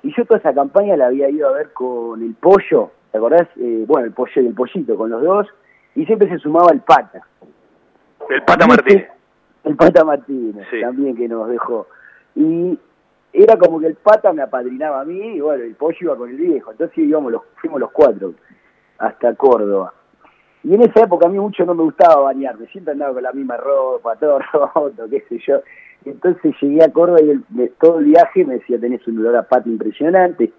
Y 0.02 0.12
yo 0.16 0.24
toda 0.24 0.40
esa 0.40 0.52
campaña 0.54 0.96
la 0.96 1.06
había 1.06 1.28
ido 1.28 1.48
a 1.48 1.52
ver 1.52 1.72
con 1.72 2.22
el 2.22 2.34
pollo, 2.34 2.90
¿te 3.12 3.18
acordás? 3.18 3.46
Eh, 3.56 3.84
bueno, 3.86 4.06
el 4.06 4.12
pollo 4.12 4.32
y 4.42 4.46
el 4.46 4.54
pollito, 4.54 4.96
con 4.96 5.10
los 5.10 5.22
dos. 5.22 5.46
Y 5.94 6.06
siempre 6.06 6.28
se 6.28 6.38
sumaba 6.38 6.72
el 6.72 6.80
pata. 6.80 7.20
El 8.30 8.42
Pata 8.44 8.66
Martínez. 8.66 9.08
El 9.64 9.76
pata 9.76 10.04
Martínez, 10.04 10.66
Sí. 10.70 10.80
también 10.80 11.14
que 11.16 11.28
nos 11.28 11.48
dejó. 11.48 11.86
Y 12.34 12.78
era 13.32 13.56
como 13.56 13.80
que 13.80 13.86
el 13.86 13.94
pata 13.94 14.32
me 14.32 14.42
apadrinaba 14.42 15.00
a 15.00 15.04
mí 15.04 15.18
y 15.36 15.40
bueno, 15.40 15.64
el 15.64 15.74
pollo 15.74 15.96
iba 16.00 16.16
con 16.16 16.28
el 16.30 16.36
viejo. 16.36 16.70
Entonces 16.72 16.98
íbamos 16.98 17.32
los, 17.32 17.42
fuimos 17.56 17.80
los 17.80 17.90
cuatro 17.90 18.34
hasta 18.98 19.34
Córdoba. 19.34 19.92
Y 20.64 20.74
en 20.74 20.82
esa 20.82 21.00
época 21.04 21.26
a 21.26 21.28
mí 21.30 21.38
mucho 21.38 21.64
no 21.64 21.74
me 21.74 21.82
gustaba 21.82 22.22
bañarme, 22.22 22.66
siempre 22.68 22.92
andaba 22.92 23.14
con 23.14 23.22
la 23.22 23.32
misma 23.32 23.56
ropa, 23.56 24.14
todo 24.20 24.38
roto, 24.52 25.08
qué 25.10 25.20
sé 25.28 25.38
yo. 25.46 25.60
Entonces 26.04 26.54
llegué 26.60 26.84
a 26.84 26.92
Córdoba 26.92 27.20
y 27.22 27.30
el- 27.30 27.72
todo 27.80 27.98
el 28.00 28.06
viaje 28.06 28.44
me 28.44 28.54
decía, 28.54 28.78
tenés 28.78 29.06
un 29.08 29.18
olor 29.18 29.36
a 29.36 29.42
pata 29.48 29.68
impresionante, 29.68 30.52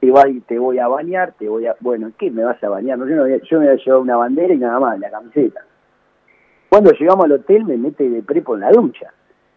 te, 0.00 0.10
vas 0.10 0.26
te 0.46 0.58
voy 0.58 0.78
a 0.78 0.88
bañar, 0.88 1.32
te 1.38 1.48
voy 1.48 1.66
a... 1.66 1.76
Bueno, 1.80 2.10
¿qué 2.18 2.30
me 2.30 2.44
vas 2.44 2.62
a 2.64 2.68
bañar? 2.68 2.98
No, 2.98 3.06
yo, 3.08 3.14
no 3.16 3.22
había- 3.22 3.40
yo 3.42 3.58
me 3.60 3.68
había 3.68 3.82
llevado 3.84 4.02
una 4.02 4.16
bandera 4.16 4.52
y 4.54 4.58
nada 4.58 4.80
más, 4.80 4.98
la 4.98 5.10
camiseta. 5.10 5.60
Cuando 6.68 6.90
llegamos 6.92 7.24
al 7.26 7.32
hotel 7.32 7.64
me 7.64 7.76
mete 7.76 8.08
de 8.08 8.22
prepo 8.22 8.54
en 8.54 8.60
la 8.62 8.70
ducha. 8.70 9.12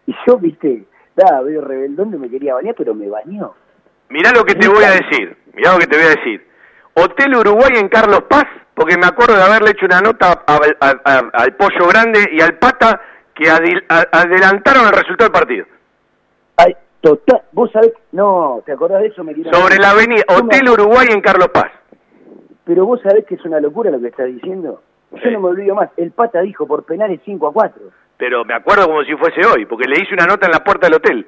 Y 0.05 0.13
yo, 0.27 0.37
viste, 0.37 0.85
estaba 1.15 1.41
medio 1.41 1.61
rebeldón, 1.61 2.11
no 2.11 2.17
me 2.19 2.29
quería 2.29 2.53
bañar, 2.55 2.75
pero 2.77 2.93
me 2.93 3.07
bañó. 3.09 3.53
Mirá 4.09 4.31
lo 4.31 4.43
que 4.43 4.55
te 4.55 4.67
voy 4.67 4.83
a 4.83 4.91
decir, 4.91 5.35
mirá 5.53 5.73
lo 5.73 5.79
que 5.79 5.87
te 5.87 5.97
voy 5.97 6.05
a 6.05 6.09
decir. 6.09 6.45
Hotel 6.93 7.35
Uruguay 7.35 7.71
en 7.75 7.89
Carlos 7.89 8.23
Paz, 8.29 8.45
porque 8.73 8.97
me 8.97 9.05
acuerdo 9.05 9.35
de 9.35 9.43
haberle 9.43 9.71
hecho 9.71 9.85
una 9.85 10.01
nota 10.01 10.43
a- 10.45 10.59
a- 10.79 11.01
a- 11.03 11.29
al 11.33 11.55
Pollo 11.55 11.87
Grande 11.89 12.19
y 12.31 12.41
al 12.41 12.57
Pata 12.57 13.01
que 13.33 13.45
adil- 13.45 13.83
adelantaron 13.89 14.85
el 14.85 14.91
resultado 14.91 15.29
del 15.29 15.31
partido. 15.31 15.65
Ay, 16.57 16.75
total, 17.01 17.41
vos 17.51 17.69
sabés, 17.71 17.93
no, 18.11 18.61
¿te 18.65 18.71
acordás 18.73 19.01
de 19.01 19.07
eso? 19.07 19.23
Me 19.23 19.33
Sobre 19.51 19.77
la 19.77 19.91
avenida 19.91 20.23
Hotel 20.29 20.69
Uruguay 20.69 21.07
en 21.11 21.21
Carlos 21.21 21.49
Paz. 21.49 21.71
Pero 22.63 22.85
vos 22.85 22.99
sabés 23.01 23.25
que 23.25 23.35
es 23.35 23.45
una 23.45 23.59
locura 23.59 23.91
lo 23.91 23.99
que 23.99 24.07
estás 24.07 24.27
diciendo. 24.27 24.81
Yo 25.11 25.17
Sí. 25.21 25.29
no 25.31 25.39
me 25.39 25.49
olvido 25.49 25.75
más, 25.75 25.89
el 25.97 26.11
pata 26.11 26.41
dijo 26.41 26.65
por 26.65 26.83
penales 26.83 27.19
5 27.25 27.47
a 27.47 27.53
4. 27.53 27.81
Pero 28.17 28.45
me 28.45 28.53
acuerdo 28.53 28.85
como 28.87 29.03
si 29.03 29.13
fuese 29.15 29.41
hoy, 29.45 29.65
porque 29.65 29.87
le 29.87 30.01
hice 30.01 30.13
una 30.13 30.25
nota 30.25 30.45
en 30.45 30.51
la 30.53 30.63
puerta 30.63 30.87
del 30.87 30.95
hotel. 30.95 31.27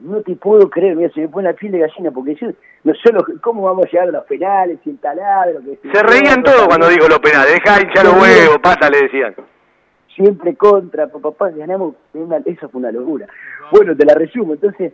No 0.00 0.20
te 0.22 0.34
puedo 0.34 0.68
creer, 0.68 0.96
mira, 0.96 1.10
se 1.10 1.20
me 1.20 1.28
pone 1.28 1.48
la 1.48 1.54
piel 1.54 1.70
de 1.72 1.78
gallina, 1.78 2.10
porque 2.10 2.34
yo, 2.34 2.48
no 2.82 2.92
solo, 2.94 3.24
¿cómo 3.40 3.62
vamos 3.62 3.86
a 3.86 3.88
llegar 3.90 4.08
a 4.08 4.12
los 4.12 4.24
penales, 4.24 4.78
sin 4.82 4.98
taladro? 4.98 5.60
Que 5.60 5.78
Se 5.92 6.02
reían 6.02 6.42
todos 6.42 6.66
cuando 6.66 6.88
digo 6.88 7.06
los 7.08 7.20
penales. 7.20 7.52
Deja 7.54 7.80
hinchar 7.82 8.04
los 8.06 8.14
huevos, 8.20 8.58
pata, 8.60 8.90
le 8.90 9.02
decían. 9.02 9.34
siempre 10.16 10.54
contra, 10.56 11.06
pa- 11.06 11.20
papá, 11.20 11.50
ganamos, 11.50 11.94
una- 12.14 12.38
eso 12.44 12.68
fue 12.68 12.80
una 12.80 12.90
locura. 12.92 13.26
Bueno, 13.70 13.96
te 13.96 14.04
la 14.04 14.14
resumo, 14.14 14.52
entonces, 14.54 14.92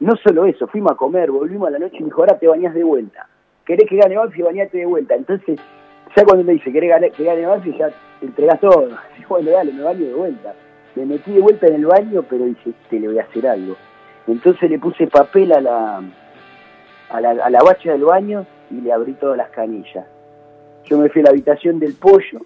no 0.00 0.16
solo 0.16 0.46
eso, 0.46 0.66
fuimos 0.66 0.92
a 0.92 0.96
comer, 0.96 1.30
volvimos 1.30 1.68
a 1.68 1.72
la 1.72 1.78
noche 1.78 1.96
y 1.98 2.00
me 2.00 2.06
dijo, 2.06 2.22
ahora 2.22 2.38
te 2.38 2.48
bañás 2.48 2.74
de 2.74 2.82
vuelta. 2.82 3.28
¿Querés 3.66 3.88
que 3.88 3.96
gane 3.96 4.16
Banfi? 4.16 4.40
Bañate 4.42 4.78
de 4.78 4.86
vuelta. 4.86 5.14
Entonces, 5.14 5.60
ya 6.16 6.24
cuando 6.24 6.42
me 6.42 6.54
dice, 6.54 6.72
¿querés 6.72 7.12
que 7.12 7.22
gane 7.24 7.46
Banfi? 7.46 7.76
Ya 7.78 7.88
te 8.18 8.26
entregás 8.26 8.58
todo. 8.60 8.88
Bueno, 9.30 9.52
dale, 9.52 9.72
me 9.72 9.84
baño 9.84 10.06
de 10.06 10.12
vuelta. 10.12 10.54
Me 10.96 11.06
metí 11.06 11.32
de 11.32 11.40
vuelta 11.40 11.68
en 11.68 11.74
el 11.76 11.86
baño, 11.86 12.24
pero 12.28 12.46
dije, 12.46 12.72
te 12.90 12.98
le 12.98 13.06
voy 13.06 13.18
a 13.20 13.22
hacer 13.22 13.46
algo. 13.46 13.76
Entonces 14.26 14.68
le 14.68 14.76
puse 14.80 15.06
papel 15.06 15.52
a 15.52 15.60
la, 15.60 16.02
a 17.10 17.20
la, 17.20 17.30
a 17.30 17.48
la 17.48 17.62
bacha 17.62 17.92
del 17.92 18.02
baño 18.02 18.44
y 18.72 18.80
le 18.80 18.92
abrí 18.92 19.12
todas 19.12 19.36
las 19.36 19.50
canillas. 19.50 20.04
Yo 20.84 20.98
me 20.98 21.08
fui 21.10 21.20
a 21.20 21.24
la 21.24 21.30
habitación 21.30 21.78
del 21.78 21.94
pollo 21.94 22.40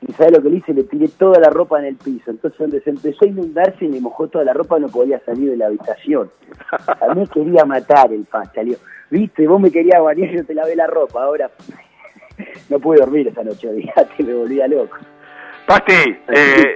y 0.00 0.12
¿sabes 0.14 0.32
lo 0.32 0.42
que 0.42 0.48
le 0.48 0.56
hice? 0.56 0.72
Le 0.72 0.84
tiré 0.84 1.08
toda 1.08 1.38
la 1.38 1.50
ropa 1.50 1.78
en 1.78 1.84
el 1.84 1.96
piso. 1.96 2.30
Entonces, 2.30 2.58
donde 2.58 2.80
se 2.80 2.88
empezó 2.88 3.26
a 3.26 3.28
inundarse 3.28 3.84
y 3.84 3.88
me 3.88 4.00
mojó 4.00 4.28
toda 4.28 4.44
la 4.44 4.54
ropa, 4.54 4.78
no 4.78 4.88
podía 4.88 5.20
salir 5.26 5.50
de 5.50 5.58
la 5.58 5.66
habitación. 5.66 6.30
A 6.86 7.14
mí 7.14 7.26
quería 7.26 7.66
matar 7.66 8.10
el. 8.10 8.26
Le 8.56 8.64
digo, 8.64 8.78
viste, 9.10 9.46
vos 9.46 9.60
me 9.60 9.70
querías 9.70 10.02
bañar, 10.02 10.30
yo 10.30 10.44
te 10.44 10.54
lavé 10.54 10.74
la 10.74 10.86
ropa. 10.86 11.22
Ahora 11.22 11.50
no 12.70 12.78
pude 12.80 13.00
dormir 13.00 13.28
esa 13.28 13.44
noche, 13.44 13.68
olvídate, 13.68 14.22
me 14.24 14.32
volvía 14.32 14.66
loco. 14.66 14.96
Pasti, 15.70 15.92
eh, 15.92 16.18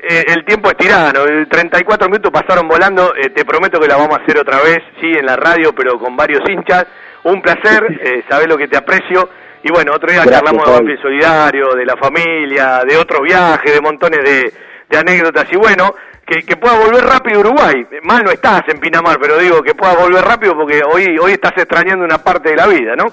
eh, 0.08 0.24
el 0.28 0.44
tiempo 0.44 0.70
es 0.70 0.76
tirano, 0.76 1.24
el 1.24 1.48
34 1.48 2.06
minutos 2.08 2.30
pasaron 2.30 2.68
volando, 2.68 3.12
eh, 3.16 3.30
te 3.30 3.44
prometo 3.44 3.80
que 3.80 3.88
la 3.88 3.96
vamos 3.96 4.16
a 4.16 4.22
hacer 4.22 4.38
otra 4.38 4.60
vez, 4.62 4.78
sí, 5.00 5.10
en 5.18 5.26
la 5.26 5.34
radio, 5.34 5.74
pero 5.74 5.98
con 5.98 6.16
varios 6.16 6.48
hinchas. 6.48 6.86
Un 7.24 7.42
placer, 7.42 7.98
eh, 8.00 8.22
sabés 8.28 8.46
lo 8.46 8.56
que 8.56 8.68
te 8.68 8.76
aprecio. 8.76 9.28
Y 9.64 9.72
bueno, 9.72 9.94
otro 9.94 10.12
día 10.12 10.22
Gracias, 10.22 10.42
charlamos 10.42 10.64
de. 10.64 10.72
Banfield 10.74 11.02
Solidario, 11.02 11.74
de 11.74 11.84
la 11.84 11.96
familia, 11.96 12.82
de 12.88 12.96
otros 12.96 13.22
viajes, 13.22 13.74
de 13.74 13.80
montones 13.80 14.20
de, 14.22 14.52
de 14.88 14.96
anécdotas. 14.96 15.52
Y 15.52 15.56
bueno, 15.56 15.92
que, 16.24 16.44
que 16.44 16.56
pueda 16.56 16.78
volver 16.78 17.02
rápido 17.02 17.40
Uruguay. 17.40 17.84
Mal 18.04 18.22
no 18.22 18.30
estás 18.30 18.62
en 18.68 18.78
Pinamar, 18.78 19.18
pero 19.20 19.38
digo 19.38 19.60
que 19.60 19.74
pueda 19.74 19.96
volver 19.96 20.24
rápido 20.24 20.54
porque 20.54 20.82
hoy, 20.84 21.18
hoy 21.18 21.32
estás 21.32 21.54
extrañando 21.56 22.04
una 22.04 22.18
parte 22.18 22.50
de 22.50 22.56
la 22.56 22.68
vida, 22.68 22.94
¿no? 22.94 23.06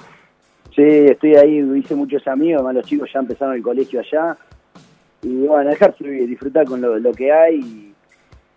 Sí, 0.75 1.07
estoy 1.09 1.37
ahí, 1.37 1.57
hice 1.75 1.95
muchos 1.95 2.27
amigos, 2.27 2.59
además 2.59 2.75
los 2.75 2.85
chicos 2.85 3.09
ya 3.11 3.19
empezaron 3.19 3.55
el 3.55 3.63
colegio 3.63 3.99
allá. 3.99 4.37
Y 5.23 5.45
bueno, 5.45 5.69
dejar 5.69 5.93
fluir, 5.95 6.27
disfrutar 6.27 6.65
con 6.65 6.81
lo, 6.81 7.11
que 7.13 7.31
hay 7.31 7.93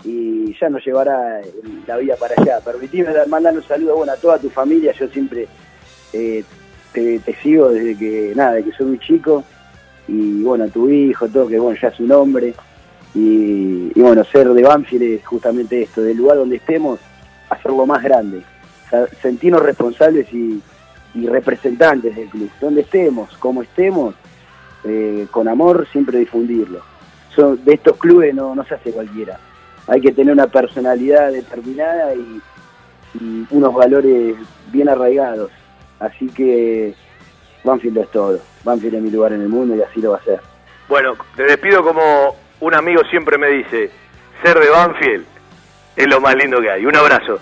y, 0.05 0.57
ya 0.61 0.69
nos 0.69 0.85
llevará 0.85 1.41
la 1.87 1.97
vida 1.97 2.17
para 2.17 2.35
allá. 2.41 2.61
Permitime 2.61 3.13
dar- 3.13 3.29
mandar 3.29 3.55
un 3.55 3.63
saludo 3.63 3.97
bueno, 3.97 4.13
a 4.13 4.17
toda 4.17 4.39
tu 4.39 4.49
familia, 4.51 4.93
yo 4.93 5.09
siempre 5.09 5.47
eh, 6.13 6.45
te, 6.93 7.21
sigo 7.43 7.71
desde 7.71 7.97
que, 7.99 8.33
nada, 8.35 8.53
desde 8.55 8.71
que 8.71 8.77
soy 8.77 8.87
muy 8.87 8.99
chico. 8.99 9.45
Y 10.07 10.43
bueno, 10.43 10.65
a 10.65 10.69
tu 10.69 10.89
hijo, 10.91 11.27
todo, 11.29 11.49
que 11.49 11.59
bueno, 11.59 11.79
ya 11.81 11.89
es 11.89 12.01
un 12.01 12.13
hombre. 12.13 12.55
Y, 13.15 13.93
y 13.95 14.01
bueno, 14.01 14.25
ser 14.25 14.49
de 14.49 14.63
Banfield 14.63 15.03
es 15.03 15.27
justamente 15.27 15.83
esto, 15.83 16.03
del 16.03 16.17
lugar 16.17 16.37
donde 16.37 16.57
estemos, 16.57 17.01
hacerlo 17.49 17.87
más 17.87 18.03
grande. 18.03 18.43
sentirnos 19.23 19.63
responsables 19.63 20.33
y, 20.33 20.61
representantes 21.27 22.15
del 22.17 22.29
club. 22.29 22.51
Donde 22.61 22.81
estemos, 22.81 23.37
como 23.39 23.63
estemos, 23.63 24.15
eh, 24.85 25.27
con 25.31 25.49
amor 25.49 25.87
siempre 25.93 26.19
difundirlo. 26.19 26.81
Son, 27.35 27.63
de 27.65 27.75
estos 27.75 27.97
clubes 27.97 28.35
no, 28.35 28.55
no 28.55 28.65
se 28.65 28.75
hace 28.75 28.93
cualquiera. 28.93 29.39
Hay 29.87 30.01
que 30.01 30.13
tener 30.13 30.33
una 30.33 30.47
personalidad 30.47 31.33
determinada 31.33 32.15
y, 32.15 32.41
y 33.21 33.47
unos 33.51 33.75
valores 33.75 34.37
bien 34.73 34.89
arraigados. 34.89 35.51
Así 36.01 36.29
que 36.29 36.95
Banfield 37.65 37.99
es 37.99 38.11
todo. 38.11 38.39
Banfield 38.63 38.97
es 38.97 39.03
mi 39.03 39.11
lugar 39.11 39.33
en 39.33 39.43
el 39.43 39.49
mundo 39.49 39.75
y 39.75 39.83
así 39.83 40.01
lo 40.01 40.13
va 40.13 40.19
a 40.19 40.25
ser. 40.25 40.41
Bueno, 40.89 41.15
te 41.37 41.45
despido 41.45 41.83
como 41.83 42.37
un 42.61 42.75
amigo 42.75 43.03
siempre 43.11 43.39
me 43.39 43.49
dice, 43.49 43.91
ser 44.43 44.59
de 44.59 44.71
Banfield 44.71 45.25
es 45.97 46.07
lo 46.07 46.21
más 46.21 46.35
lindo 46.37 46.61
que 46.61 46.71
hay. 46.71 46.87
Un 46.87 46.97
abrazo. 46.97 47.39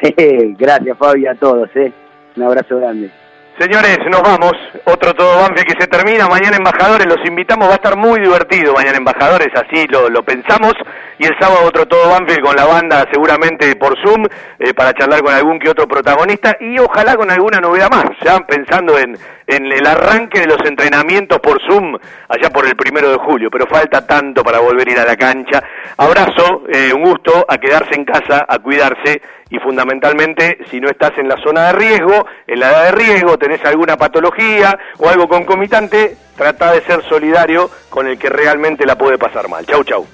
gracias 0.58 0.98
Fabi 0.98 1.26
a 1.26 1.34
todos, 1.34 1.68
¿eh? 1.74 1.92
un 2.36 2.42
abrazo 2.42 2.78
grande. 2.78 3.10
Señores, 3.58 3.98
nos 4.10 4.20
vamos. 4.20 4.52
Otro 4.84 5.14
todo 5.14 5.40
Banfield 5.40 5.66
que 5.66 5.80
se 5.80 5.86
termina. 5.86 6.28
Mañana 6.28 6.58
Embajadores, 6.58 7.06
los 7.06 7.26
invitamos. 7.26 7.68
Va 7.68 7.72
a 7.72 7.76
estar 7.76 7.96
muy 7.96 8.20
divertido 8.20 8.74
mañana 8.74 8.98
Embajadores, 8.98 9.48
así 9.54 9.86
lo, 9.88 10.10
lo 10.10 10.22
pensamos. 10.22 10.74
Y 11.18 11.24
el 11.24 11.34
sábado 11.40 11.64
otro 11.64 11.86
todo 11.86 12.10
Banfield 12.10 12.42
con 12.42 12.54
la 12.54 12.66
banda, 12.66 13.06
seguramente 13.10 13.74
por 13.76 13.96
Zoom, 14.04 14.26
eh, 14.58 14.74
para 14.74 14.92
charlar 14.92 15.22
con 15.22 15.32
algún 15.32 15.58
que 15.58 15.70
otro 15.70 15.88
protagonista. 15.88 16.54
Y 16.60 16.78
ojalá 16.78 17.16
con 17.16 17.30
alguna 17.30 17.58
novedad 17.58 17.88
más. 17.90 18.04
Ya 18.22 18.38
pensando 18.40 18.98
en, 18.98 19.16
en 19.46 19.72
el 19.72 19.86
arranque 19.86 20.40
de 20.40 20.48
los 20.48 20.60
entrenamientos 20.66 21.38
por 21.40 21.58
Zoom, 21.66 21.96
allá 22.28 22.50
por 22.50 22.66
el 22.66 22.76
primero 22.76 23.08
de 23.10 23.16
julio. 23.16 23.48
Pero 23.50 23.66
falta 23.66 24.06
tanto 24.06 24.44
para 24.44 24.58
volver 24.58 24.86
a 24.86 24.92
ir 24.92 24.98
a 24.98 25.06
la 25.06 25.16
cancha. 25.16 25.62
Abrazo, 25.96 26.64
eh, 26.68 26.92
un 26.92 27.04
gusto, 27.04 27.46
a 27.48 27.56
quedarse 27.56 27.94
en 27.94 28.04
casa, 28.04 28.44
a 28.46 28.58
cuidarse 28.58 29.22
y 29.50 29.58
fundamentalmente 29.58 30.58
si 30.70 30.80
no 30.80 30.88
estás 30.88 31.16
en 31.18 31.28
la 31.28 31.36
zona 31.42 31.66
de 31.66 31.72
riesgo, 31.72 32.26
en 32.46 32.60
la 32.60 32.70
edad 32.70 32.84
de 32.86 32.92
riesgo, 32.92 33.38
tenés 33.38 33.64
alguna 33.64 33.96
patología 33.96 34.78
o 34.98 35.08
algo 35.08 35.28
concomitante, 35.28 36.16
trata 36.36 36.72
de 36.72 36.82
ser 36.82 37.02
solidario 37.08 37.70
con 37.88 38.06
el 38.06 38.18
que 38.18 38.28
realmente 38.28 38.84
la 38.84 38.96
puede 38.96 39.18
pasar 39.18 39.48
mal. 39.48 39.64
Chau, 39.66 39.84
chau. 39.84 40.06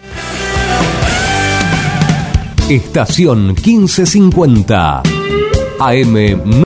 Estación 2.69 3.49
1550 3.49 5.03
AM 5.79 6.15